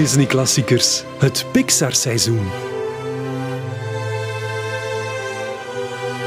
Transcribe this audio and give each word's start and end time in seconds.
Disney-klassiekers, 0.00 1.04
het 1.18 1.46
Pixar-seizoen. 1.52 2.48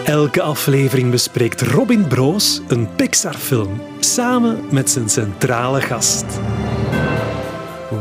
Elke 0.05 0.41
aflevering 0.41 1.11
bespreekt 1.11 1.61
Robin 1.61 2.07
Broos 2.07 2.61
een 2.67 2.95
Pixar-film 2.95 3.81
samen 3.99 4.59
met 4.71 4.89
zijn 4.89 5.09
centrale 5.09 5.81
gast. 5.81 6.25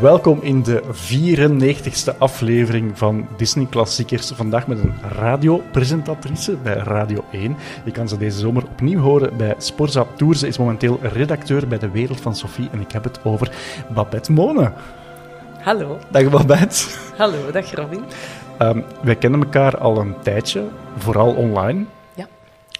Welkom 0.01 0.41
in 0.41 0.63
de 0.63 0.83
94ste 0.83 2.17
aflevering 2.17 2.97
van 2.97 3.27
Disney 3.37 3.67
Klassiekers. 3.69 4.31
Vandaag 4.31 4.67
met 4.67 4.79
een 4.79 4.93
radiopresentatrice 5.01 6.57
bij 6.63 6.75
Radio 6.75 7.25
1. 7.31 7.55
Je 7.85 7.91
kan 7.91 8.07
ze 8.07 8.17
deze 8.17 8.39
zomer 8.39 8.63
opnieuw 8.63 8.99
horen 8.99 9.37
bij 9.37 9.55
Sporza 9.57 10.05
Tour. 10.15 10.35
Ze 10.35 10.47
is 10.47 10.57
momenteel 10.57 10.99
redacteur 11.01 11.67
bij 11.67 11.77
De 11.77 11.89
Wereld 11.89 12.21
van 12.21 12.35
Sophie 12.35 12.69
en 12.71 12.81
ik 12.81 12.91
heb 12.91 13.03
het 13.03 13.23
over 13.23 13.51
Babette 13.93 14.31
Mone. 14.31 14.71
Hallo. 15.63 15.97
Dag 16.11 16.29
Babette. 16.29 16.85
Hallo, 17.17 17.51
dag 17.51 17.75
Robin. 17.75 18.03
Um, 18.61 18.83
wij 19.03 19.15
kennen 19.15 19.43
elkaar 19.43 19.77
al 19.77 19.97
een 19.97 20.15
tijdje, 20.23 20.67
vooral 20.97 21.33
online. 21.33 21.85
Ja. 22.15 22.27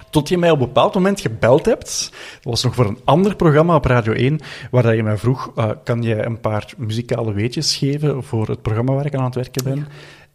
Tot 0.09 0.29
je 0.29 0.37
mij 0.37 0.51
op 0.51 0.59
een 0.59 0.65
bepaald 0.65 0.93
moment 0.93 1.21
gebeld 1.21 1.65
hebt. 1.65 2.09
Dat 2.33 2.43
was 2.43 2.63
nog 2.63 2.75
voor 2.75 2.85
een 2.85 2.99
ander 3.03 3.35
programma 3.35 3.75
op 3.75 3.85
Radio 3.85 4.13
1, 4.13 4.39
waar 4.71 4.95
je 4.95 5.03
mij 5.03 5.17
vroeg, 5.17 5.51
uh, 5.55 5.69
kan 5.83 6.01
je 6.01 6.25
een 6.25 6.39
paar 6.39 6.73
muzikale 6.77 7.33
weetjes 7.33 7.75
geven 7.75 8.23
voor 8.23 8.47
het 8.47 8.61
programma 8.61 8.93
waar 8.93 9.05
ik 9.05 9.15
aan 9.15 9.25
het 9.25 9.35
werken 9.35 9.63
ben? 9.63 9.75
Ja. 9.75 9.85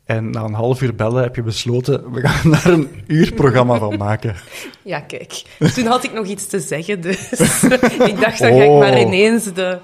En 0.04 0.30
na 0.30 0.42
een 0.42 0.54
half 0.54 0.82
uur 0.82 0.94
bellen 0.94 1.22
heb 1.22 1.36
je 1.36 1.42
besloten, 1.42 2.12
we 2.12 2.28
gaan 2.28 2.50
daar 2.52 2.66
een 2.66 2.88
uurprogramma 3.06 3.78
van 3.78 3.96
maken. 3.96 4.34
Ja, 4.83 5.00
kijk. 5.00 5.42
Toen 5.74 5.86
had 5.86 6.05
ik 6.05 6.12
nog 6.12 6.27
iets 6.27 6.46
te 6.46 6.60
zeggen, 6.60 7.00
dus 7.00 7.30
ik 8.12 8.20
dacht, 8.20 8.38
dan 8.38 8.52
ga 8.52 8.62
ik 8.62 8.78
maar 8.78 9.00
ineens 9.00 9.52
de, 9.52 9.78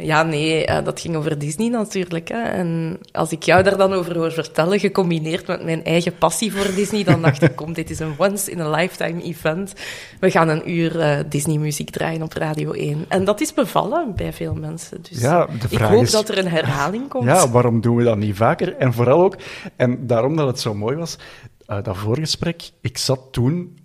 ja, 0.00 0.22
nee, 0.22 0.66
uh, 0.66 0.84
dat 0.84 1.00
ging 1.00 1.16
over 1.16 1.38
Disney 1.38 1.68
natuurlijk. 1.68 2.28
Hè. 2.28 2.42
En 2.42 2.98
als 3.12 3.32
ik 3.32 3.42
jou 3.42 3.62
daar 3.62 3.76
dan 3.76 3.92
over 3.92 4.16
hoor 4.16 4.32
vertellen, 4.32 4.78
gecombineerd 4.78 5.46
met 5.46 5.64
mijn 5.64 5.84
eigen 5.84 6.18
passie 6.18 6.52
voor 6.52 6.74
Disney, 6.74 7.04
dan 7.04 7.22
dacht 7.22 7.42
ik, 7.42 7.56
kom, 7.56 7.72
dit 7.72 7.90
is 7.90 7.98
een 7.98 8.14
once-in-a-lifetime 8.16 9.22
event. 9.22 9.72
We 10.20 10.30
gaan 10.30 10.48
een 10.48 10.70
uur 10.70 10.96
uh, 10.96 11.18
Disney-muziek 11.28 11.90
draaien 11.90 12.22
op 12.22 12.32
Radio 12.32 12.72
1. 12.72 13.04
En 13.08 13.24
dat 13.24 13.40
is 13.40 13.54
bevallen 13.54 14.12
bij 14.16 14.32
veel 14.32 14.54
mensen. 14.54 14.98
Dus 15.10 15.20
ja, 15.20 15.46
de 15.46 15.68
vraag 15.68 15.88
ik 15.88 15.94
hoop 15.94 16.02
is, 16.02 16.10
dat 16.10 16.28
er 16.28 16.38
een 16.38 16.48
herhaling 16.48 17.08
komt. 17.08 17.24
Ja, 17.24 17.48
waarom 17.48 17.80
doen 17.80 17.96
we 17.96 18.04
dat 18.04 18.16
niet 18.16 18.36
vaker? 18.36 18.76
En 18.76 18.92
vooral 18.92 19.22
ook, 19.22 19.36
en 19.76 20.06
daarom 20.06 20.36
dat 20.36 20.46
het 20.46 20.60
zo 20.60 20.74
mooi 20.74 20.96
was, 20.96 21.18
uh, 21.66 21.82
dat 21.82 21.96
voorgesprek, 21.96 22.70
ik 22.80 22.98
zat 22.98 23.20
toen 23.30 23.78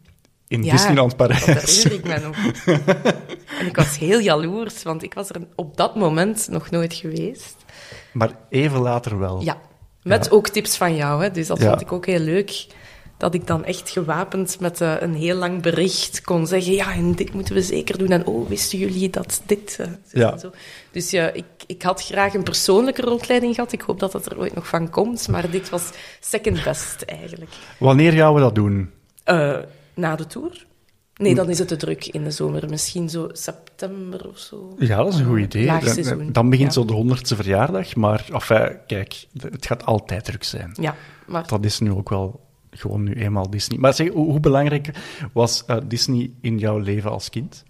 in 0.55 0.63
ja, 0.63 0.71
Disneyland 0.71 1.15
Parijs. 1.15 1.45
Dat 1.45 1.61
herinner 1.69 1.93
ik 1.93 2.03
me 2.03 2.19
nog. 2.27 2.37
en 3.59 3.65
ik 3.65 3.75
was 3.75 3.97
heel 3.97 4.19
jaloers, 4.19 4.83
want 4.83 5.03
ik 5.03 5.13
was 5.13 5.29
er 5.29 5.41
op 5.55 5.77
dat 5.77 5.95
moment 5.95 6.47
nog 6.51 6.69
nooit 6.69 6.93
geweest. 6.93 7.55
Maar 8.13 8.31
even 8.49 8.79
later 8.79 9.19
wel. 9.19 9.41
Ja, 9.41 9.57
met 10.03 10.25
Ja. 10.25 10.31
ook 10.31 10.47
tips 10.49 10.77
van 10.77 10.95
jou. 10.95 11.23
Hè. 11.23 11.31
Dus 11.31 11.47
dat 11.47 11.59
Ja. 11.59 11.69
vond 11.69 11.81
ik 11.81 11.91
ook 11.91 12.05
heel 12.05 12.19
leuk. 12.19 12.65
Dat 13.17 13.33
ik 13.33 13.47
dan 13.47 13.65
echt 13.65 13.89
gewapend 13.89 14.59
met 14.59 14.81
eh, 14.81 14.93
een 14.99 15.13
heel 15.15 15.35
lang 15.35 15.61
bericht 15.61 16.21
kon 16.21 16.47
zeggen: 16.47 16.73
Ja, 16.73 16.93
en 16.93 17.11
dit 17.15 17.33
moeten 17.33 17.53
we 17.53 17.61
zeker 17.61 17.97
doen. 17.97 18.09
En 18.09 18.25
oh, 18.25 18.47
wisten 18.49 18.79
jullie 18.79 19.09
dat 19.09 19.41
dit. 19.45 19.77
eh, 19.79 19.87
Ja. 20.11 20.31
en 20.31 20.39
zo. 20.39 20.51
Dus 20.91 21.09
ja, 21.09 21.29
ik, 21.31 21.45
ik 21.67 21.81
had 21.81 22.03
graag 22.03 22.33
een 22.33 22.43
persoonlijke 22.43 23.01
rondleiding 23.01 23.55
gehad. 23.55 23.71
Ik 23.71 23.81
hoop 23.81 23.99
dat 23.99 24.11
dat 24.11 24.25
er 24.25 24.37
ooit 24.39 24.55
nog 24.55 24.67
van 24.67 24.89
komt. 24.89 25.27
Maar 25.27 25.49
dit 25.49 25.69
was 25.69 25.83
second 26.19 26.63
best 26.63 27.01
eigenlijk. 27.01 27.51
Wanneer 27.77 28.11
gaan 28.11 28.33
we 28.33 28.39
dat 28.39 28.55
doen? 28.55 28.91
Eh, 29.23 29.57
na 29.95 30.15
de 30.15 30.27
tour? 30.27 30.65
Nee, 31.15 31.35
dan 31.35 31.49
is 31.49 31.59
het 31.59 31.67
te 31.67 31.75
druk 31.75 32.05
in 32.05 32.23
de 32.23 32.31
zomer. 32.31 32.69
Misschien 32.69 33.09
zo 33.09 33.29
september 33.31 34.28
of 34.28 34.38
zo. 34.39 34.75
Ja, 34.79 34.97
dat 34.97 35.13
is 35.13 35.19
een 35.19 35.25
goed 35.25 35.39
idee. 35.39 35.66
Laagseizoen. 35.66 36.17
Dan, 36.17 36.31
dan 36.31 36.50
begint 36.50 36.73
Ja. 36.73 36.79
zo 36.81 36.85
de 36.88 36.94
honderdste 36.94 37.35
verjaardag. 37.35 37.95
Maar 37.95 38.25
enfin, 38.33 38.78
kijk, 38.88 39.25
het 39.38 39.66
gaat 39.66 39.85
altijd 39.85 40.23
druk 40.25 40.44
zijn. 40.44 40.72
Ja, 40.81 40.95
maar 41.28 41.47
Dat 41.47 41.66
is 41.66 41.79
nu 41.79 41.91
ook 41.91 42.09
wel 42.09 42.44
gewoon 42.69 43.03
nu 43.03 43.13
eenmaal 43.13 43.50
Disney. 43.50 43.79
Maar 43.79 43.94
zeg, 43.94 44.09
hoe, 44.09 44.25
hoe 44.31 44.39
belangrijk 44.39 44.89
was 45.33 45.66
eh, 45.66 45.78
Disney 45.88 46.31
in 46.41 46.57
jouw 46.57 46.77
leven 46.77 47.12
als 47.12 47.29
kind? 47.29 47.63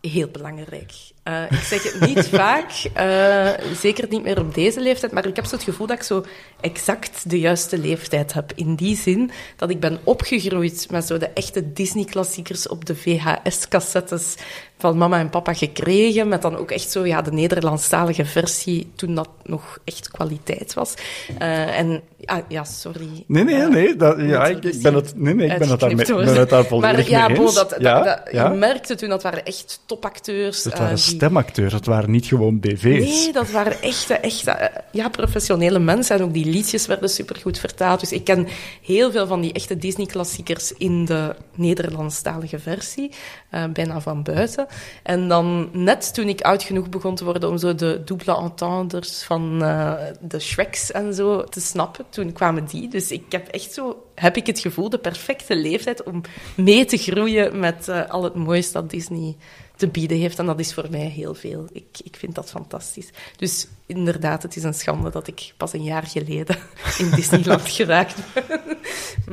heel 0.00 0.28
belangrijk. 0.28 0.92
Eh, 1.24 1.42
ik 1.50 1.58
zeg 1.58 1.82
het 1.92 2.00
niet 2.06 2.28
vaak, 2.40 2.70
eh, 2.94 3.48
zeker 3.80 4.06
niet 4.08 4.22
meer 4.22 4.38
op 4.40 4.54
deze 4.54 4.80
leeftijd, 4.80 5.12
maar 5.12 5.26
ik 5.26 5.36
heb 5.36 5.44
zo 5.44 5.54
het 5.54 5.64
gevoel 5.64 5.86
dat 5.86 5.96
ik 5.96 6.02
zo 6.02 6.24
exact 6.60 7.30
de 7.30 7.38
juiste 7.40 7.78
leeftijd 7.78 8.32
heb. 8.32 8.52
In 8.54 8.74
die 8.74 8.96
zin 8.96 9.30
dat 9.56 9.70
ik 9.70 9.80
ben 9.80 9.98
opgegroeid 10.04 10.86
met 10.90 11.06
zo 11.06 11.18
de 11.18 11.28
echte 11.34 11.72
Disney-klassiekers 11.72 12.68
op 12.68 12.84
de 12.84 12.94
VHS-cassettes 12.96 14.34
van 14.78 14.98
mama 14.98 15.18
en 15.18 15.30
papa 15.30 15.54
gekregen, 15.54 16.28
met 16.28 16.42
dan 16.42 16.56
ook 16.56 16.70
echt 16.70 16.90
zo 16.90 17.06
ja, 17.06 17.22
de 17.22 17.32
Nederlandstalige 17.32 18.24
versie, 18.24 18.92
toen 18.96 19.14
dat 19.14 19.28
nog 19.42 19.78
echt 19.84 20.10
kwaliteit 20.10 20.74
was. 20.74 20.94
Eh, 21.38 21.78
en 21.78 22.02
ah, 22.24 22.38
ja, 22.48 22.64
sorry. 22.64 23.24
Nee, 23.26 23.44
nee, 23.44 23.66
nee. 23.68 23.96
Dat, 23.96 24.16
ja, 24.20 24.46
ik, 24.46 24.64
ik 24.64 24.82
ben 24.82 24.94
het, 24.94 25.12
nee, 25.16 25.34
nee, 25.34 25.48
ik 25.50 25.58
ben 25.58 25.68
het 25.68 25.80
daar, 25.80 25.88
mee, 25.88 25.98
uitgeknipt 25.98 26.30
ben 26.32 26.40
het 26.40 26.50
daar 26.50 26.68
worden. 26.68 26.88
volledig 26.90 27.10
Maar 27.10 27.20
ja, 27.20 27.28
mee 27.28 27.38
eens. 27.40 27.54
dat, 27.54 27.70
dat- 27.70 27.80
ja, 27.80 28.02
dat- 28.02 28.20
ja. 28.32 28.50
je 28.50 28.58
merkte 28.58 28.94
toen, 28.94 29.08
dat 29.08 29.22
waren 29.22 29.44
echt 29.44 29.80
topacteurs. 29.86 30.64
Waren 30.64 30.94
die- 30.96 31.13
stemacteurs, 31.14 31.72
het 31.72 31.86
waren 31.86 32.10
niet 32.10 32.26
gewoon 32.26 32.60
BV's. 32.60 33.24
Nee, 33.24 33.32
dat 33.32 33.50
waren 33.50 33.82
echte, 33.82 34.14
echte 34.14 34.50
eh, 34.50 34.82
ja, 34.92 35.08
professionele 35.08 35.78
mensen. 35.78 36.16
En 36.16 36.22
ook 36.22 36.32
die 36.32 36.44
liedjes 36.44 36.86
werden 36.86 37.08
supergoed 37.08 37.58
vertaald. 37.58 38.00
Dus 38.00 38.12
ik 38.12 38.24
ken 38.24 38.46
heel 38.82 39.10
veel 39.10 39.26
van 39.26 39.40
die 39.40 39.52
echte 39.52 39.76
Disney-klassiekers 39.76 40.72
in 40.72 41.04
de 41.04 41.34
Nederlandstalige 41.54 42.58
versie. 42.58 43.10
eh, 43.50 43.64
bijna 43.72 44.00
van 44.00 44.22
buiten. 44.22 44.66
En 45.02 45.28
dan 45.28 45.68
net 45.72 46.14
toen 46.14 46.28
ik 46.28 46.40
oud 46.40 46.62
genoeg 46.62 46.88
begon 46.88 47.14
te 47.14 47.24
worden 47.24 47.48
om 47.48 47.58
zo 47.58 47.74
de 47.74 48.02
double 48.04 48.36
entendres 48.36 49.22
van 49.22 49.62
eh, 49.62 49.92
de 50.20 50.40
Shreks 50.40 50.90
en 50.90 51.14
zo 51.14 51.44
te 51.44 51.60
snappen, 51.60 52.04
toen 52.10 52.32
kwamen 52.32 52.64
die. 52.64 52.88
Dus 52.88 53.10
ik 53.10 53.24
heb 53.28 53.48
echt 53.48 53.72
zo, 53.72 54.02
heb 54.14 54.36
ik 54.36 54.46
het 54.46 54.58
gevoel, 54.58 54.90
de 54.90 54.98
perfecte 54.98 55.56
leeftijd 55.56 56.02
om 56.02 56.20
mee 56.56 56.84
te 56.84 56.96
groeien 56.96 57.58
met 57.58 57.88
al 58.08 58.22
het 58.22 58.34
moois 58.34 58.72
dat 58.72 58.90
Disney 58.90 59.36
te 59.76 59.88
bieden 59.88 60.18
heeft. 60.18 60.38
En 60.38 60.46
dat 60.46 60.58
is 60.58 60.74
voor 60.74 60.86
mij 60.90 61.00
heel 61.00 61.34
veel. 61.34 61.66
Ik, 61.72 62.00
ik 62.04 62.16
vind 62.16 62.34
dat 62.34 62.50
fantastisch. 62.50 63.10
Dus 63.36 63.68
inderdaad, 63.86 64.42
het 64.42 64.56
is 64.56 64.62
een 64.62 64.74
schande 64.74 65.10
dat 65.10 65.26
ik 65.26 65.54
pas 65.56 65.72
een 65.72 65.82
jaar 65.82 66.06
geleden 66.06 66.56
in 66.98 67.10
Disneyland 67.10 67.68
geraakt 67.68 68.16
ben. 68.34 68.60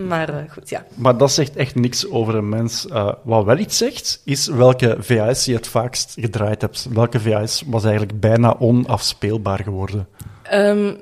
Maar 0.07 0.29
eh, 0.29 0.52
goed, 0.52 0.69
ja. 0.69 0.85
Maar 0.96 1.18
dat 1.18 1.31
zegt 1.31 1.56
echt 1.56 1.75
niks 1.75 2.09
over 2.09 2.35
een 2.35 2.50
mens. 2.50 2.88
Eh, 2.88 3.13
wat 3.24 3.46
wel 3.46 3.57
iets 3.57 3.78
zegt, 3.78 4.22
is 4.25 4.47
welke 4.47 4.97
VHS 5.00 5.46
je 5.46 5.53
het 5.53 5.68
vaakst 5.68 6.13
gedraaid 6.19 6.62
hebt. 6.62 6.88
Welke 6.94 7.19
VHS 7.19 7.63
was 7.66 7.84
eigenlijk 7.84 8.19
bijna 8.19 8.56
onafspeelbaar 8.59 9.63
geworden. 9.63 10.08
Ehm, 10.41 10.94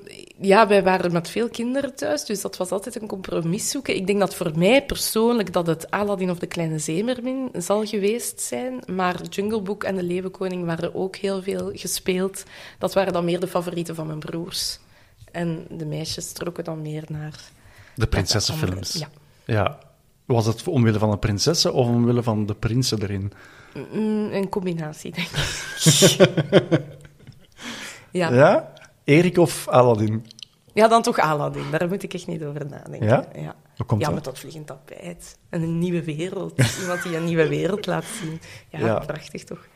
ja, 0.42 0.68
wij 0.68 0.84
waren 0.84 1.12
met 1.12 1.30
veel 1.30 1.50
kinderen 1.50 1.96
thuis, 1.96 2.26
dus 2.26 2.42
dat 2.42 2.58
was 2.58 2.72
altijd 2.72 3.02
een 3.02 3.08
compromis 3.08 3.70
zoeken. 3.70 3.96
Ik 3.96 4.08
denk 4.08 4.20
dat 4.20 4.36
voor 4.36 4.52
mij 4.56 4.86
persoonlijk 4.86 5.54
dat 5.54 5.68
het 5.68 5.92
Aladdin 5.92 6.30
of 6.30 6.40
de 6.40 6.48
Kleine 6.48 6.80
Zeemermin 6.80 7.50
zal 7.54 7.86
geweest 7.86 8.42
zijn. 8.42 8.80
Maar 8.86 9.22
Jungle 9.30 9.62
Book 9.62 9.84
en 9.84 9.96
de 9.96 10.04
Leeuwenkoning 10.04 10.66
waren 10.66 10.96
ook 10.96 11.16
heel 11.16 11.42
veel 11.42 11.72
gespeeld. 11.74 12.44
Dat 12.78 12.94
waren 12.94 13.14
dan 13.14 13.26
meer 13.26 13.40
de 13.40 13.48
favorieten 13.48 13.96
van 13.96 14.08
mijn 14.08 14.20
broers. 14.20 14.80
En 15.32 15.66
de 15.70 15.86
meisjes 15.86 16.32
trokken 16.32 16.64
dan 16.64 16.82
meer 16.82 17.04
naar... 17.08 17.40
De 17.96 18.08
prinsessenfilms. 18.08 18.94
Ja. 18.94 19.10
Ja. 19.46 19.80
Was 20.26 20.46
het 20.46 20.68
omwille 20.68 21.00
van 21.00 21.12
de 21.12 21.18
prinsessen 21.18 21.74
of 21.74 21.88
omwille 21.88 22.24
van 22.24 22.46
de 22.46 22.56
prinsen 22.56 23.02
erin? 23.02 23.32
Mm, 23.92 24.32
Een 24.32 24.50
combinatie, 24.50 25.12
denk 25.12 25.28
ik. 25.28 26.18
ja. 28.12 28.34
Ja? 28.34 28.74
Erik 29.10 29.38
of 29.38 29.68
Aladdin? 29.68 30.26
ja, 30.74 30.88
dan 30.88 31.02
toch 31.02 31.20
Aladdin. 31.20 31.64
Daar 31.72 31.88
moet 31.88 32.04
ik 32.04 32.14
echt 32.14 32.28
niet 32.28 32.44
over 32.44 32.66
nadenken. 32.70 33.08
Ja? 33.08 33.26
Ja, 33.36 33.56
komt 33.86 34.02
ja 34.02 34.10
met 34.10 34.24
dat 34.24 34.40
vliegend 34.40 34.68
tapijt. 34.68 35.38
En 35.50 35.62
een 35.62 35.78
nieuwe 35.80 36.04
wereld. 36.04 36.54
Iemand 36.82 37.04
die 37.04 37.16
een 37.18 37.24
nieuwe 37.26 37.48
wereld 37.48 37.86
laat 37.86 38.06
zien. 38.22 38.40
Ja, 38.70 38.80
Ja. 38.80 39.00
prachtig 39.00 39.44
toch? 39.44 39.68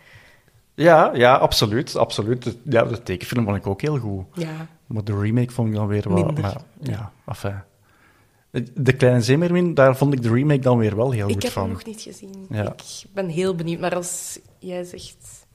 Ja, 0.76 1.12
ja, 1.14 1.36
absoluut. 1.36 1.96
absoluut. 1.96 2.44
De- 2.44 2.58
Ja, 2.64 2.84
de 2.84 3.04
tekenfilm 3.04 3.46
vond 3.46 3.58
ik 3.58 3.68
ook 3.68 3.82
heel 3.82 3.98
goed. 3.98 4.26
Ja. 4.34 4.68
Maar 4.88 5.04
de 5.04 5.20
remake 5.20 5.52
vond 5.52 5.68
ik 5.70 5.74
dan 5.76 5.88
weer. 5.88 6.12
Minder. 6.12 6.42
Maar, 6.44 6.62
ja, 6.82 7.12
enfin. 7.26 7.62
De 8.74 8.94
Kleine 8.94 9.22
Zeemermin, 9.22 9.74
daar 9.74 9.98
vond 9.98 10.14
ik 10.14 10.22
de 10.24 10.30
remake 10.34 10.60
dan 10.60 10.78
weer 10.78 10.96
wel 10.96 11.12
heel 11.12 11.28
Ik 11.28 11.34
goed 11.34 11.44
heb 11.44 11.52
van. 11.52 11.64
hem 11.64 11.72
nog 11.72 11.86
niet 11.86 12.02
gezien. 12.02 12.46
Ja. 12.50 12.74
Ik 12.74 13.06
ben 13.14 13.28
heel 13.28 13.56
benieuwd. 13.56 13.80
Maar 13.80 13.96
als 13.96 14.40
jij 14.60 14.84
zegt 14.84 15.46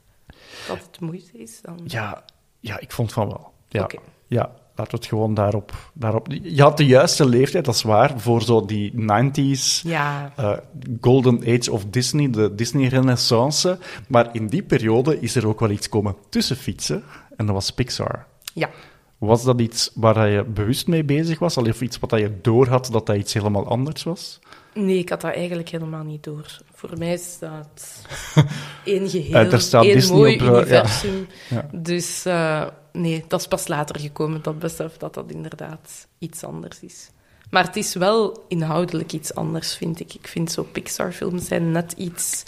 dat 0.68 0.78
het 0.90 1.00
moeite 1.00 1.38
is, 1.38 1.60
dan... 1.62 1.80
Ja, 1.84 2.24
ja, 2.60 2.80
ik 2.80 2.92
vond 2.92 3.12
van 3.12 3.26
wel. 3.26 3.52
Ja, 3.68 3.88
ja 4.26 4.50
laten 4.78 4.94
we 4.94 5.00
het 5.00 5.06
gewoon 5.06 5.34
daarop, 5.34 5.72
daarop... 5.92 6.26
Je 6.42 6.62
had 6.62 6.76
de 6.76 6.86
juiste 6.86 7.26
leeftijd, 7.28 7.64
dat 7.64 7.74
is 7.74 7.82
waar, 7.82 8.20
voor 8.20 8.42
zo 8.42 8.64
die 8.64 8.92
90s... 8.92 9.82
Ja. 9.82 10.32
eh, 10.36 10.52
Golden 11.00 11.40
Age 11.40 11.72
of 11.72 11.84
Disney, 11.84 12.30
de 12.30 12.54
Disney-renaissance. 12.54 13.78
Maar 14.08 14.28
in 14.32 14.46
die 14.46 14.62
periode 14.62 15.20
is 15.20 15.34
er 15.34 15.46
ook 15.46 15.60
wel 15.60 15.70
iets 15.70 15.88
komen 15.88 16.16
tussen 16.28 16.56
fietsen. 16.56 17.02
En 17.36 17.46
dat 17.46 17.54
was 17.54 17.70
Pixar. 17.70 18.26
Ja. 18.52 18.70
Was 19.18 19.44
dat 19.44 19.60
iets 19.60 19.90
waar 19.94 20.28
je 20.28 20.44
bewust 20.44 20.86
mee 20.86 21.04
bezig 21.04 21.38
was? 21.38 21.56
Of 21.56 21.80
iets 21.80 21.98
wat 21.98 22.10
je 22.10 22.38
door 22.42 22.68
had 22.68 22.88
dat 22.92 23.06
dat 23.06 23.16
iets 23.16 23.34
helemaal 23.34 23.66
anders 23.66 24.02
was? 24.02 24.38
Nee, 24.74 24.98
ik 24.98 25.08
had 25.08 25.20
dat 25.20 25.34
eigenlijk 25.34 25.68
helemaal 25.68 26.02
niet 26.04 26.24
door. 26.24 26.58
Voor 26.74 26.98
mij 26.98 27.12
is 27.12 27.38
dat 27.38 28.02
één 28.84 29.08
geheel, 29.08 29.34
Eh, 29.34 29.52
er 29.52 29.60
staat 29.60 29.84
één 29.84 29.94
Disney 29.94 30.16
mooi 30.16 30.34
op, 30.34 30.40
eh, 30.40 30.46
ja. 30.46 30.54
universum. 30.54 31.26
Ja. 31.48 31.68
Dus 31.72 32.24
eh, 32.24 32.66
nee, 32.92 33.24
dat 33.28 33.40
is 33.40 33.46
pas 33.46 33.68
later 33.68 34.00
gekomen, 34.00 34.42
dat 34.42 34.58
besef 34.58 34.96
dat 34.96 35.14
dat 35.14 35.30
inderdaad 35.30 36.06
iets 36.18 36.44
anders 36.44 36.80
is. 36.80 37.10
Maar 37.50 37.64
het 37.64 37.76
is 37.76 37.94
wel 37.94 38.44
inhoudelijk 38.48 39.12
iets 39.12 39.34
anders, 39.34 39.76
vind 39.76 40.00
ik. 40.00 40.14
Ik 40.14 40.28
vind 40.28 40.52
zo 40.52 40.62
Pixar-films 40.62 41.46
zijn 41.46 41.72
net 41.72 41.92
iets 41.92 42.42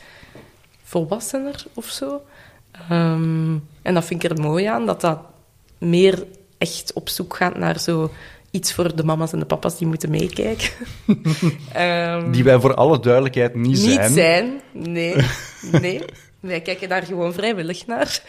volwassener 0.83 1.65
of 1.75 1.87
zo. 1.87 2.23
Ehm, 2.73 3.57
en 3.83 3.95
dat 3.95 4.05
vind 4.05 4.25
ik 4.25 4.31
er 4.31 4.41
mooi 4.41 4.65
aan, 4.65 4.87
dat 4.87 5.01
dat 5.01 5.19
meer 5.79 6.27
echt 6.59 6.93
op 6.93 7.09
zoek 7.09 7.37
gaat 7.37 7.57
naar 7.57 7.79
zo 7.79 8.11
iets 8.51 8.73
voor 8.73 8.97
de 8.97 9.05
mama's 9.05 9.33
en 9.33 9.39
de 9.39 9.45
papa's 9.45 9.79
die 9.79 9.87
moeten 9.87 10.11
meekijken. 10.11 10.71
Ehm, 11.73 12.31
Die 12.33 12.45
wij 12.45 12.61
voor 12.61 12.75
alle 12.75 13.01
duidelijkheid 13.01 13.55
niet, 13.55 13.67
niet 13.67 13.79
zijn. 13.79 14.13
zijn. 14.13 14.61
Nee, 14.73 15.17
nee. 15.81 16.05
Wij 16.41 16.61
kijken 16.61 16.89
daar 16.89 17.03
gewoon 17.03 17.33
vrijwillig 17.33 17.87
naar. 17.87 18.23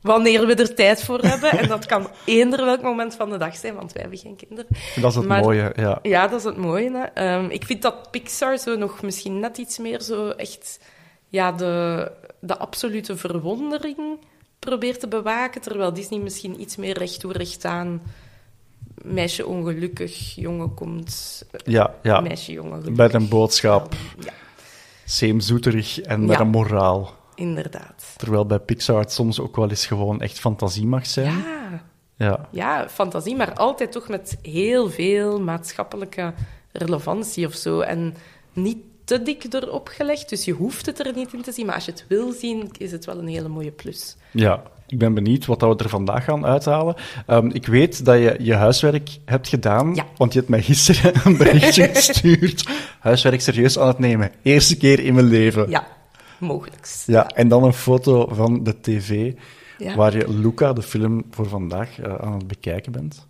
Wanneer 0.00 0.46
we 0.46 0.54
er 0.54 0.74
tijd 0.74 1.02
voor 1.04 1.18
hebben. 1.20 1.50
En 1.50 1.68
dat 1.68 1.86
kan 1.86 2.08
eender 2.24 2.64
welk 2.64 2.82
moment 2.82 3.14
van 3.14 3.30
de 3.30 3.36
dag 3.38 3.56
zijn, 3.56 3.74
want 3.74 3.92
wij 3.92 4.02
hebben 4.02 4.20
geen 4.20 4.36
kinderen. 4.36 4.66
Dat 5.00 5.10
is 5.10 5.16
het 5.16 5.26
Maar- 5.26 5.42
mooie, 5.42 5.72
ja. 5.76 5.98
Ja, 6.02 6.28
dat 6.28 6.38
is 6.38 6.44
het 6.44 6.56
mooie. 6.56 6.90
Hè. 6.92 7.02
Ehm, 7.04 7.50
ik 7.50 7.64
vind 7.64 7.82
dat 7.82 8.10
Pixar 8.10 8.58
zo 8.58 8.76
nog 8.76 9.02
misschien 9.02 9.40
net 9.40 9.58
iets 9.58 9.78
meer 9.78 10.00
zo 10.00 10.28
echt 10.28 10.78
ja, 11.28 11.52
de, 11.52 12.10
de 12.40 12.58
absolute 12.58 13.16
verwondering 13.16 13.96
probeert 14.58 15.00
te 15.00 15.08
bewaken, 15.08 15.60
terwijl 15.60 15.92
Disney 15.92 16.18
misschien 16.20 16.60
iets 16.60 16.76
meer 16.76 16.98
recht 16.98 17.20
toe 17.20 17.32
recht 17.32 17.64
aan 17.64 18.02
meisje 19.04 19.46
ongelukkig, 19.46 20.34
jongen 20.34 20.74
komt, 20.74 21.42
Ja, 21.64 21.94
ja. 22.02 22.20
meisje 22.20 22.52
jongen 22.52 22.70
gelukkig. 22.82 22.96
Met 22.96 23.14
een 23.14 23.28
boodschap, 23.28 23.94
Ja, 24.24 24.32
zeemzoeterig 25.04 26.00
en 26.00 26.20
met 26.20 26.36
Ja. 26.36 26.40
een 26.40 26.48
moraal. 26.48 27.22
inderdaad. 27.36 28.14
Terwijl 28.16 28.46
bij 28.46 28.58
Pixar 28.58 28.98
het 29.00 29.12
soms 29.12 29.40
ook 29.40 29.56
wel 29.56 29.68
eens 29.70 29.86
gewoon 29.86 30.20
echt 30.20 30.38
fantasie 30.40 30.86
mag 30.86 31.06
zijn. 31.06 31.36
Ja, 31.36 31.82
Ja. 32.16 32.48
ja, 32.50 32.88
fantasie, 32.88 33.36
maar 33.36 33.52
altijd 33.54 33.92
toch 33.92 34.08
met 34.08 34.38
heel 34.42 34.90
veel 34.90 35.40
maatschappelijke 35.40 36.32
relevantie 36.72 37.46
of 37.46 37.54
zo. 37.54 37.80
En 37.80 38.14
niet 38.52 38.76
te 39.04 39.22
dik 39.22 39.44
erop 39.54 39.88
gelegd, 39.88 40.28
dus 40.28 40.44
je 40.44 40.52
hoeft 40.52 40.86
het 40.86 41.06
er 41.06 41.14
niet 41.14 41.32
in 41.32 41.42
te 41.42 41.52
zien. 41.52 41.66
Maar 41.66 41.74
als 41.74 41.84
je 41.84 41.90
het 41.90 42.04
wil 42.08 42.32
zien, 42.32 42.70
is 42.78 42.92
het 42.92 43.04
wel 43.04 43.18
een 43.18 43.28
hele 43.28 43.48
mooie 43.48 43.70
plus. 43.70 44.16
Ja, 44.30 44.62
ik 44.94 45.00
ben 45.00 45.14
benieuwd 45.14 45.46
wat 45.46 45.60
dat 45.60 45.76
we 45.78 45.84
er 45.84 45.90
vandaag 45.90 46.24
gaan 46.24 46.46
uithalen. 46.46 46.94
Ehm, 47.26 47.46
ik 47.52 47.66
weet 47.66 48.04
dat 48.04 48.16
je 48.18 48.36
je 48.38 48.54
huiswerk 48.54 49.18
hebt 49.24 49.48
gedaan, 49.48 49.94
Ja. 49.94 50.06
want 50.16 50.32
je 50.32 50.38
hebt 50.38 50.50
mij 50.50 50.62
gisteren 50.62 51.12
een 51.24 51.36
berichtje 51.36 51.88
gestuurd. 51.94 52.68
Huiswerk 53.00 53.40
serieus 53.40 53.78
aan 53.78 53.86
het 53.88 53.98
nemen. 53.98 54.30
Eerste 54.42 54.76
keer 54.76 55.00
in 55.00 55.14
mijn 55.14 55.26
leven. 55.26 55.70
Ja, 55.70 55.86
mogelijks. 56.38 57.04
Ja, 57.06 57.28
en 57.28 57.48
dan 57.48 57.64
een 57.64 57.72
foto 57.72 58.28
van 58.32 58.62
de 58.64 58.80
tv, 58.80 59.32
Ja. 59.78 59.94
waar 59.96 60.16
je 60.16 60.28
Luca, 60.40 60.72
de 60.72 60.82
film 60.82 61.24
voor 61.30 61.48
vandaag, 61.48 61.98
eh, 62.00 62.14
aan 62.14 62.32
het 62.32 62.46
bekijken 62.46 62.92
bent. 62.92 63.26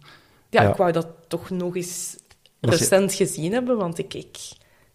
Ja, 0.50 0.62
Ja. 0.62 0.68
ik 0.70 0.76
wou 0.76 0.92
dat 0.92 1.06
toch 1.28 1.50
nog 1.50 1.76
eens 1.76 2.16
Dat 2.60 2.72
je- 2.72 2.78
recent 2.78 3.12
gezien 3.14 3.52
hebben, 3.52 3.76
want 3.76 3.98
ik... 3.98 4.14
ik 4.14 4.36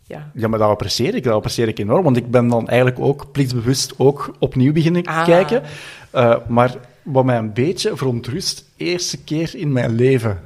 ja. 0.03 0.31
Ja, 0.33 0.47
maar 0.47 0.59
dat 0.59 0.69
apprecieer 0.69 1.15
ik, 1.15 1.23
dat 1.23 1.33
apprecieer 1.33 1.67
ik 1.67 1.79
enorm, 1.79 2.03
want 2.03 2.17
ik 2.17 2.31
ben 2.31 2.47
dan 2.47 2.67
eigenlijk 2.67 2.99
ook 2.99 3.31
plichtsbewust 3.31 3.93
ook 3.97 4.35
opnieuw 4.39 4.73
beginnen 4.73 5.03
Ah. 5.05 5.25
kijken. 5.25 5.61
Eh, 6.11 6.35
maar 6.47 6.75
wat 7.03 7.25
mij 7.25 7.37
een 7.37 7.53
beetje 7.53 7.97
verontrust, 7.97 8.65
eerste 8.77 9.23
keer 9.23 9.55
in 9.55 9.71
mijn 9.71 9.95
leven. 9.95 10.41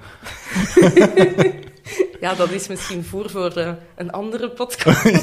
ja, 2.21 2.33
dat 2.33 2.51
is 2.51 2.67
misschien 2.67 3.03
voer 3.03 3.29
voor 3.29 3.51
eh, 3.57 3.71
een 3.95 4.11
andere 4.11 4.49
podcast. 4.49 5.05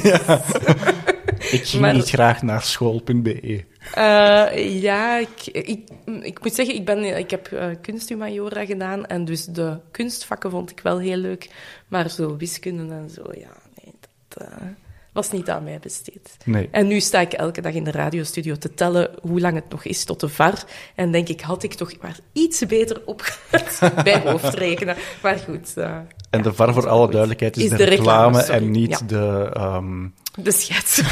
Ik 1.51 1.65
ging 1.65 1.81
Maar- 1.81 1.93
niet 1.93 2.09
graag 2.09 2.41
naar 2.41 2.61
school.be. 2.63 3.63
Eh, 3.93 4.81
ja, 4.81 5.17
ik, 5.17 5.45
ik, 5.51 5.89
ik 6.21 6.43
moet 6.43 6.53
zeggen, 6.53 6.75
ik, 6.75 6.85
ben, 6.85 7.17
ik 7.17 7.29
heb 7.31 7.75
kunsthumaniora 7.81 8.65
gedaan 8.65 9.05
en 9.05 9.25
dus 9.25 9.45
de 9.45 9.77
kunstvakken 9.91 10.51
vond 10.51 10.71
ik 10.71 10.79
wel 10.79 10.99
heel 10.99 11.17
leuk. 11.17 11.49
Maar 11.87 12.09
zo 12.09 12.37
wiskunde 12.37 12.93
en 12.93 13.09
zo, 13.09 13.21
ja, 13.37 13.51
nee, 13.83 13.93
dat 14.27 14.47
was 15.13 15.31
niet 15.31 15.49
aan 15.49 15.63
mij 15.63 15.79
besteed. 15.79 16.37
Nee. 16.45 16.67
En 16.71 16.87
nu 16.87 16.99
sta 16.99 17.19
ik 17.19 17.33
elke 17.33 17.61
dag 17.61 17.73
in 17.73 17.83
de 17.83 17.91
radiostudio 17.91 18.55
te 18.55 18.73
tellen 18.73 19.09
hoe 19.21 19.39
lang 19.39 19.55
het 19.55 19.69
nog 19.69 19.83
is 19.85 20.03
tot 20.03 20.19
de 20.19 20.29
VAR. 20.29 20.63
En 20.95 21.11
denk 21.11 21.27
ik, 21.27 21.41
had 21.41 21.63
ik 21.63 21.73
toch 21.73 21.91
maar 22.01 22.19
iets 22.33 22.65
beter 22.65 23.01
opgelet 23.05 23.79
bij 24.03 24.21
hoofdrekenen. 24.25 24.95
Maar 25.21 25.37
goed. 25.37 25.77
eh, 25.77 25.85
En 25.95 26.07
ja, 26.29 26.39
de 26.41 26.53
VAR, 26.53 26.73
voor 26.73 26.81
goed. 26.81 26.91
alle 26.91 27.09
duidelijkheid, 27.09 27.57
is, 27.57 27.63
Is 27.63 27.69
de, 27.69 27.75
de 27.77 27.83
reclame, 27.83 28.41
en 28.43 28.71
niet 28.71 28.89
Ja. 28.89 28.99
de... 29.07 29.49
ehm, 29.53 30.07
De 30.43 30.51
schets. 30.51 31.01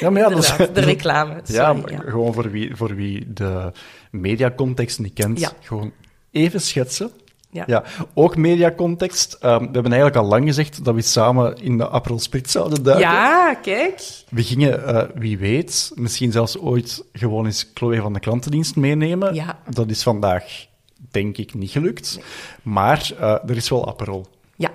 Ja, 0.00 0.10
maar 0.10 0.22
ja, 0.22 0.28
dat 0.28 0.38
is... 0.42 0.50
Inderdaad, 0.50 0.74
de 0.74 0.80
reclame. 0.80 1.40
Ja, 1.44 1.72
maar 1.72 2.02
gewoon 2.06 2.34
voor 2.34 2.50
wie, 2.50 2.76
voor 2.76 2.94
wie 2.94 3.32
de 3.32 3.72
mediacontext 4.10 4.98
niet 4.98 5.12
kent, 5.12 5.54
gewoon 5.60 5.92
even 6.30 6.60
schetsen. 6.60 7.10
Ja. 7.56 7.64
Ja, 7.66 7.84
ook 8.14 8.36
mediacontext. 8.36 9.32
Ehm, 9.40 9.58
we 9.58 9.64
hebben 9.72 9.92
eigenlijk 9.92 10.16
al 10.16 10.24
lang 10.28 10.44
gezegd 10.46 10.84
dat 10.84 10.94
we 10.94 11.00
samen 11.02 11.56
in 11.56 11.78
de 11.78 11.90
Aperol 11.90 12.18
Spritz 12.18 12.52
zouden 12.52 12.82
duiken. 12.82 13.08
Ja, 13.08 13.54
kijk. 13.54 14.00
We 14.30 14.42
gingen, 14.42 14.86
eh, 14.86 15.02
wie 15.14 15.38
weet, 15.38 15.92
misschien 15.94 16.32
zelfs 16.32 16.58
ooit 16.58 17.04
gewoon 17.12 17.44
eens 17.46 17.70
Chloe 17.74 18.00
van 18.00 18.12
de 18.12 18.20
klantendienst 18.20 18.76
meenemen. 18.76 19.34
Ja. 19.34 19.58
Dat 19.70 19.90
is 19.90 20.02
vandaag, 20.02 20.66
denk 21.10 21.36
ik, 21.36 21.54
niet 21.54 21.70
gelukt. 21.70 22.18
Maar 22.62 23.10
eh, 23.20 23.32
er 23.48 23.56
is 23.56 23.68
wel 23.68 23.88
Aperol. 23.88 24.26
Ja. 24.56 24.70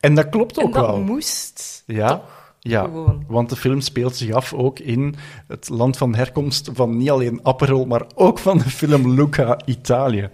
En 0.00 0.14
dat 0.14 0.28
klopt 0.28 0.58
En 0.58 0.64
ook 0.64 0.74
dat 0.74 0.86
wel. 0.86 1.00
moest. 1.00 1.82
Ja, 1.86 2.08
toch? 2.08 2.54
ja. 2.60 2.82
Gewoon. 2.82 3.24
want 3.28 3.48
de 3.50 3.56
film 3.56 3.80
speelt 3.80 4.16
zich 4.16 4.32
af 4.32 4.52
ook 4.52 4.78
in 4.78 5.14
het 5.48 5.68
land 5.68 5.96
van 5.96 6.14
herkomst 6.14 6.70
van 6.72 6.96
niet 6.96 7.10
alleen 7.10 7.40
Aperol, 7.42 7.84
maar 7.86 8.02
ook 8.14 8.38
van 8.38 8.58
de 8.58 8.70
film 8.70 9.10
Luca, 9.14 9.58
Italië. 9.64 10.30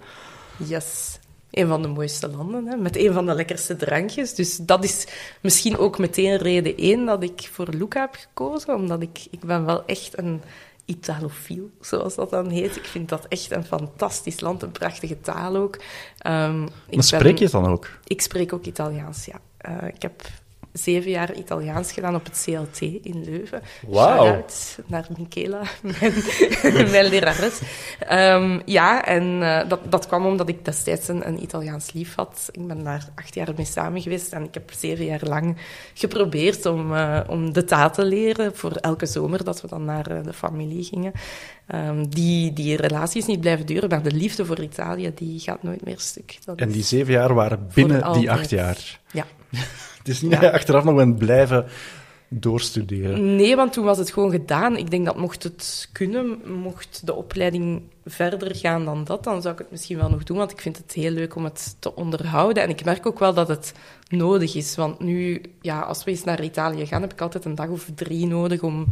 Yes. 0.56 1.11
Een 1.52 1.66
van 1.68 1.82
de 1.82 1.88
mooiste 1.88 2.28
landen, 2.28 2.66
hè, 2.66 2.76
met 2.76 2.96
een 2.96 3.12
van 3.12 3.26
de 3.26 3.34
lekkerste 3.34 3.76
drankjes. 3.76 4.34
Dus 4.34 4.56
dat 4.56 4.84
is 4.84 5.06
misschien 5.40 5.78
ook 5.78 5.98
meteen 5.98 6.36
reden 6.36 6.76
één 6.76 7.04
dat 7.06 7.22
ik 7.22 7.48
voor 7.52 7.68
Luca 7.68 8.00
heb 8.00 8.14
gekozen. 8.14 8.74
Omdat 8.74 9.02
ik, 9.02 9.26
ik 9.30 9.40
ben 9.40 9.64
wel 9.64 9.84
echt 9.86 10.18
een 10.18 10.42
Italofiel, 10.84 11.70
zoals 11.80 12.14
dat 12.14 12.30
dan 12.30 12.48
heet. 12.50 12.76
Ik 12.76 12.84
vind 12.84 13.08
dat 13.08 13.26
echt 13.28 13.50
een 13.50 13.64
fantastisch 13.64 14.40
land, 14.40 14.62
een 14.62 14.70
prachtige 14.72 15.20
taal 15.20 15.56
ook. 15.56 15.74
Ik 15.76 15.82
Maar 16.22 16.70
spreek 17.04 17.22
ben- 17.22 17.36
je 17.36 17.42
het 17.42 17.52
dan 17.52 17.66
ook? 17.66 17.88
Ik 18.06 18.20
spreek 18.20 18.52
ook 18.52 18.64
Italiaans, 18.64 19.24
ja. 19.24 19.40
Eh, 19.56 19.88
ik 19.94 20.02
heb 20.02 20.22
zeven 20.72 21.10
jaar 21.10 21.34
Italiaans 21.34 21.92
gedaan 21.92 22.14
op 22.14 22.24
het 22.24 22.44
CLT 22.44 22.80
in 22.80 23.24
Leuven. 23.24 23.62
Wauw. 23.86 24.44
Naar 24.86 25.06
Michela, 25.18 25.62
mijn, 25.80 26.90
mijn 26.90 27.04
lerares. 27.04 27.60
Ehm, 27.98 28.60
ja, 28.64 29.04
en 29.04 29.42
eh, 29.42 29.68
dat, 29.68 29.80
dat 29.90 30.06
kwam 30.06 30.26
omdat 30.26 30.48
ik 30.48 30.64
destijds 30.64 31.08
een, 31.08 31.28
een 31.28 31.42
Italiaans 31.42 31.92
lief 31.92 32.14
had. 32.14 32.48
Ik 32.50 32.66
ben 32.66 32.84
daar 32.84 33.08
acht 33.14 33.34
jaar 33.34 33.52
mee 33.56 33.66
samen 33.66 34.02
geweest 34.02 34.32
en 34.32 34.44
ik 34.44 34.54
heb 34.54 34.72
zeven 34.72 35.04
jaar 35.04 35.22
lang 35.22 35.56
geprobeerd 35.94 36.66
om, 36.66 36.94
eh, 36.94 37.20
om 37.26 37.52
de 37.52 37.64
taal 37.64 37.90
te 37.90 38.04
leren 38.04 38.56
voor 38.56 38.72
elke 38.72 39.06
zomer 39.06 39.44
dat 39.44 39.60
we 39.60 39.68
dan 39.68 39.84
naar 39.84 40.06
eh, 40.06 40.24
de 40.24 40.32
familie 40.32 40.84
gingen. 40.84 41.12
Ehm, 41.66 42.04
die, 42.08 42.52
die 42.52 42.76
relatie 42.76 43.20
is 43.20 43.26
niet 43.26 43.40
blijven 43.40 43.66
duren, 43.66 43.88
maar 43.88 44.02
de 44.02 44.12
liefde 44.12 44.44
voor 44.44 44.60
Italië 44.60 45.12
die 45.14 45.40
gaat 45.40 45.62
nooit 45.62 45.84
meer 45.84 45.98
stuk. 45.98 46.38
Dat 46.44 46.58
En 46.58 46.70
die 46.70 46.82
zeven 46.82 47.12
jaar 47.12 47.34
waren 47.34 47.68
binnen 47.74 48.12
die 48.12 48.30
acht 48.30 48.50
jaar. 48.50 49.00
Ja. 49.12 49.26
Het 50.02 50.08
is 50.08 50.22
niet 50.22 50.30
dat 50.30 50.40
je 50.40 50.52
achteraf 50.52 50.84
nog 50.84 50.94
bent 50.94 51.18
blijven 51.18 51.66
doorstuderen. 52.28 53.36
Nee, 53.36 53.56
want 53.56 53.72
toen 53.72 53.84
was 53.84 53.98
het 53.98 54.12
gewoon 54.12 54.30
gedaan. 54.30 54.76
Ik 54.76 54.90
denk 54.90 55.06
dat 55.06 55.16
mocht 55.16 55.42
het 55.42 55.88
kunnen, 55.92 56.40
mocht 56.62 57.06
de 57.06 57.14
opleiding 57.14 57.82
verder 58.06 58.56
gaan 58.56 58.84
dan 58.84 59.04
dat, 59.04 59.24
dan 59.24 59.42
zou 59.42 59.54
ik 59.54 59.60
het 59.60 59.70
misschien 59.70 59.98
wel 59.98 60.08
nog 60.08 60.22
doen, 60.22 60.36
want 60.36 60.50
ik 60.50 60.60
vind 60.60 60.76
het 60.76 60.92
heel 60.92 61.10
leuk 61.10 61.34
om 61.34 61.44
het 61.44 61.76
te 61.78 61.94
onderhouden. 61.94 62.62
En 62.62 62.68
ik 62.68 62.84
merk 62.84 63.06
ook 63.06 63.18
wel 63.18 63.34
dat 63.34 63.48
het 63.48 63.72
nodig 64.08 64.54
is, 64.54 64.76
want 64.76 65.00
nu, 65.00 65.42
ja, 65.60 65.80
als 65.80 66.04
we 66.04 66.10
eens 66.10 66.24
naar 66.24 66.42
Italië 66.42 66.86
gaan, 66.86 67.02
heb 67.02 67.12
ik 67.12 67.20
altijd 67.20 67.44
een 67.44 67.54
dag 67.54 67.68
of 67.68 67.88
drie 67.94 68.26
nodig 68.26 68.62
om 68.62 68.86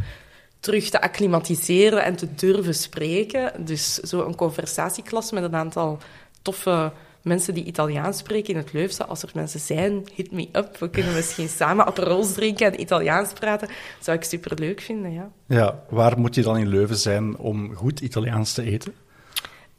terug 0.59 0.89
te 0.89 1.01
acclimatiseren 1.01 2.03
en 2.03 2.15
te 2.15 2.27
durven 2.35 2.75
spreken. 2.75 3.65
Dus 3.65 3.93
zo 3.93 4.25
een 4.25 4.35
conversatieklas 4.35 5.31
met 5.31 5.43
een 5.43 5.55
aantal 5.55 5.97
toffe 6.41 6.91
mensen 7.21 7.53
die 7.53 7.63
Italiaans 7.63 8.17
spreken 8.17 8.53
in 8.53 8.59
het 8.59 8.73
Leufse. 8.73 9.05
Als 9.05 9.23
er 9.23 9.29
mensen 9.33 9.59
zijn, 9.59 10.05
hit 10.13 10.31
me 10.31 10.47
up. 10.53 10.77
We 10.77 10.89
kunnen 10.89 11.13
misschien 11.13 11.49
samen 11.59 11.85
aperols 11.85 12.33
drinken 12.33 12.65
en 12.65 12.81
Italiaans 12.81 13.33
praten. 13.33 13.67
zou 13.99 14.17
ik 14.17 14.23
superleuk 14.23 14.81
vinden, 14.81 15.13
ja. 15.13 15.31
Ja, 15.47 15.83
waar 15.89 16.19
moet 16.19 16.35
je 16.35 16.41
dan 16.41 16.57
in 16.57 16.67
Leuven 16.67 16.97
zijn 16.97 17.37
om 17.37 17.75
goed 17.75 17.99
Italiaans 17.99 18.53
te 18.53 18.63
eten? 18.63 18.93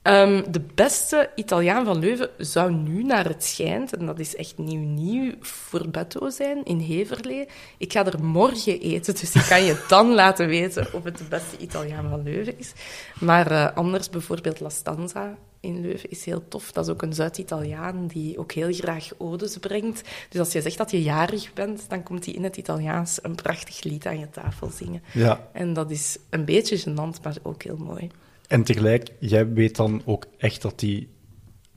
Ehm, 0.03 0.43
de 0.51 0.61
beste 0.75 1.31
Italiaan 1.35 1.85
van 1.85 1.99
Leuven 1.99 2.29
zou 2.37 2.73
nu 2.73 3.03
naar 3.03 3.25
het 3.25 3.45
schijnt, 3.45 3.97
en 3.97 4.07
dat 4.07 4.19
is 4.19 4.37
echt 4.37 4.59
nieuw 4.59 4.81
nieuw, 4.81 5.33
voor 5.41 5.89
Betto 5.89 6.31
zijn 6.31 6.65
in 6.65 6.79
Heverlee. 6.79 7.49
Ik 7.79 7.93
ga 7.93 8.07
er 8.07 8.25
morgen 8.25 8.81
eten, 8.81 9.15
dus 9.15 9.35
ik 9.35 9.45
kan 9.49 9.65
je 9.65 9.85
dan 9.89 10.15
laten 10.23 10.47
weten 10.47 10.95
of 10.95 11.05
het 11.05 11.19
de 11.19 11.25
beste 11.25 11.57
Italiaan 11.59 12.09
van 12.09 12.23
Leuven 12.23 12.59
is. 12.59 12.73
Maar 13.21 13.51
eh, 13.51 13.77
anders 13.77 14.11
bijvoorbeeld 14.11 14.61
La 14.61 14.69
Stanza 14.69 15.37
in 15.61 15.81
Leuven 15.81 16.11
is 16.11 16.25
heel 16.25 16.49
tof. 16.49 16.73
Dat 16.73 16.87
is 16.87 16.93
ook 16.93 17.03
een 17.03 17.13
Zuid-Italiaan 17.13 18.07
die 18.07 18.39
ook 18.39 18.53
heel 18.53 18.73
graag 18.73 19.09
odes 19.19 19.57
brengt. 19.57 20.03
Dus 20.29 20.41
als 20.41 20.53
je 20.53 20.61
zegt 20.61 20.79
dat 20.79 20.91
je 20.91 21.03
jarig 21.03 21.53
bent, 21.53 21.85
dan 21.89 22.03
komt 22.03 22.25
hij 22.25 22.35
in 22.35 22.45
het 22.45 22.57
Italiaans 22.57 23.19
een 23.23 23.35
prachtig 23.35 23.83
lied 23.83 24.07
aan 24.07 24.19
je 24.19 24.31
tafel 24.31 24.71
zingen. 24.71 25.03
Ja. 25.13 25.49
En 25.53 25.73
dat 25.73 25.91
is 25.91 26.19
een 26.31 26.45
beetje 26.45 26.81
gênant, 26.81 27.23
maar 27.23 27.37
ook 27.43 27.63
heel 27.63 27.77
mooi. 27.77 28.11
En 28.53 28.63
tegelijk, 28.63 29.09
jij 29.19 29.53
weet 29.53 29.77
dan 29.77 30.03
ook 30.05 30.27
echt 30.39 30.63
dat 30.63 30.81
hij 30.81 31.09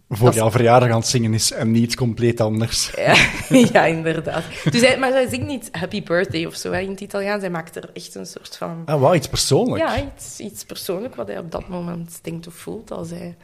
voor 0.09 0.33
jouw 0.33 0.51
verjaardag 0.51 0.89
aan 0.89 0.99
het 0.99 1.07
zingen 1.07 1.33
is 1.33 1.51
en 1.51 1.71
niet 1.71 1.95
compleet 1.95 2.41
anders. 2.41 2.91
Ja, 2.95 3.15
ja 3.49 3.85
inderdaad. 3.85 4.43
Dus 4.71 4.81
hij, 4.81 4.99
maar 4.99 5.11
hij 5.11 5.27
zingt 5.29 5.47
niet 5.47 5.69
happy 5.71 6.03
birthday 6.03 6.45
of 6.45 6.55
zo 6.55 6.71
hè, 6.71 6.79
in 6.79 6.89
het 6.89 7.01
Italiaans. 7.01 7.41
Hij 7.41 7.51
maakt 7.51 7.75
er 7.75 7.89
echt 7.93 8.15
een 8.15 8.25
soort 8.25 8.57
van... 8.57 8.81
Ah, 8.85 9.01
wauw, 9.01 9.13
iets 9.13 9.27
persoonlijks. 9.27 9.95
Ja, 9.95 10.05
iets, 10.15 10.39
iets 10.39 10.63
persoonlijk 10.65 11.15
wat 11.15 11.27
hij 11.27 11.37
op 11.37 11.51
dat 11.51 11.67
moment 11.67 12.19
denkt 12.21 12.47
of 12.47 12.53
voelt 12.53 12.91
als 12.91 13.09
hij 13.09 13.35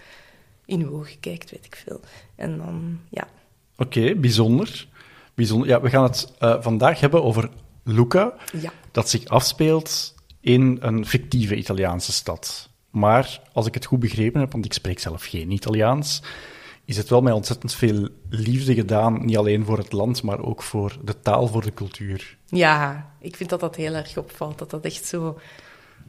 in 0.65 0.81
uw 0.81 0.93
ogen 0.93 1.19
kijkt, 1.19 1.51
weet 1.51 1.65
ik 1.65 1.83
veel. 1.85 1.99
En 2.35 2.57
dan, 2.57 2.99
ja. 3.09 3.27
Oké, 3.77 4.15
bijzonder. 4.15 4.87
bijzonder. 5.33 5.67
Ja, 5.67 5.81
we 5.81 5.89
gaan 5.89 6.03
het 6.03 6.33
eh, 6.39 6.55
vandaag 6.61 6.99
hebben 6.99 7.23
over 7.23 7.49
Luca, 7.83 8.33
Ja. 8.59 8.71
dat 8.91 9.09
zich 9.09 9.25
afspeelt 9.25 10.15
in 10.39 10.77
een 10.81 11.05
fictieve 11.05 11.55
Italiaanse 11.55 12.11
stad. 12.11 12.69
Maar 12.91 13.41
als 13.53 13.65
ik 13.65 13.73
het 13.73 13.85
goed 13.85 13.99
begrepen 13.99 14.39
heb, 14.39 14.51
want 14.51 14.65
ik 14.65 14.73
spreek 14.73 14.99
zelf 14.99 15.23
geen 15.25 15.51
Italiaans, 15.51 16.21
is 16.85 16.97
het 16.97 17.09
wel 17.09 17.21
met 17.21 17.33
ontzettend 17.33 17.73
veel 17.73 18.07
liefde 18.29 18.73
gedaan, 18.73 19.25
niet 19.25 19.37
alleen 19.37 19.65
voor 19.65 19.77
het 19.77 19.91
land, 19.91 20.23
maar 20.23 20.43
ook 20.43 20.61
voor 20.61 20.97
de 21.03 21.19
taal, 21.19 21.47
voor 21.47 21.61
de 21.61 21.73
cultuur. 21.73 22.37
Ja, 22.47 23.11
ik 23.19 23.35
vind 23.35 23.49
dat 23.49 23.59
dat 23.59 23.75
heel 23.75 23.93
erg 23.93 24.17
opvalt. 24.17 24.57
Dat 24.57 24.69
dat 24.69 24.85
echt 24.85 25.05
zo... 25.05 25.39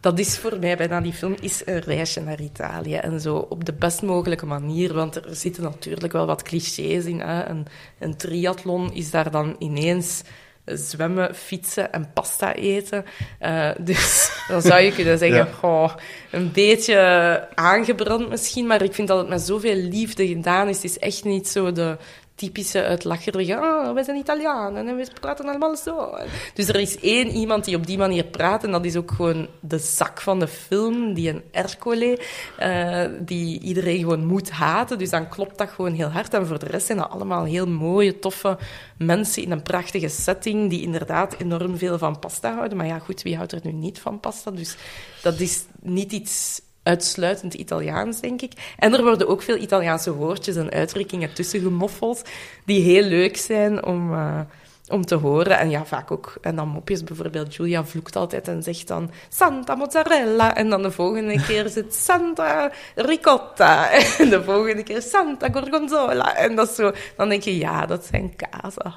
Dat 0.01 0.19
is 0.19 0.39
voor 0.39 0.59
mij 0.59 0.77
bijna 0.77 1.01
die 1.01 1.13
film 1.13 1.35
is 1.41 1.63
een 1.67 1.81
reisje 1.81 2.21
naar 2.21 2.41
Italië. 2.41 2.95
En 2.95 3.21
zo 3.21 3.37
op 3.37 3.65
de 3.65 3.73
best 3.73 4.03
mogelijke 4.03 4.47
manier. 4.47 4.95
Want 4.95 5.17
er 5.17 5.37
zitten 5.37 5.63
natuurlijk 5.63 6.13
wel 6.13 6.27
wat 6.27 6.43
clichés 6.43 7.07
in. 7.07 7.21
Hè. 7.21 7.49
Een, 7.49 7.67
een 7.99 8.17
triathlon 8.17 8.93
is 8.93 9.11
daar 9.11 9.31
dan 9.31 9.57
ineens 9.59 10.23
zwemmen, 10.65 11.35
fietsen 11.35 11.93
en 11.93 12.11
pasta 12.13 12.55
eten. 12.55 13.05
Eh, 13.39 13.71
dus 13.81 14.31
dan 14.49 14.63
zou 14.63 14.81
je 14.81 14.93
kunnen 14.93 15.19
zeggen, 15.19 15.39
Ja. 15.39 15.53
goh, 15.59 15.95
een 16.31 16.53
beetje 16.53 17.49
aangebrand 17.55 18.29
misschien. 18.29 18.67
Maar 18.67 18.83
ik 18.83 18.95
vind 18.95 19.09
dat 19.09 19.19
het 19.19 19.29
met 19.29 19.41
zoveel 19.41 19.75
liefde 19.77 20.27
gedaan 20.27 20.69
is. 20.69 20.77
Het 20.77 20.85
is 20.85 20.99
echt 20.99 21.25
niet 21.25 21.49
zo 21.49 21.73
de 21.73 21.97
typische 22.43 22.83
uitlacherige, 22.85 23.57
ah, 23.57 23.95
wij 23.95 24.03
zijn 24.03 24.17
Italianen 24.17 24.89
en 24.89 24.97
we 24.97 25.07
praten 25.21 25.49
allemaal 25.49 25.77
zo. 25.77 26.19
Dus 26.55 26.69
er 26.69 26.77
is 26.77 27.01
één 27.01 27.29
iemand 27.29 27.65
die 27.65 27.77
op 27.77 27.87
die 27.87 27.99
manier 27.99 28.25
praat 28.25 28.65
en 28.65 28.71
dat 28.71 28.85
is 28.85 28.97
ook 28.97 29.11
gewoon 29.11 29.49
de 29.61 29.79
zak 29.79 30.21
van 30.21 30.39
de 30.39 30.49
film, 30.49 31.15
die 31.15 31.29
een 31.29 31.43
Ercole, 31.51 32.19
eh, 32.59 33.05
die 33.21 33.61
iedereen 33.61 33.99
gewoon 33.99 34.27
moet 34.27 34.51
haten. 34.51 34.99
Dus 34.99 35.11
dan 35.11 35.29
klopt 35.29 35.59
dat 35.59 35.69
gewoon 35.69 35.93
heel 35.93 36.09
hard. 36.09 36.35
En 36.35 36.47
voor 36.47 36.59
de 36.59 36.67
rest 36.67 36.87
zijn 36.87 36.99
dat 36.99 37.11
allemaal 37.11 37.45
heel 37.45 37.67
mooie, 37.67 38.19
toffe 38.19 38.59
mensen 38.99 39.43
in 39.43 39.51
een 39.51 39.63
prachtige 39.63 40.09
setting 40.09 40.71
die 40.71 40.83
inderdaad 40.83 41.35
enorm 41.39 41.79
veel 41.79 41.99
van 41.99 42.19
pasta 42.19 42.55
houden. 42.55 42.77
Maar 42.77 42.87
ja, 42.87 42.99
goed, 42.99 43.23
wie 43.23 43.37
houdt 43.37 43.53
er 43.53 43.61
nu 43.63 43.73
niet 43.73 43.99
van 43.99 44.21
pasta? 44.21 44.51
Dus 44.51 44.77
dat 45.23 45.41
is 45.41 45.65
niet 45.81 46.13
iets 46.13 46.61
uitsluitend 46.83 47.55
Italiaans, 47.55 48.21
denk 48.21 48.43
ik. 48.43 48.53
En 48.79 48.95
er 48.95 49.03
worden 49.03 49.29
ook 49.29 49.43
veel 49.43 49.57
Italiaanse 49.57 50.15
woordjes 50.15 50.57
en 50.57 50.71
uitdrukkingen 50.71 51.35
tussen 51.35 51.61
gemoffeld, 51.61 52.23
die 52.65 52.83
heel 52.83 53.03
leuk 53.03 53.37
zijn 53.37 53.85
om, 53.85 54.13
eh, 54.15 54.41
om 54.89 55.05
te 55.05 55.15
horen. 55.15 55.59
En 55.59 55.71
ja, 55.71 55.85
vaak 55.85 56.11
ook. 56.11 56.35
En 56.41 56.57
dan 56.57 56.69
mopjes, 56.69 57.05
bijvoorbeeld 57.05 57.55
Julia 57.55 57.85
vloekt 57.85 58.17
altijd 58.17 58.49
en 58.49 58.63
zegt 58.63 58.89
dan 58.89 59.11
Santa 59.29 59.75
mozzarella. 59.75 60.55
En 60.57 60.71
dan 60.71 60.83
de 60.83 60.91
volgende 60.91 61.43
keer 61.43 61.65
is 61.65 61.75
het 61.75 61.95
Santa 61.95 62.73
ricotta. 62.95 63.91
En 64.19 64.29
de 64.29 64.45
volgende 64.45 64.83
keer 64.83 65.03
Santa 65.03 65.49
gorgonzola. 65.53 66.37
En 66.37 66.57
dat 66.57 66.71
zo, 66.71 66.93
dan 67.17 67.29
denk 67.29 67.43
je, 67.43 67.59
ja, 67.59 67.87
dat 67.87 68.05
zijn 68.05 68.33
kazen. 68.37 68.95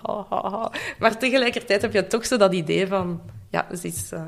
Maar 0.99 1.17
tegelijkertijd 1.17 1.81
heb 1.81 1.93
je 1.93 2.07
toch 2.07 2.25
zo 2.25 2.37
dat 2.37 2.53
idee 2.53 2.87
van, 2.87 3.21
ja, 3.49 3.67
ze 3.81 3.87
is... 3.87 4.11
eh, 4.11 4.21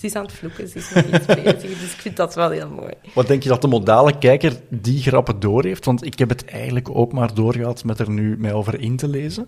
ze 0.00 0.06
is 0.06 0.14
aan 0.14 0.24
het 0.24 0.32
vloeken, 0.32 0.68
ze 0.68 0.78
is 0.78 0.92
met 0.92 1.06
iets 1.06 1.26
bezig. 1.26 1.60
Dus 1.60 1.92
ik 1.92 2.00
vind 2.00 2.16
dat 2.16 2.34
wel 2.34 2.50
heel 2.50 2.68
mooi. 2.68 2.92
Wat 3.14 3.26
denk 3.26 3.42
je 3.42 3.48
dat 3.48 3.62
de 3.62 3.68
modale 3.68 4.18
kijker 4.18 4.60
die 4.68 5.02
grappen 5.02 5.40
door 5.40 5.64
heeft? 5.64 5.84
Want 5.84 6.04
ik 6.04 6.18
heb 6.18 6.28
het 6.28 6.44
eigenlijk 6.44 6.90
ook 6.90 7.12
maar 7.12 7.34
doorgehad 7.34 7.84
met 7.84 7.98
er 7.98 8.10
nu 8.10 8.36
mij 8.38 8.52
over 8.52 8.80
in 8.80 8.96
te 8.96 9.08
lezen. 9.08 9.46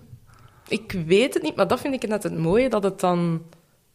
Ik 0.68 0.92
weet 1.06 1.34
het 1.34 1.42
niet, 1.42 1.56
maar 1.56 1.66
dat 1.66 1.80
vind 1.80 1.94
ik 1.94 2.08
net 2.08 2.22
het 2.22 2.38
mooie, 2.38 2.68
dat 2.68 2.82
het 2.82 3.00
dan 3.00 3.42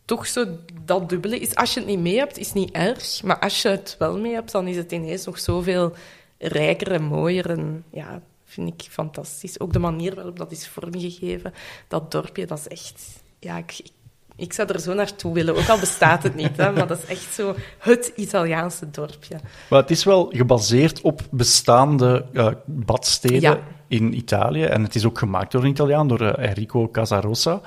toch 0.05 0.27
zo 0.27 0.45
dat 0.85 1.09
dubbele 1.09 1.39
is. 1.39 1.55
Als 1.55 1.73
je 1.73 1.79
het 1.79 1.89
niet 1.89 1.99
mee 1.99 2.17
hebt, 2.17 2.37
is 2.37 2.45
het 2.45 2.55
niet 2.55 2.71
erg. 2.71 3.23
Maar 3.23 3.39
als 3.39 3.61
je 3.61 3.69
het 3.69 3.95
wel 3.99 4.19
mee 4.19 4.33
hebt, 4.33 4.51
dan 4.51 4.67
is 4.67 4.75
het 4.75 4.91
ineens 4.91 5.25
nog 5.25 5.39
zoveel 5.39 5.93
rijker 6.37 6.91
en 6.91 7.03
mooier. 7.03 7.49
En 7.49 7.83
ja, 7.91 8.21
vind 8.45 8.67
ik 8.67 8.87
fantastisch. 8.89 9.59
Ook 9.59 9.73
de 9.73 9.79
manier 9.79 10.15
waarop 10.15 10.37
dat 10.37 10.51
is 10.51 10.67
vormgegeven. 10.67 11.53
Dat 11.87 12.11
dorpje, 12.11 12.45
dat 12.45 12.59
is 12.59 12.67
echt... 12.67 13.23
Ja, 13.39 13.57
ik, 13.57 13.79
ik, 13.83 13.91
ik 14.37 14.53
zou 14.53 14.73
er 14.73 14.79
zo 14.79 14.93
naartoe 14.93 15.33
willen. 15.33 15.55
Ook 15.55 15.67
al 15.69 15.79
bestaat 15.79 16.23
het 16.23 16.35
niet, 16.35 16.57
hè, 16.57 16.71
maar 16.71 16.87
dat 16.87 16.97
is 17.03 17.05
echt 17.09 17.33
zo 17.33 17.55
het 17.79 18.11
Italiaanse 18.15 18.89
dorpje. 18.91 19.39
Maar 19.69 19.79
het 19.81 19.91
is 19.91 20.03
wel 20.03 20.25
gebaseerd 20.35 21.01
op 21.01 21.21
bestaande 21.31 22.25
eh, 22.33 22.47
badsteden 22.65 23.41
Ja. 23.41 23.59
in 23.87 24.17
Italië. 24.17 24.63
En 24.63 24.83
het 24.83 24.95
is 24.95 25.05
ook 25.05 25.17
gemaakt 25.19 25.51
door 25.51 25.63
een 25.63 25.69
Italiaan, 25.69 26.07
door 26.07 26.21
eh, 26.21 26.49
Enrico 26.49 26.89
Casarosa. 26.89 27.61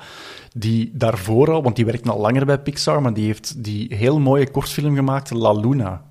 Die 0.53 0.91
daarvoor 0.93 1.51
al, 1.51 1.63
want 1.63 1.75
die 1.75 1.85
werkt 1.85 2.09
al 2.09 2.19
langer 2.19 2.45
bij 2.45 2.59
Pixar, 2.59 3.01
maar 3.01 3.13
die 3.13 3.25
heeft 3.25 3.63
die 3.63 3.95
heel 3.95 4.19
mooie 4.19 4.51
kortfilm 4.51 4.95
gemaakt, 4.95 5.29
La 5.31 5.51
Luna. 5.53 6.01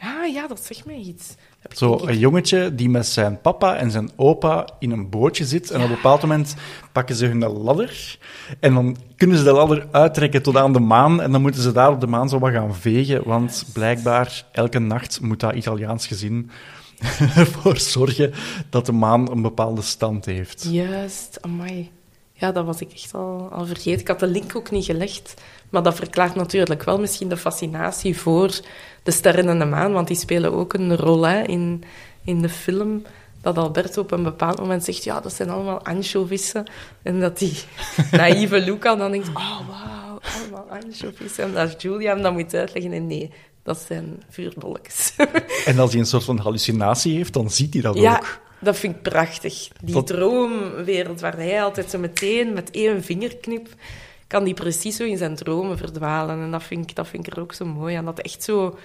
Ah 0.00 0.32
ja, 0.32 0.46
dat 0.48 0.64
zegt 0.64 0.84
mij 0.86 0.96
iets. 0.96 1.34
Zo 1.72 2.00
een 2.06 2.18
jongetje 2.18 2.74
die 2.74 2.88
met 2.88 3.06
zijn 3.06 3.40
papa 3.40 3.76
en 3.76 3.90
zijn 3.90 4.10
opa 4.16 4.68
in 4.78 4.90
een 4.90 5.10
bootje 5.10 5.44
zit. 5.44 5.70
En 5.70 5.82
op 5.82 5.88
een 5.88 5.94
bepaald 5.94 6.20
moment 6.20 6.54
pakken 6.92 7.16
ze 7.16 7.26
hun 7.26 7.44
ladder. 7.46 8.18
En 8.60 8.74
dan 8.74 8.96
kunnen 9.16 9.38
ze 9.38 9.44
de 9.44 9.52
ladder 9.52 9.86
uittrekken 9.90 10.42
tot 10.42 10.56
aan 10.56 10.72
de 10.72 10.80
maan. 10.80 11.22
En 11.22 11.32
dan 11.32 11.42
moeten 11.42 11.62
ze 11.62 11.72
daar 11.72 11.90
op 11.90 12.00
de 12.00 12.06
maan 12.06 12.28
zo 12.28 12.38
wat 12.38 12.52
gaan 12.52 12.74
vegen. 12.74 13.28
Want 13.28 13.64
blijkbaar, 13.72 14.44
elke 14.52 14.78
nacht 14.78 15.20
moet 15.20 15.40
dat 15.40 15.54
Italiaans 15.54 16.06
gezin 16.06 16.50
ervoor 17.36 17.78
zorgen 17.78 18.32
dat 18.70 18.86
de 18.86 18.92
maan 18.92 19.30
een 19.30 19.42
bepaalde 19.42 19.82
stand 19.82 20.24
heeft. 20.24 20.66
Juist, 20.70 21.38
amai. 21.40 21.90
Ja, 22.32 22.52
dat 22.52 22.64
was 22.64 22.80
ik 22.80 22.92
echt 22.92 23.14
al, 23.14 23.48
al 23.52 23.66
vergeten. 23.66 24.00
Ik 24.00 24.08
had 24.08 24.20
de 24.20 24.26
link 24.26 24.56
ook 24.56 24.70
niet 24.70 24.84
gelegd. 24.84 25.34
Maar 25.74 25.82
dat 25.82 25.94
verklaart 25.94 26.34
natuurlijk 26.34 26.82
wel 26.84 26.98
misschien 27.00 27.28
de 27.28 27.36
fascinatie 27.36 28.18
voor 28.18 28.60
de 29.02 29.10
sterren 29.10 29.48
en 29.48 29.58
de 29.58 29.64
maan. 29.64 29.92
Want 29.92 30.06
die 30.08 30.16
spelen 30.16 30.52
ook 30.52 30.72
een 30.72 30.96
rol 30.96 31.22
hè, 31.26 31.42
in, 31.42 31.84
in 32.24 32.42
de 32.42 32.48
film. 32.48 33.02
Dat 33.42 33.58
Alberto 33.58 34.00
op 34.00 34.10
een 34.10 34.22
bepaald 34.22 34.58
moment 34.58 34.84
zegt... 34.84 35.04
Ja, 35.04 35.20
dat 35.20 35.32
zijn 35.32 35.50
allemaal 35.50 35.84
anchovissen. 35.84 36.64
En 37.02 37.20
dat 37.20 37.38
die 37.38 37.58
naïeve 38.10 38.60
Luca 38.60 38.96
dan 38.96 39.10
denkt... 39.10 39.28
Oh, 39.28 39.60
wauw, 39.68 40.20
allemaal 40.40 40.66
anchovissen. 40.82 41.44
En 41.44 41.52
dat 41.52 41.82
Julia 41.82 42.12
hem 42.14 42.22
dan 42.22 42.32
moet 42.32 42.54
uitleggen. 42.54 42.92
En 42.92 43.06
nee, 43.06 43.30
dat 43.62 43.78
zijn 43.86 44.22
vuurbolletjes. 44.30 45.12
En 45.64 45.78
als 45.78 45.90
hij 45.90 46.00
een 46.00 46.06
soort 46.06 46.24
van 46.24 46.38
hallucinatie 46.38 47.16
heeft, 47.16 47.32
dan 47.32 47.50
ziet 47.50 47.72
hij 47.72 47.82
dat 47.82 47.98
Ja, 47.98 48.16
ook. 48.16 48.40
dat 48.60 48.76
vind 48.76 48.94
ik 48.94 49.02
prachtig. 49.02 49.68
Die 49.82 49.94
Dat- 49.94 50.06
droomwereld 50.06 51.20
waar 51.20 51.36
hij 51.36 51.62
altijd 51.62 51.90
zo 51.90 51.98
meteen 51.98 52.52
met 52.52 52.70
één 52.70 53.02
vingerknip 53.02 53.68
kan 54.34 54.44
die 54.44 54.54
precies 54.54 54.96
zo 54.96 55.04
in 55.04 55.16
zijn 55.16 55.34
dromen 55.34 55.76
verdwalen. 55.76 56.40
En 56.40 56.50
dat 56.50 56.62
vind 56.62 56.90
ik, 56.90 56.96
dat 56.96 57.08
vind 57.08 57.26
ik 57.26 57.32
er 57.32 57.40
ook 57.40 57.52
zo 57.52 57.64
mooi 57.64 57.94
aan. 57.94 58.04
Dat 58.04 58.20
echt 58.20 58.42
zo... 58.42 58.78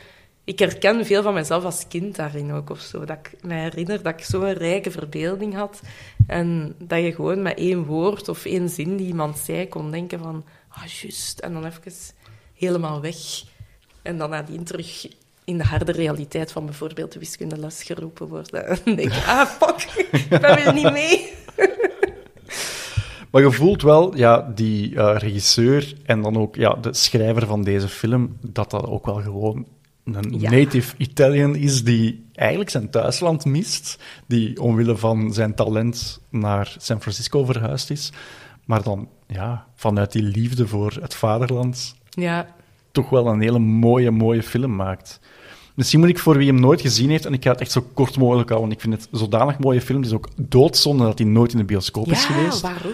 Ik 0.44 0.60
herken 0.60 1.06
veel 1.06 1.24
van 1.24 1.34
mezelf 1.34 1.64
als 1.64 1.88
kind 1.88 2.16
daarin 2.16 2.52
ook 2.52 2.70
of 2.70 2.80
zo. 2.80 3.06
Dat 3.06 3.18
ik 3.18 3.44
me 3.44 3.54
herinner 3.54 4.04
dat 4.04 4.14
ik 4.14 4.24
zo'n 4.24 4.54
rijke 4.54 4.92
verbeelding 4.92 5.54
had. 5.54 5.82
En 6.28 6.76
dat 6.78 7.04
je 7.04 7.14
gewoon 7.14 7.42
met 7.42 7.58
één 7.58 7.86
woord 7.86 8.30
of 8.30 8.46
één 8.46 8.70
zin 8.70 8.98
die 8.98 9.08
iemand 9.08 9.38
zei 9.38 9.68
kon 9.68 9.92
denken 9.92 10.20
van... 10.20 10.46
Ah, 10.70 10.86
juist. 10.86 11.40
En 11.40 11.54
dan 11.54 11.66
even 11.66 11.92
helemaal 12.54 13.02
weg. 13.02 13.44
En 14.02 14.18
dan 14.18 14.30
nadien 14.30 14.64
terug 14.64 15.08
in 15.44 15.58
de 15.58 15.64
harde 15.64 15.92
realiteit 15.92 16.52
van 16.52 16.66
bijvoorbeeld 16.66 17.12
de 17.12 17.20
wiskundeles 17.20 17.84
geroepen 17.84 18.28
worden. 18.28 18.68
En 18.86 18.96
denk 18.96 19.12
ah, 19.12 19.46
fuck, 19.46 20.08
ik 20.12 20.42
ben 20.42 20.56
weer 20.56 20.74
niet 20.74 20.92
mee. 20.92 21.34
Maar 23.32 23.42
je 23.42 23.52
voelt 23.52 23.82
wel, 23.82 24.18
ja, 24.18 24.52
die 24.56 24.96
eh, 24.96 25.16
regisseur 25.18 25.94
en 26.06 26.22
dan 26.22 26.38
ook 26.38 26.56
ja, 26.56 26.74
de 26.74 26.94
schrijver 26.94 27.46
van 27.48 27.64
deze 27.64 27.88
film, 27.88 28.38
dat 28.42 28.72
dat 28.72 28.86
ook 28.86 29.06
wel 29.06 29.22
gewoon 29.22 29.68
een 30.04 30.40
Ja. 30.40 30.50
native 30.50 30.96
Italian 30.98 31.56
is 31.56 31.84
die 31.84 32.26
eigenlijk 32.34 32.70
zijn 32.70 32.90
thuisland 32.90 33.46
mist, 33.46 34.00
die 34.28 34.62
omwille 34.62 34.98
van 34.98 35.34
zijn 35.34 35.56
talent 35.56 36.22
naar 36.30 36.76
San 36.78 37.02
Francisco 37.02 37.46
verhuisd 37.46 37.90
is, 37.90 38.12
maar 38.66 38.84
dan 38.84 39.10
ja, 39.28 39.66
vanuit 39.76 40.12
die 40.12 40.24
liefde 40.24 40.68
voor 40.68 40.98
het 41.02 41.16
vaderland 41.16 41.96
Ja, 42.10 42.48
toch 42.92 43.10
wel 43.10 43.28
een 43.28 43.42
hele 43.42 43.60
mooie, 43.60 44.12
mooie 44.12 44.44
film 44.44 44.76
maakt. 44.76 45.20
Misschien 45.80 46.00
moet 46.00 46.10
ik 46.10 46.20
voor 46.20 46.38
wie 46.38 46.48
hem 46.48 46.60
nooit 46.60 46.82
gezien 46.82 47.10
heeft, 47.10 47.26
en 47.26 47.34
ik 47.34 47.44
ga 47.44 47.52
het 47.52 47.62
echt 47.62 47.72
zo 47.72 47.86
kort 47.94 48.18
mogelijk 48.18 48.50
houden, 48.50 48.70
want 48.70 48.82
ik 48.84 48.90
vind 48.90 49.02
het 49.02 49.20
zodanig 49.22 49.60
mooie 49.60 49.82
film. 49.82 49.98
Het 49.98 50.08
is 50.08 50.16
ook 50.16 50.28
doodzonde 50.36 51.04
dat 51.04 51.18
hij 51.20 51.28
nooit 51.28 51.52
in 51.52 51.58
de 51.58 51.64
bioscoop 51.64 52.12
is 52.12 52.22
Ja, 52.28 52.34
geweest. 52.34 52.62
waarom? 52.62 52.92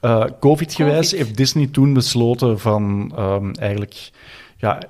Eh, 0.00 0.24
Covid-gewijs 0.40 1.10
Covid. 1.10 1.24
heeft 1.26 1.36
Disney 1.36 1.66
toen 1.66 1.92
besloten 1.92 2.58
van 2.60 3.12
ehm, 3.16 3.50
eigenlijk 3.52 4.10
ja, 4.56 4.82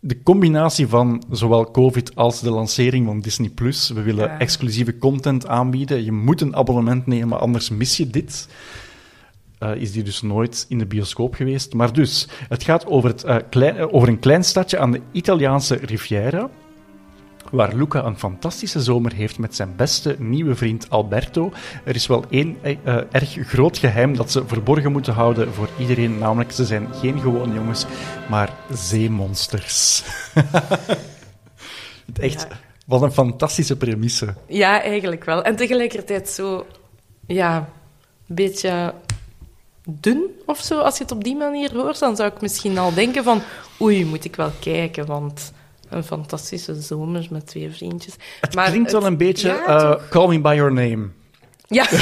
de 0.00 0.22
combinatie 0.22 0.86
van 0.86 1.22
zowel 1.30 1.70
Covid 1.70 2.14
als 2.16 2.40
de 2.40 2.50
lancering 2.50 3.06
van 3.06 3.20
Disney 3.20 3.48
Plus. 3.48 3.90
We 3.90 4.02
willen 4.02 4.24
Ja. 4.28 4.38
exclusieve 4.38 4.98
content 4.98 5.46
aanbieden. 5.46 6.04
Je 6.04 6.12
moet 6.12 6.40
een 6.40 6.56
abonnement 6.56 7.06
nemen, 7.06 7.40
anders 7.40 7.70
mis 7.70 7.96
je 7.96 8.06
dit. 8.10 8.48
Eh, 9.58 9.74
is 9.76 9.92
die 9.92 10.02
dus 10.02 10.22
nooit 10.22 10.66
in 10.68 10.78
de 10.78 10.86
bioscoop 10.86 11.34
geweest. 11.34 11.74
Maar 11.74 11.92
dus, 11.92 12.28
het 12.48 12.62
gaat 12.62 12.86
over, 12.86 13.10
het, 13.10 13.24
eh, 13.24 13.36
klein, 13.50 13.92
over 13.92 14.08
een 14.08 14.18
klein 14.18 14.44
stadje 14.44 14.78
aan 14.78 14.90
de 14.92 15.00
Italiaanse 15.12 15.74
Riviera 15.74 16.50
waar 17.52 17.74
Luca 17.74 18.04
een 18.04 18.18
fantastische 18.18 18.80
zomer 18.80 19.12
heeft 19.12 19.38
met 19.38 19.54
zijn 19.56 19.76
beste 19.76 20.16
nieuwe 20.18 20.54
vriend 20.54 20.90
Alberto. 20.90 21.52
Er 21.84 21.94
is 21.94 22.06
wel 22.06 22.24
één 22.30 22.56
eh, 22.62 22.76
eh, 22.84 22.96
erg 23.10 23.36
groot 23.48 23.78
geheim 23.78 24.16
dat 24.16 24.30
ze 24.30 24.46
verborgen 24.46 24.92
moeten 24.92 25.12
houden 25.12 25.54
voor 25.54 25.68
iedereen, 25.78 26.18
namelijk 26.18 26.52
ze 26.52 26.64
zijn 26.64 26.88
geen 26.94 27.20
gewone 27.20 27.54
jongens, 27.54 27.86
maar 28.28 28.54
zeemonsters. 28.70 30.02
Echt, 32.20 32.46
Ja. 32.50 32.56
wat 32.86 33.02
een 33.02 33.12
fantastische 33.12 33.76
premisse. 33.76 34.34
Ja, 34.46 34.82
eigenlijk 34.82 35.24
wel. 35.24 35.42
En 35.42 35.56
tegelijkertijd 35.56 36.28
zo, 36.28 36.66
ja, 37.26 37.56
een 38.28 38.34
beetje 38.34 38.94
dun 39.88 40.22
of 40.46 40.58
zo. 40.58 40.78
Als 40.78 40.96
je 40.96 41.02
het 41.02 41.12
op 41.12 41.24
die 41.24 41.36
manier 41.36 41.72
hoort, 41.74 41.98
dan 41.98 42.16
zou 42.16 42.32
ik 42.34 42.40
misschien 42.40 42.78
al 42.78 42.94
denken 42.94 43.24
van, 43.24 43.42
oei, 43.80 44.04
moet 44.04 44.24
ik 44.24 44.36
wel 44.36 44.50
kijken, 44.60 45.06
want 45.06 45.52
een 45.92 46.04
fantastische 46.04 46.80
zomer 46.82 47.26
met 47.30 47.46
twee 47.46 47.70
vriendjes. 47.70 48.14
Het 48.40 48.54
Maar 48.54 48.68
klinkt 48.70 48.92
wel 48.92 49.06
een 49.06 49.16
beetje 49.16 49.48
ja, 49.48 49.66
eh, 49.66 49.90
toch? 49.90 50.08
Call 50.08 50.28
Me 50.28 50.40
By 50.40 50.52
Your 50.56 50.72
Name. 50.72 51.08
Ja. 51.66 51.86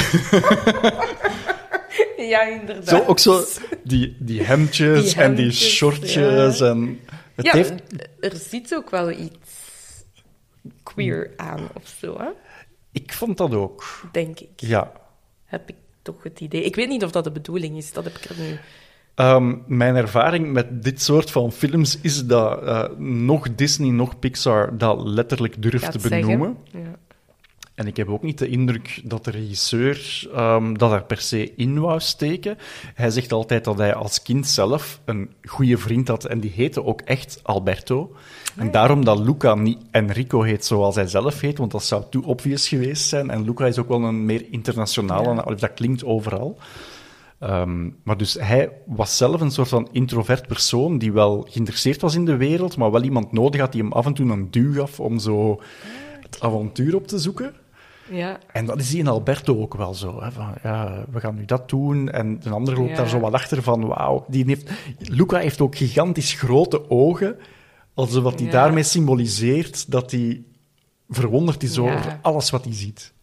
ja, 2.31 2.41
inderdaad. 2.41 2.87
Zo, 2.87 3.03
ook 3.07 3.19
zo 3.19 3.43
die, 3.83 4.15
die 4.19 4.43
hemdjes 4.43 5.13
Die 5.13 5.21
en 5.21 5.35
die 5.35 5.51
shortjes. 5.51 6.57
ja. 6.57 6.69
En 6.69 6.99
het 7.35 7.45
Ja, 7.45 7.51
heeft, 7.51 7.73
er 8.19 8.35
zit 8.35 8.75
ook 8.75 8.89
wel 8.89 9.11
iets 9.11 9.49
queer 10.83 11.31
aan 11.37 11.67
of 11.73 11.95
zo, 11.99 12.17
hè? 12.19 12.29
ik 12.91 13.13
vond 13.13 13.37
dat 13.37 13.53
ook. 13.53 13.83
denk 14.11 14.39
ik. 14.39 14.49
Ja. 14.55 14.91
Heb 15.45 15.69
ik 15.69 15.75
toch 16.01 16.23
het 16.23 16.39
idee. 16.39 16.63
Ik 16.63 16.75
weet 16.75 16.89
niet 16.89 17.03
of 17.03 17.11
dat 17.11 17.23
de 17.23 17.31
bedoeling 17.31 17.77
is, 17.77 17.93
dat 17.93 18.03
heb 18.03 18.17
ik 18.17 18.25
er 18.25 18.35
nu... 18.39 18.59
Ehm, 19.15 19.55
mijn 19.67 19.95
ervaring 19.95 20.53
met 20.53 20.83
dit 20.83 21.01
soort 21.01 21.31
van 21.31 21.51
films 21.51 21.99
is 22.01 22.25
dat 22.25 22.63
eh, 22.63 22.83
nog 22.97 23.55
Disney, 23.55 23.89
nog 23.89 24.19
Pixar 24.19 24.77
dat 24.77 25.01
letterlijk 25.03 25.61
durft 25.61 25.91
te 25.91 26.09
benoemen. 26.09 26.57
Ja. 26.71 26.95
En 27.75 27.87
ik 27.87 27.97
heb 27.97 28.09
ook 28.09 28.23
niet 28.23 28.37
de 28.37 28.47
indruk 28.47 29.01
dat 29.03 29.23
de 29.23 29.31
regisseur 29.31 30.27
ehm, 30.33 30.73
dat 30.73 30.91
er 30.91 31.03
per 31.03 31.17
se 31.21 31.53
in 31.55 31.79
wou 31.79 31.99
steken. 31.99 32.57
Hij 32.95 33.09
zegt 33.09 33.31
altijd 33.31 33.63
dat 33.63 33.77
hij 33.77 33.93
als 33.93 34.21
kind 34.21 34.47
zelf 34.47 35.01
een 35.05 35.29
goede 35.43 35.77
vriend 35.77 36.07
had 36.07 36.25
en 36.25 36.39
die 36.39 36.51
heette 36.55 36.83
ook 36.83 37.01
echt 37.01 37.39
Alberto. 37.43 38.15
En 38.55 38.71
daarom 38.71 39.05
dat 39.05 39.19
Luca 39.19 39.55
niet 39.55 39.77
Enrico 39.91 40.41
heet 40.41 40.65
zoals 40.65 40.95
hij 40.95 41.07
zelf 41.07 41.41
heet, 41.41 41.57
want 41.57 41.71
dat 41.71 41.83
zou 41.83 42.03
too 42.09 42.21
obvious 42.23 42.67
geweest 42.67 43.07
zijn. 43.07 43.29
En 43.29 43.43
Luca 43.43 43.65
is 43.65 43.77
ook 43.77 43.87
wel 43.87 44.03
een 44.03 44.25
meer 44.25 44.45
internationale, 44.51 45.33
Ja. 45.33 45.55
dat 45.55 45.73
klinkt 45.73 46.03
overal. 46.05 46.57
Ehm, 47.41 47.89
maar 48.03 48.17
dus 48.17 48.33
hij 48.33 48.71
was 48.85 49.17
zelf 49.17 49.41
een 49.41 49.51
soort 49.51 49.67
van 49.69 49.87
introvert 49.91 50.47
persoon 50.47 50.97
die 50.97 51.11
wel 51.11 51.47
geïnteresseerd 51.49 52.01
was 52.01 52.15
in 52.15 52.25
de 52.25 52.35
wereld, 52.37 52.77
maar 52.77 52.91
wel 52.91 53.03
iemand 53.03 53.31
nodig 53.31 53.61
had 53.61 53.71
die 53.71 53.81
hem 53.81 53.91
af 53.91 54.05
en 54.05 54.13
toe 54.13 54.31
een 54.31 54.51
duw 54.51 54.73
gaf 54.73 54.99
om 54.99 55.19
zo 55.19 55.61
het 56.21 56.37
avontuur 56.41 56.95
op 56.95 57.07
te 57.07 57.19
zoeken. 57.19 57.53
ja. 58.09 58.39
En 58.51 58.65
dat 58.65 58.79
is 58.79 58.89
die 58.89 58.99
in 58.99 59.07
Alberto 59.07 59.61
ook 59.61 59.75
wel 59.75 59.93
zo. 59.93 60.21
Hè, 60.23 60.31
van, 60.31 60.53
ja, 60.63 61.05
we 61.11 61.19
gaan 61.19 61.35
nu 61.35 61.45
dat 61.45 61.69
doen. 61.69 62.09
En 62.09 62.39
een 62.43 62.51
ander 62.51 62.75
loopt 62.77 62.89
Ja. 62.89 62.95
daar 62.95 63.07
zo 63.09 63.19
wat 63.19 63.33
achter 63.33 63.63
van, 63.63 63.85
wauw. 63.87 64.25
Die 64.27 64.45
heeft, 64.47 64.71
Luca 64.99 65.37
heeft 65.37 65.61
ook 65.61 65.75
gigantisch 65.75 66.33
grote 66.33 66.89
ogen. 66.89 67.35
Alsof 67.93 68.23
wat 68.23 68.35
hij 68.39 68.45
Ja. 68.45 68.51
daarmee 68.51 68.83
symboliseert 68.83 69.91
dat 69.91 70.11
hij 70.11 70.43
verwonderd 71.09 71.63
is 71.63 71.77
over 71.77 72.19
alles 72.21 72.49
wat 72.49 72.63
hij 72.63 72.73
ziet. 72.73 73.13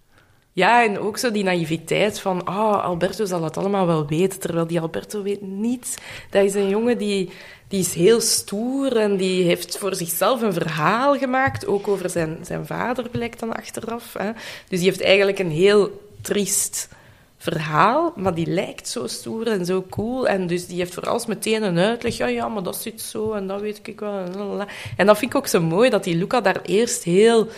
Ja, 0.59 0.85
en 0.85 0.99
ook 0.99 1.19
zo 1.19 1.31
die 1.31 1.45
naïviteit 1.45 2.21
van, 2.21 2.45
ah, 2.45 2.85
Alberto 2.85 3.25
zal 3.25 3.45
het 3.45 3.57
allemaal 3.57 3.87
wel 3.87 4.07
weten, 4.07 4.41
terwijl 4.41 4.67
die 4.67 4.81
Alberto 4.81 5.23
weet 5.23 5.43
niets. 5.43 5.95
Dat 6.31 6.45
is 6.45 6.55
een 6.55 6.69
jongen 6.69 6.99
die, 6.99 7.31
die 7.69 7.81
is 7.81 7.95
heel 7.95 8.21
stoer 8.21 8.97
en 8.97 9.17
die 9.17 9.45
heeft 9.45 9.79
voor 9.79 9.95
zichzelf 9.95 10.43
een 10.43 10.53
verhaal 10.53 11.19
gemaakt, 11.19 11.67
ook 11.67 11.89
over 11.89 12.11
zijn, 12.11 12.39
zijn 12.43 12.67
vader 12.67 13.09
blijkt 13.09 13.41
dan 13.41 13.53
achteraf. 13.53 14.13
Hè. 14.19 14.31
Dus 14.69 14.79
die 14.79 14.89
heeft 14.89 15.03
eigenlijk 15.03 15.39
een 15.39 15.51
heel 15.51 16.09
triest 16.21 16.89
verhaal, 17.37 18.13
maar 18.17 18.35
die 18.35 18.47
lijkt 18.47 18.89
zo 18.89 19.07
stoer 19.07 19.47
en 19.47 19.65
zo 19.67 19.85
cool. 19.91 20.29
En 20.29 20.47
dus 20.47 20.67
die 20.67 20.79
heeft 20.79 20.95
voor 20.95 21.25
meteen 21.27 21.63
een 21.63 21.79
uitleg. 21.79 22.17
Ja, 22.17 22.27
ja, 22.27 22.49
maar 22.49 22.63
dat 22.63 22.77
zit 22.77 23.01
zo 23.01 23.33
en 23.33 23.47
dat 23.47 23.61
weet 23.61 23.81
ik 23.83 24.01
wel. 24.01 24.67
En 24.97 25.07
dat 25.07 25.19
vind 25.19 25.31
ik 25.31 25.37
ook 25.37 25.47
zo 25.47 25.61
mooi, 25.61 25.91
dat 25.91 26.05
die 26.05 26.17
Luca 26.17 26.41
daar 26.41 26.61
eerst 26.63 27.05
heel 27.05 27.49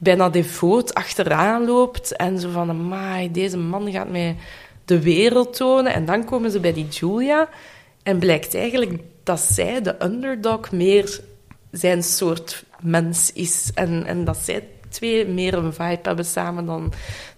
bijna 0.00 0.28
devoot 0.28 0.94
achteraan 0.94 1.64
loopt. 1.64 2.16
En 2.16 2.38
zo 2.38 2.50
van, 2.50 2.70
amai, 2.70 3.30
deze 3.30 3.58
man 3.58 3.90
gaat 3.90 4.08
mij 4.08 4.36
de 4.84 5.02
wereld 5.02 5.56
tonen. 5.56 5.92
En 5.92 6.04
dan 6.04 6.24
komen 6.24 6.50
ze 6.50 6.60
bij 6.60 6.72
die 6.72 6.88
Julia. 6.88 7.48
En 8.02 8.18
blijkt 8.18 8.54
eigenlijk 8.54 9.02
dat 9.22 9.40
zij, 9.40 9.82
de 9.82 10.04
underdog, 10.04 10.70
meer 10.72 11.20
zijn 11.70 12.02
soort 12.02 12.64
mens 12.80 13.32
is. 13.32 13.70
En, 13.74 14.06
en 14.06 14.24
dat 14.24 14.36
zij 14.36 14.68
twee 14.88 15.26
meer 15.26 15.54
een 15.54 15.72
vibe 15.72 15.98
hebben 16.02 16.24
samen 16.24 16.66
dan, 16.66 16.92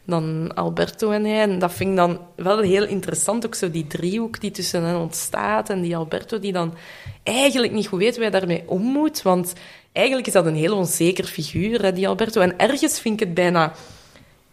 dan 0.05 0.55
Alberto 0.55 1.11
en 1.11 1.25
hij. 1.25 1.41
En 1.41 1.59
dat 1.59 1.73
vind 1.73 1.91
ik 1.91 1.97
dan 1.97 2.21
wel 2.37 2.61
heel 2.61 2.87
interessant, 2.87 3.47
ook 3.47 3.55
zo 3.55 3.71
die 3.71 3.87
driehoek 3.87 4.41
die 4.41 4.51
tussen 4.51 4.83
hen 4.83 4.97
ontstaat. 4.97 5.71
En 5.71 5.81
die 5.81 5.97
Alberto 5.97 6.39
die 6.39 6.53
dan 6.53 6.75
eigenlijk 7.23 7.73
niet 7.73 7.87
goed 7.87 7.99
weet 7.99 8.15
hoe 8.15 8.23
hij 8.23 8.39
daarmee 8.39 8.63
om 8.67 8.83
moet. 8.83 9.23
Want 9.23 9.53
eigenlijk 9.93 10.27
is 10.27 10.33
dat 10.33 10.47
een 10.47 10.55
heel 10.55 10.77
onzeker 10.77 11.25
figuur, 11.25 11.83
hè, 11.83 11.93
die 11.93 12.09
Alberto. 12.09 12.41
En 12.41 12.59
ergens 12.59 13.01
vind 13.01 13.21
ik 13.21 13.27
het 13.27 13.35
bijna... 13.35 13.73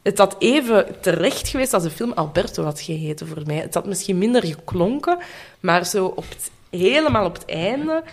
Het 0.01 0.17
had 0.17 0.35
even 0.39 1.01
terecht 1.01 1.47
geweest 1.47 1.73
als 1.73 1.83
de 1.83 1.89
film 1.89 2.11
Alberto 2.11 2.63
had 2.63 2.81
geheten 2.81 3.27
voor 3.27 3.41
mij. 3.45 3.55
Het 3.55 3.73
had 3.73 3.85
misschien 3.85 4.17
minder 4.17 4.45
geklonken, 4.45 5.17
maar 5.59 5.85
zo 5.85 6.05
op 6.05 6.25
het, 6.29 6.51
helemaal 6.69 7.25
op 7.25 7.33
het 7.33 7.45
einde 7.45 8.03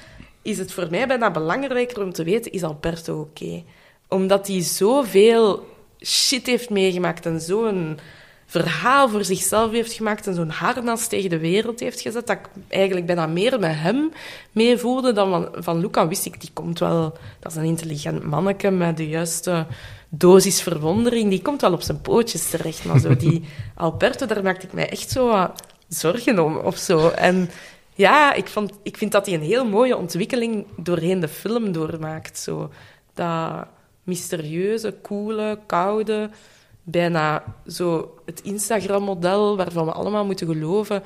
is 0.42 0.58
het 0.58 0.72
voor 0.72 0.86
mij 0.90 1.06
bijna 1.06 1.30
belangrijker 1.30 2.02
om 2.02 2.12
te 2.12 2.24
weten, 2.24 2.52
is 2.52 2.62
Alberto 2.62 3.20
oké? 3.20 3.62
Omdat 4.08 4.46
hij 4.46 4.60
zoveel 4.60 5.66
shit 6.00 6.46
heeft 6.46 6.70
meegemaakt 6.70 7.26
en 7.26 7.40
zo'n 7.40 7.98
verhaal 8.46 9.08
voor 9.08 9.24
zichzelf 9.24 9.70
heeft 9.70 9.92
gemaakt 9.92 10.26
en 10.26 10.34
zo'n 10.34 10.50
harnas 10.50 11.06
tegen 11.06 11.30
de 11.30 11.38
wereld 11.38 11.80
heeft 11.80 12.00
gezet, 12.00 12.26
dat 12.26 12.36
ik 12.36 12.48
eigenlijk 12.68 13.06
bijna 13.06 13.26
meer 13.26 13.60
met 13.60 13.74
hem 13.74 14.12
mee 14.52 14.78
voelde 14.78 15.12
dan 15.12 15.30
van, 15.30 15.48
van 15.62 15.78
Luca. 15.78 16.08
Wist 16.08 16.26
ik, 16.26 16.40
die 16.40 16.50
komt 16.52 16.78
wel... 16.78 17.16
Dat 17.40 17.52
is 17.52 17.58
een 17.58 17.64
intelligent 17.64 18.24
manneke 18.24 18.70
met 18.70 18.96
de 18.96 19.08
juiste 19.08 19.66
dosis 20.08 20.62
verwondering. 20.62 21.30
Die 21.30 21.42
komt 21.42 21.60
wel 21.60 21.72
op 21.72 21.82
zijn 21.82 22.00
pootjes 22.00 22.50
terecht. 22.50 22.84
Maar 22.84 22.98
zo 22.98 23.16
die 23.16 23.44
Alberto, 23.74 24.26
daar 24.26 24.42
maakte 24.42 24.66
ik 24.66 24.72
mij 24.72 24.88
echt 24.88 25.10
zo 25.10 25.26
wat 25.26 25.62
zorgen 25.88 26.38
om 26.38 26.56
of 26.56 26.76
zo. 26.76 27.08
En 27.08 27.50
ja, 27.94 28.32
ik, 28.32 28.48
vond, 28.48 28.72
ik 28.82 28.96
vind 28.96 29.12
dat 29.12 29.26
hij 29.26 29.34
een 29.34 29.42
heel 29.42 29.66
mooie 29.66 29.96
ontwikkeling 29.96 30.66
doorheen 30.76 31.20
de 31.20 31.28
film 31.28 31.72
doormaakt. 31.72 32.38
Zo. 32.38 32.70
Dat 33.14 33.66
mysterieuze, 34.02 34.94
coole, 35.02 35.58
koude, 35.66 36.30
bijna 36.88 37.42
zo 37.66 38.14
het 38.24 38.40
Instagram-model 38.40 39.56
waarvan 39.56 39.86
we 39.86 39.92
allemaal 39.92 40.24
moeten 40.24 40.46
geloven 40.46 41.02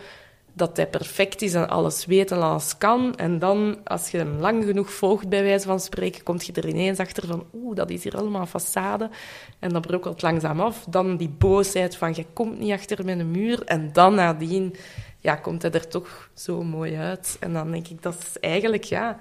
dat 0.53 0.77
hij 0.77 0.87
perfect 0.87 1.43
is 1.43 1.55
en 1.55 1.69
alles 1.69 2.07
weet 2.07 2.31
en 2.31 2.43
alles 2.43 2.79
kan. 2.79 3.15
En 3.15 3.39
dan, 3.39 3.79
als 3.85 4.11
je 4.11 4.17
hem 4.17 4.39
lang 4.39 4.65
genoeg 4.65 4.93
volgt, 4.93 5.29
bij 5.29 5.43
wijze 5.43 5.67
van 5.67 5.81
spreken, 5.81 6.23
kom 6.23 6.37
je 6.39 6.53
er 6.53 6.69
ineens 6.69 6.99
achter 6.99 7.27
van 7.27 7.45
oeh, 7.55 7.77
dat 7.77 7.91
is 7.91 8.03
hier 8.05 8.17
allemaal 8.17 8.47
façade. 8.47 9.15
En 9.59 9.69
dat 9.69 9.87
brokkelt 9.87 10.23
langzaam 10.23 10.61
af. 10.61 10.85
Dan 10.89 11.17
die 11.17 11.35
boosheid 11.39 11.97
van, 11.97 12.15
je 12.15 12.27
komt 12.33 12.59
niet 12.59 12.73
achter 12.73 13.05
mijn 13.05 13.31
muur. 13.31 13.65
En 13.65 13.93
dan 13.93 14.15
nadien 14.15 14.75
ja, 15.19 15.37
komt 15.37 15.63
hij 15.63 15.71
er 15.71 15.89
toch 15.89 16.31
zo 16.35 16.63
mooi 16.63 16.97
uit. 16.97 17.37
En 17.41 17.53
dan 17.53 17.71
denk 17.71 17.89
ik, 17.89 18.03
dat 18.03 18.17
is 18.19 18.41
eigenlijk, 18.41 18.85
ja... 18.85 19.21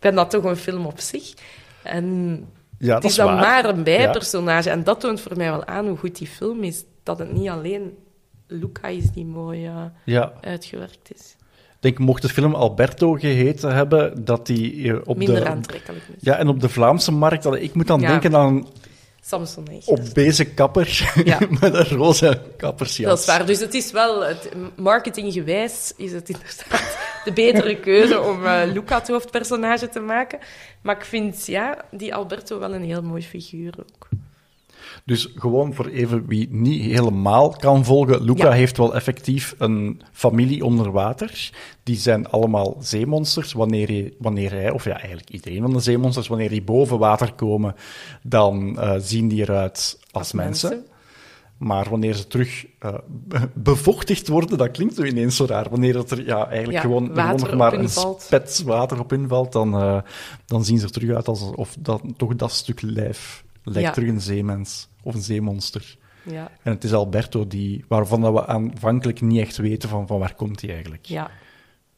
Ik 0.00 0.06
ben 0.06 0.14
dat 0.14 0.30
toch 0.30 0.44
een 0.44 0.56
film 0.56 0.86
op 0.86 1.00
zich. 1.00 1.34
En 1.82 2.48
Ja, 2.82 2.92
het 2.94 3.02
dat 3.02 3.04
is 3.04 3.10
is 3.10 3.24
dan 3.24 3.26
waar. 3.26 3.40
maar 3.40 3.64
een 3.64 3.82
bijpersonage. 3.82 4.70
En 4.70 4.84
dat 4.84 5.00
toont 5.00 5.20
voor 5.20 5.36
mij 5.36 5.50
wel 5.50 5.66
aan 5.66 5.86
hoe 5.88 5.96
goed 5.96 6.18
die 6.18 6.26
film 6.26 6.62
is. 6.62 6.84
Dat 7.02 7.18
het 7.18 7.32
niet 7.32 7.48
alleen 7.48 7.96
Luca 8.46 8.88
is 8.88 9.10
die 9.10 9.24
mooi 9.24 9.66
eh, 9.66 9.74
Ja, 10.04 10.32
uitgewerkt 10.40 11.10
is. 11.14 11.36
ik 11.70 11.76
denk, 11.80 11.98
mocht 11.98 12.22
de 12.22 12.28
film 12.28 12.54
Alberto 12.54 13.12
geheten 13.12 13.74
hebben, 13.74 14.24
dat 14.24 14.46
die 14.46 14.92
eh, 14.92 14.98
op 15.04 15.16
Minder 15.16 15.40
de... 15.40 15.48
aantrekkelijk. 15.48 16.02
Ja, 16.18 16.36
en 16.36 16.48
op 16.48 16.60
de 16.60 16.68
Vlaamse 16.68 17.12
markt, 17.12 17.44
ik 17.44 17.74
moet 17.74 17.86
dan 17.86 18.00
denken 18.00 18.36
aan 18.36 18.66
Samson 19.22 19.66
echt. 19.66 19.86
obese 19.88 20.44
kapper 20.44 21.12
Ja. 21.24 21.38
met 21.60 21.74
een 21.74 21.88
roze 21.88 22.40
kappersjas. 22.56 23.06
Dat 23.08 23.18
is 23.18 23.26
waar. 23.26 23.46
Dus 23.46 23.60
het 23.60 23.74
is 23.74 23.90
wel, 23.92 24.20
het, 24.24 24.48
marketinggewijs 24.76 25.92
is 25.96 26.12
het 26.12 26.28
inderdaad 26.28 26.96
de 27.24 27.32
betere 27.32 27.80
keuze 27.80 28.20
om 28.20 28.42
uh, 28.42 28.62
Luca 28.72 28.98
het 28.98 29.08
hoofdpersonage 29.08 29.88
te 29.88 30.00
maken. 30.00 30.38
Maar 30.82 30.96
ik 30.96 31.04
vind 31.04 31.46
ja, 31.46 31.84
die 31.90 32.14
Alberto 32.14 32.58
wel 32.58 32.74
een 32.74 32.84
heel 32.84 33.02
mooi 33.02 33.22
figuur 33.22 33.74
ook. 33.78 34.08
Dus 35.04 35.32
gewoon 35.34 35.74
voor 35.74 35.86
even 35.86 36.26
wie 36.26 36.48
niet 36.50 36.82
helemaal 36.82 37.50
kan 37.50 37.84
volgen. 37.84 38.22
Luca 38.22 38.50
heeft 38.50 38.76
wel 38.76 38.94
effectief 38.94 39.54
een 39.58 40.02
familie 40.12 40.64
onder 40.64 40.90
water. 40.90 41.50
Die 41.82 41.96
zijn 41.96 42.28
allemaal 42.28 42.76
zeemonsters. 42.80 43.52
Wanneer 43.52 43.86
hij, 43.86 44.12
wanneer 44.18 44.50
hij 44.50 44.70
of 44.70 44.84
ja, 44.84 44.98
eigenlijk 44.98 45.30
iedereen 45.30 45.60
van 45.60 45.72
de 45.72 45.80
zeemonsters, 45.80 46.28
wanneer 46.28 46.48
die 46.48 46.62
boven 46.62 46.98
water 46.98 47.32
komen, 47.32 47.74
dan 48.22 48.76
uh, 48.78 48.94
zien 48.98 49.28
die 49.28 49.42
eruit 49.42 49.98
als, 50.10 50.32
mensen. 50.32 50.86
Maar 51.60 51.90
wanneer 51.90 52.14
ze 52.14 52.26
terug 52.26 52.66
uh, 52.84 52.94
bevochtigd 53.54 54.28
worden, 54.28 54.58
dat 54.58 54.70
klinkt 54.70 54.94
zo 54.94 55.02
ineens 55.02 55.36
zo 55.36 55.44
raar. 55.44 55.70
Wanneer 55.70 55.96
het 55.96 56.10
er 56.10 56.24
ja, 56.26 56.48
eigenlijk 56.48 56.80
gewoon, 56.80 57.10
gewoon 57.14 57.36
nog 57.36 57.54
maar 57.54 57.72
een 57.72 57.88
spet 57.88 58.62
water 58.64 58.98
op 59.00 59.12
invalt, 59.12 59.52
dan, 59.52 59.74
uh, 59.74 60.00
dan 60.46 60.64
zien 60.64 60.78
ze 60.78 60.84
er 60.84 60.90
terug 60.90 61.16
uit 61.16 61.28
alsof 61.28 61.76
dat, 61.78 62.02
toch 62.16 62.36
dat 62.36 62.52
stuk 62.52 62.80
lijf 62.82 63.44
lijkt 63.62 63.88
ja. 63.88 63.94
terug 63.94 64.08
een 64.08 64.20
zeemens 64.20 64.88
of 65.02 65.14
een 65.14 65.22
zeemonster. 65.22 65.96
Ja. 66.22 66.50
En 66.62 66.72
het 66.72 66.84
is 66.84 66.92
Alberto 66.92 67.46
die, 67.46 67.84
waarvan 67.88 68.20
dat 68.20 68.32
we 68.32 68.46
aanvankelijk 68.46 69.20
niet 69.20 69.40
echt 69.40 69.56
weten 69.56 69.88
van, 69.88 70.06
van 70.06 70.18
waar 70.18 70.34
komt 70.34 70.60
hij 70.60 70.70
eigenlijk. 70.70 71.04
Ja. 71.04 71.30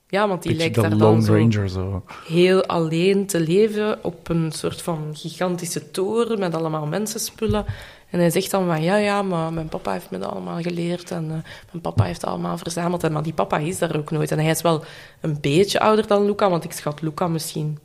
Ja, 0.07 0.29
want 0.29 0.42
die 0.42 0.55
lijkt 0.55 0.75
daar 0.75 0.98
dan 0.98 1.22
zo 1.22 2.05
heel 2.27 2.64
alleen 2.64 3.27
te 3.27 3.40
leven 3.40 4.05
op 4.05 4.29
een 4.29 4.53
soort 4.53 4.83
van 4.83 5.11
gigantische 5.12 5.90
toren 5.90 6.38
met 6.38 6.55
allemaal 6.55 6.87
mensenspullen. 6.87 7.64
En 8.12 8.18
hij 8.18 8.31
zegt 8.31 8.51
dan 8.51 8.66
van, 8.66 8.83
ja, 8.83 8.96
ja, 8.96 9.22
maar 9.22 9.53
mijn 9.53 9.68
papa 9.68 9.92
heeft 9.92 10.11
me 10.11 10.18
dat 10.18 10.31
allemaal 10.31 10.61
geleerd 10.61 11.11
en 11.11 11.25
uh, 11.25 11.31
mijn 11.70 11.83
papa 11.83 12.05
heeft 12.05 12.20
het 12.20 12.31
allemaal 12.31 12.59
verzameld. 12.59 13.05
En, 13.05 13.12
maar 13.12 13.22
die 13.22 13.33
papa 13.33 13.59
is 13.59 13.79
daar 13.79 13.96
ook 13.96 14.11
nooit. 14.11 14.31
En 14.31 14.38
hij 14.38 14.51
is 14.51 14.62
wel 14.62 14.85
een 15.20 15.38
beetje 15.40 15.81
ouder 15.81 16.07
dan 16.07 16.25
Luca, 16.25 16.51
want 16.51 16.64
ik 16.64 16.72
schat 16.72 17.03
Luca 17.03 17.29
misschien 17.29 17.79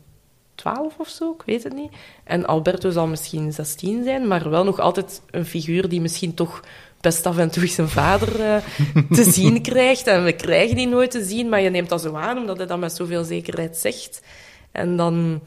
12 0.56 0.94
of 0.98 1.08
zo, 1.08 1.36
ik 1.38 1.44
weet 1.46 1.64
het 1.64 1.74
niet. 1.74 1.92
En 2.24 2.46
Alberto 2.46 2.90
zal 2.90 3.08
misschien 3.08 3.54
16 3.54 4.04
zijn, 4.04 4.28
maar 4.28 4.50
wel 4.50 4.64
nog 4.64 4.80
altijd 4.80 5.22
een 5.32 5.46
figuur 5.46 5.90
die 5.90 6.02
misschien 6.02 6.34
toch 6.34 6.62
best 7.02 7.26
af 7.26 7.38
en 7.38 7.52
toe 7.52 7.68
zijn 7.68 7.90
vader 7.90 8.40
uh, 8.40 8.58
te 9.12 9.32
zien 9.32 9.62
krijgt. 9.72 10.08
En 10.08 10.24
we 10.24 10.34
krijgen 10.34 10.76
die 10.76 10.88
nooit 10.88 11.12
te 11.12 11.24
zien, 11.24 11.50
maar 11.50 11.62
je 11.62 11.70
neemt 11.70 11.90
dat 11.90 12.02
zo 12.02 12.16
aan, 12.16 12.38
omdat 12.38 12.58
hij 12.58 12.68
dat 12.68 12.80
met 12.80 12.96
zoveel 12.96 13.24
zekerheid 13.24 13.78
zegt. 13.78 14.22
En 14.72 14.98
dan 14.98 15.42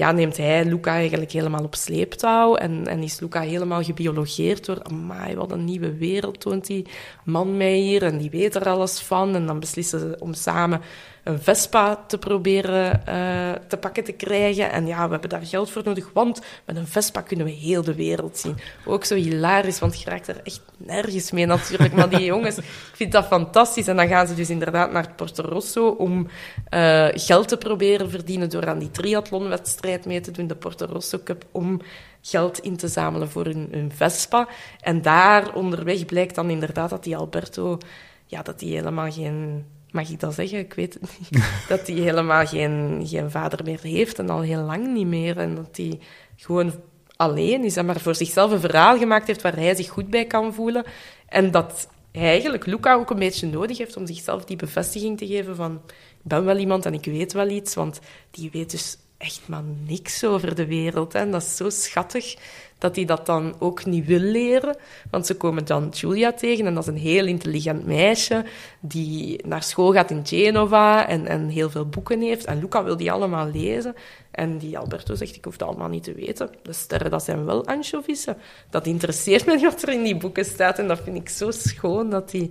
ja, 0.00 0.12
neemt 0.12 0.36
hij 0.36 0.64
Luca 0.64 0.92
eigenlijk 0.92 1.30
helemaal 1.30 1.64
op 1.64 1.74
sleeptouw 1.74 2.54
en, 2.54 2.86
en 2.86 3.02
is 3.02 3.20
Luca 3.20 3.40
helemaal 3.40 3.82
gebiologeerd 3.82 4.64
door, 4.64 4.82
amai, 4.82 5.34
wat 5.36 5.52
een 5.52 5.64
nieuwe 5.64 5.96
wereld 5.96 6.40
toont 6.40 6.66
die 6.66 6.86
man 7.24 7.56
mij 7.56 7.74
hier 7.74 8.02
en 8.02 8.18
die 8.18 8.30
weet 8.30 8.54
er 8.54 8.68
alles 8.68 9.00
van. 9.00 9.34
En 9.34 9.46
dan 9.46 9.60
beslissen 9.60 9.98
ze 9.98 10.16
om 10.18 10.34
samen 10.34 10.80
een 11.24 11.38
Vespa 11.42 12.04
te 12.06 12.18
proberen 12.18 13.02
uh, 13.08 13.52
te 13.68 13.76
pakken 13.76 14.04
te 14.04 14.12
krijgen. 14.12 14.72
En 14.72 14.86
ja, 14.86 15.04
we 15.04 15.10
hebben 15.10 15.30
daar 15.30 15.46
geld 15.46 15.70
voor 15.70 15.82
nodig, 15.84 16.10
want 16.12 16.40
met 16.66 16.76
een 16.76 16.86
Vespa 16.86 17.20
kunnen 17.20 17.46
we 17.46 17.52
heel 17.52 17.82
de 17.82 17.94
wereld 17.94 18.38
zien. 18.38 18.56
Ook 18.86 19.04
zo 19.04 19.14
hilarisch, 19.14 19.78
want 19.78 20.00
je 20.00 20.10
raakt 20.10 20.28
er 20.28 20.40
echt 20.42 20.62
nergens 20.76 21.30
mee 21.30 21.46
natuurlijk. 21.46 21.94
Maar 21.94 22.10
die 22.10 22.24
jongens, 22.24 22.58
ik 22.58 22.64
vind 22.94 23.12
dat 23.12 23.26
fantastisch. 23.26 23.86
En 23.86 23.96
dan 23.96 24.08
gaan 24.08 24.26
ze 24.26 24.34
dus 24.34 24.50
inderdaad 24.50 24.92
naar 24.92 25.12
Porto 25.16 25.42
Rosso 25.42 25.88
om 25.88 26.28
uh, 26.70 27.08
geld 27.12 27.48
te 27.48 27.56
proberen 27.56 28.10
verdienen 28.10 28.50
door 28.50 28.68
aan 28.68 28.78
die 28.78 28.90
triathlonwedstrijd 28.90 30.06
mee 30.06 30.20
te 30.20 30.30
doen, 30.30 30.46
de 30.46 30.56
Porto 30.56 30.86
Rosso 30.86 31.18
Cup, 31.24 31.44
om 31.52 31.80
geld 32.22 32.58
in 32.58 32.76
te 32.76 32.88
zamelen 32.88 33.30
voor 33.30 33.44
hun, 33.44 33.68
hun 33.70 33.92
Vespa. 33.94 34.48
En 34.80 35.02
daar 35.02 35.54
onderweg 35.54 36.04
blijkt 36.04 36.34
dan 36.34 36.50
inderdaad 36.50 36.90
dat 36.90 37.04
die 37.04 37.16
Alberto, 37.16 37.78
ja, 38.26 38.42
dat 38.42 38.58
die 38.58 38.74
helemaal 38.74 39.10
geen 39.10 39.64
mag 39.92 40.10
ik 40.10 40.20
dat 40.20 40.34
zeggen? 40.34 40.58
Ik 40.58 40.74
weet 40.74 40.94
het 40.94 41.02
niet. 41.18 41.42
dat 41.68 41.86
hij 41.86 41.96
helemaal 41.96 42.46
geen, 42.46 43.02
geen 43.04 43.30
vader 43.30 43.64
meer 43.64 43.80
heeft 43.82 44.18
en 44.18 44.30
al 44.30 44.40
heel 44.40 44.62
lang 44.62 44.92
niet 44.92 45.06
meer. 45.06 45.38
En 45.38 45.54
dat 45.54 45.76
hij 45.76 45.98
gewoon 46.36 46.72
alleen 47.16 47.64
is 47.64 47.76
en 47.76 47.86
maar 47.86 48.00
voor 48.00 48.14
zichzelf 48.14 48.50
een 48.50 48.60
verhaal 48.60 48.98
gemaakt 48.98 49.26
heeft 49.26 49.42
waar 49.42 49.56
hij 49.56 49.74
zich 49.74 49.88
goed 49.88 50.10
bij 50.10 50.24
kan 50.24 50.54
voelen. 50.54 50.84
En 51.28 51.50
dat 51.50 51.88
hij 52.12 52.28
eigenlijk 52.28 52.66
Luca 52.66 52.94
ook 52.94 53.10
een 53.10 53.18
beetje 53.18 53.46
nodig 53.46 53.78
heeft 53.78 53.96
om 53.96 54.06
zichzelf 54.06 54.44
die 54.44 54.56
bevestiging 54.56 55.18
te 55.18 55.26
geven 55.26 55.56
van 55.56 55.80
ik 56.10 56.26
ben 56.26 56.44
wel 56.44 56.56
iemand 56.56 56.86
en 56.86 56.94
ik 56.94 57.04
weet 57.04 57.32
wel 57.32 57.48
iets, 57.48 57.74
want 57.74 58.00
die 58.30 58.50
weet 58.52 58.70
dus 58.70 58.96
echt 59.20 59.48
maar 59.48 59.62
niks 59.86 60.24
over 60.24 60.54
de 60.54 60.66
wereld. 60.66 61.14
En 61.14 61.30
dat 61.30 61.42
is 61.42 61.56
zo 61.56 61.70
schattig 61.70 62.36
dat 62.78 62.96
hij 62.96 63.04
dat 63.04 63.26
dan 63.26 63.54
ook 63.58 63.84
niet 63.84 64.06
wil 64.06 64.18
leren. 64.18 64.76
Want 65.10 65.26
ze 65.26 65.36
komen 65.36 65.64
dan 65.64 65.88
Julia 65.88 66.32
tegen 66.32 66.66
en 66.66 66.74
dat 66.74 66.82
is 66.82 66.88
een 66.88 67.00
heel 67.00 67.26
intelligent 67.26 67.86
meisje 67.86 68.44
die 68.80 69.46
naar 69.46 69.62
school 69.62 69.92
gaat 69.92 70.10
in 70.10 70.26
Genova 70.26 71.08
en, 71.08 71.26
en 71.26 71.48
heel 71.48 71.70
veel 71.70 71.88
boeken 71.88 72.20
heeft. 72.20 72.44
En 72.44 72.60
Luca 72.60 72.84
wil 72.84 72.96
die 72.96 73.12
allemaal 73.12 73.50
lezen. 73.50 73.94
En 74.30 74.58
die 74.58 74.78
Alberto 74.78 75.14
zegt, 75.14 75.36
ik 75.36 75.44
hoef 75.44 75.56
dat 75.56 75.68
allemaal 75.68 75.88
niet 75.88 76.02
te 76.02 76.14
weten. 76.14 76.50
De 76.62 76.72
sterren, 76.72 77.10
dat 77.10 77.24
zijn 77.24 77.44
wel 77.44 77.66
anchovissen. 77.66 78.36
Dat 78.70 78.86
interesseert 78.86 79.46
me 79.46 79.58
wat 79.58 79.82
er 79.82 79.88
in 79.88 80.02
die 80.02 80.16
boeken 80.16 80.44
staat. 80.44 80.78
En 80.78 80.88
dat 80.88 81.00
vind 81.04 81.16
ik 81.16 81.28
zo 81.28 81.50
schoon 81.50 82.10
dat 82.10 82.32
hij 82.32 82.50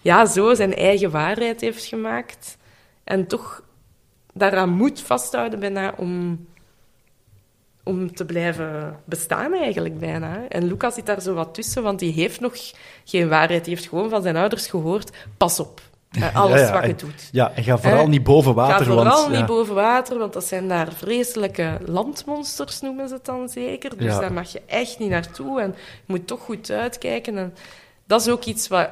ja, 0.00 0.26
zo 0.26 0.54
zijn 0.54 0.74
eigen 0.74 1.10
waarheid 1.10 1.60
heeft 1.60 1.84
gemaakt. 1.84 2.56
En 3.04 3.26
toch 3.26 3.62
daaraan 4.32 4.70
moet 4.70 5.00
vasthouden 5.00 5.60
bijna 5.60 5.94
om 5.96 6.46
om 7.84 8.14
te 8.14 8.24
blijven 8.24 9.00
bestaan 9.04 9.54
eigenlijk 9.54 9.98
bijna. 9.98 10.48
En 10.48 10.64
Lucas 10.64 10.94
zit 10.94 11.06
daar 11.06 11.20
zo 11.20 11.34
wat 11.34 11.54
tussen, 11.54 11.82
want 11.82 11.98
die 11.98 12.12
heeft 12.12 12.40
nog 12.40 12.52
geen 13.04 13.28
waarheid. 13.28 13.64
Die 13.64 13.74
heeft 13.74 13.88
gewoon 13.88 14.10
van 14.10 14.22
zijn 14.22 14.36
ouders 14.36 14.66
gehoord, 14.66 15.10
pas 15.36 15.60
op. 15.60 15.80
Alles 16.34 16.70
wat 16.70 16.86
je 16.86 16.94
doet. 16.94 17.28
Ja, 17.32 17.52
en 17.54 17.62
ga 17.62 17.78
vooral 17.78 18.08
niet 18.08 18.22
boven 18.22 18.54
water. 18.54 18.86
Ga 18.86 18.92
vooral 18.92 19.04
want, 19.04 19.32
niet 19.36 19.46
boven 19.46 19.74
water, 19.74 20.18
want 20.18 20.32
dat 20.32 20.44
zijn 20.44 20.68
daar 20.68 20.92
vreselijke 20.92 21.78
landmonsters, 21.86 22.80
noemen 22.80 23.08
ze 23.08 23.14
het 23.14 23.24
dan 23.24 23.48
zeker. 23.48 23.96
Dus 23.96 24.18
daar 24.18 24.32
mag 24.32 24.52
je 24.52 24.62
echt 24.66 24.98
niet 24.98 25.10
naartoe 25.10 25.60
en 25.60 25.74
je 25.76 26.02
moet 26.06 26.26
toch 26.26 26.40
goed 26.40 26.70
uitkijken. 26.70 27.38
En 27.38 27.54
dat 28.06 28.20
is 28.20 28.28
ook 28.28 28.44
iets 28.44 28.68
wat, 28.68 28.88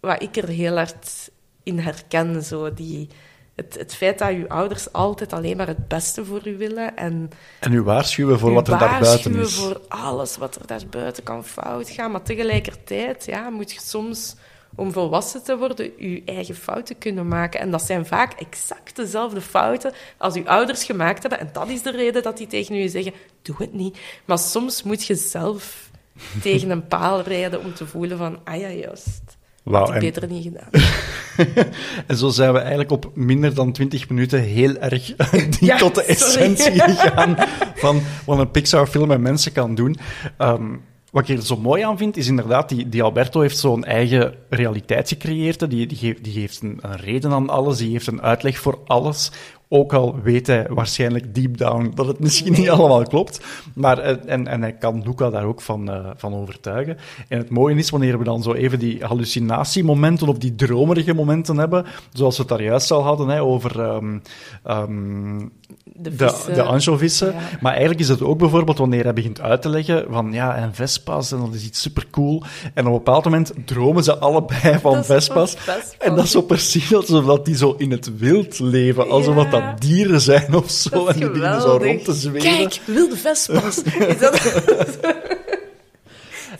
wat 0.00 0.22
ik 0.22 0.36
er 0.36 0.48
heel 0.48 0.76
hard 0.76 1.30
in 1.62 1.78
herken. 1.78 2.42
Zo 2.42 2.74
die, 2.74 3.08
het, 3.56 3.74
het 3.78 3.94
feit 3.94 4.18
dat 4.18 4.30
uw 4.30 4.48
ouders 4.48 4.92
altijd 4.92 5.32
alleen 5.32 5.56
maar 5.56 5.66
het 5.66 5.88
beste 5.88 6.24
voor 6.24 6.48
u 6.48 6.56
willen. 6.56 6.96
En, 6.96 7.30
en 7.60 7.72
u 7.72 7.82
waarschuwen 7.82 8.38
voor 8.38 8.52
wat 8.52 8.68
er 8.68 8.78
daar 8.78 9.00
buiten 9.00 9.30
is. 9.30 9.36
waarschuwen 9.36 9.72
voor 9.72 9.80
alles 9.88 10.36
wat 10.36 10.54
er 10.54 10.66
daar 10.66 10.82
buiten 10.90 11.22
kan 11.22 11.44
fout 11.44 11.90
gaan. 11.90 12.10
Maar 12.10 12.22
tegelijkertijd 12.22 13.24
ja, 13.24 13.50
moet 13.50 13.72
je 13.72 13.80
soms, 13.80 14.36
om 14.74 14.92
volwassen 14.92 15.42
te 15.42 15.58
worden, 15.58 15.90
je 15.98 16.22
eigen 16.24 16.54
fouten 16.54 16.98
kunnen 16.98 17.28
maken. 17.28 17.60
En 17.60 17.70
dat 17.70 17.82
zijn 17.82 18.06
vaak 18.06 18.32
exact 18.32 18.96
dezelfde 18.96 19.40
fouten 19.40 19.92
als 20.16 20.34
uw 20.34 20.46
ouders 20.48 20.84
gemaakt 20.84 21.20
hebben. 21.22 21.40
En 21.40 21.50
dat 21.52 21.68
is 21.68 21.82
de 21.82 21.90
reden 21.90 22.22
dat 22.22 22.36
die 22.36 22.46
tegen 22.46 22.74
u 22.74 22.88
zeggen, 22.88 23.12
doe 23.42 23.56
het 23.58 23.72
niet. 23.72 23.98
Maar 24.24 24.38
soms 24.38 24.82
moet 24.82 25.06
je 25.06 25.14
zelf 25.14 25.90
tegen 26.42 26.70
een 26.70 26.86
paal 26.86 27.20
rijden 27.20 27.64
om 27.64 27.74
te 27.74 27.86
voelen 27.86 28.18
van, 28.18 28.38
ah 28.44 28.60
ja, 28.60 28.70
juist. 28.70 29.35
Wow, 29.66 29.94
en... 29.94 30.00
beter 30.00 30.28
niet 30.28 30.42
gedaan. 30.42 30.68
en 32.06 32.16
zo 32.16 32.28
zijn 32.28 32.52
we 32.52 32.58
eigenlijk 32.58 32.90
op 32.90 33.10
minder 33.14 33.54
dan 33.54 33.72
20 33.72 34.08
minuten 34.08 34.40
heel 34.40 34.76
erg 34.76 35.12
ja, 35.60 35.76
tot 35.76 35.94
de 35.94 36.02
essentie 36.02 36.80
gegaan 36.90 37.36
van 37.74 38.00
wat 38.24 38.38
een 38.38 38.50
Pixar-film 38.50 39.08
met 39.08 39.20
mensen 39.20 39.52
kan 39.52 39.74
doen. 39.74 39.96
Um, 40.38 40.82
wat 41.10 41.28
ik 41.28 41.36
er 41.36 41.44
zo 41.44 41.56
mooi 41.56 41.82
aan 41.82 41.98
vind, 41.98 42.16
is 42.16 42.26
inderdaad, 42.26 42.68
die, 42.68 42.88
die 42.88 43.02
Alberto 43.02 43.40
heeft 43.40 43.58
zo'n 43.58 43.84
eigen 43.84 44.34
realiteit 44.48 45.08
gecreëerd. 45.08 45.70
Die, 45.70 45.86
die, 45.86 45.98
geeft, 45.98 46.24
die 46.24 46.32
geeft 46.32 46.62
een, 46.62 46.78
een, 46.80 46.96
reden 46.96 47.32
aan 47.32 47.48
alles, 47.48 47.78
die 47.78 47.90
heeft 47.90 48.06
een 48.06 48.22
uitleg 48.22 48.58
voor 48.58 48.78
alles. 48.86 49.30
Ook 49.68 49.92
al 49.92 50.20
weet 50.22 50.46
hij 50.46 50.66
waarschijnlijk 50.68 51.34
deep 51.34 51.56
down 51.56 51.92
dat 51.94 52.06
het 52.06 52.18
misschien 52.18 52.52
niet 52.52 52.70
allemaal 52.70 53.02
klopt. 53.02 53.40
Maar, 53.74 53.98
eh, 53.98 54.16
en, 54.26 54.46
en 54.46 54.60
hij 54.60 54.72
kan 54.72 55.02
Luca 55.04 55.30
daar 55.30 55.44
ook 55.44 55.60
van, 55.60 55.90
uh, 55.90 56.06
van 56.16 56.34
overtuigen. 56.34 56.96
En 57.28 57.38
het 57.38 57.50
mooie 57.50 57.74
is 57.74 57.90
wanneer 57.90 58.18
we 58.18 58.24
dan 58.24 58.42
zo 58.42 58.52
even 58.52 58.78
die 58.78 59.04
hallucinatiemomenten 59.04 60.28
of 60.28 60.38
die 60.38 60.54
dromerige 60.54 61.14
momenten 61.14 61.56
hebben, 61.56 61.84
zoals 62.12 62.36
we 62.36 62.42
het 62.42 62.50
daar 62.50 62.62
juist 62.62 62.90
al 62.90 63.02
hadden, 63.02 63.28
hè, 63.28 63.42
over 63.42 63.80
um, 63.80 64.22
um, 64.66 65.52
de, 65.82 66.12
vissen, 66.12 66.46
de, 66.46 66.54
de 66.54 66.62
anchovissen. 66.62 67.32
Ja. 67.32 67.40
Maar 67.60 67.70
eigenlijk 67.70 68.00
is 68.00 68.08
het 68.08 68.22
ook 68.22 68.38
bijvoorbeeld 68.38 68.78
wanneer 68.78 69.04
hij 69.04 69.12
begint 69.12 69.40
uit 69.40 69.62
te 69.62 69.68
leggen 69.68 70.04
van 70.10 70.32
ja, 70.32 70.54
en 70.54 70.74
Vespa's, 70.74 71.32
en 71.32 71.38
dat 71.38 71.54
is 71.54 71.64
iets 71.64 71.80
supercool. 71.80 72.42
En 72.74 72.86
op 72.86 72.92
een 72.92 72.98
bepaald 72.98 73.24
moment 73.24 73.52
dromen 73.64 74.04
ze 74.04 74.18
allebei 74.18 74.78
van 74.78 75.04
Vespa's. 75.04 75.56
En 75.98 76.14
dat 76.14 76.24
is 76.24 76.30
zo 76.30 76.42
precies 76.42 76.94
alsof 76.94 77.40
die 77.40 77.56
zo 77.56 77.74
in 77.78 77.90
het 77.90 78.18
wild 78.18 78.58
leven, 78.58 79.10
alsof 79.10 79.34
ja. 79.34 79.50
dat 79.50 79.55
dieren 79.78 80.20
zijn 80.20 80.54
of 80.54 80.70
zo. 80.70 81.06
En 81.06 81.16
die 81.16 81.30
beginnen 81.30 81.60
zo 81.60 81.76
rond 81.76 82.04
te 82.04 82.12
zweven. 82.12 82.56
Kijk, 82.56 82.80
wilde 82.84 83.16
Vespa's. 83.16 83.82
is 83.82 84.18
dat... 84.18 84.40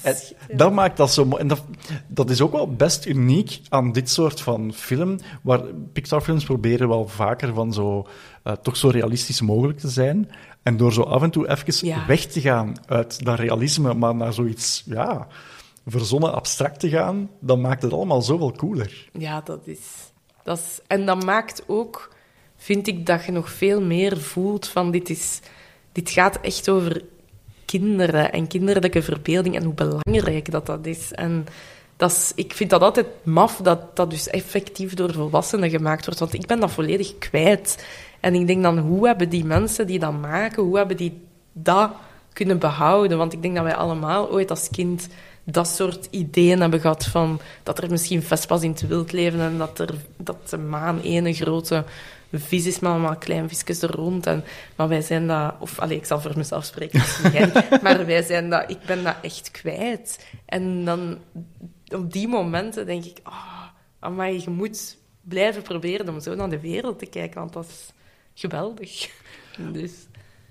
En 0.02 0.16
dat 0.56 0.72
maakt 0.72 0.96
dat 0.96 1.12
zo 1.12 1.24
mooi. 1.24 1.42
En 1.42 1.48
dat, 1.48 1.62
dat 2.06 2.30
is 2.30 2.40
ook 2.40 2.52
wel 2.52 2.74
best 2.74 3.06
uniek 3.06 3.60
aan 3.68 3.92
dit 3.92 4.10
soort 4.10 4.40
van 4.40 4.72
film, 4.72 5.18
waar 5.42 5.60
Pixar-films 5.92 6.44
proberen 6.44 6.88
wel 6.88 7.08
vaker 7.08 7.54
van 7.54 7.72
zo, 7.72 8.06
uh, 8.44 8.52
toch 8.52 8.76
zo 8.76 8.88
realistisch 8.88 9.40
mogelijk 9.40 9.78
te 9.78 9.88
zijn. 9.88 10.30
En 10.62 10.76
door 10.76 10.92
zo 10.92 11.02
af 11.02 11.22
en 11.22 11.30
toe 11.30 11.48
even 11.48 11.86
ja. 11.86 12.06
weg 12.06 12.26
te 12.26 12.40
gaan 12.40 12.74
uit 12.86 13.24
dat 13.24 13.38
realisme, 13.38 13.94
maar 13.94 14.14
naar 14.14 14.32
zoiets, 14.32 14.82
ja, 14.86 15.26
verzonnen 15.86 16.34
abstract 16.34 16.80
te 16.80 16.88
gaan, 16.88 17.30
dan 17.40 17.60
maakt 17.60 17.82
het 17.82 17.92
allemaal 17.92 18.22
zoveel 18.22 18.52
cooler. 18.52 19.08
Ja, 19.12 19.40
dat 19.40 19.60
is... 19.64 19.78
Dat 20.42 20.58
is 20.58 20.80
en 20.86 21.06
dat 21.06 21.24
maakt 21.24 21.62
ook 21.66 22.14
vind 22.56 22.86
ik 22.86 23.06
dat 23.06 23.24
je 23.24 23.32
nog 23.32 23.50
veel 23.50 23.80
meer 23.80 24.18
voelt 24.18 24.68
van 24.68 24.90
dit, 24.90 25.10
is, 25.10 25.40
dit 25.92 26.10
gaat 26.10 26.40
echt 26.40 26.68
over 26.68 27.02
kinderen 27.64 28.32
en 28.32 28.46
kinderlijke 28.46 29.02
verbeelding 29.02 29.56
en 29.56 29.64
hoe 29.64 29.74
belangrijk 29.74 30.50
dat 30.50 30.66
dat 30.66 30.86
is. 30.86 31.12
En 31.12 31.46
dat 31.96 32.10
is, 32.10 32.32
ik 32.34 32.52
vind 32.52 32.70
dat 32.70 32.82
altijd 32.82 33.06
maf 33.22 33.56
dat 33.56 33.96
dat 33.96 34.10
dus 34.10 34.28
effectief 34.28 34.94
door 34.94 35.12
volwassenen 35.12 35.70
gemaakt 35.70 36.04
wordt, 36.04 36.20
want 36.20 36.34
ik 36.34 36.46
ben 36.46 36.60
dat 36.60 36.70
volledig 36.70 37.18
kwijt. 37.18 37.86
En 38.20 38.34
ik 38.34 38.46
denk 38.46 38.62
dan, 38.62 38.78
hoe 38.78 39.06
hebben 39.06 39.28
die 39.28 39.44
mensen 39.44 39.86
die 39.86 39.98
dat 39.98 40.20
maken, 40.20 40.62
hoe 40.62 40.76
hebben 40.76 40.96
die 40.96 41.20
dat 41.52 41.90
kunnen 42.32 42.58
behouden? 42.58 43.18
Want 43.18 43.32
ik 43.32 43.42
denk 43.42 43.54
dat 43.54 43.64
wij 43.64 43.74
allemaal 43.74 44.30
ooit 44.30 44.50
als 44.50 44.68
kind 44.70 45.08
dat 45.44 45.68
soort 45.68 46.08
ideeën 46.10 46.60
hebben 46.60 46.80
gehad 46.80 47.04
van 47.04 47.40
dat 47.62 47.82
er 47.82 47.90
misschien 47.90 48.22
Vespas 48.22 48.62
in 48.62 48.70
het 48.70 48.86
wild 48.86 49.12
leven 49.12 49.40
en 49.40 49.58
dat, 49.58 49.78
er, 49.78 49.94
dat 50.16 50.50
de 50.50 50.58
maan 50.58 51.00
ene 51.00 51.32
grote 51.32 51.84
vis 52.32 52.66
is 52.66 52.78
met 52.78 52.90
allemaal 52.90 53.16
kleine 53.16 53.48
visjes 53.48 53.82
er 53.82 53.90
rond. 53.90 54.26
En, 54.26 54.44
maar 54.76 54.88
wij 54.88 55.02
zijn 55.02 55.26
dat... 55.26 55.54
Of, 55.58 55.78
allez, 55.78 55.96
ik 55.96 56.04
zal 56.04 56.20
voor 56.20 56.36
mezelf 56.36 56.64
spreken, 56.64 57.02
maar 57.82 58.06
wij 58.06 58.22
zijn 58.22 58.50
dat... 58.50 58.70
Ik 58.70 58.78
ben 58.86 59.04
dat 59.04 59.16
echt 59.22 59.50
kwijt. 59.50 60.26
En 60.46 60.84
dan, 60.84 61.18
op 61.88 62.12
die 62.12 62.28
momenten 62.28 62.86
denk 62.86 63.04
ik... 63.04 63.18
Oh, 63.24 64.16
maar 64.16 64.32
je 64.32 64.50
moet 64.50 64.96
blijven 65.20 65.62
proberen 65.62 66.08
om 66.08 66.20
zo 66.20 66.34
naar 66.34 66.50
de 66.50 66.60
wereld 66.60 66.98
te 66.98 67.06
kijken, 67.06 67.40
want 67.40 67.52
dat 67.52 67.66
is 67.66 67.92
geweldig. 68.34 69.10
Dus... 69.72 69.92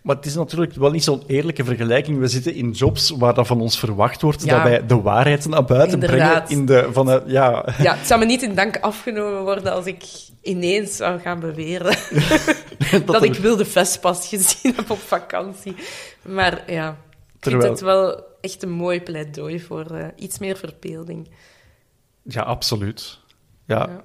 Maar 0.05 0.15
het 0.15 0.25
is 0.25 0.35
natuurlijk 0.35 0.73
wel 0.73 0.91
niet 0.91 1.03
zo'n 1.03 1.23
eerlijke 1.27 1.63
vergelijking. 1.63 2.19
We 2.19 2.27
zitten 2.27 2.53
in 2.53 2.71
jobs 2.71 3.09
waar 3.09 3.33
dat 3.33 3.47
van 3.47 3.61
ons 3.61 3.79
verwacht 3.79 4.21
wordt 4.21 4.47
dat 4.47 4.63
wij 4.63 4.85
de 4.85 5.01
waarheid 5.01 5.47
naar 5.47 5.65
buiten 5.65 5.99
brengen. 5.99 6.43
In 6.47 6.65
de, 6.65 6.89
van 6.91 7.07
het, 7.07 7.23
ja. 7.27 7.65
ja, 7.77 7.95
het 7.95 8.07
zou 8.07 8.19
me 8.19 8.25
niet 8.25 8.41
in 8.41 8.55
dank 8.55 8.77
afgenomen 8.77 9.43
worden 9.43 9.73
als 9.73 9.85
ik 9.85 10.03
ineens 10.41 10.95
zou 10.95 11.19
gaan 11.19 11.39
beweren 11.39 11.97
dat, 13.05 13.23
ik 13.23 13.33
wilde 13.33 13.65
Vespas 13.65 14.27
gezien 14.27 14.73
heb 14.75 14.89
op 14.89 14.99
vakantie. 14.99 15.75
Maar 16.21 16.71
ja, 16.71 16.89
ik 16.89 16.95
Terwijl... 17.39 17.63
vind 17.63 17.79
het 17.79 17.87
wel 17.87 18.23
echt 18.41 18.63
een 18.63 18.71
mooi 18.71 19.01
pleidooi 19.01 19.59
voor 19.59 19.85
uh, 19.91 20.05
iets 20.15 20.39
meer 20.39 20.57
verbeelding. 20.57 21.29
Ja, 22.21 22.41
absoluut. 22.41 23.19
Ja, 23.65 23.77
ja, 23.77 24.01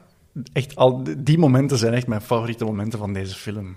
Echt 0.52 0.76
al, 0.76 1.04
die 1.18 1.38
momenten 1.38 1.78
zijn 1.78 1.94
echt 1.94 2.06
mijn 2.06 2.22
favoriete 2.22 2.64
momenten 2.64 2.98
van 2.98 3.12
deze 3.12 3.34
film 3.34 3.76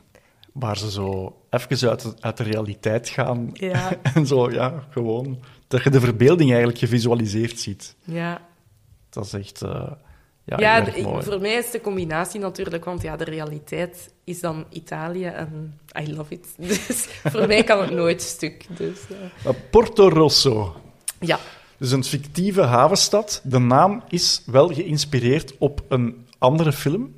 waar 0.54 0.78
ze 0.78 0.92
zo 0.92 1.36
even 1.50 1.90
uit, 1.90 2.16
uit 2.20 2.38
de 2.38 2.44
realiteit 2.44 3.10
gaan. 3.10 3.50
Ja. 3.54 3.92
en 4.16 4.28
zo, 4.28 4.52
ja, 4.52 4.84
gewoon... 4.90 5.44
Dat 5.68 5.84
je 5.84 5.90
de 5.90 6.00
verbeelding 6.00 6.50
eigenlijk 6.50 6.80
gevisualiseerd 6.80 7.60
ziet. 7.60 7.96
Ja. 8.04 8.42
Dat 9.10 9.26
is 9.26 9.34
echt... 9.34 9.64
Uh, 9.64 9.92
ja, 10.46 10.58
ja 10.60 10.86
voor 11.22 11.42
mij 11.42 11.54
is 11.54 11.72
de 11.72 11.82
combinatie 11.82 12.40
natuurlijk, 12.40 12.86
want 12.86 13.02
ja, 13.02 13.16
de 13.16 13.24
realiteit 13.24 14.14
is 14.24 14.40
dan 14.40 14.66
Italië 14.70 15.26
en 15.26 15.80
I 16.02 16.16
love 16.16 16.34
it. 16.34 16.48
Dus 16.68 17.08
voor 17.24 17.48
mij 17.48 17.64
kan 17.64 17.82
het 17.82 17.92
nooit 17.92 18.22
stuk. 18.22 18.66
Dus, 18.78 19.00
uh. 19.46 19.50
Porto 19.70 20.10
Rosso. 20.10 20.76
Ja. 21.20 21.40
Dus 21.78 21.92
een 21.92 22.04
fictieve 22.04 22.62
havenstad. 22.62 23.42
De 23.44 23.60
naam 23.60 24.04
is 24.08 24.42
wel 24.46 24.68
geïnspireerd 24.68 25.58
op 25.58 25.84
een 25.88 26.26
andere 26.38 26.72
film 26.72 27.14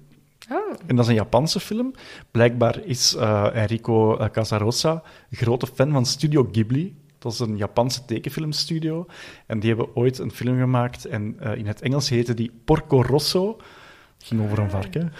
Oh. 0.51 0.73
En 0.86 0.95
dat 0.95 1.05
is 1.05 1.10
een 1.10 1.17
Japanse 1.17 1.60
film. 1.60 1.93
Blijkbaar 2.31 2.79
is 2.84 3.15
uh, 3.15 3.55
Enrico 3.55 4.17
eh, 4.17 4.29
Casarosa 4.29 5.03
grote 5.31 5.67
fan 5.67 5.91
van 5.91 6.05
Studio 6.05 6.49
Ghibli. 6.51 6.95
Dat 7.19 7.34
is 7.34 7.39
een 7.39 7.58
Japanse 7.58 8.05
tekenfilmstudio. 8.05 9.05
En 9.45 9.60
die 9.60 9.69
hebben 9.69 9.95
ooit 9.95 10.19
een 10.19 10.31
film 10.31 10.58
gemaakt. 10.58 11.05
En 11.05 11.38
uh, 11.43 11.55
in 11.55 11.67
het 11.67 11.81
Engels 11.81 12.10
heette 12.10 12.34
die 12.34 12.51
Porco 12.65 13.01
Rosso. 13.01 13.58
Ging 14.26 14.42
over 14.44 14.60
een 14.60 14.70
varken. 14.70 15.14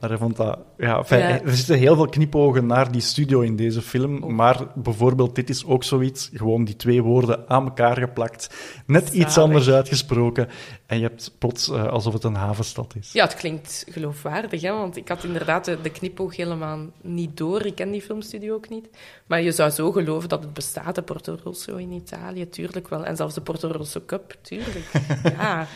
Maar 0.00 0.18
vond 0.18 0.36
dat, 0.36 0.58
ja, 0.78 1.04
Er 1.08 1.56
zitten 1.56 1.78
heel 1.78 1.94
veel 1.94 2.08
knipogen 2.08 2.66
naar 2.66 2.92
die 2.92 3.00
studio 3.00 3.40
in 3.40 3.56
deze 3.56 3.82
film. 3.82 4.22
Oh. 4.22 4.30
Maar 4.30 4.66
bijvoorbeeld, 4.74 5.34
dit 5.34 5.50
is 5.50 5.64
ook 5.64 5.84
zoiets. 5.84 6.30
Gewoon 6.32 6.64
die 6.64 6.76
twee 6.76 7.02
woorden 7.02 7.48
aan 7.48 7.64
elkaar 7.64 7.96
geplakt. 7.96 8.54
Net 8.86 9.08
iets 9.08 9.38
anders 9.38 9.70
uitgesproken. 9.70 10.48
En 10.86 10.96
je 10.96 11.02
hebt 11.02 11.34
plots 11.38 11.68
uh, 11.68 11.86
alsof 11.86 12.12
het 12.12 12.24
een 12.24 12.34
havenstad 12.34 12.94
is. 12.98 13.12
Ja, 13.12 13.24
het 13.24 13.34
klinkt 13.34 13.84
geloofwaardig. 13.88 14.60
Hè? 14.60 14.72
Want 14.72 14.96
ik 14.96 15.08
had 15.08 15.24
inderdaad 15.24 15.64
de, 15.64 15.80
de 15.80 15.90
knipoog 15.90 16.36
helemaal 16.36 16.78
niet 17.02 17.36
door. 17.36 17.66
Ik 17.66 17.74
ken 17.74 17.90
die 17.90 18.02
filmstudio 18.02 18.54
ook 18.54 18.68
niet. 18.68 18.88
Maar 19.26 19.42
je 19.42 19.52
zou 19.52 19.70
zo 19.70 19.92
geloven 19.92 20.28
dat 20.28 20.42
het 20.42 20.52
bestaat, 20.52 20.94
de 20.94 21.02
Porto 21.02 21.38
Rosso 21.42 21.76
in 21.76 21.92
Italië. 21.92 22.48
Tuurlijk 22.48 22.88
wel. 22.88 23.04
En 23.04 23.16
zelfs 23.16 23.34
de 23.34 23.40
Porto 23.40 23.68
Rosso 23.68 24.00
Cup, 24.06 24.36
tuurlijk. 24.42 24.90
ja. 25.38 25.66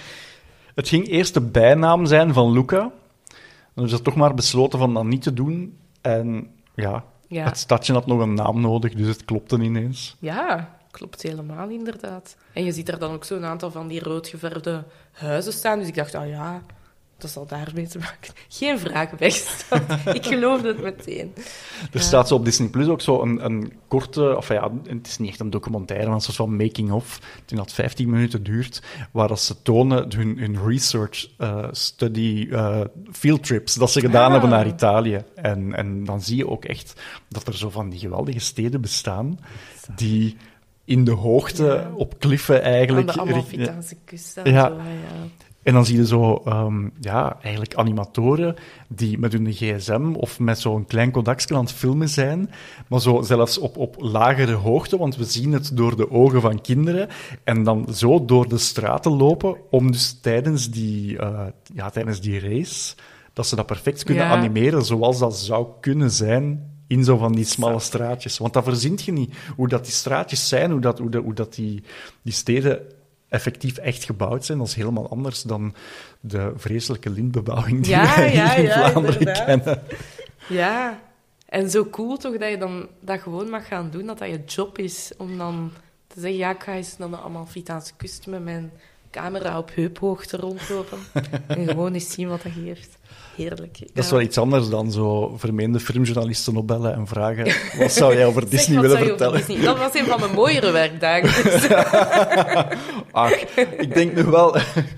Het 0.74 0.88
ging 0.88 1.08
eerst 1.08 1.34
de 1.34 1.40
bijnaam 1.40 2.06
zijn 2.06 2.32
van 2.32 2.52
Luca. 2.52 2.90
Dan 3.74 3.84
is 3.84 3.92
er 3.92 4.02
toch 4.02 4.14
maar 4.14 4.34
besloten 4.34 4.78
van 4.78 4.94
dat 4.94 5.04
niet 5.04 5.22
te 5.22 5.32
doen. 5.32 5.78
En 6.00 6.50
ja, 6.74 7.04
het 7.28 7.58
stadje 7.58 7.92
had 7.92 8.06
nog 8.06 8.20
een 8.20 8.34
naam 8.34 8.60
nodig, 8.60 8.94
dus 8.94 9.06
het 9.06 9.24
klopte 9.24 9.58
ineens. 9.58 10.16
Ja, 10.18 10.76
klopt 10.90 11.22
helemaal 11.22 11.68
inderdaad. 11.68 12.36
En 12.52 12.64
je 12.64 12.72
ziet 12.72 12.88
er 12.88 12.98
dan 12.98 13.12
ook 13.12 13.24
zo'n 13.24 13.44
aantal 13.44 13.70
van 13.70 13.88
die 13.88 14.02
roodgeverfde 14.02 14.84
huizen 15.12 15.52
staan. 15.52 15.78
Dus 15.78 15.88
ik 15.88 15.94
dacht, 15.94 16.14
oh 16.14 16.28
ja, 16.28 16.62
dat 17.18 17.30
zal 17.30 17.46
daarmee 17.46 17.86
te 17.86 17.98
maken. 17.98 18.34
Geen 18.48 18.78
vraag 18.78 19.10
weggesteld. 19.10 19.82
ik 20.16 20.26
geloofde 20.26 20.68
het 20.68 20.82
meteen. 20.82 21.32
Er 21.92 22.00
staat 22.00 22.28
zo 22.28 22.34
op 22.34 22.44
Disney 22.44 22.68
Plus 22.68 22.86
ook 22.86 23.00
zo 23.00 23.22
een, 23.22 23.44
een 23.44 23.72
korte, 23.88 24.36
of 24.36 24.48
ja, 24.48 24.70
het 24.86 25.06
is 25.06 25.18
niet 25.18 25.28
echt 25.28 25.40
een 25.40 25.50
documentaire, 25.50 26.06
maar 26.06 26.14
een 26.14 26.20
soort 26.20 26.36
van 26.36 26.56
making-of, 26.56 27.20
die 27.44 27.56
dat 27.56 27.72
15 27.72 28.10
minuten 28.10 28.42
duurt, 28.42 28.82
waar 29.10 29.28
dat 29.28 29.40
ze 29.40 29.62
tonen 29.62 30.14
hun, 30.16 30.38
hun 30.38 30.66
research, 30.66 31.28
uh, 31.38 31.66
study, 31.70 32.46
uh, 32.50 32.80
field 33.12 33.42
trips, 33.44 33.74
dat 33.74 33.90
ze 33.90 34.00
gedaan 34.00 34.32
hebben 34.32 34.50
naar 34.50 34.64
ah. 34.64 34.72
Italië. 34.72 35.24
En, 35.34 35.74
en 35.74 36.04
dan 36.04 36.22
zie 36.22 36.36
je 36.36 36.48
ook 36.48 36.64
echt 36.64 37.00
dat 37.28 37.46
er 37.46 37.56
zo 37.56 37.70
van 37.70 37.90
die 37.90 37.98
geweldige 37.98 38.40
steden 38.40 38.80
bestaan, 38.80 39.38
die 39.94 40.36
in 40.84 41.04
de 41.04 41.10
hoogte, 41.10 41.90
op 41.94 42.18
kliffen 42.18 42.62
eigenlijk... 42.62 43.08
Aan 43.08 43.26
de 43.26 43.32
Amalfitaanse 43.32 43.96
kust. 44.04 44.40
Ja. 44.44 44.68
Zo, 44.68 44.74
ja. 44.74 45.28
En 45.64 45.72
dan 45.72 45.84
zie 45.84 45.96
je 45.96 46.06
zo, 46.06 46.42
um, 46.46 46.92
ja, 47.00 47.38
eigenlijk 47.42 47.74
animatoren 47.74 48.54
die 48.88 49.18
met 49.18 49.32
hun 49.32 49.52
gsm 49.52 50.12
of 50.16 50.38
met 50.38 50.58
zo'n 50.58 50.86
klein 50.86 51.12
aan 51.14 51.64
het 51.64 51.72
filmen 51.72 52.08
zijn, 52.08 52.50
maar 52.88 53.00
zo 53.00 53.22
zelfs 53.22 53.58
op, 53.58 53.76
op 53.76 53.96
lagere 53.98 54.54
hoogte, 54.54 54.96
want 54.96 55.16
we 55.16 55.24
zien 55.24 55.52
het 55.52 55.76
door 55.76 55.96
de 55.96 56.10
ogen 56.10 56.40
van 56.40 56.60
kinderen, 56.60 57.08
en 57.44 57.62
dan 57.62 57.86
zo 57.94 58.24
door 58.24 58.48
de 58.48 58.58
straten 58.58 59.12
lopen 59.12 59.56
om 59.70 59.92
dus 59.92 60.18
tijdens 60.20 60.70
die, 60.70 61.12
uh, 61.12 61.40
ja, 61.74 61.90
tijdens 61.90 62.20
die 62.20 62.40
race, 62.40 62.94
dat 63.32 63.46
ze 63.46 63.56
dat 63.56 63.66
perfect 63.66 64.04
kunnen 64.04 64.24
animeren 64.24 64.84
zoals 64.84 65.18
dat 65.18 65.36
zou 65.36 65.66
kunnen 65.80 66.10
zijn 66.10 66.72
in 66.86 67.04
zo 67.04 67.16
van 67.16 67.32
die 67.32 67.44
smalle 67.44 67.80
straatjes. 67.80 68.38
Want 68.38 68.52
dat 68.52 68.64
verzint 68.64 69.02
je 69.02 69.12
niet. 69.12 69.34
Hoe 69.56 69.68
dat 69.68 69.84
die 69.84 69.92
straatjes 69.92 70.48
zijn, 70.48 70.70
hoe 70.70 70.80
dat, 70.80 70.98
hoe 70.98 71.10
dat, 71.10 71.22
hoe 71.22 71.34
dat 71.34 71.54
die, 71.54 71.82
die 72.22 72.32
steden 72.32 72.80
effectief 73.34 73.76
echt 73.76 74.04
gebouwd 74.04 74.44
zijn. 74.44 74.58
Dat 74.58 74.66
is 74.66 74.74
helemaal 74.74 75.10
anders 75.10 75.42
dan 75.42 75.74
de 76.20 76.52
vreselijke 76.56 77.10
lintbebouwing 77.10 77.82
die 77.82 77.90
ja, 77.90 78.16
wij 78.16 78.34
ja, 78.34 78.54
in 78.54 78.70
Vlaanderen 78.70 79.32
kennen. 79.44 79.82
Ja, 80.48 81.00
en 81.46 81.70
zo 81.70 81.86
cool 81.90 82.16
toch 82.16 82.38
dat 82.38 82.50
je 82.50 82.58
dan 82.58 82.88
dat 83.00 83.20
gewoon 83.20 83.50
mag 83.50 83.66
gaan 83.66 83.90
doen, 83.90 84.06
dat 84.06 84.18
dat 84.18 84.28
je 84.28 84.44
job 84.44 84.78
is 84.78 85.12
om 85.18 85.38
dan 85.38 85.72
te 86.06 86.20
zeggen, 86.20 86.38
ja, 86.38 86.50
ik 86.50 86.62
ga 86.62 86.74
eens 86.74 86.98
naar 86.98 87.10
de 87.10 87.20
Amalfitaanse 87.20 87.92
kust 87.96 88.26
met 88.26 88.44
mijn 88.44 88.72
camera 89.14 89.58
op 89.58 89.70
heuphoogte 89.74 90.36
rondlopen 90.36 90.98
en 91.46 91.68
gewoon 91.68 91.94
eens 91.94 92.12
zien 92.12 92.28
wat 92.28 92.42
dat 92.42 92.52
geeft. 92.64 92.98
Heerlijk. 93.36 93.78
Dat 93.92 94.04
is 94.04 94.10
wel 94.10 94.20
iets 94.20 94.38
anders 94.38 94.68
dan 94.68 94.92
zo 94.92 95.36
vermeende 95.36 95.80
filmjournalisten 95.80 96.56
opbellen 96.56 96.94
en 96.94 97.06
vragen 97.06 97.44
wat 97.78 97.92
zou 97.92 98.14
jij 98.14 98.26
over 98.26 98.48
Disney 98.48 98.80
willen 98.80 98.98
vertellen? 98.98 99.62
Dat 99.62 99.78
was 99.78 99.94
een 99.94 100.04
van 100.04 100.20
mijn 100.20 100.32
mooiere 100.32 100.70
werkdagen. 100.70 101.30
Ach, 103.12 103.32
ik 103.56 103.94
denk 103.94 104.14
nu 104.14 104.22
wel... 104.22 104.56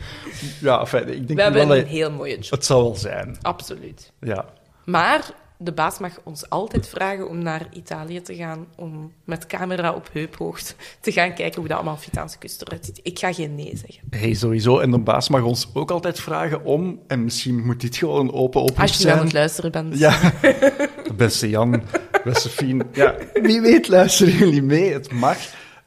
ja, 0.60 0.80
enfin, 0.80 1.08
ik 1.08 1.26
denk 1.26 1.38
We 1.38 1.42
hebben 1.42 1.68
wel 1.68 1.76
een 1.76 1.86
heel 1.86 2.10
mooie 2.10 2.38
job. 2.38 2.50
Het 2.50 2.64
zal 2.64 2.82
wel 2.82 2.96
zijn. 2.96 3.36
Absoluut. 3.42 4.12
Ja. 4.20 4.44
Maar 4.84 5.24
de 5.58 5.72
baas 5.72 5.98
mag 5.98 6.20
ons 6.24 6.50
altijd 6.50 6.88
vragen 6.88 7.28
om 7.28 7.42
naar 7.42 7.66
Italië 7.72 8.20
te 8.20 8.34
gaan, 8.34 8.66
om 8.76 9.12
met 9.24 9.46
camera 9.46 9.94
op 9.94 10.08
heuphoogte 10.12 10.74
te 11.00 11.12
gaan 11.12 11.34
kijken 11.34 11.58
hoe 11.58 11.68
dat 11.68 11.76
allemaal 11.76 11.94
Amalfitaanse 11.94 12.38
kust 12.38 12.62
eruit 12.62 12.84
ziet. 12.84 13.00
Ik 13.02 13.18
ga 13.18 13.32
geen 13.32 13.54
nee 13.54 13.76
zeggen. 13.76 14.02
Hey, 14.10 14.34
sowieso. 14.34 14.78
En 14.78 14.90
de 14.90 14.98
baas 14.98 15.28
mag 15.28 15.42
ons 15.42 15.68
ook 15.72 15.90
altijd 15.90 16.20
vragen 16.20 16.64
om, 16.64 17.00
en 17.06 17.24
misschien 17.24 17.66
moet 17.66 17.80
dit 17.80 17.96
gewoon 17.96 18.20
een 18.20 18.32
open 18.32 18.60
oproep 18.60 18.80
Als 18.80 18.96
je 18.96 19.02
zijn. 19.02 19.18
aan 19.18 19.24
het 19.24 19.32
luisteren 19.32 19.72
bent. 19.72 19.98
Ja, 19.98 20.32
beste 21.16 21.48
Jan, 21.48 21.82
beste 22.24 22.48
Fien. 22.48 22.82
Ja, 22.92 23.14
wie 23.32 23.60
weet 23.60 23.88
luisteren 23.88 24.34
jullie 24.34 24.62
mee. 24.62 24.92
Het 24.92 25.12
mag. 25.12 25.38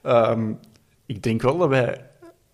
Ehm, 0.01 0.51
ik 1.05 1.23
denk 1.23 1.41
wel 1.41 1.57
dat 1.57 1.69
wij 1.69 2.05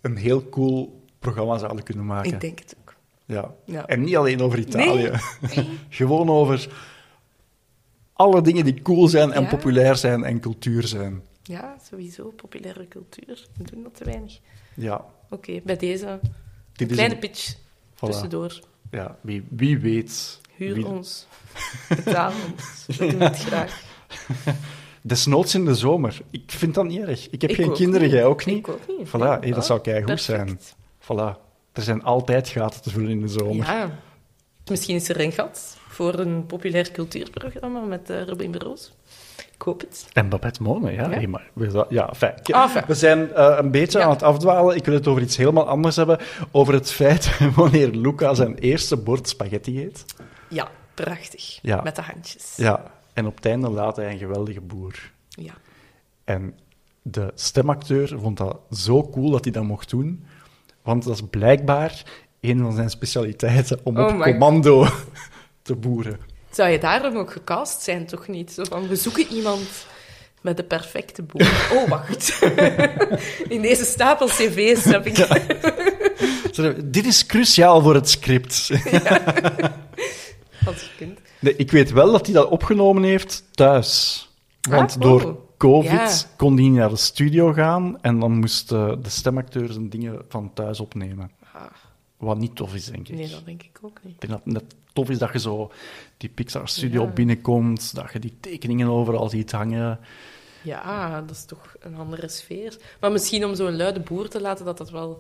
een 0.02 0.18
heel 0.18 0.50
cool 0.50 1.04
programma 1.20 1.58
zouden 1.58 1.84
kunnen 1.84 2.06
maken. 2.06 2.34
Ik 2.34 2.42
denk 2.42 2.60
het 2.60 2.76
ook. 2.80 2.94
Ja. 3.26 3.54
ja. 3.66 3.86
En 3.86 4.02
niet 4.04 4.16
alleen 4.16 4.42
over 4.42 4.60
Italië. 4.60 5.12
Nee. 5.56 5.70
Gewoon 5.90 6.30
over 6.30 6.68
alle 8.16 8.42
dingen 8.42 8.64
die 8.66 8.82
cool 8.82 9.08
zijn 9.08 9.32
en 9.32 9.48
populair 9.48 9.96
zijn 9.96 10.24
en 10.24 10.40
cultuur 10.40 10.88
zijn. 10.88 11.22
Ja, 11.44 11.76
sowieso. 11.90 12.34
Populaire 12.36 12.88
cultuur. 12.88 13.48
We 13.58 13.64
doen 13.72 13.84
dat 13.84 13.96
te 13.96 14.04
weinig. 14.04 14.40
Ja. 14.74 15.06
Oké, 15.30 15.60
bij 15.64 15.78
deze 15.78 16.20
Dit 16.74 16.92
kleine 16.92 17.18
pitch 17.18 17.54
tussendoor. 18.00 18.60
Ja, 18.92 19.18
wie, 19.22 19.46
wie 19.50 19.80
weet. 19.80 20.40
Huur 20.56 20.74
Wie- 20.74 20.86
ons. 20.86 21.28
Betaal 22.04 22.32
ons. 22.52 22.98
We 22.98 23.08
doen 23.08 23.20
het 23.22 23.38
graag. 23.38 23.82
Desnoods 25.02 25.56
in 25.56 25.66
de 25.66 25.76
zomer. 25.76 26.22
Ik 26.30 26.44
vind 26.52 26.74
dat 26.74 26.86
niet 26.86 27.00
erg. 27.02 27.30
Ik 27.30 27.42
heb 27.42 27.50
Ik 27.50 27.56
geen 27.56 27.74
kinderen, 27.74 28.02
niet. 28.02 28.12
jij 28.12 28.26
ook 28.26 28.46
niet. 28.46 28.58
Ik 28.58 28.68
ook 28.68 28.88
niet. 28.98 29.08
Voilà, 29.08 29.12
Nee, 29.12 29.28
hey, 29.40 29.52
dat 29.52 29.66
zou 29.66 29.82
keigoed 29.82 30.22
zijn. 30.22 30.60
Voilà. 31.00 31.38
Er 31.74 31.82
zijn 31.82 32.04
altijd 32.04 32.48
gaten 32.48 32.82
te 32.82 32.90
vullen 32.90 33.10
in 33.10 33.22
de 33.22 33.28
zomer. 33.28 33.66
Ja. 33.66 34.00
Misschien 34.70 34.96
is 34.96 35.10
er 35.10 35.20
een 35.20 35.32
gat 35.32 35.78
voor 35.88 36.14
een 36.20 36.46
populair 36.46 36.92
cultuurprogramma 36.92 37.80
met 37.80 38.10
eh, 38.10 38.24
Robin 38.24 38.52
Broos. 38.52 38.92
Ik 39.56 39.62
hoop 39.62 39.82
het. 39.82 40.08
En 40.14 40.30
Babette 40.30 40.64
Monen, 40.64 40.94
ja. 40.94 41.20
Ja. 41.20 41.28
maar 41.28 41.50
we, 41.54 41.86
ja 41.90 42.14
fijn. 42.16 42.36
Ah, 42.44 42.70
fijn. 42.70 42.84
We 42.88 42.94
zijn 42.94 43.34
eh, 43.34 43.56
een 43.58 43.72
beetje 43.72 44.00
Ja. 44.00 44.06
aan 44.06 44.10
het 44.12 44.24
afdwalen. 44.24 44.76
Ik 44.76 44.86
wil 44.86 44.94
het 44.94 45.08
over 45.08 45.22
iets 45.22 45.38
helemaal 45.38 45.68
anders 45.68 45.96
hebben. 45.96 46.20
Over 46.52 46.74
het 46.74 46.92
feit 46.92 47.38
wanneer 47.56 47.88
Luca 47.88 48.34
zijn 48.34 48.56
eerste 48.58 48.98
bord 48.98 49.30
spaghetti 49.30 49.82
eet. 49.84 50.06
Ja, 50.50 50.68
prachtig. 50.94 51.60
Ja. 51.62 51.82
Met 51.82 51.96
de 51.96 52.02
handjes. 52.02 52.54
Ja. 52.56 52.92
En 53.14 53.26
op 53.26 53.36
het 53.36 53.46
einde 53.46 53.70
laat 53.70 53.96
hij 53.96 54.12
een 54.12 54.18
geweldige 54.18 54.62
boer. 54.62 55.12
Ja. 55.30 55.54
En 56.24 56.56
de 57.02 57.32
stemacteur 57.36 58.20
vond 58.20 58.38
dat 58.38 58.58
zo 58.72 59.10
cool 59.10 59.30
dat 59.30 59.44
hij 59.44 59.54
dat 59.54 59.64
mocht 59.64 59.90
doen. 59.90 60.26
Want 60.82 61.04
dat 61.04 61.14
is 61.14 61.22
blijkbaar 61.30 62.04
een 62.50 62.60
van 62.60 62.74
zijn 62.74 62.90
specialiteiten 62.90 63.80
om 63.84 63.98
Oh 63.98 64.06
op 64.08 64.14
my- 64.16 64.24
commando 64.24 64.88
te 65.62 65.76
boeren. 65.76 66.20
Zou 66.52 66.70
je 66.70 66.80
daarom 66.80 67.18
ook 67.18 67.32
gecast 67.32 67.82
zijn, 67.82 68.06
toch 68.06 68.28
niet? 68.28 68.52
Zo 68.52 68.64
van, 68.64 68.88
we 68.88 68.96
zoeken 68.96 69.28
iemand 69.28 69.86
met 70.42 70.58
de 70.58 70.64
perfecte 70.64 71.22
boer. 71.24 71.70
Oh, 71.74 71.90
wacht. 71.90 72.40
In 73.56 73.62
deze 73.62 73.86
stapel 73.86 74.28
cv's 74.28 74.84
heb 74.84 75.06
ik... 75.06 75.16
Dit 76.86 77.06
is 77.06 77.26
cruciaal 77.26 77.82
voor 77.82 77.94
het 77.96 78.10
script. 78.10 78.70
Als. 80.66 80.92
Nee, 81.40 81.56
ik 81.56 81.72
weet 81.72 81.92
wel 81.92 82.12
dat 82.12 82.26
hij 82.26 82.36
dat 82.36 82.50
opgenomen 82.50 83.04
heeft 83.04 83.44
thuis. 83.52 84.20
Want 84.70 84.90
Ah, 84.92 84.96
oh. 84.96 85.02
door 85.02 85.38
COVID 85.58 85.92
Ja. 85.92 86.12
kon 86.38 86.54
hij 86.54 86.64
niet 86.64 86.74
naar 86.74 86.90
de 86.90 86.96
studio 86.96 87.54
gaan 87.54 88.02
en 88.02 88.20
dan 88.20 88.32
moesten 88.40 89.04
de 89.04 89.10
stemacteur 89.10 89.72
zijn 89.72 89.90
dingen 89.90 90.22
van 90.30 90.52
thuis 90.54 90.80
opnemen. 90.80 91.32
Ah, 91.54 91.62
Wat 92.26 92.38
niet 92.38 92.56
tof 92.56 92.76
is, 92.76 92.86
denk 92.86 93.08
ik. 93.08 93.16
nee, 93.16 93.30
dat 93.30 93.46
denk 93.46 93.64
ik 93.64 93.78
ook 93.82 94.00
niet. 94.04 94.14
Ik 94.14 94.22
denk 94.22 94.34
dat 94.34 94.42
het 94.44 94.54
net 94.54 94.76
tof 94.94 95.10
is 95.10 95.18
dat 95.18 95.32
je 95.34 95.40
zo 95.40 95.72
die 96.18 96.30
Pixar-studio 96.30 97.04
Ja. 97.04 97.10
binnenkomt, 97.10 97.96
dat 97.96 98.14
je 98.14 98.20
die 98.20 98.38
tekeningen 98.40 98.88
overal 98.88 99.30
ziet 99.30 99.52
hangen. 99.52 100.00
Ja, 100.62 101.22
dat 101.22 101.36
is 101.36 101.46
toch 101.46 101.76
een 101.80 101.96
andere 101.96 102.28
sfeer. 102.28 102.78
Maar 103.00 103.12
misschien 103.12 103.46
om 103.46 103.56
zo'n 103.56 103.76
luide 103.76 104.00
boer 104.00 104.28
te 104.30 104.42
laten, 104.42 104.66
dat 104.66 104.78
dat 104.78 104.90
wel 104.90 105.20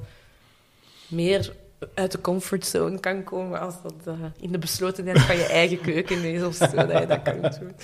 meer 1.07 1.53
uit 1.93 2.11
de 2.11 2.21
comfortzone 2.21 2.99
kan 2.99 3.23
komen 3.23 3.59
als 3.59 3.81
dat 3.81 3.93
eh, 4.05 4.13
in 4.39 4.51
de 4.51 4.57
beslotenheid 4.57 5.19
van 5.21 5.35
je 5.37 5.45
eigen 5.45 5.81
keuken 5.81 6.23
is 6.23 6.43
of 6.43 6.55
zo, 6.55 6.65
dat 6.75 6.99
je 6.99 7.05
dat 7.07 7.21
kan 7.21 7.41
doen. 7.41 7.71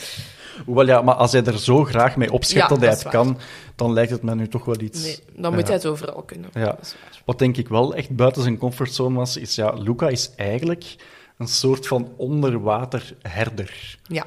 Hoewel, 0.66 0.86
ja, 0.88 1.02
maar 1.02 1.16
als 1.16 1.32
hij 1.32 1.44
er 1.44 1.60
zo 1.60 1.84
graag 1.84 2.16
mee 2.16 2.32
opschept 2.32 2.62
Ja, 2.62 2.68
dat 2.68 2.78
hij 2.80 2.88
dat 2.88 2.96
het 2.96 3.04
waar. 3.04 3.14
kan, 3.24 3.38
dan 3.76 3.94
lijkt 3.94 4.12
het 4.12 4.22
me 4.22 4.36
nu 4.36 4.48
toch 4.48 4.66
wel 4.66 4.80
iets... 4.82 5.04
Nee, 5.04 5.20
dan 5.36 5.54
moet 5.54 5.68
hij 5.68 5.76
het 5.76 5.86
overal 5.86 6.22
kunnen. 6.22 6.50
Ja. 6.54 6.78
Wat 7.26 7.40
denk 7.40 7.58
ik 7.58 7.68
wel 7.68 7.96
echt 7.96 8.10
buiten 8.16 8.42
zijn 8.42 8.58
comfortzone 8.58 9.16
was, 9.18 9.38
is 9.38 9.56
ja, 9.56 9.70
Luca 9.74 10.08
is 10.08 10.32
eigenlijk 10.36 10.96
een 11.38 11.48
soort 11.48 11.88
van 11.88 12.14
onderwaterherder. 12.18 13.98
Ja, 14.04 14.26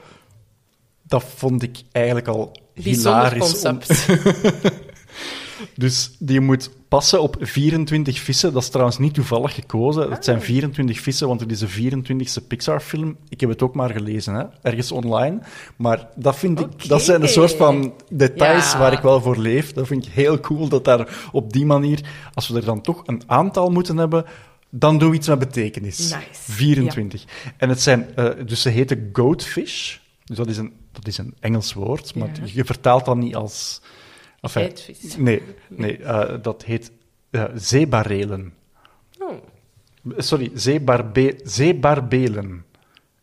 Dat 1.02 1.24
vond 1.36 1.62
ik 1.62 1.82
eigenlijk 1.92 2.28
al 2.28 2.56
bijzonder 2.74 3.32
hilarisch. 3.32 3.64
om- 3.64 3.78
concept. 3.80 4.06
Dus 5.76 6.10
die 6.18 6.40
moet 6.40 6.70
passen 6.94 7.22
op 7.22 7.36
24 7.40 8.18
vissen. 8.20 8.52
Dat 8.52 8.62
is 8.62 8.68
trouwens 8.68 8.98
niet 8.98 9.14
toevallig 9.14 9.54
gekozen. 9.54 10.02
Het 10.02 10.10
Ah. 10.18 10.22
zijn 10.22 10.40
24 10.40 11.00
vissen, 11.00 11.28
want 11.28 11.40
het 11.40 11.50
is 11.50 11.58
de 11.58 11.68
24e 11.68 12.46
Pixar-film. 12.46 13.16
Ik 13.28 13.40
heb 13.40 13.50
het 13.50 13.62
ook 13.62 13.74
maar 13.74 13.90
gelezen, 13.90 14.34
hè? 14.34 14.44
ergens 14.62 14.92
online. 14.92 15.38
Maar 15.76 16.08
dat, 16.16 16.36
vind 16.36 16.60
ik, 16.60 16.88
dat 16.88 17.02
zijn 17.02 17.22
een 17.22 17.28
soort 17.28 17.52
van 17.54 17.94
details 18.12 18.72
Ja. 18.72 18.78
waar 18.78 18.92
ik 18.92 18.98
wel 19.00 19.20
voor 19.20 19.36
leef. 19.36 19.72
Dat 19.72 19.86
vind 19.86 20.06
ik 20.06 20.12
heel 20.12 20.40
cool 20.40 20.68
dat 20.68 20.84
daar 20.84 21.28
op 21.32 21.52
die 21.52 21.66
manier, 21.66 22.00
als 22.34 22.48
we 22.48 22.56
er 22.56 22.64
dan 22.64 22.80
toch 22.80 23.02
een 23.06 23.22
aantal 23.26 23.70
moeten 23.70 23.96
hebben, 23.96 24.24
dan 24.70 24.98
doen 24.98 25.10
we 25.10 25.16
iets 25.16 25.28
met 25.28 25.38
betekenis. 25.38 25.98
Nice. 25.98 26.16
24. 26.32 27.24
En 27.56 27.68
het 27.68 27.80
zijn, 27.80 28.14
eh, 28.16 28.28
dus 28.46 28.62
ze 28.62 28.68
heten 28.68 29.08
goatfish. 29.12 29.96
Dus 30.24 30.36
dat 30.36 30.48
is 30.48 30.56
een, 30.56 30.72
dat 30.92 31.06
is 31.06 31.18
een 31.18 31.34
Engels 31.40 31.72
woord, 31.72 32.14
maar 32.14 32.28
Ja. 32.42 32.42
je 32.52 32.64
vertaalt 32.64 33.04
dat 33.04 33.16
niet 33.16 33.34
als. 33.36 33.80
Enfin. 34.44 34.72
Nee, 35.18 35.42
nee 35.68 35.96
eh, 35.96 36.42
dat 36.42 36.64
heet 36.64 36.92
eh, 37.30 37.44
zeebarelen. 37.54 38.54
Oh, 39.18 39.32
Sorry, 40.16 40.50
zeebarbe 40.54 41.40
zeebarbelen. 41.42 42.64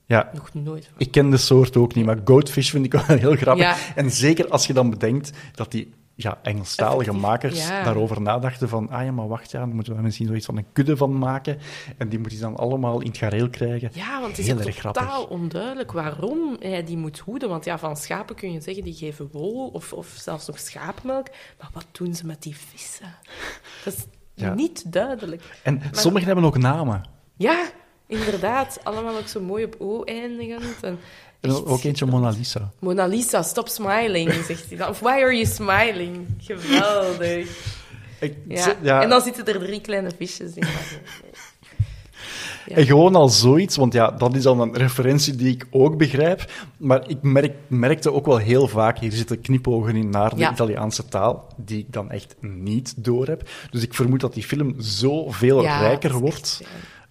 Ja, 0.05 0.31
nog 0.33 0.53
nooit 0.53 0.85
van. 0.85 0.93
ik 0.97 1.11
ken 1.11 1.29
de 1.29 1.37
soort 1.37 1.77
ook 1.77 1.95
niet, 1.95 2.05
maar 2.05 2.19
goatfish 2.25 2.69
vind 2.69 2.85
ik 2.85 2.91
wel 2.91 3.17
heel 3.17 3.35
grappig. 3.35 3.65
Ja. 3.65 3.95
En 3.95 4.11
zeker 4.11 4.47
als 4.47 4.67
je 4.67 4.73
dan 4.73 4.89
bedenkt 4.89 5.31
dat 5.55 5.71
die 5.71 5.93
ja, 6.23 6.39
Engelstalige 6.41 6.99
Effectief, 6.99 7.21
makers 7.21 7.67
ja. 7.67 7.83
daarover 7.83 8.21
nadachten 8.21 8.69
van 8.69 8.89
ah 8.89 9.03
ja, 9.03 9.11
maar 9.11 9.27
wacht, 9.27 9.51
ja, 9.51 9.59
dan 9.59 9.75
moeten 9.75 9.95
we 9.95 10.01
misschien 10.01 10.27
zoiets 10.27 10.45
van 10.45 10.57
een 10.57 10.65
kudde 10.73 10.97
van 10.97 11.17
maken. 11.17 11.57
En 11.97 12.09
die 12.09 12.19
moet 12.19 12.31
je 12.31 12.39
dan 12.39 12.55
allemaal 12.55 13.01
in 13.01 13.07
het 13.07 13.17
gareel 13.17 13.49
krijgen. 13.49 13.89
Ja, 13.93 14.13
want 14.19 14.27
het 14.37 14.39
is 14.39 14.47
Heel 14.47 14.55
totaal 14.57 14.91
grappig. 14.93 15.27
onduidelijk 15.27 15.91
waarom 15.91 16.55
hij 16.59 16.83
die 16.83 16.97
moet 16.97 17.19
hoeden. 17.19 17.49
Want 17.49 17.65
ja, 17.65 17.77
van 17.79 17.97
schapen 17.97 18.35
kun 18.35 18.51
je 18.51 18.61
zeggen, 18.61 18.83
die 18.83 18.93
geven 18.93 19.29
wol 19.31 19.67
of, 19.67 19.93
of 19.93 20.07
zelfs 20.07 20.47
nog 20.47 20.59
schapenmelk. 20.59 21.27
Maar 21.59 21.69
wat 21.73 21.85
doen 21.91 22.15
ze 22.15 22.25
met 22.25 22.41
die 22.41 22.55
vissen? 22.55 23.15
Dat 23.85 23.93
is 23.93 24.05
Ja. 24.33 24.53
niet 24.53 24.91
duidelijk. 24.91 25.59
En 25.63 25.81
sommigen 25.91 26.27
hebben 26.27 26.45
ook 26.45 26.57
namen. 26.57 27.03
Ja, 27.37 27.69
inderdaad. 28.07 28.79
Allemaal 28.83 29.17
ook 29.17 29.27
zo 29.27 29.41
mooi 29.41 29.63
op 29.65 29.75
O 29.79 30.03
eindigend. 30.03 30.83
En 30.83 30.99
En 31.41 31.65
ook 31.65 31.83
eentje 31.83 32.05
Mona 32.05 32.29
Lisa. 32.29 32.71
Mona 32.79 33.05
Lisa, 33.05 33.41
stop 33.43 33.67
smiling, 33.67 34.33
zegt 34.47 34.65
hij 34.69 34.77
dan. 34.77 34.89
Of 34.89 34.99
why 34.99 35.09
are 35.09 35.33
you 35.33 35.45
smiling? 35.45 36.27
Geweldig. 36.39 37.47
Ik- 38.19 38.35
Ja. 38.81 39.01
En 39.01 39.09
dan 39.09 39.21
zitten 39.21 39.45
er 39.45 39.59
drie 39.59 39.81
kleine 39.81 40.11
visjes 40.17 40.53
in. 40.53 40.67
Ja. 42.67 42.75
En 42.75 42.85
gewoon 42.85 43.15
al 43.15 43.29
zoiets, 43.29 43.75
want 43.75 43.93
ja, 43.93 44.11
dat 44.11 44.35
is 44.35 44.43
dan 44.43 44.59
een 44.59 44.75
referentie 44.77 45.35
die 45.35 45.53
ik 45.53 45.67
ook 45.71 45.97
begrijp. 45.97 46.51
Maar 46.77 47.09
ik 47.09 47.21
merk, 47.21 47.53
merkte 47.67 48.11
ook 48.13 48.25
wel 48.25 48.37
heel 48.37 48.67
vaak, 48.67 48.99
hier 48.99 49.11
zitten 49.11 49.41
knipogen 49.41 49.95
in 49.95 50.09
naar 50.09 50.29
de 50.29 50.35
Ja. 50.35 50.51
Italiaanse 50.51 51.05
taal, 51.05 51.47
die 51.57 51.77
ik 51.79 51.93
dan 51.93 52.11
echt 52.11 52.35
niet 52.39 52.93
doorheb. 52.97 53.49
Dus 53.69 53.83
ik 53.83 53.93
vermoed 53.93 54.19
dat 54.19 54.33
die 54.33 54.43
film 54.43 54.75
zoveel 54.77 55.61
Ja, 55.61 55.79
rijker 55.79 56.13
wordt 56.13 56.35
echt, 56.37 56.57
ja. 56.59 56.65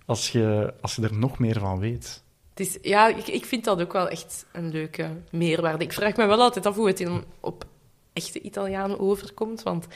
als 0.07 0.29
je, 0.31 0.75
als 0.81 0.95
je 0.95 1.03
er 1.03 1.15
nog 1.19 1.39
meer 1.39 1.59
van 1.59 1.79
weet. 1.79 2.23
Het 2.61 2.79
ja, 2.83 3.07
ik, 3.07 3.45
vind 3.45 3.65
dat 3.65 3.81
ook 3.81 3.93
wel 3.93 4.09
echt 4.09 4.47
een 4.53 4.71
leuke 4.71 5.11
meerwaarde. 5.31 5.85
Ik 5.85 5.93
vraag 5.93 6.17
me 6.17 6.27
wel 6.27 6.41
altijd 6.41 6.67
af 6.67 6.77
hoe 6.77 6.87
het 6.87 7.01
in, 7.01 7.25
op 7.41 7.65
echte 8.13 8.41
Italianen 8.41 9.01
overkomt. 9.01 9.63
Want 9.63 9.87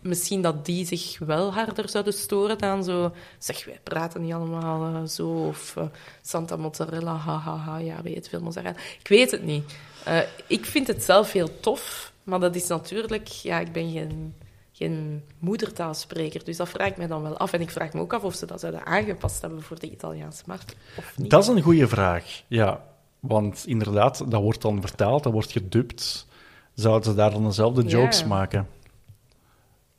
misschien 0.00 0.42
dat 0.42 0.64
die 0.64 0.86
zich 0.86 1.18
wel 1.18 1.52
harder 1.52 1.88
zouden 1.88 2.12
storen 2.12 2.62
aan 2.62 2.84
zo... 2.84 3.12
Zeg, 3.38 3.64
wij 3.64 3.80
praten 3.82 4.22
niet 4.22 4.32
allemaal 4.32 4.94
eh, 4.94 5.08
zo. 5.08 5.28
Of 5.28 5.76
eh, 5.76 5.84
Santa 6.22 6.56
Mozzarella, 6.56 7.16
hahaha, 7.16 7.56
ha, 7.56 7.72
ha, 7.72 7.78
ja, 7.78 8.02
weet 8.02 8.28
veel 8.28 8.40
mozzarella. 8.40 8.76
Ik 9.00 9.08
weet 9.08 9.30
het 9.30 9.42
niet. 9.42 9.74
Eh, 10.04 10.18
ik 10.46 10.64
vind 10.64 10.86
het 10.86 11.02
zelf 11.02 11.32
heel 11.32 11.60
tof. 11.60 12.12
Maar 12.22 12.40
dat 12.40 12.54
is 12.54 12.66
natuurlijk... 12.66 13.26
Ja, 13.26 13.58
ik 13.58 13.72
ben 13.72 13.92
geen, 13.92 14.34
geen 14.76 15.24
moedertaalspreker. 15.38 16.44
Dus 16.44 16.56
dat 16.56 16.68
vraag 16.68 16.88
ik 16.88 16.96
me 16.96 17.06
dan 17.06 17.22
wel 17.22 17.36
af. 17.36 17.52
En 17.52 17.60
ik 17.60 17.70
vraag 17.70 17.92
me 17.92 18.00
ook 18.00 18.12
af 18.12 18.22
of 18.22 18.34
ze 18.34 18.46
dat 18.46 18.60
zouden 18.60 18.86
aangepast 18.86 19.40
hebben 19.40 19.62
voor 19.62 19.78
de 19.78 19.90
Italiaanse 19.90 20.42
markt. 20.46 20.76
Of 20.96 21.18
niet. 21.18 21.30
Dat 21.30 21.42
is 21.42 21.48
een 21.48 21.60
goede 21.60 21.88
vraag, 21.88 22.42
ja. 22.48 22.84
Want 23.20 23.64
inderdaad, 23.66 24.30
dat 24.30 24.42
wordt 24.42 24.62
dan 24.62 24.80
vertaald, 24.80 25.22
dat 25.22 25.32
wordt 25.32 25.52
gedubt. 25.52 26.26
Zouden 26.74 27.10
ze 27.10 27.14
daar 27.14 27.30
dan 27.30 27.44
dezelfde 27.44 27.82
Ja. 27.82 27.88
jokes 27.88 28.24
maken? 28.24 28.68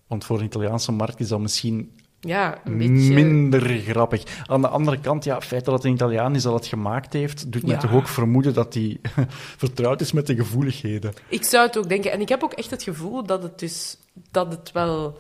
Want 0.07 0.25
voor 0.25 0.39
een 0.39 0.45
Italiaanse 0.45 0.91
markt 0.91 1.19
is 1.19 1.27
dat 1.27 1.39
misschien 1.39 1.99
Ja, 2.25 2.57
een 2.63 2.77
beetje... 2.77 3.13
minder 3.13 3.61
grappig. 3.79 4.23
Aan 4.45 4.61
de 4.61 4.67
andere 4.67 4.99
kant, 4.99 5.23
ja, 5.23 5.35
het 5.35 5.43
feit 5.45 5.65
dat 5.65 5.73
het 5.73 5.83
een 5.83 5.93
Italiaan 5.93 6.35
is 6.35 6.43
dat 6.43 6.53
het 6.53 6.65
gemaakt 6.67 7.13
heeft, 7.13 7.51
doet 7.51 7.63
mij 7.63 7.73
Ja. 7.73 7.79
toch 7.79 7.93
ook 7.93 8.07
vermoeden 8.07 8.53
dat 8.53 8.73
hij 8.73 8.99
vertrouwd 9.63 10.01
is 10.01 10.11
met 10.11 10.27
de 10.27 10.35
gevoeligheden. 10.35 11.13
Ik 11.29 11.43
zou 11.43 11.65
het 11.67 11.77
ook 11.77 11.89
denken. 11.89 12.11
En 12.11 12.21
ik 12.21 12.29
heb 12.29 12.43
ook 12.43 12.53
echt 12.53 12.71
het 12.71 12.83
gevoel 12.83 13.23
dat 13.23 13.43
het 13.43 13.59
dus 13.59 13.97
dat 14.31 14.51
het 14.51 14.71
wel 14.71 15.17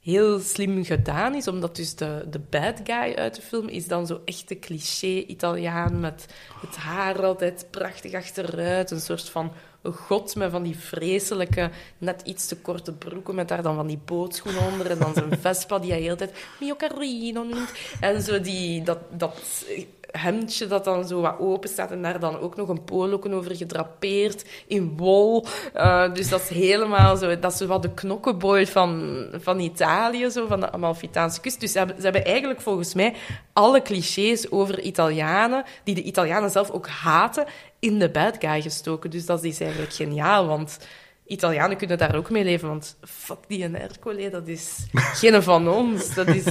heel 0.00 0.38
slim 0.40 0.84
gedaan 0.84 1.34
is, 1.34 1.48
omdat 1.48 1.76
dus 1.76 1.94
de, 1.94 2.26
de 2.30 2.40
bad 2.50 2.80
guy 2.84 3.14
uit 3.14 3.34
de 3.34 3.42
film 3.42 3.68
is 3.68 3.86
dan 3.86 4.06
zo 4.06 4.20
echt 4.24 4.48
de 4.48 4.58
cliché-Italiaan 4.58 6.00
met 6.00 6.26
het 6.60 6.76
haar 6.76 7.24
altijd 7.24 7.66
prachtig 7.70 8.14
achteruit, 8.14 8.90
een 8.90 9.00
soort 9.00 9.28
van 9.30 9.52
god 9.82 10.36
met 10.36 10.50
van 10.50 10.62
die 10.62 10.78
vreselijke, 10.78 11.70
net 11.98 12.22
iets 12.24 12.46
te 12.46 12.56
korte 12.56 12.92
broeken 12.92 13.34
met 13.34 13.48
daar 13.48 13.62
dan 13.62 13.74
van 13.74 13.86
die 13.86 14.00
bootschoenen 14.04 14.62
onder 14.62 14.90
en 14.90 14.98
dan 14.98 15.14
zijn 15.14 15.38
Vespa 15.40 15.78
die 15.78 15.90
hij 15.90 16.00
heel 16.00 16.16
de 16.16 16.26
tijd 16.26 16.44
mio 16.60 16.74
carino 16.76 17.42
noemt. 17.42 17.72
En 18.00 18.22
zo 18.22 18.40
die, 18.40 18.82
dat, 18.82 18.98
dat 19.10 19.64
hemdje 20.12 20.66
dat 20.66 20.84
dan 20.84 21.06
zo 21.06 21.20
wat 21.20 21.38
open 21.38 21.68
staat 21.68 21.90
en 21.90 22.02
daar 22.02 22.20
dan 22.20 22.38
ook 22.38 22.56
nog 22.56 22.68
een 22.68 22.84
poloken 22.84 23.32
over 23.32 23.56
gedrapeerd 23.56 24.44
in 24.66 24.96
wol. 24.96 25.46
Uh, 25.74 26.14
dus 26.14 26.28
dat 26.28 26.40
is 26.40 26.48
helemaal 26.48 27.16
zo, 27.16 27.38
dat 27.38 27.52
is 27.52 27.58
zo 27.58 27.66
wat 27.66 27.82
de 27.82 27.94
knokkenboy 27.94 28.66
van, 28.66 29.24
van 29.32 29.60
Italië, 29.60 30.30
zo, 30.30 30.46
van 30.46 30.60
de 30.60 30.72
Amalfitaanse 30.72 31.40
kust. 31.40 31.60
Dus 31.60 31.72
ze 31.72 31.78
hebben, 31.78 31.96
ze 31.96 32.02
hebben 32.02 32.24
eigenlijk 32.24 32.60
volgens 32.60 32.94
mij 32.94 33.14
alle 33.52 33.82
clichés 33.82 34.50
over 34.50 34.80
Italianen, 34.80 35.64
die 35.84 35.94
de 35.94 36.02
Italianen 36.02 36.50
zelf 36.50 36.70
ook 36.70 36.88
haten, 36.88 37.44
in 37.82 37.98
de 37.98 38.10
bad 38.10 38.36
guy 38.38 38.62
gestoken. 38.62 39.10
Dus 39.10 39.26
dat 39.26 39.44
is 39.44 39.60
eigenlijk 39.60 39.92
geniaal, 39.92 40.46
want 40.46 40.78
Italianen 41.26 41.76
kunnen 41.76 41.98
daar 41.98 42.14
ook 42.14 42.30
mee 42.30 42.44
leven, 42.44 42.68
want 42.68 42.96
fuck 43.00 43.38
die 43.48 43.64
Ercole, 43.64 44.30
dat 44.30 44.48
is 44.48 44.86
geen 45.20 45.42
van 45.42 45.68
ons. 45.68 46.14
Dat 46.14 46.28
is 46.28 46.44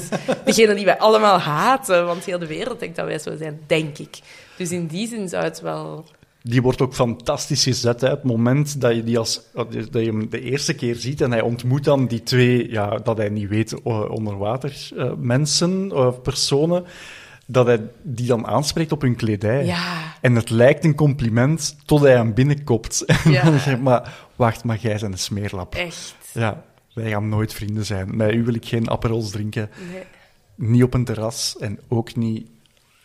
degene 0.46 0.76
die 0.76 0.86
wij 0.86 0.98
allemaal 0.98 1.38
haten, 1.40 2.06
want 2.06 2.26
heel 2.26 2.40
de 2.40 2.48
wereld 2.48 2.80
denkt 2.80 2.96
dat 2.96 3.06
wij 3.06 3.20
zo 3.20 3.36
zijn, 3.38 3.60
denk 3.68 3.98
ik. 3.98 4.20
Dus 4.58 4.72
in 4.72 4.88
die 4.88 5.08
zin 5.08 5.30
zou 5.30 5.44
het 5.44 5.62
wel... 5.62 6.06
Die 6.44 6.62
wordt 6.62 6.82
ook 6.82 6.94
fantastisch 6.94 7.64
gezet. 7.64 8.02
Hè. 8.02 8.10
Het 8.10 8.24
moment 8.24 8.82
dat 8.82 8.96
je, 8.96 9.04
die 9.04 9.18
als, 9.18 9.42
dat 9.54 9.74
je 9.92 10.00
hem 10.02 10.30
de 10.30 10.42
eerste 10.42 10.74
keer 10.74 10.96
ziet 10.96 11.22
en 11.22 11.32
hij 11.32 11.42
ontmoet 11.42 11.84
dan 11.84 12.08
die 12.08 12.24
twee, 12.24 12.72
ja, 12.72 12.98
dat 12.98 13.18
hij 13.18 13.30
niet 13.30 13.50
weet, 13.50 13.82
onderwater 13.84 14.90
uh, 14.94 15.12
mensen 15.18 15.92
of 15.92 16.22
personen 16.22 16.86
dat 17.52 17.66
hij 17.66 17.90
die 18.02 18.28
dan 18.28 18.48
aanspreekt 18.48 18.92
op 18.92 19.02
hun 19.02 19.16
kledij. 19.16 19.66
Ja. 19.66 20.14
En 20.22 20.36
het 20.36 20.50
lijkt 20.50 20.84
een 20.84 20.96
compliment 20.96 21.76
tot 21.86 22.02
hij 22.02 22.12
hem 22.12 22.34
binnenkopt. 22.34 23.04
En 23.24 23.32
ja. 23.32 23.44
dan 23.44 23.60
zeg 23.60 23.80
maar, 23.80 24.28
wacht, 24.36 24.64
maar 24.64 24.78
jij 24.78 24.98
bent 25.00 25.14
een 25.14 25.20
smeerlap. 25.20 25.76
Echt. 25.76 26.16
Ja, 26.34 26.64
wij 26.94 27.10
gaan 27.10 27.30
nooit 27.30 27.54
vrienden 27.54 27.86
zijn. 27.86 28.16
Met 28.16 28.34
u 28.34 28.44
wil 28.44 28.54
ik 28.54 28.66
geen 28.66 28.90
aperols 28.90 29.32
drinken. 29.32 29.70
Nee. 29.92 30.04
Niet 30.56 30.84
op 30.84 30.94
een 30.94 31.06
terras 31.06 31.58
en 31.58 31.80
ook 31.88 32.16
niet 32.16 32.50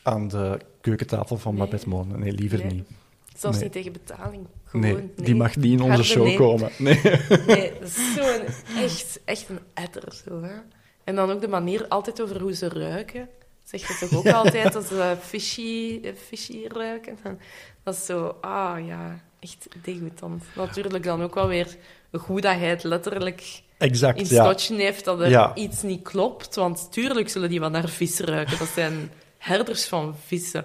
aan 0.03 0.28
de 0.28 0.59
keukentafel 0.80 1.38
van 1.38 1.55
nee. 1.55 1.64
Babette 1.64 1.88
Moon. 1.88 2.18
Nee, 2.18 2.32
liever 2.32 2.59
nee. 2.59 2.72
niet. 2.72 2.88
Zelfs 3.36 3.61
niet 3.61 3.72
tegen 3.72 3.92
betaling. 3.92 4.47
Gewoon, 4.64 4.86
nee, 4.86 5.11
die 5.16 5.34
mag 5.34 5.57
niet 5.57 5.72
in 5.72 5.82
onze 5.82 6.03
show 6.03 6.36
komen. 6.36 6.70
Nee. 6.78 7.01
nee, 7.47 7.72
zo'n, 8.16 8.42
echt, 8.76 9.20
echt 9.24 9.49
een 9.49 9.59
etter. 9.74 10.22
Zo, 10.24 10.42
hè? 10.42 10.55
En 11.05 11.14
dan 11.14 11.30
ook 11.30 11.40
de 11.40 11.49
manier 11.49 11.88
altijd 11.88 12.22
over 12.22 12.40
hoe 12.40 12.55
ze 12.55 12.68
ruiken 12.68 13.28
zeg 13.66 13.88
je 13.88 14.06
toch 14.06 14.18
ook 14.18 14.34
altijd 14.34 14.74
als 14.76 14.88
ze 14.88 15.16
fishy, 15.20 16.00
fishy 16.26 16.66
ruiken. 16.68 17.18
Dat 17.82 17.94
is 17.94 18.04
zo, 18.04 18.36
ah 18.40 18.86
ja, 18.86 19.20
echt 19.40 19.66
degoutant. 19.82 20.44
Natuurlijk 20.54 21.04
dan 21.04 21.22
ook 21.22 21.34
wel 21.34 21.48
weer 21.48 21.76
goed 22.12 22.42
dat 22.42 22.54
hij 22.54 22.68
het 22.68 22.82
letterlijk 22.82 23.62
exact, 23.78 24.18
in 24.18 24.26
ja. 24.28 24.54
heeft 24.76 25.04
dat 25.04 25.20
er 25.20 25.56
iets 25.56 25.82
niet 25.82 26.02
klopt. 26.02 26.54
Want 26.54 26.92
tuurlijk 26.92 27.28
zullen 27.28 27.48
die 27.48 27.60
wel 27.60 27.70
naar 27.70 27.88
vis 27.88 28.18
ruiken. 28.18 28.58
Dat 28.58 28.68
zijn 28.74 29.10
herders 29.38 29.84
van 29.84 30.14
vissen. 30.26 30.64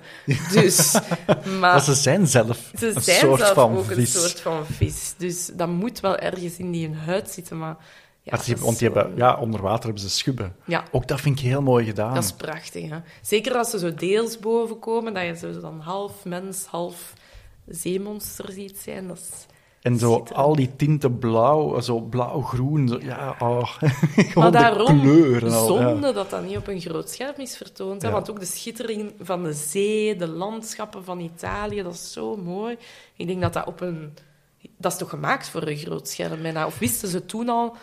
Dus, 0.51 0.99
maar, 1.59 1.81
ze 1.81 1.93
zijn 1.93 2.27
zelf 2.27 2.71
ze 2.77 2.87
een 2.87 3.01
zijn 3.01 3.19
soort 3.19 3.39
zelf 3.39 3.53
van 3.53 3.77
ook 3.77 3.85
vis. 3.85 3.97
een 3.97 4.21
soort 4.21 4.39
van 4.39 4.65
vis. 4.65 5.13
Dus 5.17 5.49
dat 5.53 5.67
moet 5.67 5.99
wel 5.99 6.17
ergens 6.17 6.57
in 6.57 6.71
die 6.71 6.95
huid 6.95 7.29
zitten, 7.29 7.57
maar... 7.57 7.77
Ja, 8.23 8.37
want 8.59 8.79
die 8.79 8.89
hebben, 8.89 9.15
ja, 9.15 9.37
onder 9.37 9.61
water 9.61 9.83
hebben 9.83 10.01
ze 10.01 10.09
schubben. 10.09 10.55
Ja. 10.65 10.83
Ook 10.91 11.07
dat 11.07 11.21
vind 11.21 11.39
ik 11.39 11.45
heel 11.45 11.61
mooi 11.61 11.85
gedaan. 11.85 12.13
Dat 12.13 12.23
is 12.23 12.33
prachtig, 12.33 12.89
hè? 12.89 12.97
Zeker 13.21 13.55
als 13.55 13.69
ze 13.69 13.79
zo 13.79 13.93
deels 13.93 14.39
boven 14.39 14.79
komen, 14.79 15.13
dat 15.13 15.23
je 15.23 15.37
zo 15.37 15.59
dan 15.59 15.79
half 15.79 16.25
mens, 16.25 16.65
half 16.65 17.13
zeemonster 17.67 18.51
ziet 18.51 18.77
zijn. 18.77 19.07
Dat 19.07 19.17
is 19.17 19.45
en 19.81 19.97
zo 19.97 20.23
al 20.33 20.55
die 20.55 20.75
tinten 20.75 21.19
blauw, 21.19 21.79
zo 21.79 21.99
blauw-groen. 21.99 22.87
zo- 22.87 22.99
Ja, 23.01 23.35
oh. 23.39 23.77
Maar 24.35 24.51
daarom 24.51 25.01
kleur. 25.01 25.45
en 25.45 25.51
al, 25.51 25.79
ja. 25.79 25.87
zonde 25.89 26.13
dat 26.13 26.29
dat 26.29 26.43
niet 26.45 26.57
op 26.57 26.67
een 26.67 26.81
groot 26.81 27.09
scherm 27.09 27.33
is 27.37 27.57
vertoond. 27.57 28.01
Hè? 28.01 28.07
Ja. 28.07 28.13
Want 28.13 28.29
ook 28.29 28.39
de 28.39 28.45
schittering 28.45 29.13
van 29.19 29.43
de 29.43 29.53
zee, 29.53 30.15
de 30.15 30.27
landschappen 30.27 31.03
van 31.03 31.19
Italië, 31.19 31.83
dat 31.83 31.93
is 31.93 32.11
zo 32.11 32.37
mooi. 32.37 32.77
Ik 33.15 33.27
denk 33.27 33.41
dat 33.41 33.53
dat 33.53 33.65
op 33.67 33.81
een... 33.81 34.13
Dat 34.77 34.91
is 34.91 34.97
toch 34.97 35.09
gemaakt 35.09 35.49
voor 35.49 35.67
een 35.67 35.77
groot 35.77 36.07
scherm? 36.07 36.41
bijna? 36.41 36.65
Of 36.65 36.79
wisten 36.79 37.09
ze 37.09 37.25
toen 37.25 37.49
al, 37.49 37.75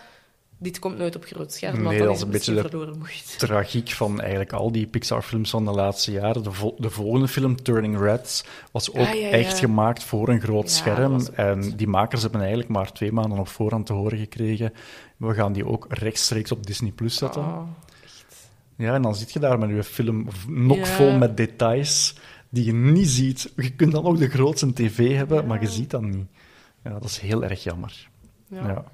dit 0.59 0.79
komt 0.79 0.99
nooit 0.99 1.17
op 1.17 1.25
groot 1.25 1.53
scherm, 1.53 1.75
want 1.75 1.89
Nee, 1.89 1.99
dan 1.99 2.07
dat 2.07 2.17
is 2.17 2.23
een 2.23 2.31
beetje 2.31 2.61
verloren 2.61 2.99
moeite. 2.99 3.37
tragiek 3.37 3.91
van 3.91 4.21
eigenlijk 4.21 4.53
al 4.53 4.73
die 4.73 4.87
Pixar-films 4.87 5.51
van 5.51 5.65
de 5.65 5.71
laatste 5.71 6.13
jaren. 6.13 6.43
De, 6.43 6.53
vol- 6.53 6.77
de 6.79 6.91
volgende 6.91 7.29
film, 7.29 7.57
Turning 7.63 7.99
Red, 8.01 8.45
was 8.73 8.91
ook 8.91 8.97
Ah, 8.97 9.03
ja, 9.07 9.13
ja. 9.15 9.29
echt 9.31 9.59
gemaakt 9.59 10.03
voor 10.03 10.29
een 10.29 10.41
groot 10.41 10.69
Ja, 10.69 10.75
scherm. 10.77 11.21
En 11.35 11.77
die 11.77 11.87
makers 11.87 12.23
hebben 12.23 12.41
eigenlijk 12.41 12.71
maar 12.71 12.93
twee 12.93 13.13
maanden 13.13 13.39
op 13.39 13.49
voorhand 13.49 13.87
te 13.87 13.93
horen 13.93 14.19
gekregen. 14.19 14.73
We 15.17 15.35
gaan 15.35 15.53
die 15.53 15.67
ook 15.67 15.87
rechtstreeks 15.89 16.53
op 16.53 16.67
Disney 16.67 16.91
Plus 16.91 17.17
zetten. 17.17 17.43
Oh, 17.43 17.63
Ja, 18.77 18.95
en 18.95 19.03
dan 19.03 19.15
zit 19.15 19.33
je 19.33 19.39
daar 19.39 19.59
met 19.59 19.69
je 19.71 19.85
film 19.85 20.27
nog 20.49 20.89
vol 20.89 21.19
met 21.19 21.37
details 21.37 22.15
die 22.49 22.65
je 22.65 22.73
niet 22.75 23.09
ziet. 23.09 23.53
Je 23.57 23.71
kunt 23.71 23.93
dan 23.93 24.05
ook 24.05 24.19
de 24.19 24.29
grootste 24.29 24.73
tv 24.73 25.17
hebben, 25.17 25.47
maar 25.47 25.61
je 25.61 25.69
ziet 25.69 25.91
dat 25.91 26.03
niet. 26.03 26.27
Ja, 26.85 26.91
dat 26.91 27.05
is 27.05 27.19
heel 27.19 27.45
erg 27.45 27.63
jammer. 27.63 28.09
ja. 28.49 28.85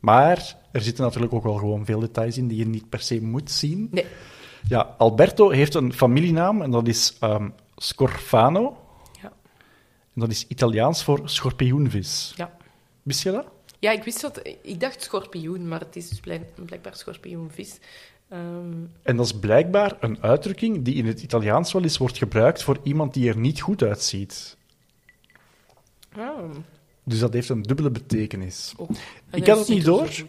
Maar 0.00 0.56
er 0.72 0.80
zitten 0.80 1.04
natuurlijk 1.04 1.32
ook 1.32 1.42
wel 1.42 1.54
gewoon 1.54 1.84
veel 1.84 2.00
details 2.00 2.36
in 2.38 2.48
die 2.48 2.58
je 2.58 2.66
niet 2.66 2.88
per 2.88 3.00
se 3.00 3.22
moet 3.22 3.50
zien. 3.50 3.88
Nee. 3.90 4.06
Ja, 4.68 4.94
Alberto 4.98 5.50
heeft 5.50 5.74
een 5.74 5.92
familienaam 5.92 6.62
en 6.62 6.70
dat 6.70 6.88
is 6.88 7.16
ehm, 7.20 7.48
Scorfano. 7.76 8.76
Ja. 9.22 9.32
En 10.14 10.20
dat 10.20 10.30
is 10.30 10.46
Italiaans 10.46 11.04
voor 11.04 11.20
schorpioenvis. 11.24 12.32
Ja. 12.36 12.56
Wist 13.02 13.22
je 13.22 13.30
dat? 13.30 13.46
Ja, 13.78 13.90
ik 13.90 14.02
wist 14.04 14.20
dat. 14.20 14.40
Ik 14.62 14.80
dacht 14.80 15.02
schorpioen, 15.02 15.68
maar 15.68 15.80
het 15.80 15.96
is 15.96 16.08
dus 16.08 16.20
blijk- 16.20 16.54
blijkbaar 16.64 16.96
schorpioenvis. 16.96 17.78
Ehm, 18.28 18.72
En 19.02 19.16
dat 19.16 19.26
is 19.26 19.38
blijkbaar 19.38 19.96
een 20.00 20.22
uitdrukking 20.22 20.82
die 20.84 20.94
in 20.94 21.06
het 21.06 21.22
Italiaans 21.22 21.72
wel 21.72 21.82
eens 21.82 21.98
wordt 21.98 22.18
gebruikt 22.18 22.62
voor 22.62 22.78
iemand 22.82 23.14
die 23.14 23.28
er 23.28 23.36
niet 23.36 23.60
goed 23.60 23.82
uitziet. 23.82 24.56
ah, 26.16 26.50
Dus 27.04 27.18
dat 27.18 27.32
heeft 27.32 27.48
een 27.48 27.62
dubbele 27.62 27.90
betekenis. 27.90 28.74
oh. 28.76 28.90
Ik 29.32 29.46
had 29.46 29.58
het 29.58 29.68
niet 29.68 29.84
door. 29.84 30.08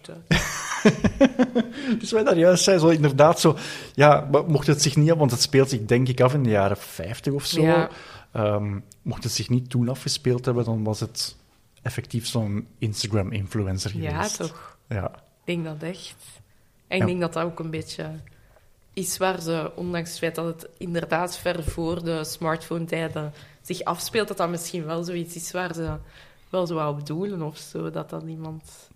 Dus 2.00 2.12
wij 2.12 2.24
daar 2.24 2.38
juist 2.38 2.64
zijn, 2.64 2.80
zo 2.80 2.88
inderdaad 2.88 3.40
zo... 3.40 3.58
Ja, 3.94 4.30
mocht 4.48 4.68
het 4.68 4.82
zich 4.82 4.96
niet... 4.96 5.16
Want 5.16 5.32
het 5.32 5.42
speelt 5.42 5.70
zich 5.70 5.86
denk 5.86 6.08
ik 6.08 6.22
af 6.22 6.34
in 6.34 6.44
de 6.44 6.50
jaren 6.50 6.78
50 6.78 7.34
of 7.34 7.46
zo. 7.46 7.62
Ja. 7.62 7.90
Ehm, 8.32 8.80
mocht 9.02 9.24
het 9.24 9.32
zich 9.34 9.50
niet 9.50 9.70
toen 9.70 9.90
afgespeeld 9.90 10.46
hebben, 10.46 10.66
dan 10.66 10.84
was 10.84 11.00
het 11.00 11.36
effectief 11.82 12.28
zo'n 12.28 12.68
Instagram-influencer 12.78 13.90
geweest. 13.92 14.38
Ja, 14.38 14.46
toch. 14.46 14.78
Ja. 14.90 15.06
Ik 15.06 15.12
denk 15.46 15.66
dat 15.66 15.90
echt. 15.90 16.16
En 16.88 16.96
ik 16.96 17.02
Ja. 17.02 17.06
denk 17.06 17.20
dat 17.22 17.34
dat 17.34 17.44
ook 17.44 17.60
een 17.60 17.70
beetje 17.70 18.12
is 18.94 19.18
waar 19.18 19.42
ze, 19.42 19.72
ondanks 19.76 20.10
het 20.10 20.20
feit 20.20 20.36
dat 20.36 20.46
het 20.46 20.70
inderdaad 20.78 21.38
ver 21.38 21.64
voor 21.64 22.04
de 22.04 22.24
smartphone-tijden 22.24 23.34
zich 23.62 23.84
afspeelt, 23.84 24.28
dat 24.28 24.38
dat 24.38 24.50
misschien 24.50 24.86
wel 24.86 25.04
zoiets 25.04 25.36
is 25.36 25.52
waar 25.52 25.74
ze 25.74 25.98
wel 26.52 26.68
zo 26.68 26.88
op 26.88 27.06
doelen 27.06 27.42
of 27.42 27.58
zo. 27.58 27.90
Dat 27.90 28.10
dat 28.10 28.24
iemand 28.28 28.90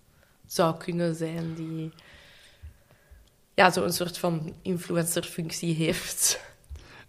zou 0.46 0.76
kunnen 0.76 1.14
zijn 1.14 1.54
die 1.54 1.92
ja, 3.54 3.70
zo'n 3.70 3.92
soort 3.92 4.18
van 4.18 4.52
influencer-functie 4.62 5.74
heeft. 5.74 6.40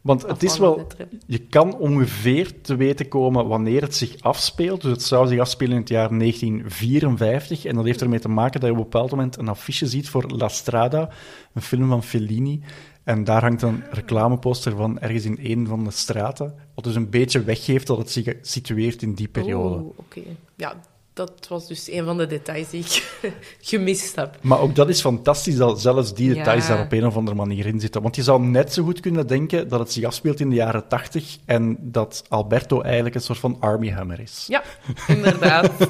Want 0.01 0.21
het 0.27 0.43
is 0.43 0.57
wel... 0.57 0.87
Je 1.25 1.39
kan 1.39 1.77
ongeveer 1.77 2.61
te 2.61 2.75
weten 2.75 3.07
komen 3.07 3.47
wanneer 3.47 3.81
het 3.81 3.95
zich 3.95 4.21
afspeelt. 4.21 4.81
Dus 4.81 4.91
het 4.91 5.03
zou 5.03 5.27
zich 5.27 5.39
afspelen 5.39 5.73
in 5.73 5.79
het 5.79 5.89
jaar 5.89 6.09
1954. 6.17 7.65
En 7.65 7.75
dat 7.75 7.85
heeft 7.85 8.01
ermee 8.01 8.19
te 8.19 8.29
maken 8.29 8.59
dat 8.59 8.69
je 8.69 8.75
op 8.75 8.83
een 8.83 8.89
bepaald 8.89 9.11
moment 9.11 9.37
een 9.37 9.47
affiche 9.47 9.85
ziet 9.85 10.09
voor 10.09 10.29
La 10.29 10.47
Strada, 10.47 11.09
een 11.53 11.61
film 11.61 11.87
van 11.87 12.03
Fellini. 12.03 12.61
En 13.07 13.23
daar 13.23 13.41
hangt 13.41 13.61
een 13.61 13.83
reclameposter 13.91 14.75
van 14.75 14.99
ergens 14.99 15.25
in 15.25 15.37
een 15.41 15.67
van 15.67 15.83
de 15.83 15.91
straten. 15.91 16.55
Wat 16.75 16.83
dus 16.83 16.95
een 16.95 17.09
beetje 17.09 17.43
weggeeft 17.43 17.87
dat 17.87 17.97
het 17.97 18.11
zich 18.11 18.35
situeert 18.41 19.01
in 19.01 19.13
die 19.13 19.27
periode. 19.27 19.83
Oké. 19.95 20.21
Ja, 20.55 20.73
dat 21.17 21.47
was 21.49 21.67
dus 21.67 21.91
een 21.91 22.05
van 22.05 22.17
de 22.17 22.27
details 22.27 22.69
die 22.69 22.79
ik 22.83 23.17
gemist 23.61 24.15
heb. 24.15 24.37
Maar 24.41 24.59
ook 24.59 24.75
dat 24.75 24.89
is 24.89 25.01
fantastisch 25.01 25.55
dat 25.55 25.81
zelfs 25.81 26.13
die 26.13 26.33
details 26.33 26.67
Ja. 26.67 26.75
daar 26.75 26.85
op 26.85 26.91
een 26.91 27.05
of 27.05 27.15
andere 27.15 27.37
manier 27.37 27.65
in 27.65 27.79
zitten. 27.79 28.01
Want 28.01 28.15
je 28.15 28.23
zou 28.23 28.41
net 28.41 28.73
zo 28.73 28.83
goed 28.83 28.99
kunnen 28.99 29.27
denken 29.27 29.67
dat 29.69 29.79
het 29.79 29.91
zich 29.91 30.03
afspeelt 30.03 30.39
in 30.39 30.49
de 30.49 30.55
jaren 30.55 30.87
tachtig 30.87 31.37
en 31.45 31.77
dat 31.81 32.23
Alberto 32.29 32.81
eigenlijk 32.81 33.15
een 33.15 33.21
soort 33.21 33.39
van 33.39 33.57
Army 33.59 33.89
Hammer 33.89 34.19
is. 34.19 34.45
Ja, 34.47 34.63
inderdaad. 35.07 35.71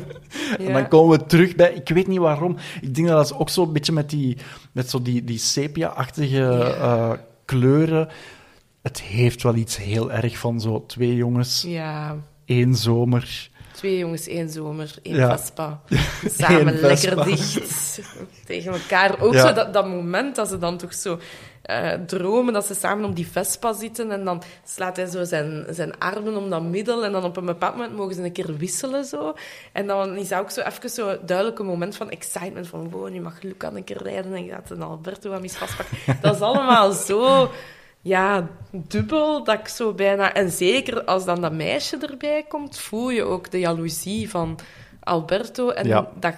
En 0.57 0.63
Ja. 0.63 0.73
dan 0.73 0.88
komen 0.88 1.19
we 1.19 1.25
terug 1.25 1.55
bij, 1.55 1.73
ik 1.73 1.89
weet 1.89 2.07
niet 2.07 2.19
waarom, 2.19 2.55
ik 2.82 2.95
denk 2.95 3.07
dat 3.07 3.28
dat 3.28 3.39
ook 3.39 3.49
zo'n 3.49 3.73
beetje 3.73 3.91
met 3.91 4.09
die, 4.09 4.38
met 4.71 4.89
zo 4.89 5.01
die, 5.01 5.23
die 5.23 5.38
sepia-achtige 5.38 6.49
eh, 6.63 7.11
kleuren. 7.45 8.07
Het 8.82 9.01
heeft 9.01 9.43
wel 9.43 9.55
iets 9.55 9.78
heel 9.78 10.11
erg 10.11 10.38
van 10.38 10.61
zo 10.61 10.84
twee 10.88 11.15
jongens, 11.15 11.61
Ja, 11.67 12.15
één 12.45 12.75
zomer. 12.75 13.49
Twee 13.78 13.97
jongens, 13.97 14.28
één 14.28 14.49
zomer, 14.49 14.93
één 15.01 15.15
Ja. 15.15 15.38
Vespa. 15.38 15.80
Samen 16.38 16.67
Eén 16.67 16.80
lekker 16.80 16.97
Vespa. 16.97 17.23
dicht 17.23 17.99
tegen 18.45 18.71
elkaar. 18.73 19.21
Ook 19.21 19.34
Ja. 19.34 19.47
zo 19.47 19.53
dat, 19.53 19.73
dat 19.73 19.88
moment 19.88 20.36
dat 20.36 20.47
ze 20.47 20.57
dan 20.57 20.78
toch 20.78 20.93
zo 20.93 21.19
eh, 21.61 21.93
dromen 21.93 22.53
dat 22.53 22.65
ze 22.65 22.73
samen 22.73 23.05
op 23.09 23.15
die 23.15 23.28
Vespa 23.28 23.73
zitten 23.73 24.11
en 24.11 24.25
dan 24.25 24.43
slaat 24.65 24.95
hij 24.95 25.05
zo 25.05 25.23
zijn, 25.23 25.65
zijn 25.69 25.97
armen 25.99 26.36
om 26.38 26.49
dat 26.49 26.61
middel 26.63 27.05
en 27.05 27.11
dan 27.11 27.23
op 27.23 27.38
een 27.38 27.45
bepaald 27.45 27.75
moment 27.75 27.95
mogen 27.95 28.15
ze 28.15 28.23
een 28.23 28.32
keer 28.32 28.57
wisselen 28.57 29.05
zo. 29.05 29.34
En 29.71 29.88
dan 29.88 30.15
is 30.15 30.28
dat 30.28 30.39
ook 30.39 30.51
zo 30.51 30.61
even 30.61 30.89
zo'n 30.89 31.17
duidelijk 31.25 31.59
moment 31.63 31.95
van 31.95 32.09
excitement 32.09 32.67
van 32.67 32.89
wow, 32.89 33.09
nu 33.09 33.21
mag 33.21 33.41
Luca 33.41 33.71
een 33.73 33.84
keer 33.84 34.03
rijden 34.03 34.34
en 34.34 34.47
gaat 34.47 34.69
een 34.69 34.82
Alberto 34.82 35.34
aan 35.34 35.41
mis 35.41 35.55
vastpakken. 35.55 35.97
Dat 36.21 36.36
is 36.36 36.41
allemaal 36.41 36.91
zo... 36.91 37.49
ja, 38.08 38.47
dubbel 38.72 39.43
dat 39.43 39.60
ik 39.60 39.68
zo 39.68 39.93
bijna... 39.93 40.34
En 40.34 40.51
zeker 40.51 41.03
als 41.03 41.26
dan 41.26 41.41
dat 41.41 41.53
meisje 41.53 41.97
erbij 41.97 42.45
komt, 42.47 42.80
voel 42.80 43.10
je 43.10 43.24
ook 43.24 43.51
de 43.51 43.60
jaloezie 43.60 44.30
van 44.30 44.60
Alberto. 44.99 45.70
En 45.70 45.88
Ja. 45.88 46.12
dat, 46.20 46.36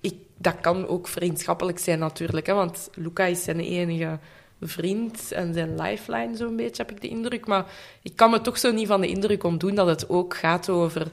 ik, 0.00 0.14
dat 0.36 0.60
kan 0.60 0.86
ook 0.86 1.08
vriendschappelijk 1.08 1.78
zijn 1.78 1.98
natuurlijk, 1.98 2.46
hè, 2.46 2.54
want 2.54 2.90
Luca 2.94 3.24
is 3.24 3.44
zijn 3.44 3.60
enige 3.60 4.18
vriend 4.60 5.32
en 5.32 5.54
zijn 5.54 5.80
lifeline, 5.80 6.36
zo'n 6.36 6.56
beetje, 6.56 6.82
heb 6.82 6.90
ik 6.90 7.00
de 7.00 7.08
indruk. 7.08 7.46
Maar 7.46 7.64
ik 8.02 8.16
kan 8.16 8.30
me 8.30 8.40
toch 8.40 8.58
zo 8.58 8.72
niet 8.72 8.86
van 8.86 9.00
de 9.00 9.08
indruk 9.08 9.44
ontdoen 9.44 9.74
dat 9.74 9.86
het 9.86 10.08
ook 10.08 10.36
gaat 10.36 10.68
over 10.68 11.06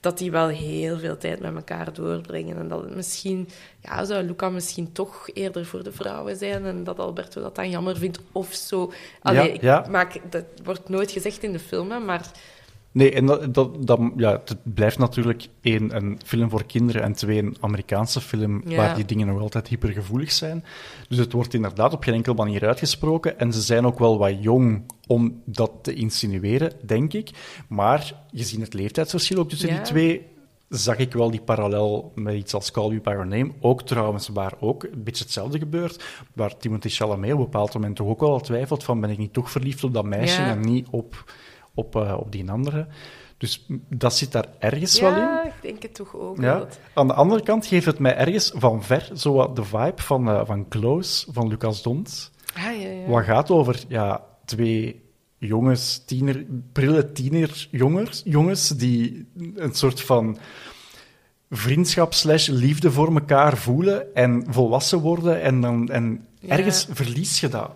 dat 0.00 0.18
die 0.18 0.30
wel 0.30 0.48
heel 0.48 0.98
veel 0.98 1.16
tijd 1.16 1.40
met 1.40 1.54
elkaar 1.54 1.92
doorbrengen. 1.92 2.56
En 2.56 2.68
dat 2.68 2.82
het 2.82 2.94
misschien, 2.94 3.48
ja, 3.80 4.04
zou 4.04 4.24
Luca 4.24 4.48
misschien 4.48 4.92
toch 4.92 5.28
eerder 5.32 5.66
voor 5.66 5.82
de 5.82 5.92
vrouwen 5.92 6.36
zijn 6.36 6.64
en 6.64 6.84
dat 6.84 6.98
Alberto 6.98 7.42
dat 7.42 7.54
dan 7.54 7.70
jammer 7.70 7.96
vindt 7.96 8.20
of 8.32 8.52
zo. 8.52 8.92
Allee, 9.20 9.52
ik 9.52 9.60
ja. 9.60 9.86
Maak, 9.90 10.20
dat 10.30 10.44
wordt 10.64 10.88
nooit 10.88 11.10
gezegd 11.10 11.42
in 11.42 11.52
de 11.52 11.58
film, 11.58 11.90
hè, 11.90 11.98
maar 11.98 12.30
Nee, 12.96 13.12
en 13.12 13.26
dat, 13.26 13.54
dat, 13.54 13.86
dat- 13.86 14.00
ja, 14.16 14.30
het 14.44 14.56
blijft 14.74 14.98
natuurlijk 14.98 15.48
één, 15.60 15.96
een 15.96 16.18
film 16.24 16.50
voor 16.50 16.64
kinderen 16.64 17.02
en 17.02 17.12
twee, 17.12 17.38
een 17.42 17.56
Amerikaanse 17.60 18.20
film 18.20 18.62
Ja. 18.66 18.76
waar 18.76 18.94
die 18.94 19.04
dingen 19.04 19.26
nog 19.26 19.40
altijd 19.40 19.68
hypergevoelig 19.68 20.32
zijn. 20.32 20.64
Dus 21.08 21.18
het 21.18 21.32
wordt 21.32 21.54
inderdaad 21.54 21.92
op 21.92 22.02
geen 22.02 22.14
enkele 22.14 22.34
manier 22.36 22.66
uitgesproken. 22.66 23.38
En 23.38 23.52
ze 23.52 23.60
zijn 23.60 23.86
ook 23.86 23.98
wel 23.98 24.18
wat 24.18 24.42
jong 24.42 24.82
om 25.06 25.42
dat 25.44 25.70
te 25.82 25.94
insinueren, 25.94 26.72
denk 26.86 27.12
ik. 27.12 27.30
Maar 27.68 28.12
gezien 28.32 28.60
het 28.60 28.74
leeftijdsverschil 28.74 29.38
ook 29.38 29.48
tussen 29.48 29.68
Ja. 29.68 29.74
die 29.74 29.84
twee, 29.84 30.26
zag 30.68 30.96
ik 30.96 31.12
wel 31.12 31.30
die 31.30 31.40
parallel 31.40 32.12
met 32.14 32.34
iets 32.34 32.54
als 32.54 32.70
Call 32.70 32.88
You 32.88 33.00
By 33.00 33.10
Your 33.10 33.26
Name. 33.26 33.52
Ook 33.60 33.82
trouwens, 33.82 34.28
waar 34.28 34.52
ook 34.60 34.82
een 34.82 35.02
beetje 35.04 35.24
hetzelfde 35.24 35.58
gebeurt. 35.58 36.04
Waar 36.34 36.56
Timothée 36.56 36.90
Chalamet 36.90 37.32
op 37.32 37.38
een 37.38 37.44
bepaald 37.44 37.74
moment 37.74 37.96
toch 37.96 38.08
ook 38.08 38.20
wel 38.20 38.40
twijfelt 38.40 38.84
van 38.84 39.00
ben 39.00 39.10
ik 39.10 39.18
niet 39.18 39.32
toch 39.32 39.50
verliefd 39.50 39.84
op 39.84 39.94
dat 39.94 40.04
meisje 40.04 40.40
Ja. 40.42 40.48
en 40.50 40.60
niet 40.60 40.86
op, 40.90 41.24
op, 41.76 41.96
eh, 41.96 42.16
op 42.18 42.32
die 42.32 42.50
andere. 42.50 42.86
Dus 43.38 43.66
dat 43.88 44.16
zit 44.16 44.32
daar 44.32 44.46
ergens 44.58 45.00
wel 45.00 45.12
in. 45.12 45.18
ja, 45.18 45.44
ik 45.44 45.52
denk 45.62 45.82
het 45.82 45.94
toch 45.94 46.16
ook. 46.16 46.40
Ja. 46.40 46.58
wel 46.58 46.68
Aan 46.94 47.06
de 47.06 47.14
andere 47.14 47.42
kant 47.42 47.66
geeft 47.66 47.86
het 47.86 47.98
mij 47.98 48.16
ergens 48.16 48.52
van 48.54 48.82
ver 48.82 49.10
zo 49.14 49.32
wat 49.32 49.56
de 49.56 49.64
vibe 49.64 50.02
van, 50.02 50.28
eh, 50.28 50.40
van 50.44 50.68
Close, 50.68 51.26
van 51.32 51.48
Lucas 51.48 51.82
Dont. 51.82 52.30
Ah, 52.54 52.62
ja, 52.62 52.88
ja. 52.88 53.06
Wat 53.06 53.24
gaat 53.24 53.50
over 53.50 53.84
ja, 53.88 54.24
twee 54.44 55.04
jongens, 55.38 56.04
tiener, 56.04 56.46
prille 56.72 57.12
tienerjongens, 57.12 58.22
jongens 58.24 58.68
die 58.68 59.28
een 59.54 59.74
soort 59.74 60.00
van 60.00 60.38
vriendschap 61.50 62.14
slash 62.14 62.48
liefde 62.48 62.90
voor 62.90 63.14
elkaar 63.14 63.56
voelen 63.56 64.14
en 64.14 64.44
volwassen 64.48 65.00
worden. 65.00 65.42
En, 65.42 65.60
dan, 65.60 65.88
en 65.88 66.26
ergens 66.48 66.86
verlies 66.90 67.40
je 67.40 67.48
dat. 67.48 67.70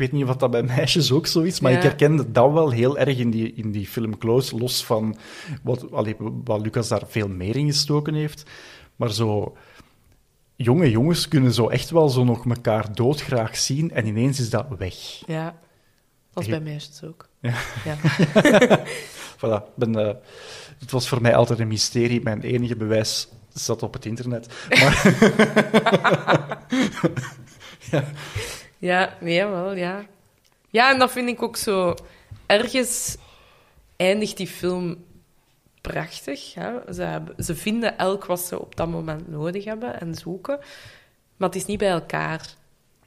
Ik 0.00 0.10
weet 0.10 0.20
niet 0.20 0.28
of 0.30 0.36
dat 0.36 0.50
bij 0.50 0.62
meisjes 0.62 1.12
ook 1.12 1.26
zo 1.26 1.40
is, 1.40 1.60
maar 1.60 1.70
Ja. 1.70 1.76
ik 1.76 1.82
herkende 1.82 2.30
dat 2.30 2.52
wel 2.52 2.70
heel 2.70 2.98
erg 2.98 3.18
in 3.18 3.30
die, 3.30 3.52
in 3.54 3.70
die 3.72 3.86
film 3.86 4.18
Close, 4.18 4.56
los 4.56 4.84
van 4.84 5.16
wat, 5.62 5.92
allee, 5.92 6.16
wat 6.44 6.60
Lucas 6.60 6.88
daar 6.88 7.02
veel 7.06 7.28
meer 7.28 7.56
in 7.56 7.66
gestoken 7.66 8.14
heeft. 8.14 8.42
Maar 8.96 9.10
zo 9.12 9.56
jonge 10.56 10.90
jongens 10.90 11.28
kunnen 11.28 11.52
zo 11.52 11.68
echt 11.68 11.90
wel 11.90 12.08
zo 12.08 12.24
nog 12.24 12.46
elkaar 12.46 12.94
doodgraag 12.94 13.56
zien 13.56 13.90
en 13.90 14.06
ineens 14.06 14.40
is 14.40 14.50
dat 14.50 14.66
weg. 14.78 14.94
Ja, 15.26 15.58
Je- 16.34 16.48
bij 16.50 16.60
meisjes 16.60 17.02
ook. 17.04 17.28
Ja. 17.40 17.54
Ja. 17.84 17.96
Voilà, 19.36 19.74
ben, 19.76 19.96
eh, 20.06 20.14
het 20.78 20.90
was 20.90 21.08
voor 21.08 21.20
mij 21.22 21.34
altijd 21.36 21.58
een 21.58 21.68
mysterie. 21.68 22.22
Mijn 22.22 22.40
enige 22.42 22.76
bewijs 22.76 23.28
zat 23.52 23.82
op 23.82 23.92
het 23.92 24.04
internet. 24.06 24.48
Maar, 24.68 25.02
Ja, 27.90 28.04
nee, 29.20 29.46
wel, 29.46 29.74
ja. 29.74 30.04
Ja, 30.68 30.92
en 30.92 30.98
dat 30.98 31.10
vind 31.10 31.28
ik 31.28 31.42
ook 31.42 31.56
zo... 31.56 31.94
Ergens 32.46 33.16
eindigt 33.96 34.36
die 34.36 34.46
film 34.46 35.04
prachtig. 35.80 36.54
Hè? 36.54 36.92
Ze, 36.92 37.02
hebben- 37.02 37.44
ze 37.44 37.54
vinden 37.56 37.98
elk 37.98 38.24
wat 38.24 38.40
ze 38.40 38.60
op 38.60 38.76
dat 38.76 38.88
moment 38.88 39.28
nodig 39.28 39.64
hebben 39.64 40.00
en 40.00 40.14
zoeken. 40.14 40.58
Maar 41.36 41.48
het 41.48 41.56
is 41.58 41.66
niet 41.66 41.78
bij 41.78 41.90
elkaar. 41.90 42.54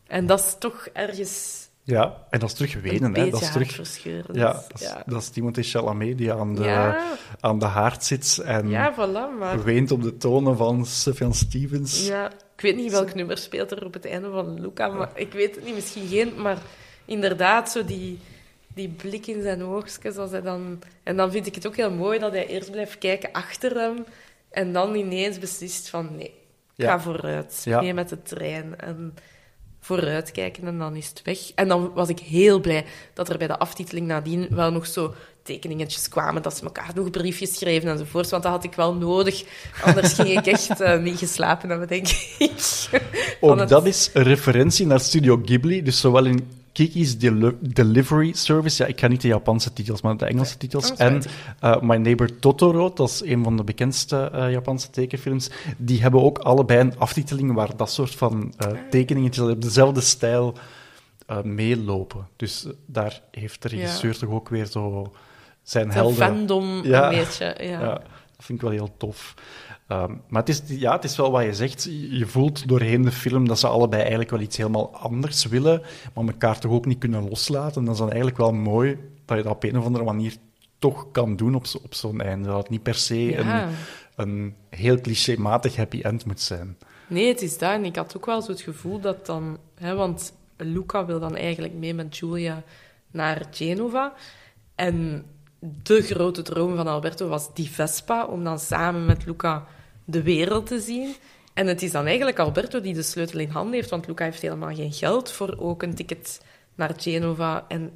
En 0.07 0.25
dat 0.25 0.39
is 0.39 0.55
toch 0.59 0.87
ergens 0.93 1.63
ja, 1.85 2.17
en 2.29 2.39
dat 2.39 2.49
is 2.49 2.55
terug 2.55 2.81
wenen. 2.81 3.15
Hè. 3.15 3.29
Dat 3.29 3.41
is 3.41 3.51
terug, 3.51 4.03
ja, 4.33 4.51
dat 4.51 4.71
is, 4.75 4.81
ja. 4.81 5.03
dat 5.05 5.21
is 5.21 5.29
Timothée 5.29 5.63
Chalamet 5.63 6.17
die 6.17 6.33
aan 6.33 6.55
de, 6.55 6.63
Ja. 6.63 7.03
aan 7.39 7.59
de 7.59 7.65
haard 7.65 8.03
zit 8.03 8.37
en 8.45 8.69
Ja, 8.69 8.93
voilà, 8.93 9.39
maar... 9.39 9.63
weent 9.63 9.91
op 9.91 10.01
de 10.01 10.17
tonen 10.17 10.57
van 10.57 10.85
Sufjan 10.85 11.33
Stevens. 11.33 12.07
Ja, 12.07 12.31
weet 12.63 12.75
niet 12.75 12.91
welk 12.91 13.13
nummer 13.13 13.37
speelt 13.37 13.71
er 13.71 13.85
op 13.85 13.93
het 13.93 14.05
einde 14.05 14.29
van 14.29 14.61
Luca, 14.61 14.87
maar 14.87 15.11
ik 15.15 15.33
weet 15.33 15.55
het 15.55 15.65
niet, 15.65 15.75
misschien 15.75 16.07
geen, 16.07 16.41
maar 16.41 16.57
inderdaad, 17.05 17.71
zo 17.71 17.85
die, 17.85 18.19
die 18.67 18.89
blik 18.89 19.27
in 19.27 19.41
zijn 19.41 19.63
oogstjes, 19.63 20.17
als 20.17 20.31
hij 20.31 20.41
dan... 20.41 20.81
En 21.03 21.17
dan 21.17 21.31
vind 21.31 21.47
ik 21.47 21.55
het 21.55 21.67
ook 21.67 21.75
heel 21.75 21.91
mooi 21.91 22.19
dat 22.19 22.31
hij 22.31 22.47
eerst 22.47 22.71
blijft 22.71 22.97
kijken 22.97 23.31
achter 23.31 23.75
hem 23.75 24.05
en 24.49 24.73
dan 24.73 24.95
ineens 24.95 25.39
beslist 25.39 25.89
van, 25.89 26.15
nee, 26.15 26.33
ga 26.77 26.99
vooruit, 26.99 27.63
mee 27.67 27.93
met 27.93 28.09
de 28.09 28.21
trein 28.21 28.79
en 28.79 29.13
vooruit 29.83 30.31
kijken 30.31 30.67
en 30.67 30.77
dan 30.77 30.95
is 30.95 31.07
het 31.07 31.21
weg. 31.23 31.37
En 31.55 31.67
dan 31.67 31.91
was 31.93 32.09
ik 32.09 32.19
heel 32.19 32.59
blij 32.59 32.85
dat 33.13 33.29
er 33.29 33.37
bij 33.37 33.47
de 33.47 33.57
aftiteling 33.59 34.07
nadien 34.07 34.47
wel 34.49 34.71
nog 34.71 34.87
zo 34.87 35.13
tekeningetjes 35.43 36.07
kwamen, 36.09 36.41
dat 36.41 36.57
ze 36.57 36.63
elkaar 36.63 36.91
nog 36.95 37.09
briefjes 37.09 37.57
schreven 37.57 37.89
enzovoort, 37.89 38.29
want 38.29 38.43
dat 38.43 38.51
had 38.51 38.63
ik 38.63 38.73
wel 38.73 38.93
nodig. 38.93 39.43
Anders 39.83 40.13
ging 40.13 40.29
ik 40.39 40.45
echt 40.45 40.81
eh, 40.81 40.99
niet 40.99 41.17
geslapen 41.17 41.69
hebben, 41.69 41.87
denk 41.87 42.07
ik. 42.39 42.51
Ook 43.39 43.59
het- 43.59 43.69
dat 43.69 43.85
is 43.85 44.09
een 44.13 44.23
referentie 44.23 44.85
naar 44.85 44.99
Studio 44.99 45.41
Ghibli, 45.45 45.83
dus 45.83 45.99
zowel 45.99 46.25
in 46.25 46.47
Kiki's 46.73 47.17
Deli- 47.17 47.57
Delivery 47.59 48.33
Service, 48.33 48.83
ja, 48.83 48.89
ik 48.89 48.99
ga 48.99 49.07
niet 49.07 49.21
de 49.21 49.27
Japanse 49.27 49.73
titels, 49.73 50.01
maar 50.01 50.17
de 50.17 50.25
Engelse 50.25 50.57
titels, 50.57 50.91
Oh, 50.91 51.01
en 51.01 51.21
eh, 51.59 51.81
My 51.81 51.95
Neighbor 51.95 52.39
Totoro, 52.39 52.93
dat 52.93 53.09
is 53.09 53.21
een 53.23 53.43
van 53.43 53.57
de 53.57 53.63
bekendste 53.63 54.29
eh, 54.33 54.51
Japanse 54.51 54.89
tekenfilms, 54.89 55.49
die 55.77 56.01
hebben 56.01 56.21
ook 56.23 56.37
allebei 56.37 56.79
een 56.79 56.97
aftiteling 56.97 57.53
waar 57.53 57.75
dat 57.77 57.91
soort 57.91 58.15
van 58.15 58.53
eh 58.57 58.67
tekeningetjes 58.89 59.49
op 59.49 59.61
dezelfde 59.61 60.01
stijl 60.01 60.53
meelopen. 61.43 62.27
Dus 62.35 62.67
daar 62.85 63.21
heeft 63.31 63.61
de 63.61 63.67
regisseur 63.67 64.17
toch 64.17 64.29
ook 64.29 64.49
weer 64.49 64.65
zo 64.65 65.11
zijn 65.63 65.87
De 65.87 65.93
helden... 65.93 66.15
fandom 66.15 66.83
Ja. 66.83 67.11
een 67.11 67.17
beetje, 67.17 67.55
ja. 67.59 68.01
Vind 68.43 68.61
ik 68.61 68.67
wel 68.67 68.73
heel 68.77 68.93
tof. 68.97 69.33
Ehm, 69.87 70.13
maar 70.27 70.41
het 70.43 70.49
is, 70.49 70.61
ja, 70.67 70.91
het 70.95 71.03
is 71.03 71.15
wel 71.17 71.31
wat 71.31 71.43
je 71.43 71.53
zegt. 71.53 71.83
Je 72.09 72.25
voelt 72.25 72.67
doorheen 72.67 73.01
de 73.01 73.11
film 73.11 73.47
dat 73.47 73.59
ze 73.59 73.67
allebei 73.67 74.01
eigenlijk 74.01 74.31
wel 74.31 74.39
iets 74.39 74.57
helemaal 74.57 74.95
anders 74.95 75.45
willen, 75.45 75.81
maar 76.13 76.25
elkaar 76.25 76.59
toch 76.59 76.71
ook 76.71 76.85
niet 76.85 76.97
kunnen 76.97 77.29
loslaten. 77.29 77.75
En 77.79 77.83
dat 77.85 77.93
is 77.93 77.99
dan 77.99 78.07
eigenlijk 78.09 78.37
wel 78.37 78.53
mooi 78.53 78.97
dat 79.25 79.37
je 79.37 79.43
dat 79.43 79.51
op 79.53 79.63
een 79.63 79.77
of 79.77 79.85
andere 79.85 80.03
manier 80.05 80.35
toch 80.79 81.11
kan 81.11 81.35
doen 81.35 81.55
op, 81.55 81.65
zo- 81.65 81.79
op 81.83 81.93
zo'n 81.93 82.21
einde. 82.21 82.47
Dat 82.47 82.57
het 82.57 82.69
niet 82.69 82.83
per 82.83 82.95
se 82.95 83.19
Ja. 83.19 83.63
een, 83.67 83.73
een 84.15 84.55
heel 84.69 85.01
clichématig 85.01 85.75
happy 85.75 86.01
end 86.01 86.25
moet 86.25 86.41
zijn. 86.41 86.77
Nee, 87.07 87.27
het 87.27 87.41
is 87.41 87.57
daar. 87.57 87.73
En 87.73 87.85
ik 87.85 87.95
had 87.95 88.17
ook 88.17 88.25
wel 88.25 88.41
zo 88.41 88.51
het 88.51 88.61
gevoel 88.61 88.99
dat 88.99 89.25
dan... 89.25 89.57
Hè, 89.75 89.95
want 89.95 90.33
Luca 90.57 91.05
wil 91.05 91.19
dan 91.19 91.35
eigenlijk 91.35 91.73
mee 91.73 91.93
met 91.93 92.17
Julia 92.17 92.63
naar 93.11 93.45
Genova. 93.51 94.13
En 94.75 95.25
de 95.83 96.01
grote 96.01 96.41
droom 96.41 96.75
van 96.75 96.87
Alberto 96.87 97.27
was 97.27 97.53
die 97.53 97.69
Vespa, 97.69 98.25
om 98.25 98.43
dan 98.43 98.59
samen 98.59 99.05
met 99.05 99.25
Luca 99.25 99.67
de 100.05 100.23
wereld 100.23 100.67
te 100.67 100.79
zien. 100.79 101.15
En 101.53 101.67
het 101.67 101.81
is 101.81 101.91
dan 101.91 102.05
eigenlijk 102.05 102.39
Alberto 102.39 102.81
die 102.81 102.93
de 102.93 103.01
sleutel 103.03 103.39
in 103.39 103.49
handen 103.49 103.73
heeft, 103.73 103.89
want 103.89 104.07
Luca 104.07 104.23
heeft 104.23 104.41
helemaal 104.41 104.75
geen 104.75 104.91
geld 104.91 105.31
voor 105.31 105.55
ook 105.59 105.83
een 105.83 105.95
ticket 105.95 106.41
naar 106.75 106.93
Genova. 106.97 107.65
En 107.67 107.91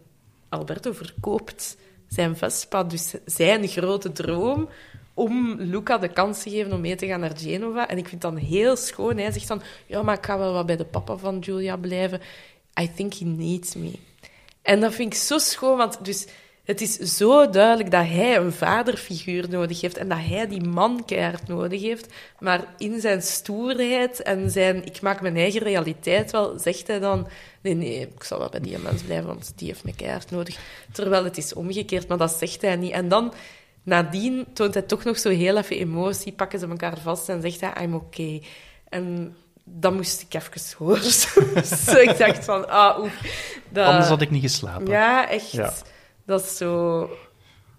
Alberto 0.49 0.91
verkoopt 0.91 1.77
zijn 2.07 2.37
Vespa. 2.37 2.83
Dus 2.83 3.13
zijn 3.25 3.67
grote 3.67 4.11
droom 4.11 4.69
om 5.13 5.55
Luca 5.59 5.97
de 5.97 6.09
kans 6.09 6.43
te 6.43 6.49
geven 6.49 6.73
om 6.73 6.81
mee 6.81 6.95
te 6.95 7.07
gaan 7.07 7.19
naar 7.19 7.37
Genova. 7.37 7.87
En 7.87 7.97
ik 7.97 8.07
vind 8.07 8.21
dan 8.21 8.35
heel 8.35 8.75
schoon. 8.75 9.17
Hij 9.17 9.31
zegt 9.31 9.47
dan, 9.47 9.61
ja, 9.85 10.01
maar 10.01 10.17
ik 10.17 10.25
ga 10.25 10.37
wel 10.37 10.53
wat 10.53 10.65
bij 10.65 10.77
de 10.77 10.85
papa 10.85 11.17
van 11.17 11.39
Julia 11.39 11.77
blijven. 11.77 12.21
I 12.81 12.91
think 12.95 13.13
he 13.13 13.25
needs 13.25 13.75
me. 13.75 13.91
En 14.61 14.79
dat 14.79 14.93
vind 14.93 15.13
ik 15.13 15.19
zo 15.19 15.37
schoon, 15.37 15.77
want 15.77 16.05
dus 16.05 16.27
het 16.67 16.81
is 16.81 16.93
zo 16.95 17.49
duidelijk 17.49 17.91
dat 17.91 18.05
hij 18.05 18.37
een 18.37 18.51
vaderfiguur 18.53 19.49
nodig 19.49 19.81
heeft 19.81 19.97
en 19.97 20.09
dat 20.09 20.17
hij 20.21 20.47
die 20.47 20.63
man 20.63 21.05
keihard 21.05 21.47
nodig 21.47 21.81
heeft. 21.81 22.13
Maar 22.39 22.63
in 22.77 22.99
zijn 23.01 23.21
stoerheid 23.21 24.21
en 24.21 24.49
zijn 24.51 24.85
ik 24.85 25.01
maak 25.01 25.21
mijn 25.21 25.35
eigen 25.37 25.61
realiteit 25.61 26.31
wel, 26.31 26.59
zegt 26.59 26.87
hij 26.87 26.99
dan... 26.99 27.27
Nee, 27.61 27.73
nee, 27.73 27.99
ik 28.15 28.23
zal 28.23 28.39
wel 28.39 28.49
bij 28.49 28.59
die 28.59 28.77
mens 28.77 29.01
blijven, 29.01 29.27
want 29.27 29.53
die 29.55 29.67
heeft 29.67 29.83
me 29.83 29.95
keihard 29.95 30.31
nodig. 30.31 30.57
Terwijl 30.91 31.23
het 31.23 31.37
is 31.37 31.53
omgekeerd, 31.53 32.07
maar 32.07 32.17
dat 32.17 32.31
zegt 32.31 32.61
hij 32.61 32.75
niet. 32.75 32.91
En 32.91 33.07
dan, 33.07 33.33
nadien, 33.83 34.45
toont 34.53 34.73
hij 34.73 34.83
toch 34.83 35.03
nog 35.03 35.17
zo 35.19 35.29
heel 35.29 35.57
even 35.57 35.77
emotie, 35.77 36.31
pakken 36.31 36.59
ze 36.59 36.67
elkaar 36.67 36.97
vast 36.97 37.29
en 37.29 37.41
zegt 37.41 37.61
hij, 37.61 37.73
I'm 37.83 37.93
okay. 37.95 38.43
En 38.89 39.35
dan 39.63 39.95
moest 39.95 40.21
ik 40.21 40.33
even 40.33 40.61
horen. 40.77 41.11
Zo, 41.11 41.97
ik 42.07 42.17
dacht 42.17 42.45
van, 42.45 42.69
ah, 42.69 42.99
oef. 42.99 43.21
dat- 43.69 43.85
Anders 43.87 44.07
had 44.07 44.21
ik 44.21 44.29
niet 44.31 44.41
geslapen. 44.41 44.87
ja, 44.87 45.29
echt. 45.29 45.51
Ja. 45.51 45.73
Dat 46.27 46.41
is 46.41 46.57
zo... 46.57 47.09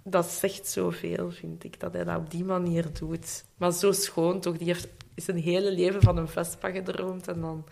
Dat 0.02 0.26
zegt 0.26 0.68
zoveel, 0.68 1.30
vind 1.30 1.64
ik, 1.64 1.80
dat 1.80 1.92
hij 1.92 2.04
dat 2.04 2.16
op 2.16 2.30
die 2.30 2.44
manier 2.44 2.86
doet. 2.98 3.44
Maar 3.56 3.72
zo 3.72 3.92
schoon, 3.92 4.40
toch? 4.40 4.56
Die 4.56 4.66
heeft 4.66 4.88
is 5.18 5.28
een 5.28 5.42
hele 5.42 5.72
leven 5.72 6.02
van 6.02 6.16
een 6.16 6.28
Vespa 6.28 6.70
gedroomd 6.70 7.28
en 7.28 7.40
dan 7.40 7.64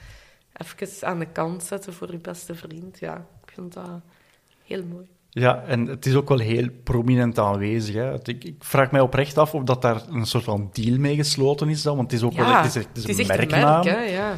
even 0.52 1.08
aan 1.08 1.18
de 1.18 1.26
kant 1.26 1.62
zetten 1.62 1.92
voor 1.92 2.10
je 2.10 2.18
beste 2.18 2.54
vriend. 2.54 2.98
Ja, 2.98 3.26
ik 3.44 3.52
vind 3.54 3.72
dat 3.72 4.00
heel 4.64 4.84
mooi. 4.84 5.06
Ja, 5.30 5.62
en 5.62 5.86
het 5.86 6.06
is 6.06 6.14
ook 6.14 6.28
wel 6.28 6.38
heel 6.38 6.68
prominent 6.84 7.38
aanwezig. 7.38 7.94
Hè. 7.94 8.14
Ik, 8.14 8.44
ik 8.44 8.56
vraag 8.58 8.90
mij 8.90 9.00
oprecht 9.00 9.38
af 9.38 9.54
of 9.54 9.62
dat 9.62 9.82
daar 9.82 10.02
een 10.08 10.26
soort 10.26 10.44
van 10.44 10.70
deal 10.72 10.98
mee 10.98 11.16
gesloten 11.16 11.68
is 11.68 11.82
dan, 11.82 11.96
want 11.96 12.10
het 12.10 12.20
is 12.20 12.26
ook 12.26 12.32
wel 12.32 12.54
het 12.54 12.64
is, 12.64 12.74
het 12.74 13.08
is 13.08 13.18
een 13.18 13.26
merknaam. 13.26 13.84
merk, 13.84 13.96
hè, 13.96 14.02
ja. 14.02 14.36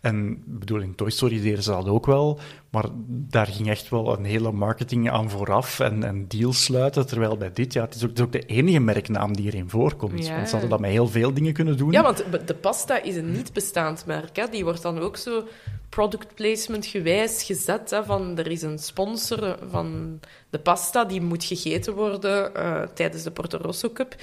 En 0.00 0.42
bedoel, 0.46 0.80
in 0.80 0.94
Toy 0.94 1.10
Story 1.10 1.40
deden 1.40 1.62
ze 1.62 1.70
dat 1.70 1.86
ook 1.86 2.06
wel, 2.06 2.38
maar 2.70 2.84
daar 3.06 3.46
ging 3.46 3.68
echt 3.68 3.88
wel 3.88 4.18
een 4.18 4.24
hele 4.24 4.52
marketing 4.52 5.10
aan 5.10 5.30
vooraf 5.30 5.80
en, 5.80 6.04
en 6.04 6.28
deals 6.28 6.64
sluiten, 6.64 7.06
terwijl 7.06 7.36
bij 7.36 7.52
dit, 7.52 7.72
ja, 7.72 7.84
het 7.84 7.94
is 7.94 8.02
ook, 8.02 8.08
het 8.08 8.18
is 8.18 8.24
ook 8.24 8.32
de 8.32 8.46
enige 8.46 8.80
merknaam 8.80 9.36
die 9.36 9.46
erin 9.46 9.70
voorkomt. 9.70 10.26
Ja. 10.26 10.34
Want 10.34 10.46
ze 10.46 10.52
hadden 10.52 10.70
dat 10.70 10.80
met 10.80 10.90
heel 10.90 11.08
veel 11.08 11.34
dingen 11.34 11.52
kunnen 11.52 11.76
doen. 11.76 11.92
Ja, 11.92 12.02
want 12.02 12.24
de 12.46 12.54
pasta 12.54 13.02
is 13.02 13.16
een 13.16 13.32
niet 13.32 13.52
bestaand 13.52 14.06
merk. 14.06 14.36
Hè. 14.36 14.46
Die 14.48 14.64
wordt 14.64 14.82
dan 14.82 14.98
ook 14.98 15.16
zo 15.16 15.44
product 15.88 16.34
placement 16.34 16.86
gewijs 16.86 17.42
gezet. 17.42 17.90
Hè, 17.90 18.04
van 18.04 18.38
er 18.38 18.50
is 18.50 18.62
een 18.62 18.78
sponsor 18.78 19.58
van 19.70 20.20
de 20.50 20.58
pasta 20.58 21.04
die 21.04 21.20
moet 21.20 21.44
gegeten 21.44 21.94
worden 21.94 22.54
eh, 22.54 22.82
tijdens 22.82 23.22
de 23.22 23.30
Porto 23.30 23.58
Rosso 23.58 23.90
Cup. 23.90 24.14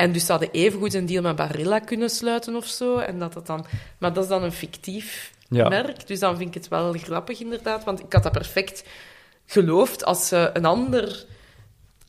En 0.00 0.12
dus 0.12 0.26
ze 0.26 0.30
hadden 0.30 0.50
evengoed 0.50 0.94
een 0.94 1.06
deal 1.06 1.22
met 1.22 1.36
Barilla 1.36 1.78
kunnen 1.78 2.10
sluiten 2.10 2.56
of 2.56 2.66
zo. 2.66 2.98
En 2.98 3.18
dat 3.18 3.32
dat 3.32 3.46
dan... 3.46 3.66
Maar 3.98 4.12
dat 4.12 4.22
is 4.22 4.28
dan 4.30 4.42
een 4.42 4.52
fictief 4.52 5.32
Ja. 5.48 5.68
merk. 5.68 6.06
Dus 6.06 6.18
dan 6.18 6.36
vind 6.36 6.48
ik 6.48 6.54
het 6.54 6.68
wel 6.68 6.92
grappig, 6.92 7.40
inderdaad. 7.40 7.84
Want 7.84 8.00
ik 8.00 8.12
had 8.12 8.22
dat 8.22 8.32
perfect 8.32 8.84
geloofd 9.46 10.04
als 10.04 10.28
ze 10.28 10.50
een 10.52 10.64
ander 10.64 11.24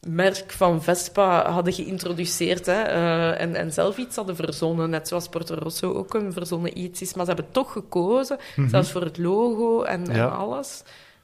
merk 0.07 0.51
van 0.51 0.83
Vespa 0.83 1.51
hadden 1.51 1.73
geïntroduceerd 1.73 2.65
hè, 2.65 2.81
eh, 2.81 3.41
en, 3.41 3.55
en 3.55 3.71
zelf 3.73 3.97
iets 3.97 4.15
hadden 4.15 4.35
verzonnen, 4.35 4.89
net 4.89 5.07
zoals 5.07 5.27
Porto 5.27 5.55
Rosso 5.55 5.93
ook 5.93 6.13
een 6.13 6.33
verzonnen 6.33 6.77
iets 6.77 7.01
is. 7.01 7.13
Maar 7.13 7.25
ze 7.25 7.31
hebben 7.33 7.51
toch 7.51 7.71
gekozen, 7.71 8.37
zelfs 8.67 8.91
voor 8.91 9.01
het 9.01 9.17
logo 9.17 9.83
en, 9.83 10.09
en 10.09 10.31
alles. 10.37 10.83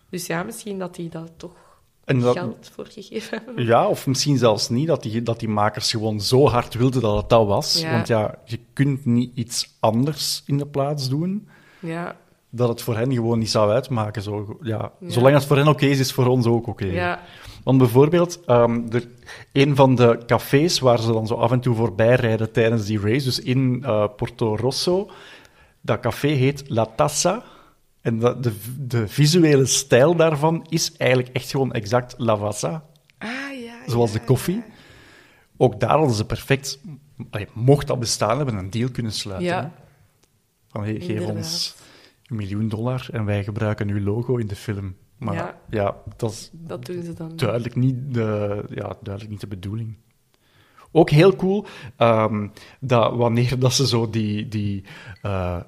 Dus 0.10 0.26
ja, 0.28 0.44
misschien 0.44 0.80
dat 0.80 0.96
die 0.96 1.10
dat 1.10 1.32
toch 1.38 1.67
En 2.08 2.20
dat- 2.20 2.38
geld 2.38 2.70
voor 2.74 2.86
gegeven 2.90 3.42
hebben. 3.46 3.66
Ja, 3.72 3.88
of 3.88 4.08
misschien 4.08 4.38
zelfs 4.38 4.70
niet, 4.70 4.88
dat 4.88 5.04
die, 5.04 5.22
dat 5.22 5.40
die 5.40 5.50
makers 5.50 5.92
gewoon 5.92 6.22
zo 6.22 6.48
hard 6.48 6.74
wilden 6.74 7.02
dat 7.02 7.16
het 7.18 7.30
dat 7.30 7.48
was. 7.48 7.82
Ja. 7.82 7.92
Want 7.92 8.08
ja, 8.08 8.36
je 8.46 8.60
kunt 8.74 9.06
niet 9.06 9.32
iets 9.36 9.76
anders 9.80 10.44
in 10.46 10.58
de 10.58 10.66
plaats 10.68 11.10
doen, 11.10 11.48
Ja, 11.80 12.16
dat 12.50 12.70
het 12.70 12.82
voor 12.82 12.98
hen 12.98 13.14
gewoon 13.14 13.40
niet 13.40 13.50
zou 13.50 13.72
uitmaken. 13.72 14.22
Zo, 14.22 14.58
ja, 14.62 14.92
Ja. 15.00 15.10
Zolang 15.10 15.36
het 15.36 15.46
voor 15.46 15.58
hen 15.58 15.68
oké 15.68 15.86
is, 15.86 16.00
is 16.00 16.12
voor 16.14 16.26
ons 16.28 16.46
ook 16.46 16.68
oké. 16.68 16.86
ja. 16.86 17.20
Want 17.64 17.78
bijvoorbeeld, 17.80 18.40
er, 18.46 19.08
een 19.54 19.76
van 19.76 19.96
de 19.96 20.20
cafés 20.26 20.80
waar 20.80 21.00
ze 21.00 21.12
dan 21.12 21.28
zo 21.28 21.34
af 21.34 21.52
en 21.52 21.60
toe 21.60 21.76
voorbij 21.76 22.16
rijden 22.16 22.52
tijdens 22.52 22.86
die 22.86 23.00
race, 23.00 23.26
dus 23.26 23.40
in 23.40 23.84
eh, 23.86 24.06
Porto 24.16 24.56
Rosso, 24.56 25.10
dat 25.82 26.00
café 26.00 26.28
heet 26.28 26.64
La 26.68 26.86
Tassa. 26.96 27.44
En 28.02 28.20
de, 28.20 28.40
de, 28.40 28.54
de 28.88 29.08
visuele 29.08 29.66
stijl 29.66 30.16
daarvan 30.16 30.66
is 30.70 30.96
eigenlijk 30.98 31.34
echt 31.36 31.52
gewoon 31.52 31.72
exact 31.74 32.16
Lavazza, 32.18 32.86
Ah, 33.18 33.30
ja. 33.64 33.76
zoals 33.86 34.14
ja, 34.14 34.20
de 34.20 34.26
koffie. 34.26 34.64
Ook 35.58 35.80
daar 35.80 35.98
hadden 35.98 36.16
ze 36.16 36.26
perfect, 36.26 36.80
allee, 37.30 37.48
mocht 37.54 37.88
dat 37.88 38.00
bestaan 38.00 38.38
hebben, 38.38 38.56
een 38.56 38.70
deal 38.70 38.90
kunnen 38.92 39.12
sluiten. 39.12 39.72
Van, 40.70 40.84
hey, 40.84 41.00
geef 41.00 41.26
ons 41.26 41.76
een 42.26 42.36
miljoen 42.36 42.70
dollar 42.70 43.08
en 43.12 43.26
wij 43.26 43.44
gebruiken 43.44 43.90
uw 43.90 44.04
logo 44.04 44.36
in 44.38 44.48
de 44.48 44.56
film. 44.56 44.96
Maar 45.18 45.34
Ja. 45.34 45.58
ja, 45.70 45.96
dat 46.18 46.32
is 46.32 46.50
Dat 46.54 46.86
doen 46.86 47.04
ze 47.04 47.14
dan. 47.14 47.32
duidelijk 47.36 47.76
niet 47.76 47.96
de, 48.14 48.64
ja, 48.70 48.98
duidelijk 49.02 49.30
niet 49.30 49.42
de 49.42 49.48
bedoeling. 49.48 49.98
Ook 50.92 51.10
heel 51.10 51.36
cool 51.36 51.66
ehm, 51.98 52.48
dat 52.80 53.16
wanneer 53.16 53.60
dat 53.60 53.74
ze 53.74 53.88
zo 53.88 54.10
die, 54.10 54.48
die 54.48 54.84
eh, 55.22 55.60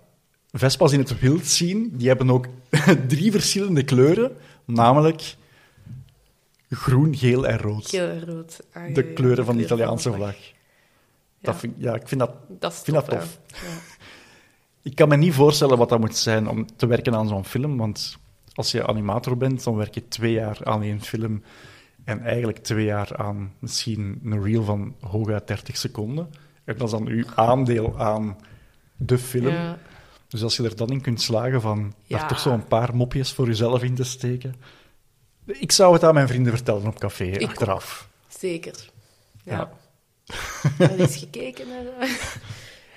Vespa's 0.52 0.92
in 0.92 1.00
het 1.00 1.20
wild 1.20 1.46
zien, 1.46 1.92
die 1.98 2.08
hebben 2.08 2.32
ook 2.32 2.46
drie 3.08 3.32
verschillende 3.32 3.84
kleuren, 3.84 4.38
namelijk 4.66 5.36
groen, 6.70 7.16
geel 7.16 7.48
en 7.48 7.58
rood. 7.58 7.90
Geel 7.90 8.10
en 8.10 8.26
rood. 8.26 8.60
Ah, 8.74 8.94
de 8.94 9.04
kleuren 9.14 9.46
van 9.46 9.58
de 9.58 9.64
Italiaanse 9.64 10.14
vlag. 10.14 10.36
Ja. 10.36 10.54
Dat 11.42 11.56
vind, 11.56 11.74
ja, 11.78 11.96
ik 11.96 12.08
vind 12.08 12.20
dat, 12.20 12.32
Dat 12.48 12.72
is 12.72 12.80
vind 12.80 12.96
dat 12.96 13.10
tof, 13.10 13.20
tof. 13.20 13.40
Ja. 13.62 13.78
ik 14.90 14.96
kan 14.96 15.08
me 15.08 15.16
niet 15.16 15.34
voorstellen 15.34 15.78
wat 15.78 15.90
dat 15.90 16.00
moet 16.00 16.16
zijn 16.16 16.48
om 16.48 16.76
te 16.76 16.88
werken 16.88 17.16
aan 17.16 17.28
zo'n 17.28 17.46
film, 17.46 17.78
want 17.78 18.18
als 18.54 18.72
je 18.72 18.88
animator 18.88 19.38
bent, 19.38 19.64
dan 19.64 19.76
werk 19.76 19.94
je 19.94 20.08
twee 20.08 20.32
jaar 20.32 20.60
aan 20.64 20.84
één 20.84 21.02
film 21.02 21.44
en 22.04 22.22
eigenlijk 22.22 22.58
twee 22.58 22.86
jaar 22.86 23.18
aan 23.18 23.54
misschien 23.60 24.20
een 24.24 24.44
reel 24.44 24.64
van 24.64 24.96
hooguit 25.00 25.48
30 25.48 25.78
seconden. 25.78 26.30
En 26.64 26.78
dat 26.78 26.88
is 26.88 26.92
dan 26.92 27.08
uw 27.08 27.26
aandeel 27.36 28.00
aan 28.00 28.38
de 28.96 29.18
film. 29.18 29.54
Ja. 29.54 29.78
Dus 30.30 30.44
als 30.44 30.58
je 30.58 30.64
er 30.64 30.76
dan 30.76 30.90
in 30.90 31.02
kunt 31.02 31.22
slagen 31.22 31.62
van 31.62 31.94
Ja. 32.06 32.18
daar 32.18 32.28
toch 32.28 32.40
zo'n 32.40 32.68
paar 32.68 32.96
mopjes 32.96 33.32
voor 33.34 33.48
jezelf 33.48 33.84
in 33.84 33.96
te 33.96 34.04
steken. 34.04 34.56
Ik 35.46 35.72
zou 35.72 35.94
het 35.94 36.04
aan 36.04 36.14
mijn 36.14 36.28
vrienden 36.28 36.54
vertellen 36.54 36.88
op 36.88 37.00
café, 37.00 37.38
achteraf. 37.46 38.08
Zeker. 38.28 38.74
Ja. 39.44 39.70
Ja. 40.78 40.90
Eens 40.98 41.18
gekeken 41.18 41.68
naar... 41.68 42.10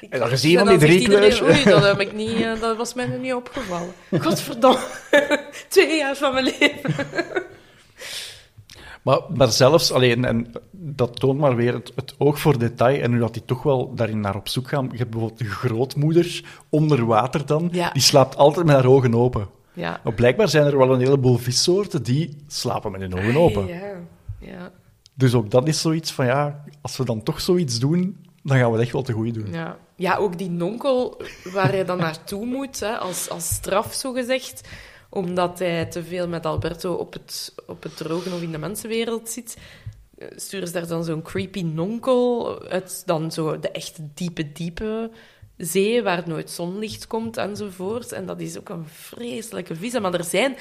Ik- 0.00 0.10
En 0.12 0.18
dan 0.18 0.28
gezien 0.28 0.58
en 0.58 0.66
van 0.66 0.78
die 0.78 0.86
drie 0.88 1.04
kleuren. 1.04 1.42
Oei, 1.42 1.64
dat, 1.64 1.82
heb 1.82 2.00
ik 2.00 2.12
niet, 2.12 2.40
eh, 2.40 2.60
dat 2.60 2.76
was 2.76 2.94
mij 2.94 3.06
nog 3.06 3.20
niet 3.20 3.34
opgevallen. 3.34 3.92
Godverdomme. 4.22 4.86
Twee 5.68 5.96
jaar 5.96 6.16
van 6.16 6.32
mijn 6.32 6.44
leven. 6.44 6.94
Maar, 9.02 9.20
maar 9.36 9.48
zelfs 9.52 9.92
alleen, 9.92 10.24
en 10.24 10.52
dat 10.70 11.20
toont 11.20 11.38
maar 11.38 11.56
weer 11.56 11.74
het, 11.74 11.92
het 11.94 12.14
oog 12.18 12.38
voor 12.40 12.58
detail 12.58 13.00
en 13.02 13.10
nu 13.10 13.18
dat 13.18 13.32
die 13.34 13.44
toch 13.44 13.62
wel 13.62 13.94
daarin 13.94 14.20
naar 14.20 14.36
op 14.36 14.48
zoek 14.48 14.68
gaan. 14.68 14.88
Je 14.92 14.96
hebt 14.98 15.10
bijvoorbeeld 15.10 15.38
de 15.38 15.44
grootmoeder 15.50 16.44
onder 16.68 17.04
water 17.06 17.46
dan, 17.46 17.68
Ja. 17.72 17.90
die 17.92 18.02
slaapt 18.02 18.36
altijd 18.36 18.66
met 18.66 18.74
haar 18.74 18.86
ogen 18.86 19.14
open. 19.14 19.48
Ja. 19.72 20.00
Maar 20.04 20.12
blijkbaar 20.14 20.48
zijn 20.48 20.66
er 20.66 20.78
wel 20.78 20.92
een 20.94 21.00
heleboel 21.00 21.36
vissoorten 21.38 22.02
die 22.02 22.36
slapen 22.46 22.90
met 22.90 23.00
hun 23.00 23.14
ogen 23.14 23.36
open. 23.36 23.66
Ja, 23.66 23.80
ja, 24.38 24.70
Dus 25.14 25.34
ook 25.34 25.50
dat 25.50 25.68
is 25.68 25.80
zoiets 25.80 26.12
van, 26.12 26.26
ja, 26.26 26.64
als 26.80 26.96
we 26.96 27.04
dan 27.04 27.22
toch 27.22 27.40
zoiets 27.40 27.78
doen, 27.78 28.16
dan 28.42 28.56
gaan 28.58 28.66
we 28.66 28.72
het 28.72 28.82
echt 28.82 28.92
wel 28.92 29.02
te 29.02 29.12
goed 29.12 29.34
doen. 29.34 29.52
ja. 29.52 29.76
Ja, 29.96 30.16
ook 30.16 30.38
die 30.38 30.50
nonkel 30.50 31.20
waar 31.52 31.68
hij 31.70 31.84
dan 31.84 31.98
naartoe 31.98 32.46
moet, 32.46 32.80
hè, 32.80 32.96
als, 32.98 33.30
als 33.30 33.48
straf 33.48 33.92
zogezegd, 33.92 34.68
omdat 35.12 35.58
hij 35.58 35.86
te 35.86 36.04
veel 36.04 36.28
met 36.28 36.46
Alberto 36.46 36.94
op 36.94 37.12
het, 37.12 37.54
op 37.66 37.82
het 37.82 37.96
drogen 37.96 38.32
of 38.32 38.42
in 38.42 38.52
de 38.52 38.58
mensenwereld 38.58 39.28
zit, 39.28 39.56
sturen 40.36 40.66
ze 40.66 40.72
daar 40.72 40.86
dan 40.86 41.04
zo'n 41.04 41.22
creepy 41.22 41.62
nonkel 41.62 42.58
uit 42.68 43.02
dan 43.06 43.32
zo 43.32 43.58
de 43.58 43.70
echte 43.70 44.08
diepe, 44.14 44.52
diepe 44.52 45.10
zee, 45.56 46.02
waar 46.02 46.22
nooit 46.26 46.50
zonlicht 46.50 47.06
komt 47.06 47.36
enzovoort. 47.36 48.12
En 48.12 48.26
dat 48.26 48.40
is 48.40 48.58
ook 48.58 48.68
een 48.68 48.86
vreselijke 48.86 49.74
vies. 49.74 50.00
Maar 50.00 50.14
er 50.14 50.24
zijn... 50.24 50.56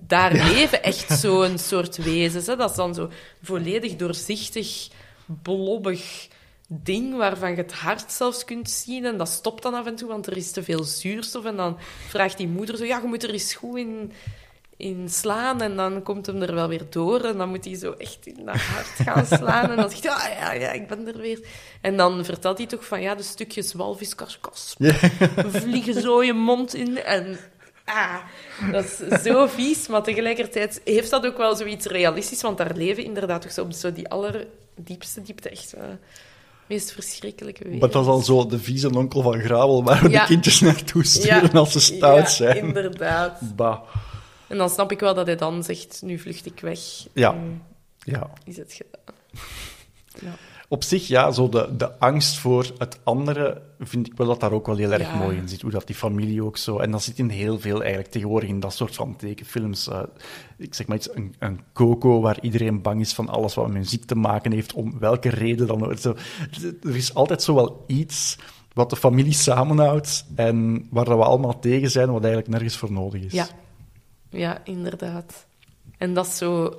Daar 0.00 0.32
leven 0.32 0.82
echt 0.82 1.18
zo'n 1.20 1.58
soort 1.58 1.96
wezens. 1.96 2.46
Hè. 2.46 2.56
Dat 2.56 2.70
is 2.70 2.76
dan 2.76 2.94
zo 2.94 3.10
volledig 3.42 3.96
doorzichtig, 3.96 4.88
blobbig 5.42 6.28
ding 6.66 7.16
waarvan 7.16 7.50
je 7.50 7.56
het 7.56 7.72
hart 7.72 8.12
zelfs 8.12 8.44
kunt 8.44 8.70
zien. 8.70 9.04
En 9.04 9.16
dat 9.16 9.28
stopt 9.28 9.62
dan 9.62 9.74
af 9.74 9.86
en 9.86 9.96
toe, 9.96 10.08
want 10.08 10.26
er 10.26 10.36
is 10.36 10.50
te 10.50 10.62
veel 10.62 10.84
zuurstof. 10.84 11.44
En 11.44 11.56
dan 11.56 11.78
vraagt 12.08 12.36
die 12.36 12.48
moeder 12.48 12.76
zo, 12.76 12.84
ja, 12.84 13.00
je 13.00 13.06
moet 13.06 13.22
er 13.22 13.30
eens 13.30 13.54
goed 13.54 13.78
in, 13.78 14.12
in 14.76 15.08
slaan. 15.08 15.62
En 15.62 15.76
dan 15.76 16.02
komt 16.02 16.26
hem 16.26 16.42
er 16.42 16.54
wel 16.54 16.68
weer 16.68 16.86
door. 16.90 17.20
En 17.20 17.36
dan 17.36 17.48
moet 17.48 17.64
hij 17.64 17.74
zo 17.74 17.92
echt 17.92 18.26
in 18.26 18.44
dat 18.44 18.56
hart 18.56 18.86
gaan 18.86 19.26
slaan. 19.38 19.70
En 19.70 19.76
dan 19.76 19.90
zegt 19.90 20.02
hij, 20.02 20.12
ah, 20.12 20.38
ja, 20.38 20.52
ja, 20.52 20.72
ik 20.72 20.88
ben 20.88 21.06
er 21.06 21.18
weer. 21.18 21.40
En 21.80 21.96
dan 21.96 22.24
vertelt 22.24 22.58
hij 22.58 22.66
toch 22.66 22.86
van, 22.86 23.00
ja, 23.00 23.14
de 23.14 23.22
stukjes 23.22 23.72
walviskarkas 23.72 24.74
vliegen 25.62 26.00
zo 26.00 26.22
je 26.22 26.32
mond 26.32 26.74
in. 26.74 26.98
En 26.98 27.38
ah, 27.84 28.18
dat 28.72 28.84
is 28.84 29.22
zo 29.22 29.46
vies. 29.46 29.86
Maar 29.86 30.02
tegelijkertijd 30.02 30.80
heeft 30.84 31.10
dat 31.10 31.26
ook 31.26 31.36
wel 31.36 31.56
zoiets 31.56 31.86
realistisch. 31.86 32.42
Want 32.42 32.58
daar 32.58 32.74
leven 32.74 33.04
inderdaad 33.04 33.42
toch 33.42 33.52
zo 33.52 33.62
op 33.62 33.72
zo 33.72 33.92
die 33.92 34.08
allerdiepste 34.08 35.22
diepte 35.22 35.48
echt... 35.48 35.72
eh, 35.72 35.82
meest 36.68 36.92
verschrikkelijke 36.92 37.62
wereld. 37.62 37.80
Maar 37.80 37.90
dat 37.90 38.02
is 38.02 38.08
al 38.08 38.20
zo 38.20 38.46
de 38.46 38.58
vieze 38.58 38.90
onkel 38.96 39.22
van 39.22 39.40
Gravel, 39.40 39.84
waar 39.84 40.02
we 40.02 40.08
Ja. 40.10 40.20
de 40.20 40.26
kindjes 40.26 40.60
naartoe 40.60 41.04
sturen 41.04 41.52
als 41.52 41.72
ze 41.72 41.80
stout 41.80 42.18
ja, 42.18 42.26
zijn. 42.28 42.56
inderdaad. 42.56 43.56
Bah. 43.56 43.78
En 44.46 44.56
dan 44.58 44.70
snap 44.70 44.92
ik 44.92 45.00
wel 45.00 45.14
dat 45.14 45.26
hij 45.26 45.36
dan 45.36 45.64
zegt, 45.64 46.02
nu 46.04 46.18
vlucht 46.18 46.46
ik 46.46 46.60
weg. 46.60 46.78
Ja. 47.12 47.32
Nu 47.32 47.58
Ja. 47.98 48.30
is 48.44 48.56
het 48.56 48.72
gedaan. 48.72 49.14
Ja. 50.20 50.34
Op 50.68 50.84
zich, 50.84 51.06
ja, 51.08 51.30
zo 51.30 51.48
de, 51.48 51.76
de 51.76 51.98
angst 51.98 52.38
voor 52.38 52.72
het 52.78 52.98
andere 53.04 53.62
vind 53.78 54.06
ik 54.06 54.12
wel 54.16 54.26
dat 54.26 54.40
daar 54.40 54.52
ook 54.52 54.66
wel 54.66 54.76
heel 54.76 54.92
erg 54.92 55.12
Ja. 55.12 55.16
mooi 55.16 55.36
in 55.36 55.48
zit. 55.48 55.62
Hoe 55.62 55.70
dat 55.70 55.86
die 55.86 55.96
familie 55.96 56.44
ook 56.44 56.56
zo... 56.56 56.78
En 56.78 56.90
dat 56.90 57.02
zit 57.02 57.18
in 57.18 57.28
heel 57.28 57.58
veel 57.60 57.80
eigenlijk 57.80 58.10
tegenwoordig 58.10 58.48
in 58.48 58.60
dat 58.60 58.74
soort 58.74 58.94
van 58.94 59.16
tekenfilms. 59.16 59.88
eh, 59.88 60.02
ik 60.58 60.74
zeg 60.74 60.86
maar 60.86 60.96
iets, 60.96 61.14
een, 61.14 61.34
een 61.38 61.60
Coco 61.72 62.20
waar 62.20 62.38
iedereen 62.40 62.82
bang 62.82 63.00
is 63.00 63.12
van 63.14 63.28
alles 63.28 63.54
wat 63.54 63.66
met 63.66 63.76
muziek 63.76 64.04
te 64.04 64.14
maken 64.14 64.52
heeft, 64.52 64.72
om 64.72 64.98
welke 64.98 65.28
reden 65.28 65.66
dan 65.66 65.84
ook. 65.84 65.92
Er 66.82 66.96
is 66.96 67.14
altijd 67.14 67.42
zo 67.42 67.54
wel 67.54 67.84
iets 67.86 68.38
wat 68.72 68.90
de 68.90 68.96
familie 68.96 69.32
samenhoudt 69.32 70.24
en 70.34 70.86
waar 70.90 71.04
dat 71.04 71.18
we 71.18 71.24
allemaal 71.24 71.58
tegen 71.58 71.90
zijn, 71.90 72.06
wat 72.12 72.22
eigenlijk 72.22 72.52
nergens 72.52 72.76
voor 72.76 72.92
nodig 72.92 73.22
is. 73.22 73.32
Ja. 73.32 73.46
ja, 74.30 74.60
inderdaad. 74.64 75.46
En 75.98 76.14
dat 76.14 76.26
is 76.26 76.36
zo... 76.36 76.74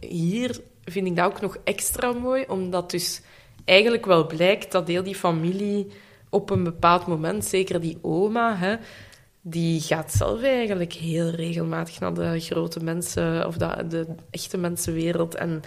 Hier 0.00 0.60
vind 0.86 1.06
ik 1.06 1.16
dat 1.16 1.24
ook 1.24 1.40
nog 1.40 1.56
extra 1.64 2.12
mooi, 2.12 2.44
omdat 2.48 2.90
dus 2.90 3.20
eigenlijk 3.64 4.06
wel 4.06 4.26
blijkt 4.26 4.72
dat 4.72 4.88
heel 4.88 5.02
die 5.02 5.14
familie 5.14 5.86
op 6.30 6.50
een 6.50 6.64
bepaald 6.64 7.06
moment, 7.06 7.44
zeker 7.44 7.80
die 7.80 7.98
oma, 8.02 8.56
hè, 8.56 8.76
die 9.40 9.80
gaat 9.80 10.12
zelf 10.12 10.42
eigenlijk 10.42 10.92
heel 10.92 11.30
regelmatig 11.30 12.00
naar 12.00 12.14
de 12.14 12.40
grote 12.40 12.84
mensen 12.84 13.46
of 13.46 13.56
de, 13.56 13.86
de 13.88 14.06
echte 14.30 14.58
mensenwereld. 14.58 15.34
En 15.34 15.62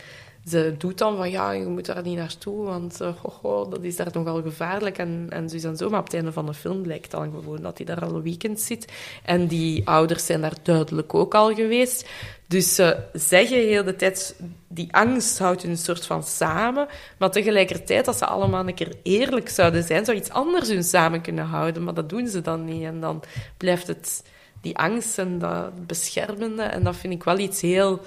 ze 0.45 0.75
doet 0.77 0.97
dan 0.97 1.15
van 1.17 1.29
ja, 1.29 1.51
je 1.51 1.65
moet 1.65 1.85
daar 1.85 2.03
niet 2.03 2.17
naartoe, 2.17 2.65
want 2.65 3.01
uh, 3.01 3.69
dat 3.69 3.83
is 3.83 3.95
daar 3.95 4.09
nogal 4.13 4.41
gevaarlijk. 4.41 4.97
En, 4.97 5.25
en 5.29 5.49
en 5.49 5.77
zo. 5.77 5.89
Maar 5.89 5.99
op 5.99 6.05
het 6.05 6.13
einde 6.13 6.31
van 6.31 6.45
de 6.45 6.53
film 6.53 6.81
blijkt 6.81 7.11
dan 7.11 7.31
gewoon 7.31 7.61
dat 7.61 7.77
hij 7.77 7.85
daar 7.85 8.05
al 8.05 8.15
een 8.15 8.21
weekend 8.21 8.59
zit. 8.59 8.91
En 9.23 9.47
die 9.47 9.87
ouders 9.87 10.25
zijn 10.25 10.41
daar 10.41 10.57
duidelijk 10.63 11.13
ook 11.13 11.35
al 11.35 11.53
geweest. 11.53 12.09
Dus 12.49 12.75
ze 12.75 12.97
zeggen 13.13 13.57
heel 13.57 13.83
de 13.83 13.95
tijd, 13.95 14.35
die 14.67 14.87
angst 14.91 15.39
houdt 15.39 15.61
hun 15.61 15.71
een 15.71 15.77
soort 15.77 16.05
van 16.05 16.23
samen. 16.23 16.87
Maar 17.17 17.31
tegelijkertijd, 17.31 18.07
als 18.07 18.17
ze 18.17 18.25
allemaal 18.25 18.67
een 18.67 18.73
keer 18.73 18.95
eerlijk 19.03 19.49
zouden 19.49 19.83
zijn, 19.83 20.05
zou 20.05 20.17
iets 20.17 20.29
anders 20.29 20.69
hun 20.69 20.83
samen 20.83 21.21
kunnen 21.21 21.45
houden. 21.45 21.83
Maar 21.83 21.93
dat 21.93 22.09
doen 22.09 22.27
ze 22.27 22.41
dan 22.41 22.65
niet. 22.65 22.83
En 22.83 22.99
dan 22.99 23.23
blijft 23.57 23.87
het 23.87 24.23
die 24.61 24.77
angst 24.77 25.17
en 25.17 25.39
dat 25.39 25.87
beschermende. 25.87 26.61
En 26.61 26.83
dat 26.83 26.95
vind 26.95 27.13
ik 27.13 27.23
wel 27.23 27.37
iets 27.37 27.61
heel 27.61 27.99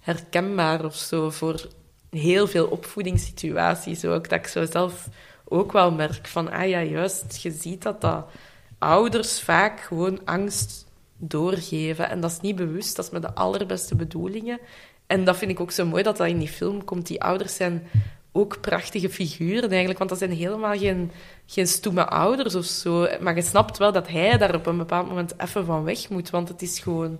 herkenbaar 0.00 0.84
of 0.84 0.94
zo 0.94 1.30
voor 1.30 1.68
heel 2.10 2.46
veel 2.46 2.66
opvoedingssituaties 2.66 4.04
ook. 4.04 4.28
Dat 4.28 4.38
ik 4.38 4.46
zo 4.46 4.64
zelf 4.70 5.08
ook 5.44 5.72
wel 5.72 5.90
merk 5.90 6.26
van, 6.26 6.52
ah 6.52 6.68
ja, 6.68 6.82
juist, 6.82 7.36
je 7.42 7.50
ziet 7.50 7.82
dat 7.82 8.00
dat 8.00 8.26
ouders 8.78 9.40
vaak 9.40 9.80
gewoon 9.80 10.20
angst 10.24 10.85
doorgeven. 11.16 12.08
En 12.08 12.20
dat 12.20 12.30
is 12.30 12.40
niet 12.40 12.56
bewust, 12.56 12.96
dat 12.96 13.04
is 13.04 13.10
met 13.10 13.22
de 13.22 13.34
allerbeste 13.34 13.94
bedoelingen. 13.94 14.58
En 15.06 15.24
dat 15.24 15.36
vind 15.36 15.50
ik 15.50 15.60
ook 15.60 15.70
zo 15.70 15.86
mooi 15.86 16.02
dat 16.02 16.16
dat 16.16 16.26
in 16.26 16.38
die 16.38 16.48
film 16.48 16.84
komt. 16.84 17.06
Die 17.06 17.22
ouders 17.22 17.56
zijn 17.56 17.88
ook 18.32 18.60
prachtige 18.60 19.10
figuren 19.10 19.68
eigenlijk, 19.68 19.98
want 19.98 20.10
dat 20.10 20.18
zijn 20.18 20.32
helemaal 20.32 20.78
geen, 20.78 21.10
geen 21.46 21.66
stoeme 21.66 22.06
ouders 22.08 22.54
of 22.54 22.64
zo. 22.64 23.08
Maar 23.20 23.34
je 23.34 23.42
snapt 23.42 23.78
wel 23.78 23.92
dat 23.92 24.08
hij 24.08 24.38
daar 24.38 24.54
op 24.54 24.66
een 24.66 24.76
bepaald 24.76 25.08
moment 25.08 25.34
even 25.38 25.64
van 25.64 25.84
weg 25.84 26.08
moet, 26.08 26.30
want 26.30 26.48
het 26.48 26.62
is 26.62 26.78
gewoon 26.78 27.18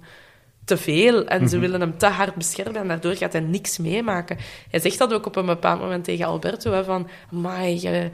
te 0.64 0.76
veel 0.76 1.26
en 1.26 1.48
ze 1.48 1.56
mhm. 1.56 1.64
willen 1.64 1.80
hem 1.80 1.98
te 1.98 2.06
hard 2.06 2.34
beschermen 2.34 2.80
en 2.80 2.88
daardoor 2.88 3.14
gaat 3.14 3.32
hij 3.32 3.40
niks 3.40 3.78
meemaken. 3.78 4.38
Hij 4.70 4.80
zegt 4.80 4.98
dat 4.98 5.12
ook 5.12 5.26
op 5.26 5.36
een 5.36 5.46
bepaald 5.46 5.80
moment 5.80 6.04
tegen 6.04 6.26
Alberto, 6.26 6.72
hè, 6.72 6.84
van, 6.84 7.08
maar 7.30 7.68
je 7.68 8.10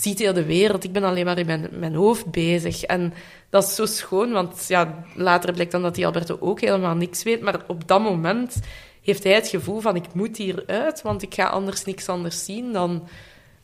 ziet 0.00 0.18
heel 0.18 0.32
de 0.32 0.44
wereld, 0.44 0.84
ik 0.84 0.92
ben 0.92 1.04
alleen 1.04 1.24
maar 1.24 1.38
in 1.38 1.46
mijn, 1.46 1.68
mijn 1.72 1.94
hoofd 1.94 2.30
bezig. 2.30 2.82
En 2.82 3.12
dat 3.50 3.64
is 3.64 3.74
zo 3.74 3.86
schoon, 3.86 4.32
want 4.32 4.64
ja, 4.68 5.04
later 5.14 5.52
blijkt 5.52 5.72
dan 5.72 5.82
dat 5.82 5.94
die 5.94 6.06
Alberto 6.06 6.36
ook 6.40 6.60
helemaal 6.60 6.94
niks 6.94 7.22
weet, 7.22 7.40
maar 7.40 7.60
op 7.66 7.88
dat 7.88 8.02
moment 8.02 8.60
heeft 9.02 9.24
hij 9.24 9.32
het 9.32 9.48
gevoel 9.48 9.80
van, 9.80 9.96
ik 9.96 10.14
moet 10.14 10.36
hieruit, 10.36 11.02
want 11.02 11.22
ik 11.22 11.34
ga 11.34 11.46
anders 11.46 11.84
niks 11.84 12.08
anders 12.08 12.44
zien 12.44 12.72
dan 12.72 13.08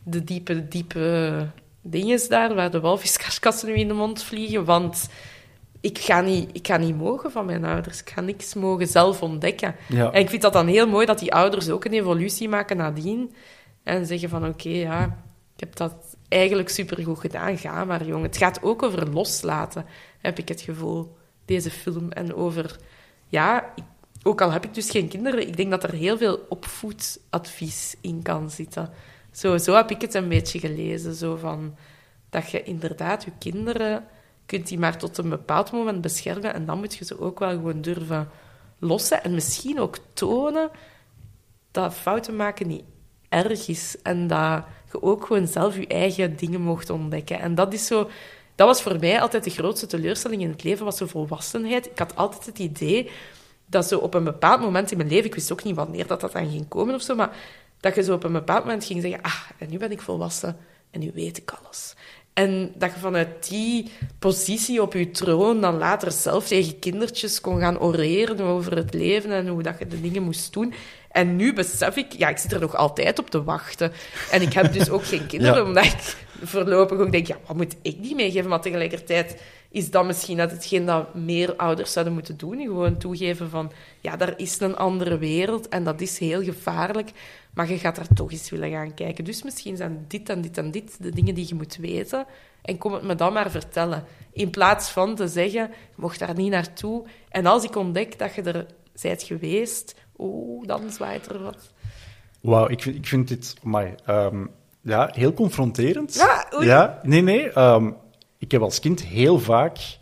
de 0.03 0.23
diepe, 0.23 0.67
diepe 0.67 1.47
dingen 1.81 2.29
daar, 2.29 2.55
waar 2.55 2.71
de 2.71 2.79
walviskaskassen 2.79 3.67
nu 3.67 3.75
in 3.75 3.87
de 3.87 3.93
mond 3.93 4.23
vliegen, 4.23 4.65
want 4.65 5.09
ik 5.81 5.97
ga, 5.97 6.21
niet, 6.21 6.49
ik 6.53 6.67
ga 6.67 6.77
niet 6.77 6.97
mogen 6.97 7.31
van 7.31 7.45
mijn 7.45 7.65
ouders. 7.65 7.99
Ik 7.99 8.09
ga 8.09 8.21
niks 8.21 8.53
mogen 8.53 8.87
zelf 8.87 9.21
ontdekken. 9.21 9.75
En 9.89 10.21
ik 10.21 10.29
vind 10.29 10.41
dat 10.41 10.53
dan 10.53 10.67
heel 10.67 10.87
mooi 10.87 11.05
dat 11.05 11.19
die 11.19 11.33
ouders 11.33 11.69
ook 11.69 11.85
een 11.85 11.93
evolutie 11.93 12.49
maken 12.49 12.77
nadien. 12.77 13.33
En 13.83 14.05
zeggen 14.05 14.29
van, 14.29 14.47
oké, 14.47 14.69
ja, 14.69 15.03
ik 15.55 15.59
heb 15.59 15.75
dat 15.75 16.12
eigenlijk 16.33 16.69
supergoed 16.69 17.19
gedaan. 17.19 17.57
Ga 17.57 17.85
maar, 17.85 18.05
jongen. 18.05 18.25
Het 18.25 18.37
gaat 18.37 18.63
ook 18.63 18.83
over 18.83 19.09
loslaten, 19.09 19.85
heb 20.21 20.37
ik 20.37 20.47
het 20.47 20.61
gevoel, 20.61 21.17
deze 21.45 21.71
film. 21.71 22.11
En 22.11 22.35
over, 22.35 22.75
ja, 23.27 23.73
ook 24.23 24.41
al 24.41 24.51
heb 24.51 24.63
ik 24.63 24.73
dus 24.73 24.89
geen 24.89 25.07
kinderen, 25.07 25.47
ik 25.47 25.57
denk 25.57 25.71
dat 25.71 25.83
er 25.83 25.93
heel 25.93 26.17
veel 26.17 26.45
opvoedadvies 26.49 27.95
in 28.01 28.21
kan 28.21 28.49
zitten. 28.49 28.89
Zo, 29.31 29.57
zo 29.57 29.75
heb 29.75 29.91
ik 29.91 30.01
het 30.01 30.13
een 30.13 30.29
beetje 30.29 30.59
gelezen. 30.59 31.13
Zo 31.13 31.35
van, 31.35 31.75
dat 32.29 32.51
je 32.51 32.63
inderdaad 32.63 33.23
je 33.23 33.31
kinderen 33.39 34.05
kunt 34.45 34.67
die 34.67 34.79
maar 34.79 34.97
tot 34.97 35.17
een 35.17 35.29
bepaald 35.29 35.71
moment 35.71 36.01
beschermen 36.01 36.53
en 36.53 36.65
dan 36.65 36.79
moet 36.79 36.95
je 36.95 37.05
ze 37.05 37.19
ook 37.19 37.39
wel 37.39 37.49
gewoon 37.49 37.81
durven 37.81 38.29
lossen 38.79 39.23
en 39.23 39.33
misschien 39.33 39.79
ook 39.79 39.97
tonen 40.13 40.69
dat 41.71 41.93
fouten 41.93 42.35
maken 42.35 42.67
niet 42.67 42.83
erg 43.29 43.67
is 43.67 43.97
en 44.01 44.27
dat 44.27 44.63
ook 45.01 45.25
gewoon 45.25 45.47
zelf 45.47 45.75
je 45.75 45.87
eigen 45.87 46.35
dingen 46.35 46.61
mocht 46.61 46.89
ontdekken. 46.89 47.39
En 47.39 47.55
dat 47.55 47.73
is 47.73 47.87
zo... 47.87 48.09
Dat 48.55 48.67
was 48.67 48.81
voor 48.81 48.99
mij 48.99 49.21
altijd 49.21 49.43
de 49.43 49.49
grootste 49.49 49.85
teleurstelling 49.85 50.41
in 50.41 50.49
het 50.49 50.63
leven, 50.63 50.85
was 50.85 50.97
zo 50.97 51.05
volwassenheid. 51.05 51.85
Ik 51.85 51.99
had 51.99 52.15
altijd 52.15 52.45
het 52.45 52.59
idee 52.59 53.09
dat 53.65 53.87
zo 53.87 53.97
op 53.97 54.13
een 54.13 54.23
bepaald 54.23 54.61
moment 54.61 54.91
in 54.91 54.97
mijn 54.97 55.09
leven, 55.09 55.25
ik 55.25 55.33
wist 55.33 55.51
ook 55.51 55.63
niet 55.63 55.75
wanneer 55.75 56.07
dat, 56.07 56.21
dat 56.21 56.31
dan 56.31 56.49
ging 56.49 56.67
komen 56.67 56.95
of 56.95 57.01
zo, 57.01 57.15
maar 57.15 57.37
dat 57.79 57.95
je 57.95 58.03
zo 58.03 58.13
op 58.13 58.23
een 58.23 58.31
bepaald 58.31 58.63
moment 58.63 58.85
ging 58.85 59.01
zeggen, 59.01 59.21
ah, 59.21 59.41
en 59.57 59.69
nu 59.69 59.77
ben 59.77 59.91
ik 59.91 60.01
volwassen 60.01 60.57
en 60.91 60.99
nu 60.99 61.11
weet 61.13 61.37
ik 61.37 61.51
alles. 61.63 61.95
En 62.33 62.71
dat 62.75 62.93
je 62.93 62.99
vanuit 62.99 63.49
die 63.49 63.91
positie 64.19 64.81
op 64.81 64.93
je 64.93 65.11
troon 65.11 65.61
dan 65.61 65.77
later 65.77 66.11
zelf 66.11 66.47
tegen 66.47 66.79
kindertjes 66.79 67.41
kon 67.41 67.59
gaan 67.59 67.79
oreren 67.79 68.39
over 68.39 68.75
het 68.75 68.93
leven 68.93 69.31
en 69.31 69.47
hoe 69.47 69.63
dat 69.63 69.79
je 69.79 69.87
de 69.87 70.01
dingen 70.01 70.23
moest 70.23 70.53
doen. 70.53 70.73
En 71.13 71.35
nu 71.35 71.53
besef 71.53 71.95
ik, 71.95 72.11
ja, 72.11 72.29
ik 72.29 72.37
zit 72.37 72.51
er 72.51 72.59
nog 72.59 72.75
altijd 72.75 73.19
op 73.19 73.29
te 73.29 73.43
wachten. 73.43 73.91
En 74.31 74.41
ik 74.41 74.53
heb 74.53 74.73
dus 74.73 74.89
ook 74.89 75.05
geen 75.05 75.25
kinderen, 75.25 75.65
omdat 75.65 75.85
ik 75.85 76.15
voorlopig 76.43 76.97
ook 76.99 77.11
denk, 77.11 77.27
ja, 77.27 77.37
wat 77.45 77.55
moet 77.55 77.75
ik 77.81 78.03
die 78.03 78.15
meegeven? 78.15 78.49
Maar 78.49 78.61
tegelijkertijd 78.61 79.41
is 79.69 79.91
dat 79.91 80.05
misschien 80.05 80.37
net 80.37 80.51
hetgeen 80.51 80.85
dat 80.85 81.13
meer 81.13 81.55
ouders 81.55 81.91
zouden 81.91 82.13
moeten 82.13 82.37
doen. 82.37 82.61
Gewoon 82.61 82.97
toegeven 82.97 83.49
van, 83.49 83.71
ja, 84.01 84.15
daar 84.15 84.33
is 84.37 84.59
een 84.59 84.75
andere 84.75 85.17
wereld 85.17 85.67
en 85.67 85.83
dat 85.83 86.01
is 86.01 86.17
heel 86.17 86.43
gevaarlijk. 86.43 87.11
Maar 87.53 87.69
je 87.69 87.77
gaat 87.77 87.95
daar 87.95 88.13
toch 88.15 88.31
eens 88.31 88.49
willen 88.49 88.71
gaan 88.71 88.93
kijken. 88.93 89.23
Dus 89.23 89.43
misschien 89.43 89.77
zijn 89.77 90.05
dit 90.07 90.29
en 90.29 90.41
dit 90.41 90.57
en 90.57 90.71
dit 90.71 91.03
de 91.03 91.11
dingen 91.11 91.35
die 91.35 91.47
je 91.47 91.55
moet 91.55 91.75
weten. 91.75 92.25
En 92.61 92.77
kom 92.77 92.93
het 92.93 93.03
me 93.03 93.15
dan 93.15 93.33
maar 93.33 93.51
vertellen. 93.51 94.05
In 94.31 94.49
plaats 94.49 94.89
van 94.89 95.15
te 95.15 95.27
zeggen, 95.27 95.61
je 95.61 95.69
mocht 95.95 96.19
daar 96.19 96.35
niet 96.35 96.51
naartoe. 96.51 97.03
En 97.29 97.45
als 97.45 97.63
ik 97.63 97.75
ontdek 97.75 98.19
dat 98.19 98.35
je 98.35 98.41
er 98.41 98.65
bent 99.01 99.23
geweest, 99.23 99.95
oh, 100.15 100.67
dan 100.67 100.91
zwaait 100.91 101.29
er 101.29 101.43
wat. 101.43 101.71
Wauw, 102.41 102.69
ik, 102.69 102.81
vind, 102.81 102.95
ik 102.95 103.07
vind 103.07 103.27
dit 103.27 103.55
my, 103.63 103.95
um, 104.09 104.49
ja, 104.81 105.09
heel 105.13 105.33
confronterend. 105.33 106.13
Ja, 106.13 106.47
ja 106.59 106.99
nee, 107.03 107.21
nee. 107.21 107.59
Um, 107.59 107.95
ik 108.37 108.51
heb 108.51 108.61
als 108.61 108.79
kind 108.79 109.03
heel 109.03 109.39
vaak 109.39 109.97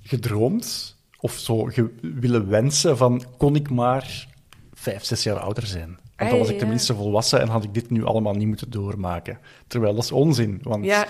gedroomd 0.00 0.96
of 1.20 1.32
zo 1.32 1.70
willen 2.00 2.48
wensen 2.48 2.96
van 2.96 3.24
kon 3.36 3.54
ik 3.56 3.70
maar 3.70 4.26
vijf, 4.72 5.04
zes 5.04 5.22
jaar 5.22 5.38
ouder 5.38 5.66
zijn. 5.66 5.98
Want 6.16 6.30
dan 6.30 6.38
was 6.38 6.48
ik 6.48 6.58
tenminste 6.58 6.94
volwassen 6.94 7.40
en 7.40 7.48
had 7.48 7.64
ik 7.64 7.74
dit 7.74 7.90
nu 7.90 8.04
allemaal 8.04 8.34
niet 8.34 8.46
moeten 8.46 8.70
doormaken. 8.70 9.38
Terwijl 9.66 9.94
dat 9.94 10.04
is 10.04 10.12
onzin, 10.12 10.60
want... 10.62 10.84
Ja. 10.84 11.06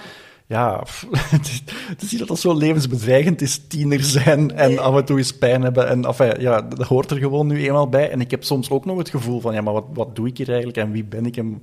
Ja, 0.48 0.82
het 1.88 2.02
is 2.02 2.10
niet 2.10 2.18
dat 2.18 2.28
dat 2.28 2.38
zo 2.38 2.56
levensbedreigend 2.56 3.40
is, 3.40 3.66
tiener 3.66 4.02
zijn 4.02 4.50
en 4.50 4.78
af 4.78 4.96
en 4.96 5.04
toe 5.04 5.18
eens 5.18 5.38
pijn 5.38 5.62
hebben. 5.62 5.88
En 5.88 6.04
enfin, 6.04 6.40
ja, 6.40 6.62
dat 6.62 6.86
hoort 6.86 7.10
er 7.10 7.16
gewoon 7.16 7.46
nu 7.46 7.64
eenmaal 7.64 7.88
bij. 7.88 8.10
En 8.10 8.20
ik 8.20 8.30
heb 8.30 8.44
soms 8.44 8.70
ook 8.70 8.84
nog 8.84 8.98
het 8.98 9.08
gevoel 9.08 9.40
van, 9.40 9.54
ja, 9.54 9.60
maar 9.60 9.72
wat, 9.72 9.86
wat 9.92 10.16
doe 10.16 10.26
ik 10.26 10.38
hier 10.38 10.48
eigenlijk 10.48 10.78
en 10.78 10.92
wie 10.92 11.04
ben 11.04 11.26
ik 11.26 11.36
en 11.36 11.60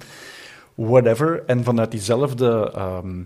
whatever. 0.75 1.43
En 1.45 1.63
vanuit 1.63 1.91
diezelfde 1.91 2.71
ehm, 2.75 3.23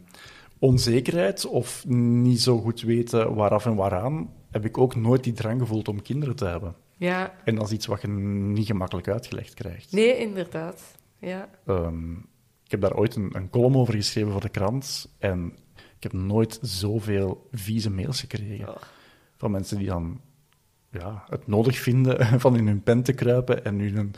onzekerheid 0.59 1.45
of 1.45 1.85
niet 1.87 2.41
zo 2.41 2.59
goed 2.59 2.81
weten 2.81 3.35
waaraf 3.35 3.65
en 3.65 3.75
waaraan, 3.75 4.29
heb 4.51 4.65
ik 4.65 4.77
ook 4.77 4.95
nooit 4.95 5.23
die 5.23 5.33
drang 5.33 5.61
gevoeld 5.61 5.87
om 5.87 6.01
kinderen 6.01 6.35
te 6.35 6.45
hebben. 6.45 6.75
Ja. 6.97 7.33
En 7.43 7.55
dat 7.55 7.65
is 7.65 7.71
iets 7.71 7.85
wat 7.85 8.01
je 8.01 8.07
niet 8.07 8.65
gemakkelijk 8.65 9.07
uitgelegd 9.07 9.53
krijgt. 9.53 9.91
Nee, 9.91 10.17
inderdaad. 10.17 10.81
Ja. 11.17 11.49
Um, 11.65 12.28
ik 12.69 12.75
heb 12.79 12.89
daar 12.89 12.99
ooit 12.99 13.15
een, 13.15 13.29
een 13.33 13.49
column 13.49 13.75
over 13.75 13.93
geschreven 13.93 14.31
voor 14.31 14.41
de 14.41 14.49
krant. 14.49 15.09
En 15.19 15.53
ik 15.75 16.03
heb 16.03 16.13
nooit 16.13 16.59
zoveel 16.61 17.47
vieze 17.51 17.89
mails 17.89 18.19
gekregen. 18.19 18.73
Van 19.37 19.51
mensen 19.51 19.77
die 19.77 19.87
dan 19.87 20.21
ja, 20.91 21.23
het 21.29 21.47
nodig 21.47 21.77
vinden 21.77 22.27
van 22.39 22.55
in 22.55 22.67
hun 22.67 22.83
pen 22.83 23.03
te 23.03 23.13
kruipen 23.13 23.65
en 23.65 23.75
nu 23.75 23.97
een 23.97 24.13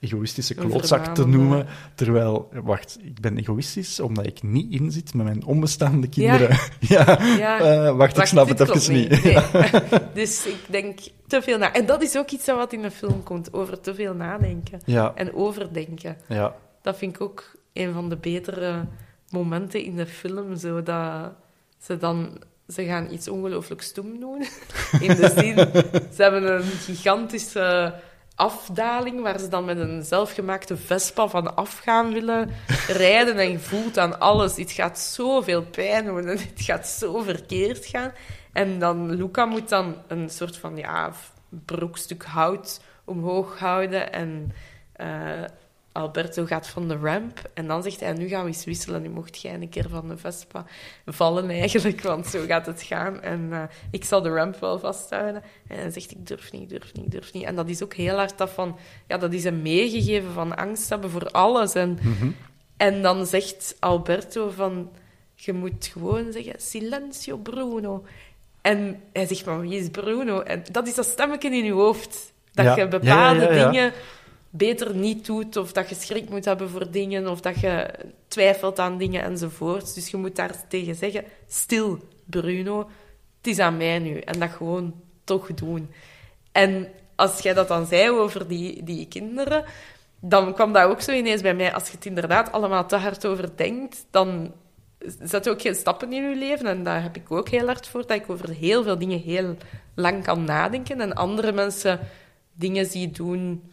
egoïstische 0.00 0.54
klootzak 0.54 1.14
te 1.14 1.26
noemen. 1.26 1.66
Terwijl, 1.94 2.48
wacht, 2.62 2.98
ik 3.02 3.20
ben 3.20 3.38
egoïstisch 3.38 4.00
omdat 4.00 4.26
ik 4.26 4.42
niet 4.42 4.72
inzit 4.72 5.14
met 5.14 5.24
mijn 5.24 5.44
onbestaande 5.44 6.08
kinderen. 6.08 6.58
Ja, 6.80 7.18
ja. 7.22 7.86
Uh, 7.86 7.96
wacht, 7.96 8.18
ik 8.18 8.24
snap 8.24 8.48
het 8.48 8.60
even 8.60 8.92
niet. 8.92 9.22
dus 10.14 10.46
ik 10.46 10.60
denk 10.68 10.98
te 11.26 11.42
veel 11.42 11.58
na. 11.58 11.72
En 11.72 11.86
dat 11.86 12.02
is 12.02 12.16
ook 12.16 12.30
iets 12.30 12.46
wat 12.46 12.72
in 12.72 12.82
de 12.82 12.90
film 12.90 13.22
komt, 13.22 13.52
over 13.52 13.80
te 13.80 13.94
veel 13.94 14.14
nadenken. 14.14 14.80
En 15.14 15.34
overdenken. 15.34 16.16
Ja. 16.28 16.54
Dat 16.82 16.98
vind 16.98 17.14
ik 17.14 17.20
ook 17.20 17.62
een 17.74 17.92
van 17.92 18.08
de 18.08 18.16
betere 18.16 18.86
momenten 19.28 19.82
in 19.82 19.96
de 19.96 20.06
film, 20.06 20.56
zo 20.56 20.82
dat 20.82 21.32
ze 21.78 21.96
dan 21.96 22.38
ze 22.68 22.84
gaan 22.84 23.10
iets 23.10 23.28
ongelooflijk 23.28 23.82
stoem 23.82 24.20
doen. 24.20 24.44
In 25.06 25.16
de 25.16 25.32
zin, 25.36 25.56
ze 26.14 26.22
hebben 26.22 26.54
een 26.54 26.62
gigantische 26.62 27.94
afdaling 28.34 29.20
waar 29.20 29.38
ze 29.38 29.48
dan 29.48 29.64
met 29.64 29.78
een 29.78 30.02
zelfgemaakte 30.02 30.76
Vespa 30.76 31.28
van 31.28 31.56
af 31.56 31.78
gaan 31.78 32.12
willen 32.12 32.50
rijden 32.86 33.38
en 33.38 33.50
je 33.50 33.58
voelt 33.58 33.98
aan 33.98 34.20
alles. 34.20 34.56
Het 34.56 34.72
gaat 34.72 34.98
zoveel 34.98 35.62
pijn 35.62 36.04
doen 36.04 36.28
en 36.28 36.38
het 36.38 36.52
gaat 36.54 36.88
zo 36.88 37.22
verkeerd 37.22 37.86
gaan. 37.86 38.12
En 38.52 38.78
dan 38.78 39.14
Luca 39.14 39.44
moet 39.44 39.68
dan 39.68 39.96
een 40.06 40.30
soort 40.30 40.56
van 40.56 40.76
ja, 40.76 41.12
broekstuk 41.64 42.24
hout 42.24 42.80
omhoog 43.04 43.58
houden 43.58 44.12
en 44.12 44.52
uh, 45.00 45.44
Alberto 45.94 46.44
gaat 46.46 46.66
van 46.68 46.88
de 46.88 46.96
ramp 46.96 47.50
en 47.54 47.66
dan 47.66 47.82
zegt 47.82 48.00
hij, 48.00 48.12
nu 48.12 48.28
gaan 48.28 48.40
we 48.42 48.46
eens 48.46 48.64
wisselen. 48.64 49.02
Nu 49.02 49.08
mocht 49.08 49.40
jij 49.40 49.54
een 49.54 49.68
keer 49.68 49.88
van 49.88 50.08
de 50.08 50.16
Vespa 50.16 50.64
vallen 51.06 51.50
eigenlijk, 51.50 52.00
want 52.02 52.26
zo 52.26 52.44
gaat 52.46 52.66
het 52.66 52.82
gaan. 52.82 53.20
En 53.22 53.40
uh, 53.50 53.62
ik 53.90 54.04
zal 54.04 54.22
de 54.22 54.28
ramp 54.28 54.56
wel 54.60 54.78
vasthouden. 54.78 55.42
En 55.68 55.76
hij 55.78 55.90
zegt, 55.90 56.10
ik 56.10 56.26
durf 56.26 56.52
niet, 56.52 56.68
durf 56.68 56.92
niet, 56.94 57.10
durf 57.10 57.32
niet. 57.32 57.44
En 57.44 57.54
dat 57.54 57.68
is 57.68 57.82
ook 57.82 57.94
heel 57.94 58.16
hard 58.16 58.38
dat 58.38 58.50
van... 58.50 58.76
Ja, 59.08 59.18
dat 59.18 59.32
is 59.32 59.44
een 59.44 59.62
meegegeven 59.62 60.32
van 60.32 60.56
angst 60.56 60.88
hebben 60.88 61.10
voor 61.10 61.30
alles. 61.30 61.74
En, 61.74 61.98
Mhm. 62.02 62.30
en 62.76 63.02
dan 63.02 63.26
zegt 63.26 63.76
Alberto 63.80 64.50
van... 64.50 64.90
Je 65.34 65.52
moet 65.52 65.86
gewoon 65.92 66.32
zeggen, 66.32 66.54
silencio 66.56 67.36
Bruno. 67.36 68.04
En 68.60 69.00
hij 69.12 69.26
zegt, 69.26 69.44
maar 69.46 69.60
wie 69.60 69.78
is 69.78 69.88
Bruno? 69.90 70.40
En 70.40 70.62
dat 70.72 70.86
is 70.86 70.94
dat 70.94 71.06
stemmetje 71.06 71.48
in 71.50 71.64
je 71.64 71.72
hoofd. 71.72 72.32
Dat 72.52 72.64
Ja. 72.64 72.76
je 72.76 72.88
bepaalde 72.88 73.40
ja, 73.40 73.52
ja. 73.52 73.70
dingen 73.70 73.92
beter 74.56 74.94
niet 74.94 75.26
doet, 75.26 75.56
of 75.56 75.72
dat 75.72 75.88
je 75.88 75.94
schrik 75.94 76.28
moet 76.28 76.44
hebben 76.44 76.70
voor 76.70 76.90
dingen, 76.90 77.28
of 77.28 77.40
dat 77.40 77.60
je 77.60 77.90
twijfelt 78.28 78.78
aan 78.78 78.98
dingen 78.98 79.22
enzovoort. 79.22 79.94
Dus 79.94 80.08
je 80.08 80.16
moet 80.16 80.36
daar 80.36 80.68
tegen 80.68 80.94
zeggen, 80.94 81.24
stil, 81.46 81.98
Bruno, 82.24 82.78
het 83.36 83.46
is 83.46 83.58
aan 83.58 83.76
mij 83.76 83.98
nu. 83.98 84.18
En 84.18 84.40
dat 84.40 84.50
gewoon 84.50 84.94
toch 85.24 85.54
doen. 85.54 85.90
En 86.52 86.88
als 87.14 87.40
jij 87.40 87.54
dat 87.54 87.68
dan 87.68 87.86
zei 87.86 88.10
over 88.10 88.48
die, 88.48 88.82
die 88.82 89.08
kinderen, 89.08 89.64
dan 90.20 90.54
kwam 90.54 90.72
dat 90.72 90.88
ook 90.88 91.00
zo 91.00 91.12
ineens 91.12 91.42
bij 91.42 91.54
mij. 91.54 91.74
Als 91.74 91.86
je 91.86 91.96
het 91.96 92.06
inderdaad 92.06 92.52
allemaal 92.52 92.86
te 92.86 92.96
hard 92.96 93.26
over 93.26 93.56
denkt, 93.56 94.06
dan 94.10 94.52
zet 95.22 95.44
je 95.44 95.50
ook 95.50 95.62
geen 95.62 95.74
stappen 95.74 96.12
in 96.12 96.28
je 96.28 96.36
leven. 96.36 96.66
En 96.66 96.84
daar 96.84 97.02
heb 97.02 97.16
ik 97.16 97.30
ook 97.30 97.48
heel 97.48 97.66
hard 97.66 97.86
voor, 97.86 98.06
dat 98.06 98.16
ik 98.16 98.30
over 98.30 98.50
heel 98.50 98.82
veel 98.82 98.98
dingen 98.98 99.20
heel 99.20 99.56
lang 99.94 100.24
kan 100.24 100.44
nadenken. 100.44 101.00
En 101.00 101.14
andere 101.14 101.52
mensen 101.52 102.00
dingen 102.52 102.86
zie 102.86 103.10
doen 103.10 103.72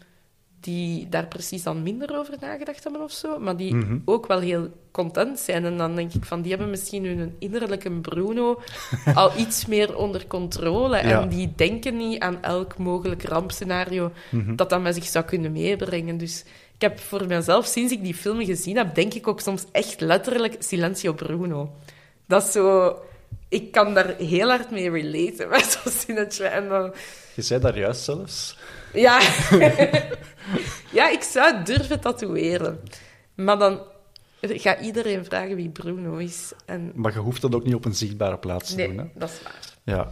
die 0.61 1.09
daar 1.09 1.27
precies 1.27 1.63
dan 1.63 1.83
minder 1.83 2.17
over 2.17 2.33
nagedacht 2.39 2.83
hebben 2.83 3.01
of 3.01 3.11
zo, 3.11 3.39
maar 3.39 3.57
die 3.57 3.75
Mhm. 3.75 3.97
ook 4.05 4.27
wel 4.27 4.39
heel 4.39 4.69
content 4.91 5.39
zijn. 5.39 5.65
En 5.65 5.77
dan 5.77 5.95
denk 5.95 6.13
ik 6.13 6.25
van, 6.25 6.41
die 6.41 6.51
hebben 6.51 6.69
misschien 6.69 7.05
hun 7.05 7.35
innerlijke 7.39 7.91
Bruno 7.91 8.61
al 9.13 9.31
iets 9.37 9.65
meer 9.65 9.95
onder 9.97 10.27
controle. 10.27 10.97
Ja. 10.97 11.21
En 11.21 11.29
die 11.29 11.53
denken 11.55 11.97
niet 11.97 12.19
aan 12.19 12.43
elk 12.43 12.77
mogelijk 12.77 13.23
rampscenario 13.23 14.11
Mhm. 14.31 14.55
dat 14.55 14.69
dat 14.69 14.81
met 14.81 14.95
zich 14.95 15.05
zou 15.05 15.25
kunnen 15.25 15.51
meebrengen. 15.51 16.17
Dus 16.17 16.43
ik 16.75 16.81
heb 16.81 16.99
voor 16.99 17.25
mezelf, 17.27 17.65
sinds 17.65 17.91
ik 17.93 18.03
die 18.03 18.13
film 18.15 18.45
gezien 18.45 18.77
heb, 18.77 18.95
denk 18.95 19.13
ik 19.13 19.27
ook 19.27 19.39
soms 19.39 19.65
echt 19.71 20.01
letterlijk 20.01 20.55
Silencio 20.59 21.13
Bruno. 21.13 21.71
Dat 22.27 22.43
is 22.43 22.51
zo... 22.51 22.95
Ik 23.49 23.71
kan 23.71 23.93
daar 23.93 24.15
heel 24.17 24.47
hard 24.49 24.71
mee 24.71 24.89
relaten, 24.91 25.49
met 25.49 25.79
zo'n 25.83 25.91
zinnetje. 25.91 26.43
En 26.43 26.67
dan... 26.69 26.93
Je 27.35 27.41
zei 27.41 27.61
daar 27.61 27.77
juist 27.77 28.03
zelfs. 28.03 28.57
Ja. 28.93 29.19
ja, 30.99 31.09
ik 31.09 31.21
zou 31.21 31.63
durven 31.63 31.99
tatoeëren. 31.99 32.79
Maar 33.35 33.57
dan 33.57 33.79
gaat 34.41 34.79
iedereen 34.79 35.25
vragen 35.25 35.55
wie 35.55 35.69
Bruno 35.69 36.17
is. 36.17 36.51
En 36.65 36.91
Maar 36.95 37.13
je 37.13 37.19
hoeft 37.19 37.41
dat 37.41 37.55
ook 37.55 37.63
niet 37.63 37.75
op 37.75 37.85
een 37.85 37.95
zichtbare 37.95 38.37
plaats 38.37 38.69
te 38.69 38.75
nee, 38.75 38.87
doen. 38.87 38.97
Hè? 38.97 39.05
dat 39.13 39.29
is 39.29 39.43
waar. 39.43 39.59
Ja. 39.83 40.11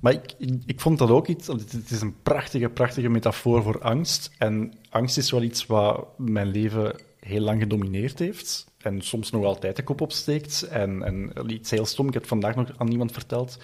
Maar 0.00 0.12
ik, 0.12 0.34
ik, 0.38 0.62
ik 0.66 0.80
vond 0.80 0.98
dat 0.98 1.10
ook 1.10 1.26
iets... 1.26 1.46
Het 1.46 1.90
is 1.90 2.00
een 2.00 2.22
prachtige, 2.22 2.68
prachtige 2.68 3.08
metafoor 3.08 3.62
voor 3.62 3.80
angst. 3.80 4.30
En 4.38 4.72
angst 4.90 5.16
is 5.16 5.30
wel 5.30 5.42
iets 5.42 5.66
wat 5.66 6.06
mijn 6.18 6.48
leven 6.48 6.94
heel 7.20 7.40
lang 7.40 7.60
gedomineerd 7.60 8.18
heeft. 8.18 8.66
En 8.78 9.02
soms 9.02 9.30
nog 9.30 9.44
altijd 9.44 9.76
de 9.76 9.82
kop 9.82 10.00
opsteekt. 10.00 10.62
En, 10.62 11.02
en 11.02 11.32
iets 11.46 11.70
heel 11.70 11.86
stom, 11.86 12.06
ik 12.06 12.12
heb 12.12 12.22
het 12.22 12.30
vandaag 12.30 12.54
nog 12.54 12.70
aan 12.76 12.90
iemand 12.90 13.12
verteld. 13.12 13.58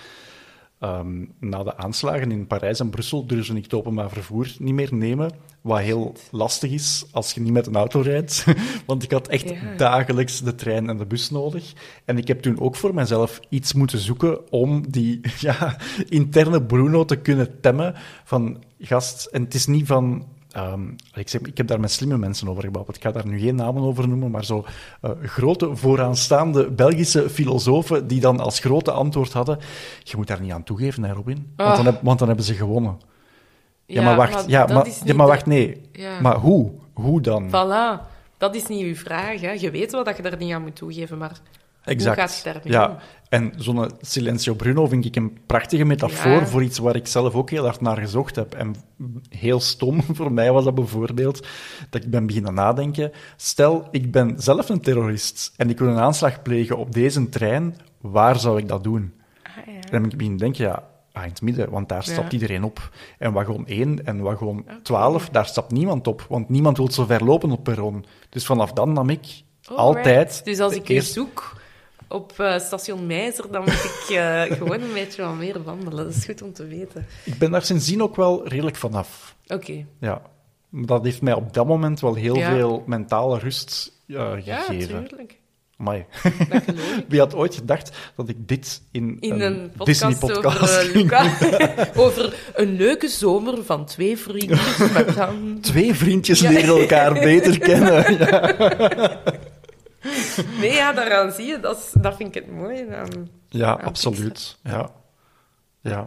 Ehm, 0.83 1.25
na 1.41 1.63
de 1.63 1.77
aanslagen 1.77 2.31
in 2.31 2.47
Parijs 2.47 2.81
en 2.81 2.91
Brussel 2.91 3.27
durfde 3.27 3.57
ik 3.57 3.63
het 3.63 3.75
openbaar 3.75 4.11
vervoer 4.11 4.55
niet 4.59 4.75
meer 4.75 4.95
nemen. 4.95 5.31
Wat 5.61 5.79
heel 5.79 6.15
lastig 6.31 6.71
is 6.71 7.05
als 7.11 7.33
je 7.33 7.41
niet 7.41 7.53
met 7.53 7.67
een 7.67 7.77
auto 7.77 8.01
rijdt. 8.01 8.45
Want 8.87 9.03
ik 9.03 9.11
had 9.11 9.29
echt 9.29 9.49
Ja. 9.49 9.77
dagelijks 9.77 10.41
de 10.41 10.55
trein 10.55 10.89
en 10.89 10.97
de 10.97 11.07
bus 11.07 11.31
nodig. 11.31 11.73
En 12.05 12.19
ik 12.19 12.29
heb 12.29 12.43
toen 12.43 12.61
ook 12.61 12.77
voor 12.77 12.95
mezelf 12.95 13.41
iets 13.49 13.73
moeten 13.73 13.99
zoeken 13.99 14.53
om 14.53 14.91
die 14.91 15.21
ja, 15.39 15.77
interne 16.09 16.63
Bruno 16.63 17.05
te 17.05 17.17
kunnen 17.17 17.61
temmen. 17.61 17.95
Van 18.25 18.63
gast, 18.81 19.25
en 19.25 19.43
het 19.43 19.55
is 19.55 19.67
niet 19.67 19.87
van. 19.87 20.27
Ehm, 20.53 20.89
ik, 21.15 21.29
zeg, 21.29 21.41
ik 21.41 21.57
heb 21.57 21.67
daar 21.67 21.81
met 21.81 21.91
slimme 21.91 22.19
mensen 22.19 22.49
over 22.49 22.63
gebabbeld. 22.65 22.97
Ik 22.97 23.03
ga 23.03 23.11
daar 23.11 23.27
nu 23.27 23.39
geen 23.39 23.55
namen 23.55 23.83
over 23.83 24.09
noemen, 24.09 24.31
maar 24.31 24.45
zo 24.45 24.65
eh, 25.01 25.11
grote 25.23 25.77
vooraanstaande 25.77 26.71
Belgische 26.71 27.31
filosofen 27.31 28.07
die 28.07 28.21
dan 28.21 28.41
als 28.41 28.59
grote 28.61 28.91
antwoord 28.91 29.33
hadden: 29.33 29.59
Je 30.03 30.17
moet 30.17 30.27
daar 30.27 30.41
niet 30.41 30.53
aan 30.53 30.63
toegeven, 30.65 31.05
hè, 31.05 31.13
Robin? 31.13 31.53
Want, 31.57 31.77
dan, 31.77 31.87
heb- 31.87 32.03
want 32.03 32.19
dan 32.19 32.29
hebben 32.29 32.47
ze 32.47 32.55
gewonnen. 32.55 33.01
Ja, 33.87 34.03
maar 34.03 34.17
wacht, 34.17 34.45
ja, 34.49 34.67
maar, 34.67 34.89
ja, 35.05 35.15
maar 35.15 35.27
wacht, 35.27 35.47
nee. 35.47 35.81
Ja. 35.93 36.21
Maar 36.21 36.37
hoe? 36.37 36.71
Hoe 36.93 37.21
dan? 37.21 37.49
Voilà. 37.49 38.11
Dat 38.39 38.55
is 38.55 38.67
niet 38.67 38.83
uw 38.83 38.95
vraag. 38.97 39.41
Hè. 39.41 39.51
Je 39.51 39.71
weet 39.71 39.93
wel 39.93 40.05
dat 40.05 40.17
je 40.17 40.23
daar 40.23 40.37
niet 40.37 40.53
aan 40.53 40.63
moet 40.63 40.77
toegeven, 40.77 41.19
maar 41.19 41.41
Exact. 41.85 42.17
hoe 42.19 42.27
gaat 42.29 42.37
je 42.37 42.53
daarmee 42.53 42.73
ja. 42.73 42.89
om? 42.89 42.97
En 43.29 43.53
zo'n 43.57 43.91
Silencio 44.01 44.55
Bruno 44.55 44.87
vind 44.87 45.05
ik 45.05 45.17
een 45.17 45.39
prachtige 45.47 45.85
metafoor 45.85 46.33
Ja. 46.33 46.47
voor 46.47 46.63
iets 46.63 46.79
waar 46.79 46.97
ik 46.97 47.07
zelf 47.07 47.35
ook 47.35 47.51
heel 47.51 47.65
hard 47.65 47.81
naar 47.81 47.97
gezocht 47.97 48.37
heb. 48.37 48.55
En 48.55 48.75
heel 49.29 49.61
stom 49.61 50.03
voor 50.19 50.33
mij 50.33 50.53
was 50.53 50.65
dat 50.65 50.75
bijvoorbeeld 50.75 51.47
dat 51.91 52.05
ik 52.05 52.11
ben 52.11 52.27
beginnen 52.27 52.55
nadenken. 52.55 53.13
Stel, 53.37 53.89
ik 53.91 54.11
ben 54.13 54.35
zelf 54.39 54.69
een 54.69 54.81
terrorist 54.81 55.53
en 55.57 55.71
ik 55.71 55.79
wil 55.79 55.89
een 55.89 55.99
aanslag 55.99 56.43
plegen 56.43 56.77
op 56.77 56.93
deze 56.93 57.29
trein. 57.29 57.77
Waar 58.01 58.39
zou 58.39 58.59
ik 58.59 58.69
dat 58.69 58.85
doen? 58.85 59.13
Ah, 59.43 59.53
ja. 59.67 59.73
En 59.73 59.81
dan 59.91 60.01
ben 60.03 60.11
ik 60.11 60.17
beginnen 60.17 60.39
denken, 60.41 60.65
ja, 60.65 60.83
ah, 61.13 61.23
in 61.23 61.29
het 61.29 61.43
midden, 61.43 61.71
want 61.71 61.89
daar 61.89 62.03
Ja. 62.07 62.13
stapt 62.13 62.33
iedereen 62.33 62.65
op. 62.65 62.91
En 63.19 63.33
wagon 63.33 63.67
1 63.67 64.05
en 64.07 64.21
wagon 64.21 64.67
12, 64.83 65.29
daar 65.29 65.47
stapt 65.47 65.73
niemand 65.73 66.07
op, 66.07 66.27
want 66.29 66.49
niemand 66.49 66.77
wil 66.77 66.91
zo 66.91 67.05
ver 67.05 67.25
lopen 67.25 67.51
op 67.51 67.65
perron. 67.65 68.05
Dus 68.29 68.47
vanaf 68.47 68.73
dan 68.73 68.93
nam 68.93 69.11
ik 69.11 69.27
altijd... 69.75 70.41
Dus 70.45 70.61
als 70.61 70.75
ik 70.75 70.89
eerst- 70.89 71.13
zoek 71.13 71.61
op 72.13 72.33
eh, 72.37 72.59
station 72.59 73.07
Meizer, 73.07 73.53
dan 73.53 73.61
moet 73.63 73.73
ik 74.09 74.17
eh, 74.17 74.43
gewoon 74.59 74.81
een 74.81 74.93
beetje 74.93 75.23
wat 75.23 75.35
meer 75.37 75.63
wandelen. 75.63 76.05
Dat 76.05 76.15
is 76.15 76.25
goed 76.25 76.43
om 76.43 76.53
te 76.53 76.67
weten. 76.67 77.07
Ik 77.25 77.39
ben 77.39 77.51
daar 77.51 77.65
sindsdien 77.65 78.03
ook 78.03 78.17
wel 78.17 78.49
redelijk 78.49 78.77
vanaf. 78.77 79.37
Oké. 79.47 79.85
Ja. 80.01 80.23
Dat 80.71 81.05
heeft 81.05 81.23
mij 81.23 81.33
op 81.35 81.55
dat 81.55 81.67
moment 81.67 82.01
wel 82.01 82.15
heel 82.15 82.37
Ja. 82.37 82.51
veel 82.55 82.83
mentale 82.87 83.39
rust 83.39 83.93
eh, 84.09 84.15
Ja, 84.45 84.61
gegeven. 84.61 85.07
tuurlijk. 85.09 85.41
Amai. 85.79 86.05
Wie 87.09 87.19
had 87.21 87.35
ooit 87.35 87.55
gedacht 87.55 87.91
dat 88.17 88.29
ik 88.29 88.49
dit 88.49 88.83
in, 88.91 89.17
In 89.21 89.41
een 89.41 89.73
podcast 89.77 89.87
Disney-podcast 90.07 90.63
over 90.63 90.91
Luca. 90.97 91.31
over 91.97 92.35
een 92.55 92.77
leuke 92.77 93.09
zomer 93.09 93.65
van 93.65 93.85
twee 93.87 94.19
vrienden 94.19 94.59
met 94.95 95.15
dan... 95.15 95.59
Twee 95.61 95.95
vriendjes 95.95 96.41
Ja. 96.41 96.51
leren 96.51 96.81
elkaar 96.81 97.13
beter 97.13 97.59
kennen. 97.59 98.19
Ja, 98.19 99.21
Nee, 100.61 100.73
ja, 100.73 100.93
daaraan 100.93 101.33
zie 101.33 101.47
je. 101.47 101.61
Dat, 101.61 101.79
is- 101.79 102.03
dat 102.03 102.17
vind 102.17 102.37
ik 102.37 102.45
het 102.45 102.53
mooie 102.55 102.97
aan... 102.97 103.29
ja 103.49 103.73
absoluut. 103.73 104.57
Ja. 104.63 104.91
ja. 105.81 106.07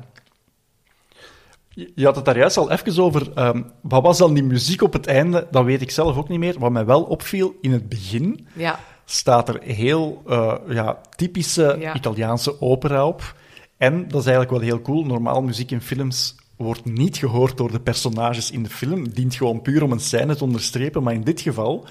Je 1.69 2.05
had 2.05 2.15
het 2.15 2.25
daar 2.25 2.37
juist 2.37 2.57
al 2.57 2.71
even 2.71 3.03
over. 3.03 3.31
ehm, 3.33 3.63
wat 3.81 4.01
was 4.03 4.17
dan 4.17 4.33
die 4.33 4.43
muziek 4.43 4.81
op 4.81 4.93
het 4.93 5.07
einde? 5.07 5.47
Dat 5.51 5.63
weet 5.65 5.81
ik 5.81 5.91
zelf 5.91 6.17
ook 6.17 6.29
niet 6.29 6.39
meer. 6.39 6.59
Wat 6.59 6.71
mij 6.71 6.85
wel 6.85 7.03
opviel 7.03 7.55
in 7.61 7.71
het 7.71 7.89
begin, 7.89 8.47
Ja, 8.53 8.79
staat 9.05 9.49
er 9.49 9.61
heel 9.61 10.21
eh, 10.27 10.53
ja, 10.67 11.01
typische 11.15 11.75
Ja. 11.79 11.93
Italiaanse 11.95 12.61
opera 12.61 13.07
op. 13.07 13.35
En 13.77 14.01
dat 14.07 14.19
is 14.19 14.27
eigenlijk 14.27 14.49
wel 14.51 14.59
heel 14.69 14.81
cool. 14.81 15.05
Normaal 15.05 15.41
muziek 15.41 15.71
in 15.71 15.81
films 15.81 16.35
wordt 16.57 16.85
niet 16.85 17.17
gehoord 17.17 17.57
door 17.57 17.71
de 17.71 17.79
personages 17.79 18.51
in 18.51 18.63
de 18.63 18.69
film. 18.69 19.09
Dient 19.09 19.35
gewoon 19.35 19.61
puur 19.61 19.83
om 19.83 19.91
een 19.91 19.99
scène 19.99 20.35
te 20.35 20.43
onderstrepen. 20.43 21.03
Maar 21.03 21.13
in 21.13 21.23
dit 21.23 21.41
geval 21.41 21.87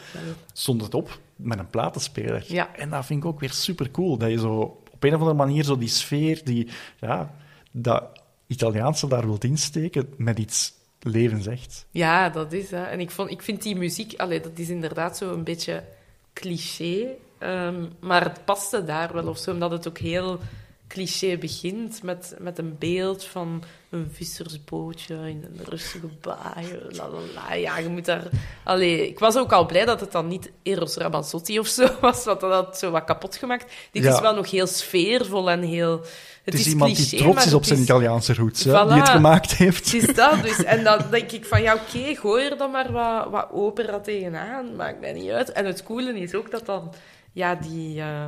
stond 0.53 0.83
het 0.83 0.95
op 0.95 1.21
met 1.37 1.59
een 1.59 1.71
platenspeler. 1.71 2.45
Ja. 2.49 2.77
En 2.77 2.91
dat 2.91 3.07
vind 3.07 3.23
ik 3.23 3.29
ook 3.29 3.41
weer 3.41 3.53
super 3.53 3.91
cool. 3.91 4.17
Dat 4.17 4.31
je 4.31 4.39
zo 4.39 4.83
op 4.93 5.05
een 5.05 5.15
of 5.15 5.21
andere 5.21 5.37
manier 5.37 5.65
zo 5.65 5.79
die 5.79 5.89
sfeer, 5.89 6.41
die, 6.45 6.69
ja, 7.01 7.35
dat 7.71 8.05
Italiaanse 8.47 9.09
daar 9.09 9.27
wilt 9.27 9.45
insteken 9.45 10.15
met 10.17 10.39
iets 10.39 10.73
levens 11.01 11.47
echt. 11.47 11.87
ja 11.91 12.29
dat 12.29 12.53
is 12.53 12.71
hè. 12.71 12.83
En 12.83 13.01
ik, 13.01 13.11
vond, 13.11 13.31
ik 13.31 13.43
vind 13.43 13.63
die 13.63 13.77
muziek... 13.77 14.15
Allee, 14.17 14.41
dat 14.41 14.59
is 14.59 14.69
inderdaad 14.69 15.17
zo 15.17 15.33
een 15.33 15.45
beetje 15.45 15.85
cliché. 16.33 17.07
ehm, 17.39 17.85
maar 18.01 18.25
het 18.25 18.45
paste 18.45 18.85
daar 18.85 19.13
wel 19.13 19.27
of 19.29 19.39
zo, 19.39 19.51
omdat 19.51 19.71
het 19.71 19.89
ook 19.89 19.99
heel 19.99 20.41
cliché 20.89 21.37
begint 21.39 22.03
met, 22.03 22.35
met 22.39 22.59
een 22.59 22.77
beeld 22.79 23.25
van 23.25 23.63
een 23.91 24.11
vissersbootje 24.13 25.15
in 25.15 25.45
een 25.57 25.65
rustige 25.65 26.07
baai. 26.21 27.61
Ja, 27.61 27.79
je 27.79 27.89
moet 27.89 28.05
daar... 28.05 28.23
Allee, 28.65 29.09
ik 29.09 29.19
was 29.19 29.37
ook 29.37 29.53
al 29.53 29.67
blij 29.67 29.85
dat 29.85 30.01
het 30.01 30.13
dan 30.13 30.29
niet 30.29 30.51
Eros 30.63 30.97
Ramazzotti 30.97 31.59
of 31.59 31.67
zo 31.67 31.89
was, 32.01 32.25
want 32.25 32.41
dat 32.41 32.53
had 32.53 32.79
zo 32.79 32.91
wat 32.91 33.05
kapot 33.05 33.37
gemaakt. 33.37 33.73
Dit 33.93 34.03
Ja. 34.03 34.15
is 34.15 34.21
wel 34.21 34.35
nog 34.35 34.51
heel 34.51 34.67
sfeervol 34.67 35.51
en 35.51 35.63
heel... 35.63 35.93
Het, 36.45 36.55
Het 36.55 36.55
is, 36.55 36.67
iemand 36.73 36.95
cliché, 36.95 37.11
die 37.11 37.19
trots 37.19 37.47
is 37.47 37.55
op 37.55 37.65
zijn 37.65 37.79
is- 37.79 37.85
Italiaanse 37.85 38.35
roots, 38.35 38.65
hè, 38.65 38.85
die 38.87 38.93
het 38.95 39.09
gemaakt 39.09 39.55
heeft. 39.55 39.93
het 39.93 40.03
is 40.09 40.15
dat 40.15 40.43
dus. 40.43 40.63
En 40.75 40.85
dan 40.85 41.01
denk 41.11 41.33
ik 41.33 41.45
van, 41.45 41.63
ja, 41.63 41.75
oké, 41.75 42.15
gooi 42.17 42.45
er 42.45 42.57
dan 42.57 42.71
maar 42.71 42.93
wat, 42.93 43.31
wat 43.31 43.49
opera 43.53 44.01
tegenaan. 44.01 44.77
Maakt 44.77 45.01
mij 45.01 45.13
niet 45.13 45.31
uit. 45.31 45.53
En 45.53 45.65
het 45.67 45.83
coole 45.83 46.21
is 46.21 46.35
ook 46.35 46.51
dat 46.51 46.67
dan, 46.67 46.95
ja, 47.33 47.55
die 47.55 48.01
eh, 48.01 48.27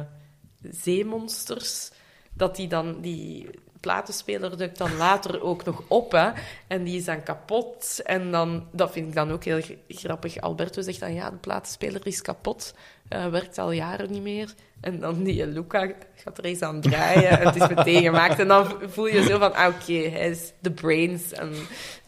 zeemonsters, 0.71 1.91
dat 2.37 2.57
die 2.57 2.69
dan, 2.69 3.01
die, 3.01 3.49
platenspeler 3.87 4.57
duikt 4.57 4.79
dan 4.79 4.97
later 4.97 5.43
ook 5.43 5.65
nog 5.65 5.83
op, 5.89 6.13
hè. 6.13 6.31
En 6.67 6.85
die 6.85 6.97
is 6.99 7.05
dan 7.05 7.23
kapot. 7.23 8.01
En 8.05 8.31
dan, 8.31 8.67
dat 8.73 8.93
vind 8.93 9.09
ik 9.09 9.15
dan 9.15 9.31
ook 9.31 9.45
heel 9.45 9.61
grappig. 9.89 10.41
Alberto 10.41 10.83
zegt 10.83 11.01
dan, 11.01 11.15
ja, 11.15 11.31
de 11.31 11.37
platenspeler 11.37 12.07
is 12.07 12.23
kapot. 12.23 12.75
Uh, 13.09 13.27
werkt 13.27 13.59
al 13.59 13.73
jaren 13.73 14.13
niet 14.13 14.23
meer. 14.23 14.55
En 14.81 15.01
dan 15.01 15.23
die 15.23 15.47
Luca 15.47 15.93
gaat 16.15 16.39
er 16.39 16.45
eens 16.45 16.63
aan 16.63 16.81
draaien 16.81 17.41
en 17.41 17.47
het 17.47 17.57
is 17.57 17.69
meteen 17.75 18.03
gemaakt. 18.03 18.39
En 18.39 18.49
dan 18.49 18.67
voel 18.87 19.07
je 19.07 19.23
zo 19.23 19.39
van, 19.39 19.55
ah, 19.55 19.75
oké, 19.75 20.09
hij 20.09 20.31
is 20.31 20.53
de 20.61 20.71
brains 20.71 21.33
en 21.33 21.53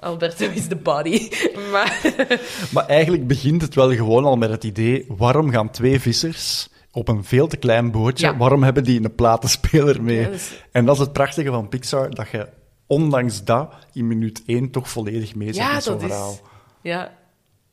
Alberto 0.00 0.48
is 0.50 0.68
de 0.68 0.76
body. 0.76 1.28
Maar... 1.72 2.00
maar 2.72 2.86
eigenlijk 2.86 3.26
begint 3.26 3.62
het 3.62 3.74
wel 3.74 3.90
gewoon 3.90 4.24
al 4.24 4.36
met 4.36 4.50
het 4.50 4.64
idee, 4.64 5.04
waarom 5.08 5.50
gaan 5.50 5.70
twee 5.70 6.00
vissers 6.00 6.68
op 6.98 7.08
een 7.08 7.24
veel 7.24 7.46
te 7.46 7.56
klein 7.56 7.90
bootje, 7.90 8.36
waarom 8.36 8.62
hebben 8.62 8.84
die 8.84 9.04
een 9.04 9.14
platenspeler 9.14 10.02
mee? 10.02 10.28
En 10.72 10.84
dat 10.84 10.94
is 10.94 11.00
het 11.00 11.12
prachtige 11.12 11.50
van 11.50 11.68
Pixar, 11.68 12.10
dat 12.10 12.30
je 12.30 12.48
ondanks 12.86 13.44
dat 13.44 13.74
in 13.92 14.06
minuut 14.06 14.42
één 14.46 14.70
toch 14.70 14.90
volledig 14.90 15.34
mee 15.34 15.52
zit 15.52 15.72
met 15.72 15.82
zo'n 15.82 16.00
verhaal. 16.00 16.32
Is... 16.32 16.40
Ja, 16.82 17.12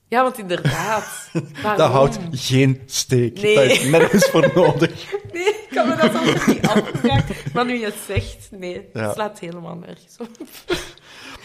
ja, 0.07 0.23
want 0.23 0.37
inderdaad. 0.37 1.29
dat 1.77 1.91
houdt 1.91 2.17
geen 2.31 2.81
steek. 2.85 3.41
Nee. 3.41 3.55
Dat 3.55 3.65
is 3.65 3.83
nergens 3.83 4.25
voor 4.25 4.51
nodig. 4.55 5.13
Nee, 5.33 5.43
ik 5.43 5.67
kan 5.69 5.87
me 5.87 5.95
dat 5.95 6.15
altijd 6.15 6.47
niet 6.47 6.67
afvragen. 6.67 7.35
Maar 7.53 7.65
nu 7.65 7.79
je 7.79 7.85
het 7.85 7.95
zegt, 8.07 8.47
nee, 8.51 8.89
het 8.93 9.13
slaat 9.13 9.39
helemaal 9.39 9.75
nergens 9.75 10.17
op. 10.17 10.29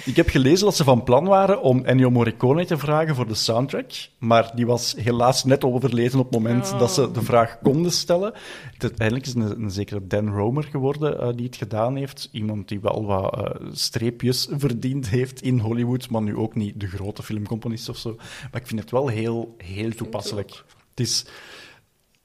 Ik 0.04 0.16
heb 0.16 0.28
gelezen 0.28 0.64
dat 0.64 0.76
ze 0.76 0.84
van 0.84 1.04
plan 1.04 1.24
waren 1.24 1.62
om 1.62 1.84
Ennio 1.84 2.10
Morricone 2.10 2.66
te 2.66 2.78
vragen 2.78 3.14
voor 3.14 3.26
de 3.26 3.34
soundtrack, 3.34 3.90
maar 4.18 4.52
die 4.54 4.66
was 4.66 4.94
helaas 4.98 5.44
net 5.44 5.64
overleden 5.64 6.18
op 6.18 6.24
het 6.24 6.34
moment 6.34 6.78
dat 6.78 6.92
ze 6.92 7.10
de 7.10 7.22
vraag 7.22 7.58
konden 7.62 7.92
stellen. 7.92 8.32
Uiteindelijk 8.78 9.26
is 9.26 9.34
een, 9.34 9.62
een 9.62 9.70
zekere 9.70 10.06
Dan 10.06 10.28
Romer 10.28 10.64
geworden 10.64 11.20
uh, 11.20 11.28
die 11.36 11.46
het 11.46 11.56
gedaan 11.56 11.96
heeft. 11.96 12.28
Iemand 12.32 12.68
die 12.68 12.80
wel 12.80 13.06
wat 13.06 13.38
uh, 13.38 13.70
streepjes 13.72 14.48
verdiend 14.50 15.08
heeft 15.08 15.42
in 15.42 15.58
Hollywood, 15.58 16.10
maar 16.10 16.22
nu 16.22 16.36
ook 16.36 16.54
niet 16.54 16.80
de 16.80 16.86
grote 16.86 17.22
filmcomponist 17.22 17.88
of 17.88 17.96
zo. 17.96 18.14
Maar 18.50 18.60
ik 18.60 18.66
vind 18.66 18.80
het 18.80 18.90
wel 18.90 19.08
heel, 19.08 19.54
heel 19.58 19.90
toepasselijk. 19.90 20.64
Het 20.90 21.00
is 21.00 21.24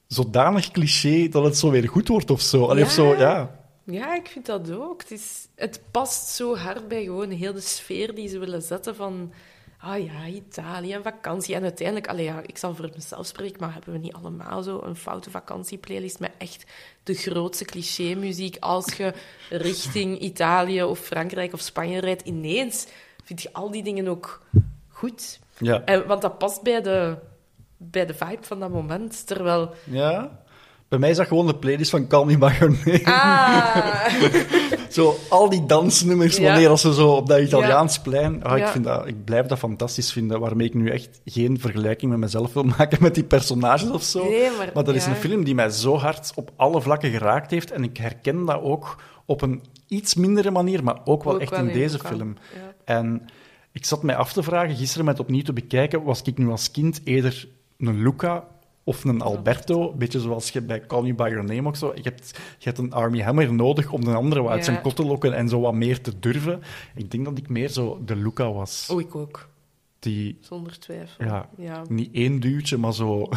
zodanig 0.08 0.72
cliché 0.72 1.28
dat 1.28 1.44
het 1.44 1.58
zo 1.58 1.72
weer 1.72 1.88
goed 1.88 2.08
wordt 2.08 2.32
of 2.32 2.42
zo. 2.42 2.66
Allee, 2.66 2.80
ja. 2.80 2.86
Of 2.86 2.92
zo 2.92 3.16
ja. 3.16 3.64
Ja, 3.86 4.16
ik 4.16 4.28
vind 4.28 4.46
dat 4.46 4.72
ook. 4.72 5.02
Het, 5.02 5.12
is, 5.12 5.48
het 5.56 5.82
past 5.92 6.28
zo 6.28 6.56
hard 6.56 6.88
bij 6.88 7.04
gewoon 7.04 7.30
heel 7.30 7.54
de 7.54 7.62
sfeer 7.62 8.16
die 8.16 8.28
ze 8.28 8.40
willen 8.40 8.62
zetten 8.62 8.96
van... 8.96 9.34
Ah 9.80 10.06
ja, 10.06 10.26
Italië 10.26 10.94
en 10.94 11.04
vakantie. 11.04 11.56
En 11.56 11.64
uiteindelijk, 11.64 12.08
allee, 12.08 12.26
ja, 12.26 12.42
ik 12.46 12.58
zal 12.58 12.76
voor 12.76 12.90
mezelf 12.94 13.26
spreken, 13.26 13.60
maar 13.60 13.74
hebben 13.74 13.94
we 13.94 14.00
niet 14.00 14.14
allemaal 14.14 14.64
zo 14.64 14.82
een 14.84 14.96
foute 14.96 15.30
vakantieplaylist 15.30 16.20
met 16.20 16.32
echt 16.38 16.66
de 17.04 17.14
grootste 17.14 17.66
cliché-muziek? 17.66 18.58
Als 18.60 18.94
je 18.94 19.14
richting 19.50 20.20
Italië 20.20 20.84
of 20.84 21.00
Frankrijk 21.00 21.54
of 21.54 21.60
Spanje 21.60 22.00
rijdt, 22.00 22.22
ineens 22.22 22.88
vind 23.24 23.42
je 23.42 23.54
al 23.54 23.72
die 23.72 23.84
dingen 23.84 24.08
ook 24.08 24.42
goed. 24.88 25.40
Ja. 25.58 25.84
En, 25.84 26.08
want 26.08 26.22
dat 26.22 26.38
past 26.38 26.62
bij 26.62 26.82
de, 26.82 27.18
bij 27.78 28.06
de 28.06 28.14
vibe 28.14 28.44
van 28.44 28.60
dat 28.60 28.70
moment. 28.70 29.28
Terwijl... 29.28 29.74
Ja? 29.84 30.44
Bij 30.88 31.00
mij 31.00 31.10
is 31.10 31.18
dat 31.18 31.28
gewoon 31.28 31.48
de 31.48 31.56
playlist 31.56 31.90
van 31.90 32.08
Call 32.08 32.26
Me 32.26 32.38
By 32.38 32.52
Your 32.60 32.78
Name. 32.86 33.06
Ah. 33.06 34.10
zo, 34.90 35.18
al 35.30 35.50
die 35.50 35.66
dansnummers, 35.66 36.40
wanneer 36.40 36.70
als 36.70 36.82
ze 36.82 36.94
zo 36.94 37.10
op 37.10 37.28
dat 37.28 37.40
Italiaans 37.40 38.00
plein... 38.00 38.44
Ah, 38.44 38.58
ik, 38.58 38.68
vind 38.68 38.84
dat, 38.84 39.08
ik 39.08 39.26
blijf 39.26 39.46
dat 39.46 39.58
fantastisch 39.58 40.12
vinden, 40.12 40.40
waarmee 40.40 40.68
ik 40.68 40.74
nu 40.74 40.90
echt 40.90 41.22
geen 41.26 41.60
vergelijking 41.60 42.12
met 42.12 42.20
mezelf 42.20 42.54
wil 42.54 42.64
maken 42.78 42.98
met 43.02 43.16
die 43.16 43.24
personages 43.24 43.90
of 43.90 44.04
zo. 44.04 44.24
Nee, 44.24 44.50
maar, 44.58 44.72
maar 44.74 44.84
dat 44.84 44.96
is 44.96 45.06
een 45.06 45.16
film 45.16 45.44
die 45.44 45.56
mij 45.56 45.70
zo 45.70 45.98
hard 45.98 46.32
op 46.36 46.52
alle 46.56 46.82
vlakken 46.82 47.12
geraakt 47.12 47.52
heeft. 47.52 47.72
En 47.72 47.84
ik 47.84 47.98
herken 47.98 48.46
dat 48.46 48.62
ook 48.62 49.02
op 49.26 49.42
een 49.42 49.64
iets 49.88 50.16
mindere 50.16 50.52
manier, 50.52 50.84
maar 50.84 51.00
ook 51.06 51.24
wel 51.24 51.40
echt 51.40 51.54
in 51.54 51.72
deze 51.74 52.00
film. 52.00 52.36
En 52.84 53.26
ik 53.72 53.86
zat 53.86 54.04
mij 54.04 54.16
af 54.16 54.34
te 54.34 54.44
vragen, 54.44 54.76
gisteren 54.76 55.06
met 55.06 55.20
opnieuw 55.20 55.44
te 55.44 55.54
bekijken, 55.54 56.04
was 56.04 56.22
ik 56.22 56.38
nu 56.38 56.50
als 56.50 56.72
kind 56.72 57.02
eerder 57.04 57.48
een 57.78 58.02
Luca 58.02 58.48
of 58.88 59.04
een 59.04 59.22
Alberto, 59.22 59.92
een 59.92 59.98
beetje 59.98 60.20
zoals 60.20 60.50
je 60.50 60.62
bij 60.62 60.86
Call 60.86 61.02
Me 61.02 61.14
By 61.14 61.28
Your 61.30 61.44
Name 61.44 61.68
ook 61.68 61.76
zo. 61.76 61.92
Je 61.96 62.02
hebt, 62.02 62.32
je 62.58 62.66
hebt 62.66 62.78
een 62.78 62.94
Army 62.94 63.22
Hammer 63.22 63.54
nodig 63.54 63.92
om 63.92 64.02
een 64.02 64.16
andere 64.16 64.48
uit 64.48 64.66
zijn 64.66 64.82
kot 64.82 64.96
te 64.96 65.06
lokken 65.06 65.34
en 65.34 65.50
zo 65.50 65.60
wat 65.60 65.74
meer 65.74 66.02
te 66.02 66.20
durven. 66.20 66.62
Ik 66.96 67.12
denk 67.12 67.26
dat 67.26 67.38
ik 67.38 67.50
meer 67.50 67.70
zo 67.70 68.02
de 68.06 68.16
Luca 68.16 68.52
was. 68.52 68.88
Oh, 68.92 69.02
ik 69.02 69.16
ook. 69.16 69.48
Die, 70.06 70.38
Zonder 70.42 70.80
twijfel. 70.80 71.26
Ja, 71.26 71.50
ja. 71.58 71.82
Niet 71.90 72.10
één 72.14 72.40
duwtje, 72.40 72.78
maar 72.78 72.94
zo 72.94 73.30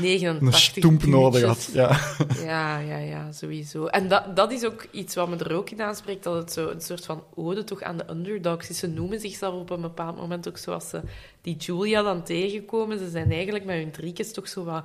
89 0.00 0.40
een 0.40 0.52
stoemp 0.52 1.04
nodig 1.04 1.42
had. 1.42 1.70
Ja. 1.72 2.00
ja, 2.50 2.78
ja, 2.78 2.96
ja, 2.96 3.32
sowieso. 3.32 3.86
En 3.86 4.08
dat, 4.08 4.36
dat 4.36 4.52
is 4.52 4.64
ook 4.64 4.86
iets 4.90 5.14
wat 5.14 5.28
me 5.28 5.36
er 5.36 5.54
ook 5.54 5.70
in 5.70 5.82
aanspreekt, 5.82 6.22
dat 6.24 6.34
het 6.34 6.52
zo 6.52 6.68
een 6.68 6.80
soort 6.80 7.04
van 7.04 7.22
ode 7.34 7.64
toch 7.64 7.82
aan 7.82 7.96
de 7.96 8.10
underdogs 8.10 8.70
is. 8.70 8.78
Ze 8.78 8.86
noemen 8.86 9.20
zichzelf 9.20 9.54
op 9.60 9.70
een 9.70 9.80
bepaald 9.80 10.16
moment 10.16 10.48
ook 10.48 10.58
zoals 10.58 10.88
ze 10.88 11.00
die 11.40 11.56
Julia 11.56 12.02
dan 12.02 12.22
tegenkomen. 12.22 12.98
Ze 12.98 13.10
zijn 13.10 13.32
eigenlijk 13.32 13.64
met 13.64 13.76
hun 13.76 13.90
driekjes 13.90 14.32
toch 14.32 14.48
zo 14.48 14.64
wat... 14.64 14.84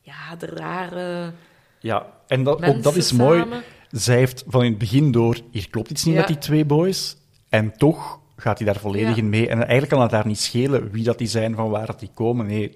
Ja, 0.00 0.36
de 0.36 0.46
rare... 0.46 1.32
Ja, 1.80 2.06
en 2.26 2.44
dat, 2.44 2.64
ook 2.64 2.82
dat 2.82 2.96
is 2.96 3.12
mooi. 3.12 3.44
Zij 3.90 4.16
heeft 4.16 4.44
van 4.46 4.62
in 4.64 4.70
het 4.70 4.78
begin 4.78 5.12
door... 5.12 5.38
Hier 5.50 5.70
klopt 5.70 5.90
iets 5.90 6.04
niet 6.04 6.14
met 6.14 6.26
die 6.26 6.38
twee 6.38 6.64
boys. 6.64 7.16
En 7.48 7.76
toch 7.76 8.22
gaat 8.36 8.58
hij 8.58 8.66
daar 8.66 8.80
volledig 8.80 9.16
in 9.16 9.28
mee. 9.28 9.48
En 9.48 9.58
eigenlijk 9.58 9.88
kan 9.88 10.00
het 10.00 10.10
daar 10.10 10.26
niet 10.26 10.38
schelen 10.38 10.90
wie 10.90 11.04
dat 11.04 11.18
die 11.18 11.28
zijn, 11.28 11.54
van 11.54 11.70
waar 11.70 11.86
dat 11.86 12.00
die 12.00 12.10
komen. 12.14 12.46
Nee, 12.46 12.74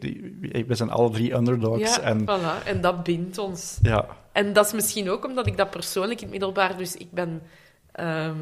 we 0.66 0.74
zijn 0.74 0.90
alle 0.90 1.10
drie 1.10 1.34
underdogs. 1.34 1.96
Ja, 1.96 2.00
en... 2.00 2.22
Voilà. 2.22 2.66
en 2.66 2.80
dat 2.80 3.02
bindt 3.02 3.38
ons. 3.38 3.78
Ja. 3.82 4.06
En 4.32 4.52
dat 4.52 4.66
is 4.66 4.72
misschien 4.72 5.10
ook 5.10 5.24
omdat 5.24 5.46
ik 5.46 5.56
dat 5.56 5.70
persoonlijk 5.70 6.20
in 6.20 6.22
het 6.22 6.30
middelbaar... 6.30 6.76
Dus 6.76 6.96
ik 6.96 7.10
ben... 7.10 7.42
Ehm, 7.92 8.36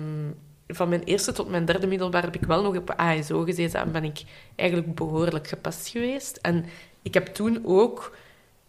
van 0.69 0.89
mijn 0.89 1.03
eerste 1.03 1.33
tot 1.33 1.49
mijn 1.49 1.65
derde 1.65 1.87
middelbaar 1.87 2.23
heb 2.23 2.35
ik 2.35 2.47
wel 2.47 2.63
nog 2.63 2.77
op 2.77 2.91
ASO 2.97 3.43
gezeten 3.43 3.81
en 3.81 3.93
ben 3.93 4.05
ik 4.05 4.23
eigenlijk 4.57 4.95
behoorlijk 4.95 5.49
gepast 5.49 5.89
geweest. 5.89 6.37
En 6.37 6.65
ik 7.03 7.15
heb 7.15 7.27
toen 7.27 7.63
ook 7.65 8.17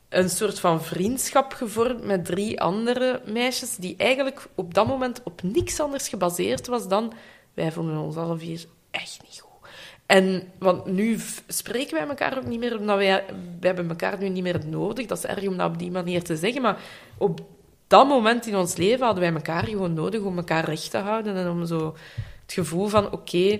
een 0.09 0.29
soort 0.29 0.59
van 0.59 0.83
vriendschap 0.83 1.53
gevormd 1.53 2.03
met 2.03 2.25
drie 2.25 2.61
andere 2.61 3.21
meisjes 3.25 3.75
die 3.75 3.95
eigenlijk 3.97 4.47
op 4.55 4.73
dat 4.73 4.87
moment 4.87 5.21
op 5.23 5.41
niks 5.43 5.79
anders 5.79 6.09
gebaseerd 6.09 6.67
was 6.67 6.87
dan 6.87 7.13
wij 7.57 7.71
vonden 7.71 7.97
ons 7.97 8.15
alle 8.15 8.37
vier 8.37 8.65
echt 8.91 9.19
niet 9.23 9.39
goed. 9.39 9.69
En, 10.05 10.43
want 10.59 10.85
nu 10.85 11.19
spreken 11.47 11.97
wij 11.97 12.07
elkaar 12.07 12.37
ook 12.37 12.45
niet 12.45 12.59
meer, 12.59 12.79
omdat 12.79 12.97
wij, 12.97 13.25
wij 13.25 13.35
hebben 13.59 13.89
elkaar 13.89 14.19
nu 14.19 14.29
niet 14.29 14.43
meer 14.43 14.65
nodig. 14.65 15.05
Dat 15.05 15.17
is 15.17 15.25
erg 15.25 15.47
om 15.47 15.57
dat 15.57 15.71
op 15.71 15.79
die 15.79 15.91
manier 15.91 16.23
te 16.23 16.37
zeggen, 16.37 16.61
maar 16.61 16.81
op 17.17 17.39
dat 17.87 18.07
moment 18.07 18.45
in 18.45 18.55
ons 18.55 18.75
leven 18.75 19.05
hadden 19.05 19.23
wij 19.23 19.33
elkaar 19.33 19.65
gewoon 19.65 19.93
nodig 19.93 20.21
om 20.21 20.37
elkaar 20.37 20.65
recht 20.65 20.91
te 20.91 20.97
houden 20.97 21.35
en 21.35 21.49
om 21.49 21.65
zo 21.65 21.95
het 22.41 22.53
gevoel 22.53 22.87
van, 22.87 23.11
oké, 23.11 23.59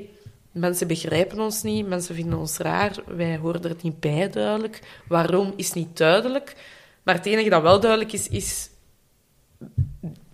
mensen 0.52 0.88
begrijpen 0.88 1.40
ons 1.40 1.64
niet, 1.64 1.88
mensen 1.88 2.16
vinden 2.16 2.40
ons 2.40 2.58
raar, 2.58 2.96
wij 3.06 3.38
horen 3.38 3.64
er 3.64 3.76
niet 3.82 4.00
bij 4.00 4.30
duidelijk. 4.30 5.02
Waarom 5.08 5.54
is 5.56 5.74
niet 5.74 5.98
duidelijk. 5.98 6.56
Maar 7.04 7.16
het 7.16 7.26
enige 7.26 7.50
dat 7.50 7.62
wel 7.62 7.80
duidelijk 7.80 8.14
is, 8.14 8.28
is 8.28 8.70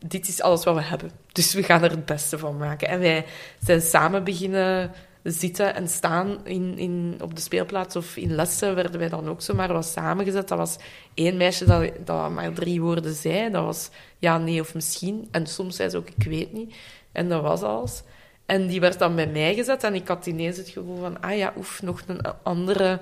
dit 0.04 0.28
is 0.28 0.42
alles 0.42 0.64
wat 0.64 0.76
we 0.76 0.82
hebben. 0.82 1.12
Dus 1.32 1.54
we 1.54 1.64
gaan 1.64 1.84
er 1.84 1.92
het 1.92 2.06
beste 2.06 2.38
van 2.38 2.58
maken. 2.58 2.88
En 2.88 3.00
wij 3.00 3.26
zijn 3.60 3.82
samen 3.82 4.24
beginnen 4.24 4.92
zitten 5.24 5.76
en 5.76 5.88
staan 5.88 6.46
in, 6.46 6.78
in, 6.78 7.18
op 7.22 7.36
de 7.36 7.42
speelplaats 7.42 7.96
of 7.96 8.18
in 8.18 8.36
lessen 8.36 8.76
werden 8.76 9.00
wij 9.00 9.10
dan 9.10 9.30
ook 9.30 9.42
zomaar 9.42 9.74
wat 9.74 9.86
samengezet. 9.86 10.48
Dat 10.48 10.58
was 10.58 10.78
één 11.14 11.38
meisje 11.38 11.94
dat, 12.04 12.32
maar 12.32 12.54
drie 12.54 12.82
woorden 12.82 13.14
zei. 13.14 13.52
Dat 13.52 13.64
was 13.64 13.90
ja, 14.18 14.38
nee 14.38 14.60
of 14.60 14.74
misschien. 14.74 15.28
En 15.32 15.48
soms 15.48 15.76
zei 15.76 15.90
ze 15.90 15.98
ook 15.98 16.10
ik 16.16 16.24
weet 16.24 16.54
niet. 16.54 16.76
En 17.12 17.30
dat 17.30 17.42
was 17.42 17.62
alles. 17.62 18.04
En 18.46 18.68
die 18.68 18.80
werd 18.80 19.00
dan 19.00 19.16
bij 19.16 19.28
mij 19.28 19.56
gezet 19.56 19.84
en 19.84 19.96
ik 19.96 20.08
had 20.08 20.26
ineens 20.26 20.58
het 20.58 20.70
gevoel 20.70 20.98
van 20.98 21.22
ah 21.22 21.38
ja, 21.38 21.54
oef, 21.58 21.82
nog 21.82 22.02
een 22.08 22.22
andere 22.44 23.00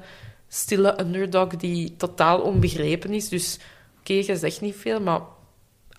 stille 0.47 0.99
underdog 0.99 1.47
die 1.47 1.95
totaal 1.97 2.41
onbegrepen 2.41 3.13
is. 3.13 3.29
Dus 3.29 3.59
oké, 3.99 4.13
je 4.13 4.35
zegt 4.35 4.61
niet 4.61 4.75
veel, 4.75 5.01
maar 5.01 5.21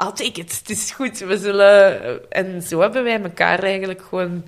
I'll 0.03 0.13
take 0.13 0.41
it. 0.41 0.59
Het 0.59 0.71
is 0.71 0.91
goed. 0.91 1.19
We 1.19 1.39
zullen... 1.39 2.31
En 2.31 2.63
zo 2.63 2.81
hebben 2.81 3.05
wij 3.05 3.23
elkaar 3.23 3.63
eigenlijk 3.63 4.03
gewoon 4.03 4.45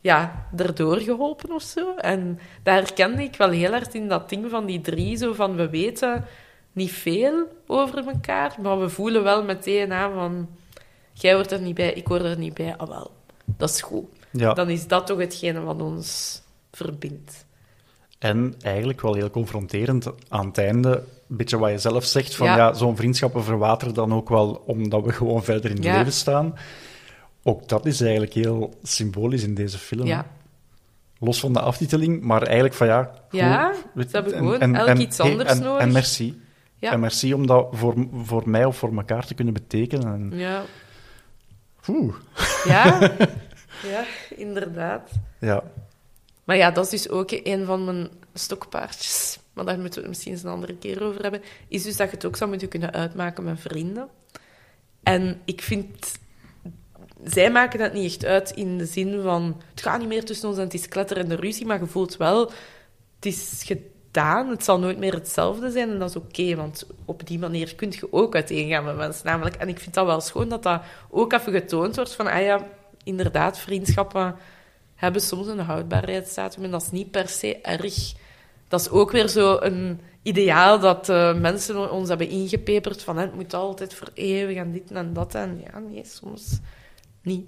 ja, 0.00 0.46
erdoor 0.56 0.96
geholpen 0.96 1.52
of 1.52 1.62
zo. 1.62 1.94
En 1.94 2.38
daar 2.62 2.74
herkende 2.74 3.22
ik 3.22 3.36
wel 3.36 3.50
heel 3.50 3.70
hard 3.70 3.94
in 3.94 4.08
dat 4.08 4.28
ding 4.28 4.50
van 4.50 4.66
die 4.66 4.80
drie, 4.80 5.16
zo 5.16 5.32
van 5.32 5.56
we 5.56 5.68
weten 5.68 6.24
niet 6.72 6.92
veel 6.92 7.46
over 7.66 8.06
elkaar, 8.06 8.56
maar 8.62 8.80
we 8.80 8.88
voelen 8.88 9.22
wel 9.22 9.44
meteen 9.44 9.92
aan 9.92 10.12
van 10.12 10.48
jij 11.12 11.34
hoort 11.34 11.52
er 11.52 11.60
niet 11.60 11.74
bij, 11.74 11.92
ik 11.92 12.06
hoor 12.06 12.24
er 12.24 12.38
niet 12.38 12.54
bij. 12.54 12.76
Ah 12.76 12.88
wel, 12.88 13.10
dat 13.44 13.70
is 13.70 13.80
goed. 13.80 14.04
Ja. 14.30 14.54
Dan 14.54 14.70
is 14.70 14.86
dat 14.86 15.06
toch 15.06 15.18
hetgene 15.18 15.60
wat 15.60 15.82
ons 15.82 16.40
verbindt. 16.72 17.46
En 18.18 18.54
eigenlijk 18.62 19.00
wel 19.00 19.14
heel 19.14 19.30
confronterend 19.30 20.06
aan 20.28 20.46
het 20.46 20.58
einde 20.58 21.02
een 21.28 21.36
beetje 21.36 21.58
wat 21.58 21.70
je 21.70 21.78
zelf 21.78 22.04
zegt, 22.04 22.34
van 22.34 22.46
ja, 22.46 22.72
zo'n 22.72 22.96
vriendschappen 22.96 23.44
verwateren 23.44 23.94
dan 23.94 24.14
ook 24.14 24.28
wel 24.28 24.62
omdat 24.66 25.04
we 25.04 25.12
gewoon 25.12 25.44
verder 25.44 25.70
in 25.70 25.76
het 25.76 25.84
leven 25.84 26.12
staan. 26.12 26.54
Ook 27.42 27.68
dat 27.68 27.86
is 27.86 28.00
eigenlijk 28.00 28.32
heel 28.32 28.74
symbolisch 28.82 29.42
in 29.42 29.54
deze 29.54 29.78
film. 29.78 30.06
Ja. 30.06 30.26
Los 31.18 31.40
van 31.40 31.52
de 31.52 31.60
aftiteling, 31.60 32.22
maar 32.22 32.42
eigenlijk 32.42 32.74
van 32.74 32.86
ja... 32.86 33.10
ja, 33.30 33.72
we 33.94 34.06
hebben 34.10 34.32
gewoon 34.32 34.60
en, 34.60 34.74
elk 34.74 34.98
iets 34.98 35.20
anders 35.20 35.50
en, 35.50 35.62
nodig. 35.62 35.82
En 35.82 35.92
merci. 35.92 36.42
Ja. 36.76 36.92
En 36.92 37.00
merci 37.00 37.34
om 37.34 37.46
dat 37.46 37.68
voor, 37.72 37.94
voor 38.24 38.48
mij 38.48 38.64
of 38.64 38.76
voor 38.76 38.96
elkaar 38.96 39.26
te 39.26 39.34
kunnen 39.34 39.54
betekenen. 39.54 40.06
En, 40.14 40.38
ja. 40.38 40.62
Oeh. 41.88 42.14
Ja, 42.64 43.00
ja 43.92 44.04
inderdaad. 44.36 45.10
Ja. 45.38 45.62
Maar 46.48 46.56
ja, 46.56 46.70
dat 46.70 46.84
is 46.84 46.90
dus 46.90 47.08
ook 47.08 47.30
een 47.30 47.64
van 47.64 47.84
mijn 47.84 48.08
stokpaardjes. 48.34 49.38
Maar 49.52 49.64
daar 49.64 49.78
moeten 49.78 49.94
we 49.94 50.00
het 50.00 50.08
misschien 50.08 50.32
eens 50.32 50.42
een 50.42 50.50
andere 50.50 50.76
keer 50.76 51.02
over 51.02 51.22
hebben. 51.22 51.42
Is 51.68 51.82
dus 51.82 51.96
dat 51.96 52.10
je 52.10 52.14
het 52.14 52.24
ook 52.24 52.36
zou 52.36 52.50
moeten 52.50 52.68
kunnen 52.68 52.92
uitmaken 52.92 53.44
met 53.44 53.60
vrienden. 53.60 54.08
En 55.02 55.40
ik 55.44 55.62
vind... 55.62 56.18
Zij 57.24 57.50
maken 57.50 57.78
dat 57.78 57.92
niet 57.92 58.04
echt 58.04 58.24
uit 58.24 58.50
in 58.50 58.78
de 58.78 58.86
zin 58.86 59.22
van... 59.22 59.62
Het 59.70 59.82
gaat 59.82 59.98
niet 59.98 60.08
meer 60.08 60.24
tussen 60.24 60.48
ons 60.48 60.58
en 60.58 60.64
het 60.64 60.74
is 60.74 60.88
kletter 60.88 61.16
en 61.16 61.28
de 61.28 61.34
ruzie. 61.34 61.66
Maar 61.66 61.80
je 61.80 61.86
voelt 61.86 62.16
wel... 62.16 62.40
Het 63.16 63.26
is 63.26 63.62
gedaan. 63.64 64.48
Het 64.48 64.64
zal 64.64 64.78
nooit 64.78 64.98
meer 64.98 65.14
hetzelfde 65.14 65.70
zijn. 65.70 65.90
En 65.90 65.98
dat 65.98 66.08
is 66.08 66.16
oké. 66.16 66.56
want 66.56 66.86
op 67.04 67.26
die 67.26 67.38
manier 67.38 67.74
kun 67.74 67.90
je 67.90 68.12
ook 68.12 68.34
uiteengaan 68.34 68.84
met 68.84 68.96
mensen. 68.96 69.26
Namelijk, 69.26 69.56
en 69.56 69.68
ik 69.68 69.78
vind 69.78 69.94
dat 69.94 70.06
wel 70.06 70.20
schoon 70.20 70.48
dat 70.48 70.62
dat 70.62 70.82
ook 71.10 71.32
even 71.32 71.52
getoond 71.52 71.96
wordt. 71.96 72.14
Van, 72.14 72.26
ah 72.26 72.42
ja, 72.42 72.66
inderdaad, 73.04 73.58
vriendschappen 73.58 74.34
hebben 74.98 75.22
soms 75.22 75.46
een 75.46 75.58
houdbaarheidsdatum. 75.58 76.64
En 76.64 76.70
dat 76.70 76.82
is 76.82 76.90
niet 76.90 77.10
per 77.10 77.28
se 77.28 77.60
erg. 77.60 78.12
Dat 78.68 78.80
is 78.80 78.88
ook 78.88 79.10
weer 79.10 79.28
zo 79.28 79.56
een 79.60 80.00
ideaal 80.22 80.78
dat 80.78 81.08
uh, 81.08 81.34
mensen 81.34 81.90
ons 81.90 82.08
hebben 82.08 82.28
ingepeperd 82.28 83.02
van 83.02 83.16
het 83.16 83.34
moet 83.34 83.54
altijd 83.54 83.94
voor 83.94 84.08
eeuwig 84.14 84.56
en 84.56 84.72
dit 84.72 84.90
en 84.90 85.12
dat. 85.12 85.34
En 85.34 85.60
ja, 85.64 85.78
nee, 85.78 86.04
soms 86.04 86.58
niet. 87.22 87.46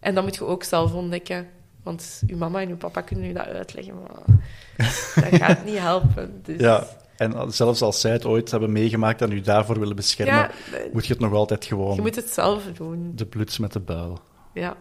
En 0.00 0.14
dat 0.14 0.24
moet 0.24 0.34
je 0.34 0.44
ook 0.44 0.62
zelf 0.62 0.92
ontdekken. 0.92 1.48
Want 1.82 2.22
uw 2.26 2.36
mama 2.36 2.60
en 2.60 2.68
uw 2.68 2.76
papa 2.76 3.00
kunnen 3.00 3.30
u 3.30 3.32
dat 3.32 3.46
uitleggen, 3.46 3.94
maar 3.94 4.10
dat 4.76 5.40
gaat 5.40 5.64
niet 5.64 5.78
helpen. 5.78 6.40
Dus... 6.42 6.60
Ja, 6.60 6.86
en 7.16 7.52
zelfs 7.52 7.82
als 7.82 8.00
zij 8.00 8.12
het 8.12 8.24
ooit 8.24 8.50
hebben 8.50 8.72
meegemaakt 8.72 9.22
en 9.22 9.32
u 9.32 9.40
daarvoor 9.40 9.78
willen 9.78 9.96
beschermen, 9.96 10.34
ja, 10.34 10.50
moet 10.92 11.06
je 11.06 11.12
het 11.12 11.22
nog 11.22 11.32
altijd 11.32 11.64
gewoon... 11.64 11.94
Je 11.94 12.00
moet 12.00 12.16
het 12.16 12.30
zelf 12.30 12.64
doen. 12.64 13.12
De 13.14 13.26
bluts 13.26 13.58
met 13.58 13.72
de 13.72 13.80
buil. 13.80 14.20
Ja. 14.54 14.76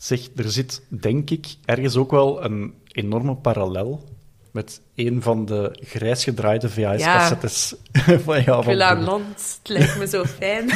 Zeg, 0.00 0.20
er 0.36 0.50
zit, 0.50 0.82
denk 0.88 1.30
ik, 1.30 1.46
ergens 1.64 1.96
ook 1.96 2.10
wel 2.10 2.44
een 2.44 2.74
enorme 2.92 3.34
parallel 3.34 4.04
met 4.50 4.80
een 4.94 5.22
van 5.22 5.44
de 5.44 5.76
grijs 5.80 6.24
gedraaide 6.24 6.68
VHS-cassettes 6.68 7.74
ja. 7.92 8.18
van 8.28 8.42
jou. 8.42 8.60
Ik 8.60 8.66
wil 8.66 8.82
aan 8.82 9.02
land, 9.02 9.58
het 9.58 9.68
lijkt 9.68 9.98
me 9.98 10.06
zo 10.06 10.24
fijn. 10.40 10.68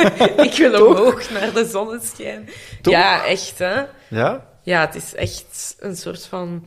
ik 0.48 0.54
wil 0.58 0.86
omhoog 0.86 1.30
naar 1.30 1.52
de 1.52 1.68
zonneschijn. 1.70 2.48
Ja, 2.82 3.24
echt, 3.24 3.58
hè? 3.58 3.82
Ja? 4.08 4.46
Ja, 4.62 4.80
het 4.80 4.94
is 4.94 5.14
echt 5.14 5.76
een 5.78 5.96
soort 5.96 6.26
van... 6.26 6.64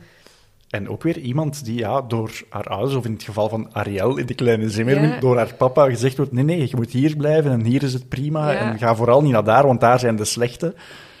En 0.70 0.88
ook 0.88 1.02
weer 1.02 1.18
iemand 1.18 1.64
die 1.64 1.78
ja, 1.78 2.00
door 2.00 2.30
haar 2.48 2.66
ouders, 2.66 2.94
of 2.94 3.04
in 3.04 3.12
het 3.12 3.22
geval 3.22 3.48
van 3.48 3.74
Ariel 3.74 4.16
in 4.16 4.26
de 4.26 4.34
Kleine 4.34 4.70
Zimmerman, 4.70 5.20
door 5.20 5.36
haar 5.36 5.54
papa 5.54 5.88
gezegd 5.88 6.16
wordt, 6.16 6.32
nee, 6.32 6.44
nee, 6.44 6.60
je 6.60 6.76
moet 6.76 6.90
hier 6.90 7.16
blijven 7.16 7.50
en 7.50 7.64
hier 7.64 7.82
is 7.82 7.92
het 7.92 8.08
prima 8.08 8.54
en 8.54 8.78
ga 8.78 8.94
vooral 8.94 9.22
niet 9.22 9.32
naar 9.32 9.44
daar, 9.44 9.66
want 9.66 9.80
daar 9.80 9.98
zijn 9.98 10.16
de 10.16 10.24
slechte. 10.24 10.74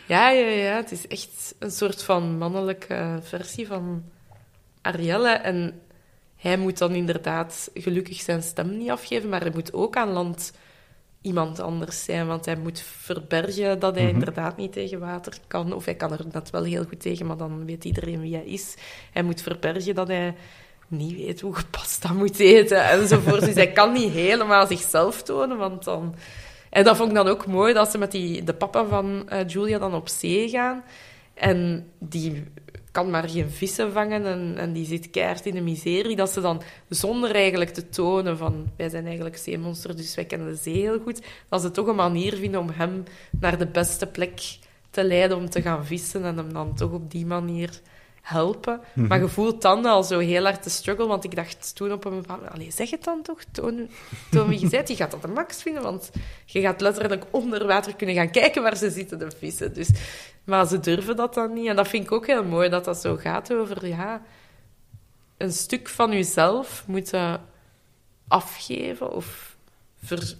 Ja, 0.06 0.30
ja, 0.30 0.46
ja. 0.46 0.76
Het 0.76 0.92
is 0.92 1.06
echt 1.06 1.54
een 1.58 1.70
soort 1.70 2.02
van 2.02 2.38
mannelijke 2.38 3.18
versie 3.22 3.66
van 3.66 4.04
Arielle. 4.82 5.30
En 5.30 5.80
hij 6.36 6.56
moet 6.56 6.78
dan 6.78 6.94
inderdaad 6.94 7.70
gelukkig 7.74 8.20
zijn 8.20 8.42
stem 8.42 8.76
niet 8.76 8.90
afgeven, 8.90 9.28
maar 9.28 9.40
hij 9.40 9.52
moet 9.54 9.72
ook 9.72 9.96
aan 9.96 10.12
land 10.12 10.52
iemand 11.20 11.60
anders 11.60 12.04
zijn, 12.04 12.26
want 12.26 12.44
hij 12.44 12.56
moet 12.56 12.80
verbergen 12.80 13.78
dat 13.78 13.94
hij 13.94 14.04
mhm. 14.04 14.12
inderdaad 14.12 14.56
niet 14.56 14.72
tegen 14.72 15.00
water 15.00 15.32
kan. 15.46 15.72
Of 15.72 15.84
hij 15.84 15.94
kan 15.94 16.12
er 16.12 16.24
net 16.32 16.50
wel 16.50 16.62
heel 16.62 16.84
goed 16.84 17.00
tegen, 17.00 17.26
maar 17.26 17.36
dan 17.36 17.64
weet 17.64 17.84
iedereen 17.84 18.20
wie 18.20 18.34
hij 18.34 18.44
is. 18.44 18.74
Hij 19.12 19.22
moet 19.22 19.42
verbergen 19.42 19.94
dat 19.94 20.08
hij 20.08 20.34
niet 20.88 21.16
weet 21.16 21.40
hoe 21.40 21.56
je 21.56 21.64
pasta 21.70 22.12
moet 22.12 22.38
eten, 22.38 22.84
enzovoort. 22.88 23.44
dus 23.44 23.54
hij 23.54 23.72
kan 23.72 23.92
niet 23.92 24.12
helemaal 24.12 24.66
zichzelf 24.66 25.22
tonen, 25.22 25.56
want 25.56 25.84
dan... 25.84 26.14
En 26.76 26.84
dat 26.84 26.96
vond 26.96 27.08
ik 27.08 27.14
dan 27.14 27.28
ook 27.28 27.46
mooi, 27.46 27.74
dat 27.74 27.90
ze 27.90 27.98
met 27.98 28.10
die, 28.10 28.44
de 28.44 28.54
papa 28.54 28.84
van 28.84 29.28
uh, 29.32 29.38
Julia 29.46 29.78
dan 29.78 29.94
op 29.94 30.08
zee 30.08 30.48
gaan. 30.48 30.84
En 31.34 31.90
die 31.98 32.44
kan 32.90 33.10
maar 33.10 33.28
geen 33.28 33.50
vissen 33.50 33.92
vangen 33.92 34.26
en, 34.26 34.54
en 34.56 34.72
die 34.72 34.86
zit 34.86 35.10
keihard 35.10 35.46
in 35.46 35.54
de 35.54 35.60
miserie. 35.60 36.16
Dat 36.16 36.30
ze 36.30 36.40
dan, 36.40 36.62
zonder 36.88 37.34
eigenlijk 37.34 37.70
te 37.70 37.88
tonen 37.88 38.36
van... 38.36 38.66
Wij 38.76 38.88
zijn 38.88 39.04
eigenlijk 39.06 39.36
zeemonsters, 39.36 39.96
dus 39.96 40.14
wij 40.14 40.24
kennen 40.24 40.48
de 40.48 40.54
zee 40.54 40.74
heel 40.74 40.98
goed. 40.98 41.22
Dat 41.48 41.62
ze 41.62 41.70
toch 41.70 41.86
een 41.86 41.96
manier 41.96 42.34
vinden 42.34 42.60
om 42.60 42.70
hem 42.70 43.04
naar 43.40 43.58
de 43.58 43.66
beste 43.66 44.06
plek 44.06 44.58
te 44.90 45.04
leiden 45.04 45.36
om 45.36 45.50
te 45.50 45.62
gaan 45.62 45.86
vissen. 45.86 46.24
En 46.24 46.36
hem 46.36 46.52
dan 46.52 46.74
toch 46.74 46.92
op 46.92 47.10
die 47.10 47.26
manier 47.26 47.80
helpen. 48.26 48.80
Mhm. 48.92 49.06
Maar 49.06 49.20
je 49.20 49.28
voelt 49.28 49.62
dan 49.62 49.84
al 49.84 50.02
zo 50.02 50.18
heel 50.18 50.44
hard 50.44 50.64
de 50.64 50.70
struggle, 50.70 51.06
want 51.06 51.24
ik 51.24 51.34
dacht 51.34 51.76
toen 51.76 51.92
op 51.92 52.04
een 52.04 52.20
bepaald 52.20 52.52
moment, 52.52 52.74
zeg 52.74 52.90
het 52.90 53.04
dan 53.04 53.22
toch, 53.22 53.44
toon, 53.52 53.88
toon 54.30 54.48
wie 54.48 54.60
je 54.60 54.68
bent, 54.68 54.88
je 54.88 54.96
gaat 54.96 55.10
dat 55.10 55.22
de 55.22 55.28
max 55.28 55.62
vinden, 55.62 55.82
want 55.82 56.10
je 56.44 56.60
gaat 56.60 56.80
letterlijk 56.80 57.24
onder 57.30 57.66
water 57.66 57.96
kunnen 57.96 58.16
gaan 58.16 58.30
kijken 58.30 58.62
waar 58.62 58.76
ze 58.76 58.90
zitten, 58.90 59.18
de 59.18 59.30
vissen. 59.38 59.74
Dus, 59.74 59.90
maar 60.44 60.66
ze 60.66 60.80
durven 60.80 61.16
dat 61.16 61.34
dan 61.34 61.52
niet. 61.52 61.66
En 61.66 61.76
dat 61.76 61.88
vind 61.88 62.04
ik 62.04 62.12
ook 62.12 62.26
heel 62.26 62.44
mooi, 62.44 62.68
dat 62.68 62.84
dat 62.84 62.96
zo 62.96 63.16
gaat 63.16 63.52
over, 63.52 63.86
ja, 63.86 64.22
een 65.36 65.52
stuk 65.52 65.88
van 65.88 66.12
jezelf 66.12 66.84
moeten 66.86 67.40
afgeven 68.28 69.12
of 69.12 69.56
ver, 70.02 70.34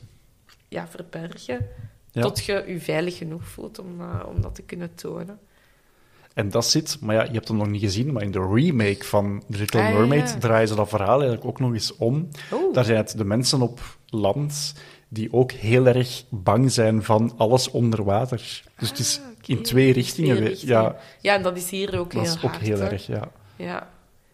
ja, 0.69 0.89
verbergen, 0.89 1.69
tot 2.13 2.45
je 2.45 2.65
je 2.67 2.81
veilig 2.81 3.17
genoeg 3.17 3.45
voelt 3.45 3.79
om, 3.79 4.01
uh, 4.01 4.23
om 4.27 4.41
dat 4.41 4.55
te 4.55 4.63
kunnen 4.63 4.95
tonen. 4.95 5.39
En 6.37 6.51
dat 6.51 6.67
zit, 6.67 6.99
maar 7.01 7.15
ja, 7.15 7.23
je 7.23 7.33
hebt 7.33 7.49
hem 7.49 7.57
nog 7.57 7.69
niet 7.69 7.81
gezien, 7.81 8.13
maar 8.13 8.23
in 8.23 8.31
de 8.31 8.49
remake 8.53 9.05
van 9.05 9.43
The 9.51 9.59
Little 9.59 9.81
ah, 9.81 9.95
Mermaid 9.95 10.41
draaien 10.41 10.69
ze 10.69 10.75
dat 10.75 10.89
verhaal 10.89 11.19
eigenlijk 11.21 11.45
ook 11.45 11.61
nog 11.61 11.73
eens 11.73 11.97
om. 11.97 12.29
Oh. 12.53 12.75
Daar 12.75 12.85
zijn 12.85 12.97
het 12.97 13.15
de 13.17 13.25
mensen 13.25 13.61
op 13.61 13.81
land 14.07 14.75
die 15.09 15.33
ook 15.33 15.53
heel 15.53 15.87
erg 15.87 16.25
bang 16.29 16.73
zijn 16.73 17.03
van 17.03 17.35
alles 17.37 17.71
onder 17.71 18.05
water. 18.05 18.63
Dus 18.79 18.89
het 18.89 18.99
is 18.99 19.21
ah, 19.21 19.49
in 19.49 19.63
twee 19.63 19.93
richtingen. 19.93 20.67
Ja, 20.67 20.97
ja, 21.21 21.35
en 21.35 21.43
dat 21.43 21.57
is 21.57 21.71
hier 21.71 21.99
ook 21.99 22.13
dat 22.13 22.23
heel 22.23 22.35
is 22.35 22.45
ook 22.45 22.57
heel 22.57 22.81
erg, 22.81 23.07
ja. 23.07 23.29
Ja. 23.57 23.89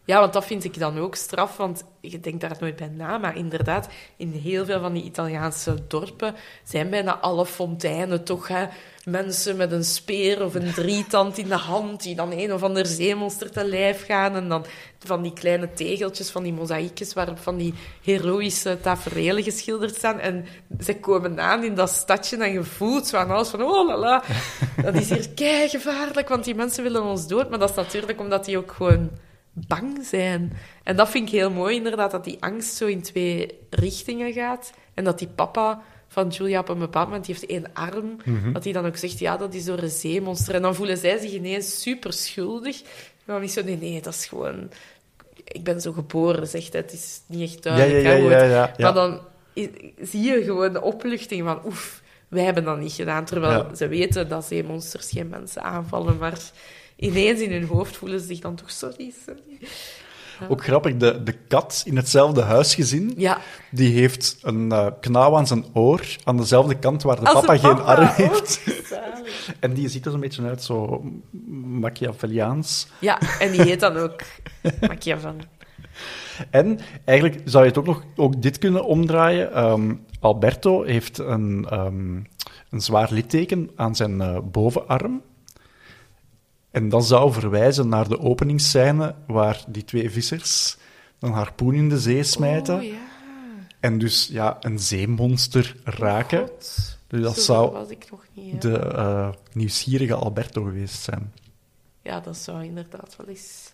Ja, 0.05 0.19
want 0.19 0.33
dat 0.33 0.45
vind 0.45 0.63
ik 0.63 0.79
dan 0.79 0.99
ook 0.99 1.15
straf, 1.15 1.57
want 1.57 1.83
je 2.01 2.19
denkt 2.19 2.41
daar 2.41 2.57
nooit 2.59 2.75
bij 2.75 2.87
na. 2.87 3.17
Maar 3.17 3.37
inderdaad, 3.37 3.87
in 4.17 4.31
heel 4.31 4.65
veel 4.65 4.79
van 4.79 4.93
die 4.93 5.03
Italiaanse 5.03 5.75
dorpen 5.87 6.35
zijn 6.63 6.89
bijna 6.89 7.17
alle 7.19 7.45
fonteinen 7.45 8.23
toch 8.23 8.47
hè, 8.47 8.65
mensen 9.05 9.57
met 9.57 9.71
een 9.71 9.83
speer 9.83 10.43
of 10.43 10.55
een 10.55 10.73
drietand 10.73 11.37
in 11.37 11.47
de 11.47 11.55
hand, 11.55 12.03
die 12.03 12.15
dan 12.15 12.31
een 12.31 12.53
of 12.53 12.63
ander 12.63 12.85
zeemonster 12.85 13.51
te 13.51 13.65
lijf 13.65 14.05
gaan. 14.05 14.35
En 14.35 14.49
dan 14.49 14.65
van 14.99 15.21
die 15.21 15.33
kleine 15.33 15.73
tegeltjes, 15.73 16.29
van 16.29 16.43
die 16.43 16.53
mozaïekjes, 16.53 17.13
waarop 17.13 17.39
van 17.39 17.57
die 17.57 17.73
heroïsche 18.01 18.77
tafereelen 18.81 19.43
geschilderd 19.43 19.95
staan. 19.95 20.19
En 20.19 20.45
ze 20.79 20.99
komen 20.99 21.39
aan 21.39 21.63
in 21.63 21.75
dat 21.75 21.89
stadje 21.89 22.37
en 22.37 22.51
je 22.51 22.63
voelt 22.63 23.07
zo 23.07 23.17
aan 23.17 23.31
alles 23.31 23.49
van, 23.49 23.61
oh 23.61 23.87
la 23.87 23.97
la, 23.97 24.23
dat 24.81 24.95
is 24.95 25.09
hier 25.09 25.29
kei 25.29 25.69
gevaarlijk, 25.69 26.29
want 26.29 26.43
die 26.43 26.55
mensen 26.55 26.83
willen 26.83 27.03
ons 27.03 27.27
dood. 27.27 27.49
Maar 27.49 27.59
dat 27.59 27.69
is 27.69 27.75
natuurlijk 27.75 28.19
omdat 28.19 28.45
die 28.45 28.57
ook 28.57 28.71
gewoon 28.71 29.09
bang 29.53 30.05
zijn. 30.05 30.53
En 30.83 30.95
dat 30.95 31.09
vind 31.09 31.27
ik 31.27 31.33
heel 31.33 31.51
mooi, 31.51 31.75
inderdaad, 31.75 32.11
dat 32.11 32.23
die 32.23 32.37
angst 32.39 32.75
zo 32.75 32.85
in 32.85 33.01
twee 33.01 33.59
richtingen 33.69 34.33
gaat. 34.33 34.73
En 34.93 35.03
dat 35.03 35.19
die 35.19 35.27
papa 35.27 35.81
van 36.07 36.27
Julia 36.27 36.59
op 36.59 36.69
een 36.69 36.79
bepaald 36.79 37.07
moment, 37.07 37.25
die 37.25 37.35
heeft 37.35 37.47
één 37.49 37.73
arm, 37.73 38.17
mhm. 38.25 38.51
dat 38.53 38.63
hij 38.63 38.73
dan 38.73 38.85
ook 38.85 38.97
zegt, 38.97 39.19
ja, 39.19 39.37
dat 39.37 39.53
is 39.53 39.65
door 39.65 39.77
een 39.77 39.89
zeemonster. 39.89 40.55
En 40.55 40.61
dan 40.61 40.75
voelen 40.75 40.97
zij 40.97 41.17
zich 41.17 41.31
ineens 41.31 41.81
super 41.81 42.13
schuldig. 42.13 42.81
Maar 43.25 43.35
dan 43.35 43.45
is 43.45 43.53
zo, 43.53 43.63
nee, 43.63 43.77
nee, 43.77 44.01
dat 44.01 44.13
is 44.13 44.25
gewoon... 44.25 44.71
Ik 45.43 45.63
ben 45.63 45.81
zo 45.81 45.91
geboren, 45.91 46.47
zegt 46.47 46.73
hij. 46.73 46.81
Het 46.81 46.93
is 46.93 47.21
niet 47.25 47.41
echt 47.41 47.63
duidelijk. 47.63 48.03
Ja, 48.03 48.43
ja, 48.43 48.47
ja, 48.47 48.73
maar 48.77 48.93
dan 48.93 49.19
zie 50.01 50.21
je 50.21 50.43
gewoon 50.43 50.73
de 50.73 50.81
opluchting 50.81 51.43
van, 51.43 51.61
oef, 51.65 52.01
wij 52.27 52.43
hebben 52.43 52.63
dat 52.63 52.79
niet 52.79 52.93
gedaan. 52.93 53.25
Terwijl 53.25 53.65
ze 53.75 53.87
weten 53.87 54.29
dat 54.29 54.45
zeemonsters 54.45 55.09
geen 55.09 55.29
mensen 55.29 55.63
aanvallen, 55.63 56.17
maar 56.17 56.39
ineens 56.95 57.41
in 57.41 57.51
hun 57.51 57.63
hoofd 57.63 57.97
voelen 57.97 58.19
ze 58.19 58.25
zich 58.25 58.39
dan 58.39 58.55
toch 58.55 58.71
sorry, 58.71 59.13
sorry. 59.25 59.59
Ook 60.49 60.63
grappig, 60.63 60.97
de, 60.97 61.23
de 61.23 61.31
kat 61.47 61.83
in 61.85 61.95
hetzelfde 61.95 62.41
huisgezin, 62.41 63.13
ja. 63.17 63.37
die 63.71 63.93
heeft 63.93 64.37
een 64.41 64.65
uh, 64.65 64.87
knauw 64.99 65.37
aan 65.37 65.47
zijn 65.47 65.65
oor, 65.73 66.01
aan 66.23 66.37
dezelfde 66.37 66.79
kant 66.79 67.03
waar 67.03 67.15
de 67.15 67.21
papa, 67.21 67.57
geen 67.57 67.81
arm 67.81 68.07
heeft. 68.07 68.61
en 69.59 69.73
die 69.73 69.89
ziet 69.89 70.05
er 70.05 70.13
een 70.13 70.19
beetje 70.19 70.43
uit, 70.43 70.63
zo 70.63 71.03
Machiavelliaans. 71.51 72.87
Ja, 72.99 73.19
en 73.39 73.51
die 73.51 73.61
heet 73.61 73.79
dan 73.79 73.97
ook 73.97 74.21
Machiavelli. 74.89 75.43
En 76.49 76.79
eigenlijk 77.05 77.41
zou 77.45 77.63
je 77.63 77.69
het 77.69 77.79
ook 77.79 77.85
nog 77.85 78.03
ook 78.15 78.41
dit 78.41 78.57
kunnen 78.57 78.85
omdraaien. 78.85 79.63
Um, 79.63 80.05
Alberto 80.19 80.83
heeft 80.83 81.17
een, 81.17 81.67
um, 81.73 82.27
een 82.69 82.81
zwaar 82.81 83.07
litteken 83.11 83.69
aan 83.75 83.95
zijn 83.95 84.19
uh, 84.19 84.37
bovenarm. 84.51 85.21
En 86.73 86.89
dat 86.89 87.05
zou 87.05 87.31
verwijzen 87.31 87.89
naar 87.89 88.07
de 88.07 88.19
openingsscène 88.19 89.15
waar 89.27 89.63
die 89.67 89.85
twee 89.85 90.09
vissers 90.09 90.77
een 91.19 91.31
harpoen 91.31 91.73
in 91.73 91.89
de 91.89 91.99
zee 91.99 92.23
smijten. 92.23 92.75
Oh, 92.75 92.83
ja. 92.83 93.11
En 93.79 93.97
dus 93.97 94.27
ja, 94.27 94.57
een 94.59 94.79
zeemonster 94.79 95.75
raken. 95.83 96.41
Oh, 96.41 96.57
dus 97.07 97.21
dat 97.21 97.37
zou 97.37 97.85
de 98.59 98.91
uh, 98.95 99.29
nieuwsgierige 99.51 100.13
Alberto 100.13 100.63
geweest 100.63 101.01
zijn. 101.01 101.33
Ja, 102.01 102.19
dat 102.19 102.37
zou 102.37 102.63
inderdaad 102.63 103.15
wel 103.15 103.27
eens 103.27 103.73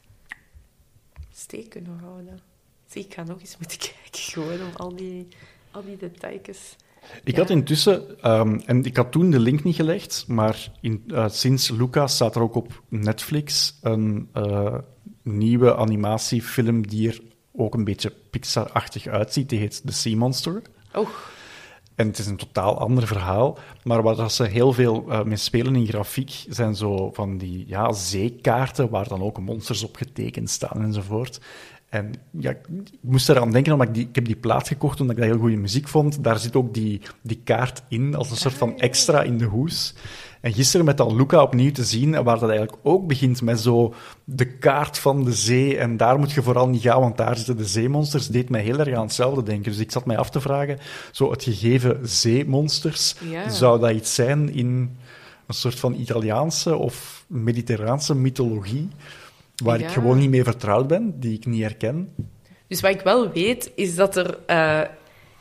steek 1.31 1.69
kunnen 1.69 1.99
houden. 1.99 2.39
Zie, 2.88 3.05
ik 3.05 3.13
ga 3.13 3.23
nog 3.23 3.39
eens 3.39 3.57
moeten 3.57 3.80
kijken, 4.01 4.19
gewoon 4.19 4.61
om 4.61 4.76
al 4.76 4.95
die, 4.95 5.27
al 5.71 5.84
die 5.84 5.97
details 5.97 6.76
Ik 7.23 7.34
Ja. 7.35 7.39
had 7.41 7.49
intussen, 7.49 8.21
ehm, 8.21 8.59
en 8.65 8.84
ik 8.85 8.97
had 8.97 9.11
toen 9.11 9.30
de 9.31 9.39
link 9.39 9.63
niet 9.63 9.76
gelegd, 9.76 10.23
maar 10.27 10.71
in, 10.81 11.03
eh, 11.07 11.30
sinds 11.30 11.69
Luca 11.69 12.07
staat 12.07 12.35
er 12.35 12.41
ook 12.41 12.55
op 12.55 12.84
Netflix 12.89 13.77
een 13.81 14.30
eh, 14.34 14.76
nieuwe 15.23 15.76
animatiefilm 15.76 16.88
die 16.88 17.07
er 17.09 17.19
ook 17.53 17.73
een 17.73 17.84
beetje 17.84 18.13
Pixar-achtig 18.30 19.07
uitziet. 19.07 19.49
Die 19.49 19.59
heet 19.59 19.81
The 19.85 19.91
Sea 19.93 20.15
Monster. 20.17 20.61
Oh, 20.95 21.07
En 21.95 22.07
het 22.07 22.17
is 22.19 22.26
een 22.27 22.35
totaal 22.38 22.77
ander 22.80 23.07
verhaal. 23.07 23.57
Maar 23.84 24.01
waar 24.03 24.31
ze 24.31 24.43
heel 24.43 24.73
veel 24.73 25.05
eh 25.09 25.23
mee 25.23 25.38
spelen 25.38 25.76
in 25.76 25.88
grafiek, 25.88 26.45
zijn 26.49 26.76
zo 26.76 27.11
van 27.13 27.38
die 27.38 27.63
ja, 27.67 27.91
zeekaarten 27.93 28.89
waar 28.89 29.07
dan 29.07 29.21
ook 29.21 29.39
monsters 29.39 29.84
op 29.84 29.95
getekend 29.95 30.49
staan 30.49 30.81
enzovoort. 30.81 31.39
En 31.90 32.11
ja, 32.32 32.49
ik 32.49 32.57
moest 33.02 33.30
eraan 33.30 33.52
denken, 33.52 33.74
omdat 33.74 33.88
ik, 33.88 33.94
die, 33.94 34.07
ik 34.07 34.16
heb 34.16 34.26
die 34.26 34.36
plaat 34.36 34.68
gekocht 34.68 35.02
omdat 35.02 35.16
ik 35.16 35.22
dat 35.22 35.32
heel 35.32 35.41
goede 35.41 35.56
muziek 35.57 35.88
vond. 35.88 36.24
Daar 36.24 36.40
zit 36.40 36.56
ook 36.56 36.74
die, 36.74 37.02
die 37.22 37.41
kaart 37.44 37.82
in, 37.88 38.16
als 38.16 38.32
een 38.32 38.38
soort 38.38 38.53
van 38.53 38.80
extra 38.80 39.22
in 39.22 39.38
de 39.38 39.45
hoes. 39.45 39.94
En 40.41 40.53
gisteren 40.53 40.86
met 40.86 40.98
dan 40.98 41.16
Luca 41.16 41.41
opnieuw 41.41 41.72
te 41.72 41.84
zien, 41.84 42.24
waar 42.24 42.40
dat 42.40 42.49
eigenlijk 42.49 42.80
ook 42.84 43.07
begint 43.07 43.41
met 43.41 43.60
zo 43.60 43.94
de 44.24 44.45
kaart 44.45 44.99
van 44.99 45.24
de 45.24 45.34
zee. 45.34 45.78
En 45.78 45.98
daar 45.98 46.20
moet 46.20 46.32
je 46.32 46.41
vooral 46.41 46.70
niet 46.70 46.82
gaan, 46.82 46.99
want 46.99 47.18
daar 47.18 47.36
zitten 47.38 47.57
de 47.57 47.66
zeemonsters. 47.66 48.28
deed 48.28 48.49
mij 48.49 48.61
heel 48.61 48.80
erg 48.80 48.95
aan 48.95 49.03
hetzelfde 49.06 49.44
denken. 49.44 49.72
Dus 49.72 49.82
ik 49.82 49.91
zat 49.91 50.06
mij 50.06 50.18
af 50.18 50.30
te 50.30 50.41
vragen, 50.41 50.78
zo 51.11 51.32
het 51.32 51.44
gegeven 51.44 51.99
zeemonsters, 52.03 53.16
Ja. 53.30 53.49
zou 53.49 53.80
dat 53.80 53.91
iets 53.91 54.16
zijn 54.16 54.53
in 54.53 54.98
een 55.48 55.53
soort 55.56 55.80
van 55.80 55.94
Italiaanse 55.94 56.76
of 56.76 57.24
mediterraanse 57.28 58.16
mythologie, 58.16 58.88
waar 59.60 59.80
Ja. 59.80 59.86
ik 59.86 59.91
gewoon 59.91 60.18
niet 60.18 60.30
mee 60.30 60.44
vertrouwd 60.44 60.88
ben, 60.88 61.19
die 61.19 61.34
ik 61.34 61.45
niet 61.45 61.61
herken? 61.61 62.14
Dus 62.68 62.81
wat 62.81 62.91
ik 62.91 63.02
wel 63.02 63.31
weet, 63.31 63.72
is 63.76 63.95
dat 63.95 64.15
er 64.15 64.38
eh, 64.45 64.81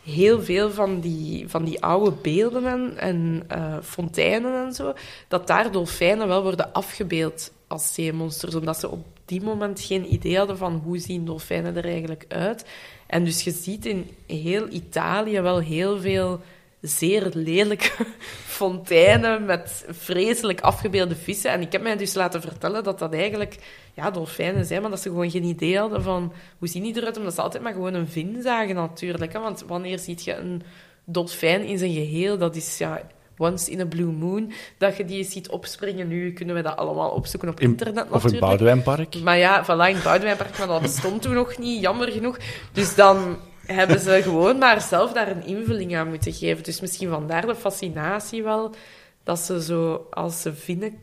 heel 0.05 0.43
veel 0.43 0.70
van 0.70 1.01
die, 1.01 1.49
van 1.49 1.65
die 1.65 1.82
oude 1.82 2.16
beelden 2.23 2.66
en, 2.66 2.99
en 2.99 3.43
eh, 3.49 3.77
fonteinen 3.82 4.66
en 4.66 4.73
zo, 4.73 4.93
dat 5.28 5.47
daar 5.47 5.73
dolfijnen 5.73 6.28
wel 6.28 6.43
worden 6.43 6.73
afgebeeld 6.73 7.53
als 7.66 7.95
zeemonsters, 7.95 8.55
omdat 8.55 8.78
ze 8.78 8.90
op 8.90 9.07
die 9.24 9.43
moment 9.43 9.81
geen 9.81 10.12
idee 10.12 10.36
hadden 10.39 10.59
van 10.59 10.81
hoe 10.85 10.99
zien 10.99 11.24
dolfijnen 11.24 11.77
er 11.77 11.85
eigenlijk 11.85 12.24
uit. 12.28 12.65
En 13.07 13.24
dus 13.24 13.43
je 13.43 13.51
ziet 13.51 13.86
in 13.86 14.11
heel 14.27 14.69
Italië 14.69 15.40
wel 15.40 15.59
heel 15.59 16.01
veel 16.01 16.40
zeer 16.81 17.31
lelijke 17.32 17.90
fonteinen 18.59 19.45
met 19.45 19.85
vreselijk 19.89 20.61
afgebeelde 20.61 21.15
vissen. 21.15 21.51
En 21.51 21.61
ik 21.61 21.73
heb 21.73 21.82
mij 21.82 21.97
dus 21.97 22.15
laten 22.15 22.40
vertellen 22.40 22.85
dat 22.85 22.99
dat 22.99 23.12
eigenlijk 23.12 23.59
ja, 23.99 24.11
dolfijnen 24.11 24.65
zijn, 24.65 24.81
maar 24.81 24.91
dat 24.91 25.01
ze 25.01 25.09
gewoon 25.09 25.31
geen 25.31 25.45
idee 25.45 25.79
hadden 25.79 26.03
van 26.03 26.33
hoe 26.59 26.69
zien 26.69 26.83
die 26.83 26.97
eruit, 26.97 27.16
omdat 27.16 27.35
ze 27.35 27.43
altijd 27.43 27.62
maar 27.62 27.73
gewoon 27.73 27.95
een 27.95 28.09
vin 28.09 28.43
zagen 28.43 28.75
natuurlijk. 28.75 29.33
Hè? 29.33 29.41
Want 29.41 29.65
wanneer 29.66 29.99
ziet 29.99 30.25
je 30.25 30.35
een 30.35 30.62
dolfijn 31.05 31.65
in 31.65 31.79
zijn 31.79 31.93
geheel, 31.93 32.39
dat 32.39 32.57
is 32.57 32.79
ja, 32.79 33.01
once 33.39 33.70
in 33.70 33.81
a 33.81 33.87
blue 33.87 34.12
moon, 34.12 34.53
dat 34.79 34.97
je 34.97 35.05
die 35.05 35.25
ziet 35.25 35.49
opspringen. 35.49 36.09
Nu 36.09 36.33
kunnen 36.33 36.55
we 36.55 36.62
dat 36.62 36.77
allemaal 36.77 37.11
opzoeken 37.11 37.49
op 37.49 37.61
In- 37.61 37.69
internet 37.69 38.05
of 38.05 38.11
het 38.11 38.12
natuurlijk. 38.12 38.41
Boudewijnpark? 38.47 39.20
Maar 39.23 39.39
ja, 39.39 39.65
voilà, 39.65 39.89
in 39.89 39.95
het 39.95 40.03
Boudewijnpark, 40.03 40.59
maar 40.59 40.66
dat 40.66 40.83
bestond 40.83 41.23
toen 41.23 41.35
nog 41.35 41.59
niet, 41.59 41.81
jammer 41.81 42.12
genoeg. 42.12 42.37
Dus 42.73 42.95
dan 42.95 43.37
hebben 43.66 44.01
ze 44.01 44.20
gewoon 44.23 44.59
maar 44.59 44.81
zelf 44.81 45.12
daar 45.12 45.29
een 45.31 45.47
invulling 45.47 45.97
aan 45.97 46.09
moeten 46.09 46.33
geven. 46.33 46.65
Dus 46.65 46.81
misschien 46.81 47.09
vandaar 47.09 47.47
de 47.47 47.55
fascinatie 47.55 48.43
wel, 48.43 48.75
dat 49.25 49.39
ze 49.39 49.62
zo, 49.62 50.07
als 50.11 50.43
ze 50.43 50.55
vinnen 50.55 50.99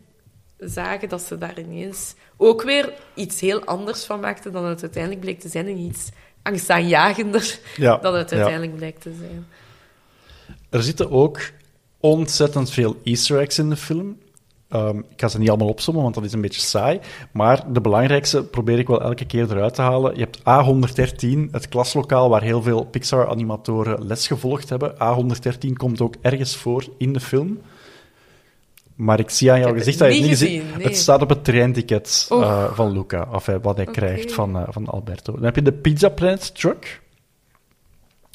zagen, 0.69 1.09
dat 1.09 1.21
ze 1.21 1.37
daar 1.37 1.59
ineens 1.59 2.15
ook 2.37 2.61
weer 2.61 2.93
iets 3.13 3.41
heel 3.41 3.63
anders 3.63 4.05
van 4.05 4.19
maakten 4.19 4.51
dan 4.51 4.65
het 4.65 4.81
uiteindelijk 4.81 5.21
bleek 5.21 5.39
te 5.39 5.49
zijn. 5.49 5.67
En 5.67 5.77
iets 5.77 6.09
angstaanjagender 6.41 7.59
Ja, 7.75 7.97
dan 8.01 8.15
het 8.15 8.29
ja. 8.29 8.35
uiteindelijk 8.35 8.75
blijkt 8.75 9.01
te 9.01 9.13
zijn. 9.19 9.47
Er 10.69 10.83
zitten 10.83 11.11
ook 11.11 11.39
ontzettend 11.99 12.71
veel 12.71 12.95
easter 13.03 13.39
eggs 13.39 13.59
in 13.59 13.69
de 13.69 13.75
film. 13.75 14.17
Ehm, 14.69 14.97
ik 14.97 15.21
ga 15.21 15.27
ze 15.27 15.39
niet 15.39 15.49
allemaal 15.49 15.67
opzommen, 15.67 16.03
want 16.03 16.15
dat 16.15 16.23
is 16.23 16.33
een 16.33 16.41
beetje 16.41 16.61
saai. 16.61 16.99
Maar 17.31 17.73
de 17.73 17.81
belangrijkste 17.81 18.43
probeer 18.43 18.79
ik 18.79 18.87
wel 18.87 19.01
elke 19.01 19.25
keer 19.25 19.51
eruit 19.51 19.73
te 19.73 19.81
halen. 19.81 20.15
Je 20.15 20.19
hebt 20.19 20.39
A113, 20.39 21.51
het 21.51 21.67
klaslokaal 21.67 22.29
waar 22.29 22.41
heel 22.41 22.61
veel 22.61 22.83
Pixar-animatoren 22.83 24.05
les 24.07 24.27
gevolgd 24.27 24.69
hebben. 24.69 24.93
A113 24.93 25.73
komt 25.73 26.01
ook 26.01 26.15
ergens 26.21 26.55
voor 26.55 26.85
in 26.97 27.13
de 27.13 27.19
film. 27.19 27.59
Maar 28.95 29.19
ik 29.19 29.29
zie 29.29 29.51
aan 29.51 29.59
jouw 29.59 29.73
gezicht 29.73 29.97
dat 29.99 30.07
je 30.07 30.13
het 30.13 30.29
niet 30.29 30.37
gezien, 30.37 30.63
Het 30.79 30.97
staat 30.97 31.21
op 31.21 31.29
het 31.29 31.43
treinticket 31.43 32.27
eh, 32.29 32.73
van 32.73 32.91
Luca, 32.91 33.27
of 33.31 33.47
eh, 33.47 33.55
wat 33.61 33.75
hij 33.75 33.85
krijgt 33.85 34.33
van, 34.33 34.57
eh, 34.57 34.63
van 34.69 34.85
Alberto. 34.85 35.33
Dan 35.33 35.43
heb 35.43 35.55
je 35.55 35.61
de 35.61 35.73
Pizza 35.73 36.09
Planet 36.09 36.55
Truck. 36.55 37.03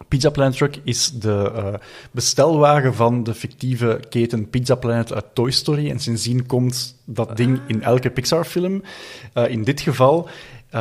Pizza 0.09 0.31
Planet 0.31 0.57
Truck 0.57 0.81
is 0.85 1.11
de 1.11 1.79
bestelwagen 2.11 2.95
van 2.95 3.23
de 3.23 3.35
fictieve 3.35 4.01
keten 4.09 4.51
Pizza 4.51 4.75
Planet 4.75 5.13
uit 5.13 5.25
Toy 5.33 5.51
Story. 5.51 5.91
En 5.91 5.99
sindsdien 5.99 6.47
komt 6.47 7.03
dat 7.05 7.37
ding 7.37 7.61
in 7.67 7.83
elke 7.83 8.11
Pixar-film. 8.11 8.83
In 9.49 9.65
dit 9.65 9.81
geval 9.81 10.29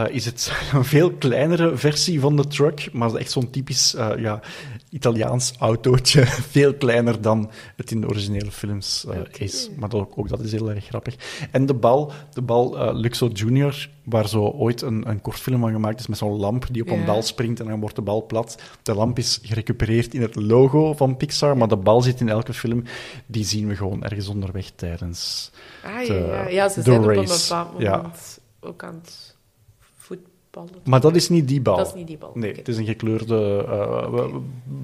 is 0.09 0.25
het 0.25 0.51
een 0.73 0.85
veel 0.85 1.11
kleinere 1.11 1.77
versie 1.77 2.19
van 2.19 2.35
de 2.35 2.47
truck, 2.47 2.89
maar 2.93 3.13
echt 3.13 3.31
zo'n 3.31 3.49
typisch 3.49 3.95
ja, 4.17 4.41
Italiaans 4.89 5.53
autootje. 5.59 6.25
veel 6.55 6.73
kleiner 6.73 7.21
dan 7.21 7.51
het 7.75 7.91
in 7.91 8.01
de 8.01 8.07
originele 8.07 8.51
films 8.51 9.05
eh, 9.09 9.17
is. 9.37 9.69
Maar 9.77 9.89
dat 9.89 9.99
ook, 9.99 10.13
ook 10.17 10.29
dat 10.29 10.39
is 10.39 10.51
heel 10.51 10.69
erg 10.69 10.85
grappig. 10.85 11.15
En 11.51 11.65
de 11.65 11.73
bal, 11.73 12.11
de 12.33 12.41
bal 12.41 12.77
eh, 12.79 12.93
Luxo 12.93 13.27
Junior, 13.27 13.89
waar 14.03 14.27
zo 14.29 14.43
ooit 14.43 14.81
een, 14.81 15.09
een 15.09 15.21
kortfilm 15.21 15.59
van 15.59 15.71
gemaakt 15.71 15.99
is 15.99 16.07
met 16.07 16.17
zo'n 16.17 16.37
lamp 16.39 16.65
die 16.71 16.81
op 16.81 16.89
een 16.89 17.05
bal 17.05 17.21
springt 17.21 17.59
en 17.59 17.67
dan 17.67 17.79
wordt 17.79 17.95
de 17.95 18.01
bal 18.01 18.25
plat. 18.25 18.61
De 18.83 18.93
lamp 18.95 19.17
is 19.17 19.39
gerecupereerd 19.43 20.13
in 20.13 20.21
het 20.21 20.35
logo 20.35 20.93
van 20.93 21.17
Pixar, 21.17 21.57
maar 21.57 21.67
de 21.67 21.77
bal 21.77 22.01
zit 22.01 22.19
in 22.19 22.29
elke 22.29 22.53
film. 22.53 22.83
Die 23.25 23.45
zien 23.45 23.67
we 23.67 23.75
gewoon 23.75 24.03
ergens 24.03 24.27
onderweg 24.27 24.69
tijdens 24.75 25.51
Ah, 25.83 26.07
de- 26.07 26.13
ja, 26.13 26.19
ja. 26.43 26.47
ja, 26.47 26.69
ze 26.69 26.75
de 26.75 26.81
zijn 26.81 26.99
op 26.99 27.07
een 27.07 27.15
race. 27.15 27.55
Ja. 27.77 28.11
ook 28.61 28.83
aan 28.83 28.99
het 29.03 29.28
Maar 30.83 30.99
dat 31.01 31.15
is 31.15 31.29
niet 31.29 31.47
die 31.47 31.61
bal. 31.61 31.77
Dat 31.77 31.87
is 31.87 31.93
niet 31.93 32.07
die 32.07 32.17
bal. 32.17 32.31
Nee, 32.33 32.53
het 32.53 32.67
is 32.67 32.77
een 32.77 32.85
gekleurde 32.85 33.65
eh, 33.67 34.35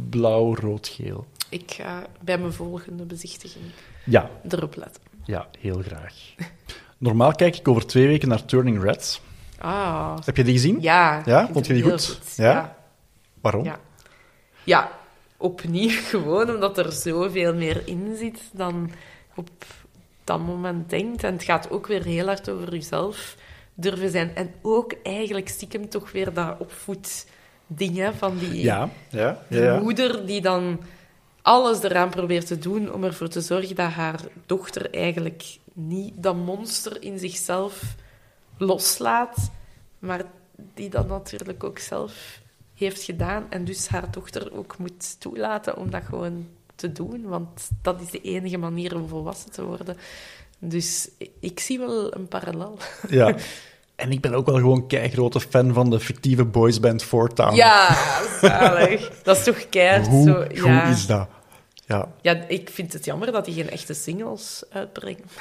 blauw, 0.10 0.56
rood, 0.56 0.88
geel. 0.88 1.26
Ik 1.50 1.72
ga 1.72 2.04
bij 2.22 2.38
mijn 2.38 2.54
volgende 2.54 3.04
bezichtiging 3.06 3.64
Ja, 4.06 4.30
erop 4.50 4.76
letten. 4.76 5.02
ja, 5.24 5.48
heel 5.60 5.82
graag. 5.82 6.14
Normaal 6.98 7.32
kijk 7.32 7.56
ik 7.56 7.68
over 7.68 7.86
twee 7.88 8.08
weken 8.08 8.28
naar 8.28 8.46
Turning 8.46 8.84
Red. 8.84 9.22
Ah, 9.60 10.18
Heb 10.26 10.38
je 10.38 10.44
die 10.44 10.54
gezien? 10.54 10.82
ja. 10.82 11.22
Ja? 11.26 11.50
Vond 11.52 11.68
je 11.68 11.74
die 11.74 11.84
goed? 11.84 12.20
Ja. 12.36 12.44
Ja? 12.52 12.76
Waarom? 13.42 13.64
ja. 13.64 13.80
Ja, 14.64 14.92
opnieuw 15.38 15.90
gewoon 16.12 16.50
omdat 16.50 16.78
er 16.78 16.92
zoveel 16.92 17.54
meer 17.56 17.88
in 17.88 18.16
zit 18.18 18.42
dan 18.54 18.92
op 19.36 19.50
dat 20.24 20.40
moment 20.40 20.90
denkt. 20.90 21.24
En 21.24 21.34
het 21.34 21.44
gaat 21.44 21.70
ook 21.70 21.88
weer 21.88 22.04
heel 22.04 22.26
hard 22.26 22.50
over 22.50 22.72
jezelf 22.74 23.36
durven 23.76 24.12
zijn. 24.12 24.36
En 24.36 24.54
ook 24.62 24.96
eigenlijk 25.04 25.50
stiekem 25.50 25.90
toch 25.90 26.12
weer 26.12 26.34
dat 26.34 26.56
opvoed 26.60 27.26
ding 27.68 27.98
hè, 27.98 28.14
van 28.14 28.38
die 28.38 28.62
Ja, 28.62 28.90
ja, 29.10 29.20
ja. 29.20 29.42
die 29.50 29.62
ja. 29.62 29.80
moeder 29.80 30.26
die 30.26 30.42
dan 30.42 30.80
alles 31.42 31.84
eraan 31.84 32.10
probeert 32.10 32.48
te 32.48 32.60
doen 32.60 32.94
om 32.94 33.04
ervoor 33.04 33.28
te 33.28 33.42
zorgen 33.42 33.76
dat 33.76 33.92
haar 33.92 34.20
dochter 34.46 34.94
eigenlijk 34.94 35.58
niet 35.74 36.14
dat 36.16 36.36
monster 36.36 37.04
in 37.04 37.20
zichzelf 37.20 37.96
loslaat, 38.58 39.52
maar 40.00 40.24
die 40.74 40.90
dat 40.90 41.08
natuurlijk 41.08 41.64
ook 41.64 41.80
zelf 41.80 42.40
heeft 42.74 43.04
gedaan 43.04 43.46
en 43.50 43.66
dus 43.66 43.88
haar 43.88 44.12
dochter 44.12 44.54
ook 44.54 44.78
moet 44.78 45.20
toelaten 45.20 45.78
om 45.78 45.90
dat 45.90 46.04
gewoon 46.04 46.48
te 46.76 46.92
doen, 46.92 47.22
want 47.28 47.70
dat 47.82 48.02
is 48.02 48.10
de 48.10 48.22
enige 48.22 48.58
manier 48.58 48.96
om 48.96 49.08
volwassen 49.08 49.52
te 49.52 49.66
worden. 49.66 49.98
Dus 50.60 51.10
ik 51.40 51.60
zie 51.60 51.80
wel 51.80 52.16
een 52.16 52.28
parallel. 52.28 52.78
Ja. 53.10 53.36
En 53.96 54.12
ik 54.12 54.22
ben 54.22 54.34
ook 54.34 54.46
wel 54.46 54.56
gewoon 54.56 54.88
keigrote 54.88 55.40
fan 55.40 55.74
van 55.74 55.90
de 55.90 56.00
fictieve 56.00 56.46
boysband 56.46 57.04
Four 57.04 57.34
Town. 57.34 57.56
Ja, 57.56 57.98
zalig. 58.42 59.12
Dat 59.24 59.38
is 59.38 59.44
toch 59.44 59.70
keihard 59.70 60.08
Hoe 60.08 60.28
zo. 60.28 60.44
goed 60.48 60.66
ja. 60.66 60.84
is 60.84 61.06
dat? 61.06 61.28
Ja. 61.88 62.08
Ja, 62.22 62.44
ik 62.48 62.70
vind 62.74 62.94
het 62.94 63.06
jammer 63.06 63.32
dat 63.32 63.46
hij 63.46 63.56
geen 63.56 63.70
echte 63.70 63.94
singles 63.94 64.64
uitbrengt. 64.72 65.22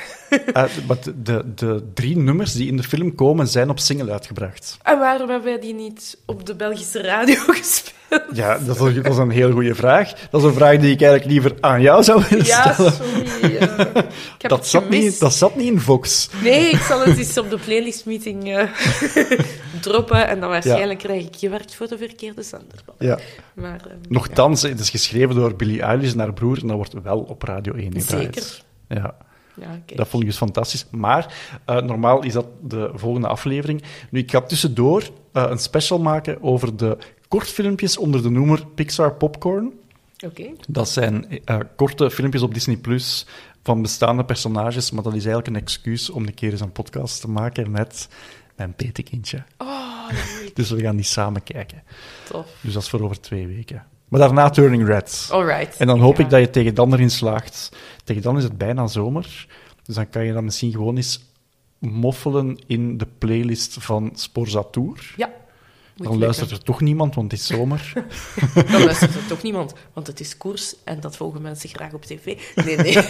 Eh, 0.53 0.65
maar 0.87 0.97
de, 1.23 1.55
de, 1.55 1.83
drie 1.95 2.17
nummers 2.17 2.53
die 2.53 2.69
in 2.69 2.77
de 2.77 2.83
film 2.83 3.15
komen, 3.15 3.47
zijn 3.49 3.71
op 3.71 3.79
single 3.79 4.13
uitgebracht. 4.13 4.79
En 4.83 4.99
waarom 4.99 5.29
hebben 5.29 5.51
wij 5.53 5.61
die 5.61 5.75
niet 5.75 6.19
op 6.27 6.47
de 6.47 6.55
Belgische 6.55 7.03
radio 7.03 7.35
gespeeld? 7.61 7.93
Ja, 8.33 8.59
dat 8.59 8.81
is, 8.81 8.95
dat 8.95 9.13
is 9.13 9.17
een 9.17 9.31
heel 9.31 9.53
goede 9.53 9.75
vraag. 9.75 10.13
Dat 10.31 10.41
is 10.41 10.47
een 10.47 10.55
vraag 10.55 10.79
die 10.79 10.93
ik 10.93 11.01
eigenlijk 11.03 11.31
liever 11.31 11.55
aan 11.61 11.81
jou 11.81 12.03
zou 12.03 12.25
willen 12.29 12.45
Ja, 12.45 12.73
stellen. 12.73 12.93
sorry. 12.93 13.55
ik 13.55 13.61
heb 14.39 14.51
Dat 14.55 14.67
zat, 14.67 14.83
gemist. 14.83 15.03
niet, 15.03 15.21
dat 15.21 15.35
zat 15.35 15.57
niet 15.57 15.73
in 15.73 15.81
Vox. 15.81 16.29
Nee, 16.43 16.71
ik 16.71 16.81
zal 16.81 17.01
het 17.01 17.19
eens 17.19 17.39
op 17.39 17.51
de 17.51 17.59
playlistmeeting 17.59 18.57
eh 18.57 18.69
droppen 19.81 20.29
en 20.29 20.41
dan 20.41 20.49
waarschijnlijk 20.49 20.99
krijg 20.99 21.25
ik 21.25 21.35
je 21.35 21.49
werkt 21.49 21.75
voor 21.75 21.89
de 21.89 21.99
verkeerde 21.99 22.43
zender. 22.43 22.79
Ja. 22.99 23.19
Maar, 23.55 23.81
eh, 23.89 23.93
Nochtans, 24.09 24.63
het 24.63 24.81
is 24.81 24.91
geschreven 24.91 25.35
door 25.35 25.55
Billie 25.57 25.83
Eilish 25.83 26.13
en 26.13 26.19
haar 26.19 26.33
broer 26.35 26.61
en 26.61 26.67
dat 26.67 26.77
wordt 26.77 27.03
wel 27.03 27.21
op 27.21 27.43
Radio 27.43 27.73
1 27.73 27.93
ja. 27.93 28.01
gedraaid. 28.01 28.35
Zeker. 28.35 28.63
Ja. 28.89 29.17
Ja. 29.61 29.81
Dat 29.97 30.09
vond 30.09 30.23
ik 30.23 30.29
dus 30.29 30.39
fantastisch. 30.39 30.87
Maar 30.91 31.35
eh, 31.65 31.83
normaal 31.83 32.23
is 32.23 32.33
dat 32.33 32.47
de 32.61 32.91
volgende 32.95 33.29
aflevering. 33.29 33.83
Nu, 34.11 34.21
ik 34.21 34.31
ga 34.31 34.41
tussendoor 34.41 35.11
eh, 35.33 35.47
een 35.49 35.59
special 35.59 35.99
maken 35.99 36.43
over 36.43 36.77
de 36.77 36.99
kortfilmpjes 37.29 37.99
onder 37.99 38.23
de 38.23 38.31
noemer 38.31 38.67
Pixar 38.67 39.15
Popcorn. 39.15 39.73
Oké. 40.27 40.51
Dat 40.69 40.89
zijn 40.89 41.41
eh, 41.45 41.59
korte 41.77 42.11
filmpjes 42.11 42.43
op 42.43 42.55
Disney 42.55 42.77
Plus 42.77 43.27
van 43.63 43.83
bestaande 43.83 44.25
personages, 44.25 44.91
maar 44.91 45.03
dat 45.03 45.15
is 45.15 45.25
eigenlijk 45.25 45.57
een 45.57 45.63
excuus 45.63 46.11
om 46.11 46.27
een 46.27 46.35
keer 46.35 46.51
eens 46.51 46.61
een 46.61 46.73
podcast 46.73 47.21
te 47.21 47.29
maken 47.29 47.71
met 47.71 48.09
mijn 48.57 48.75
petekindje. 48.75 49.45
Oh, 49.59 50.09
Dus 50.55 50.71
we 50.71 50.81
gaan 50.81 50.97
die 50.97 51.05
samen 51.05 51.43
kijken. 51.43 51.83
tof. 52.29 52.47
Dus 52.61 52.73
dat 52.73 52.83
is 52.83 52.89
voor 52.89 53.03
over 53.03 53.21
twee 53.21 53.47
weken. 53.47 53.87
Maar 54.15 54.23
daarna 54.23 54.51
Turning 54.51 54.87
Red. 54.87 55.29
Alright. 55.31 55.77
En 55.77 55.87
dan 55.87 56.01
hoop 56.01 56.17
Ja. 56.17 56.25
ik 56.25 56.31
dat 56.31 56.41
je 56.41 56.51
tegen 56.51 56.75
dan 56.75 56.93
erin 56.93 57.11
slaagt. 57.11 57.69
Tegen 58.05 58.23
dan 58.23 58.37
is 58.37 58.43
het 58.43 58.59
bijna 58.59 58.87
zomer. 58.87 59.47
Dus 59.85 59.95
dan 59.95 60.11
kan 60.11 60.25
je 60.25 60.33
dan 60.33 60.45
misschien 60.45 60.73
gewoon 60.73 60.97
eens 60.97 61.25
moffelen 61.79 62.59
in 62.67 62.97
de 62.99 63.07
playlist 63.19 63.77
van 63.81 64.11
Sporza 64.15 64.63
Tour. 64.71 65.15
Ja. 65.17 65.31
Moet 65.97 66.07
Dan 66.07 66.19
luistert 66.19 66.51
er 66.51 66.63
toch 66.63 66.81
niemand, 66.81 67.15
want 67.15 67.31
het 67.31 67.41
is 67.41 67.47
zomer. 67.47 67.93
Dan 68.73 68.85
luistert 68.85 69.15
er 69.15 69.27
toch 69.27 69.43
niemand, 69.43 69.75
want 69.93 70.07
het 70.07 70.21
is 70.21 70.37
koers 70.37 70.75
en 70.85 71.01
dat 71.01 71.17
volgen 71.17 71.43
mensen 71.43 71.69
graag 71.69 71.93
op 71.93 72.05
tv. 72.05 72.25
Nee, 72.65 72.77
nee. 72.77 72.97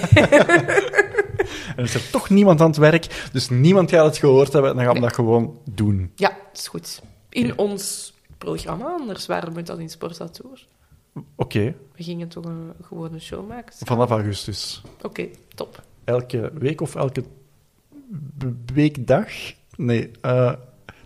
En 1.76 1.84
is 1.84 1.94
er 1.94 2.10
toch 2.10 2.30
niemand 2.30 2.60
aan 2.60 2.66
het 2.66 2.76
werk, 2.76 3.28
dus 3.32 3.48
niemand 3.48 3.90
gaat 3.90 4.04
het 4.04 4.16
gehoord 4.18 4.52
hebben. 4.52 4.74
Dan 4.76 4.84
gaan 4.84 4.92
we 4.94 4.98
Nee. 4.98 5.08
dat 5.08 5.14
gewoon 5.14 5.58
doen. 5.70 6.12
Ja, 6.14 6.36
is 6.54 6.68
goed. 6.68 7.02
In 7.28 7.58
ons 7.58 8.12
programma, 8.38 8.84
anders 8.84 9.26
waarom 9.26 9.52
moet 9.52 9.66
dat 9.66 9.78
in 9.78 9.90
Sporza 9.90 10.28
Tour? 10.28 10.66
Oké, 11.36 11.74
We 11.96 12.02
gingen 12.02 12.28
toch 12.28 12.44
een 12.44 12.72
gewone 12.82 13.18
show 13.18 13.48
maken? 13.48 13.86
vanaf 13.86 14.10
augustus. 14.10 14.82
Oké, 15.02 15.28
top. 15.54 15.82
Elke 16.04 16.52
week 16.58 16.80
of 16.80 16.94
elke 16.94 17.24
weekdag? 18.74 19.28
Nee, 19.76 20.10
eh, 20.20 20.52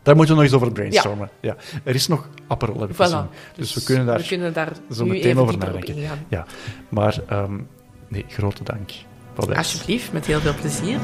daar 0.02 0.16
moeten 0.16 0.34
we 0.34 0.40
nog 0.42 0.42
eens 0.42 0.52
over 0.52 0.72
brainstormen. 0.72 1.30
Ja. 1.40 1.56
Er 1.84 1.94
is 1.94 2.06
nog 2.08 2.28
Aperol, 2.46 2.80
heb 2.80 2.90
ik 2.90 2.96
gezien. 2.96 3.26
Dus, 3.56 3.74
we 3.74 3.82
kunnen 3.82 4.06
daar 4.06 4.18
we 4.18 4.26
kunnen 4.26 4.52
daar 4.52 4.72
zo 4.90 5.04
nu 5.04 5.10
meteen 5.10 5.38
over 5.38 5.58
nadenken. 5.58 5.96
Ja, 6.28 6.46
maar 6.88 7.20
ehm, 7.26 7.60
nee, 8.08 8.24
grote 8.28 8.64
dank. 8.64 8.90
Alsjeblieft, 9.56 10.12
met 10.12 10.26
heel 10.26 10.40
veel 10.40 10.54
plezier. 10.54 10.98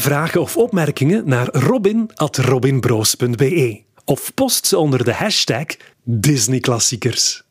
Vragen 0.00 0.40
of 0.40 0.56
opmerkingen 0.56 1.28
naar 1.28 1.48
robin.robinbroos.be 1.52 3.82
of 4.04 4.34
post 4.34 4.66
ze 4.66 4.78
onder 4.78 5.04
de 5.04 5.12
hashtag 5.12 5.66
Disneyklassiekers. 6.04 7.49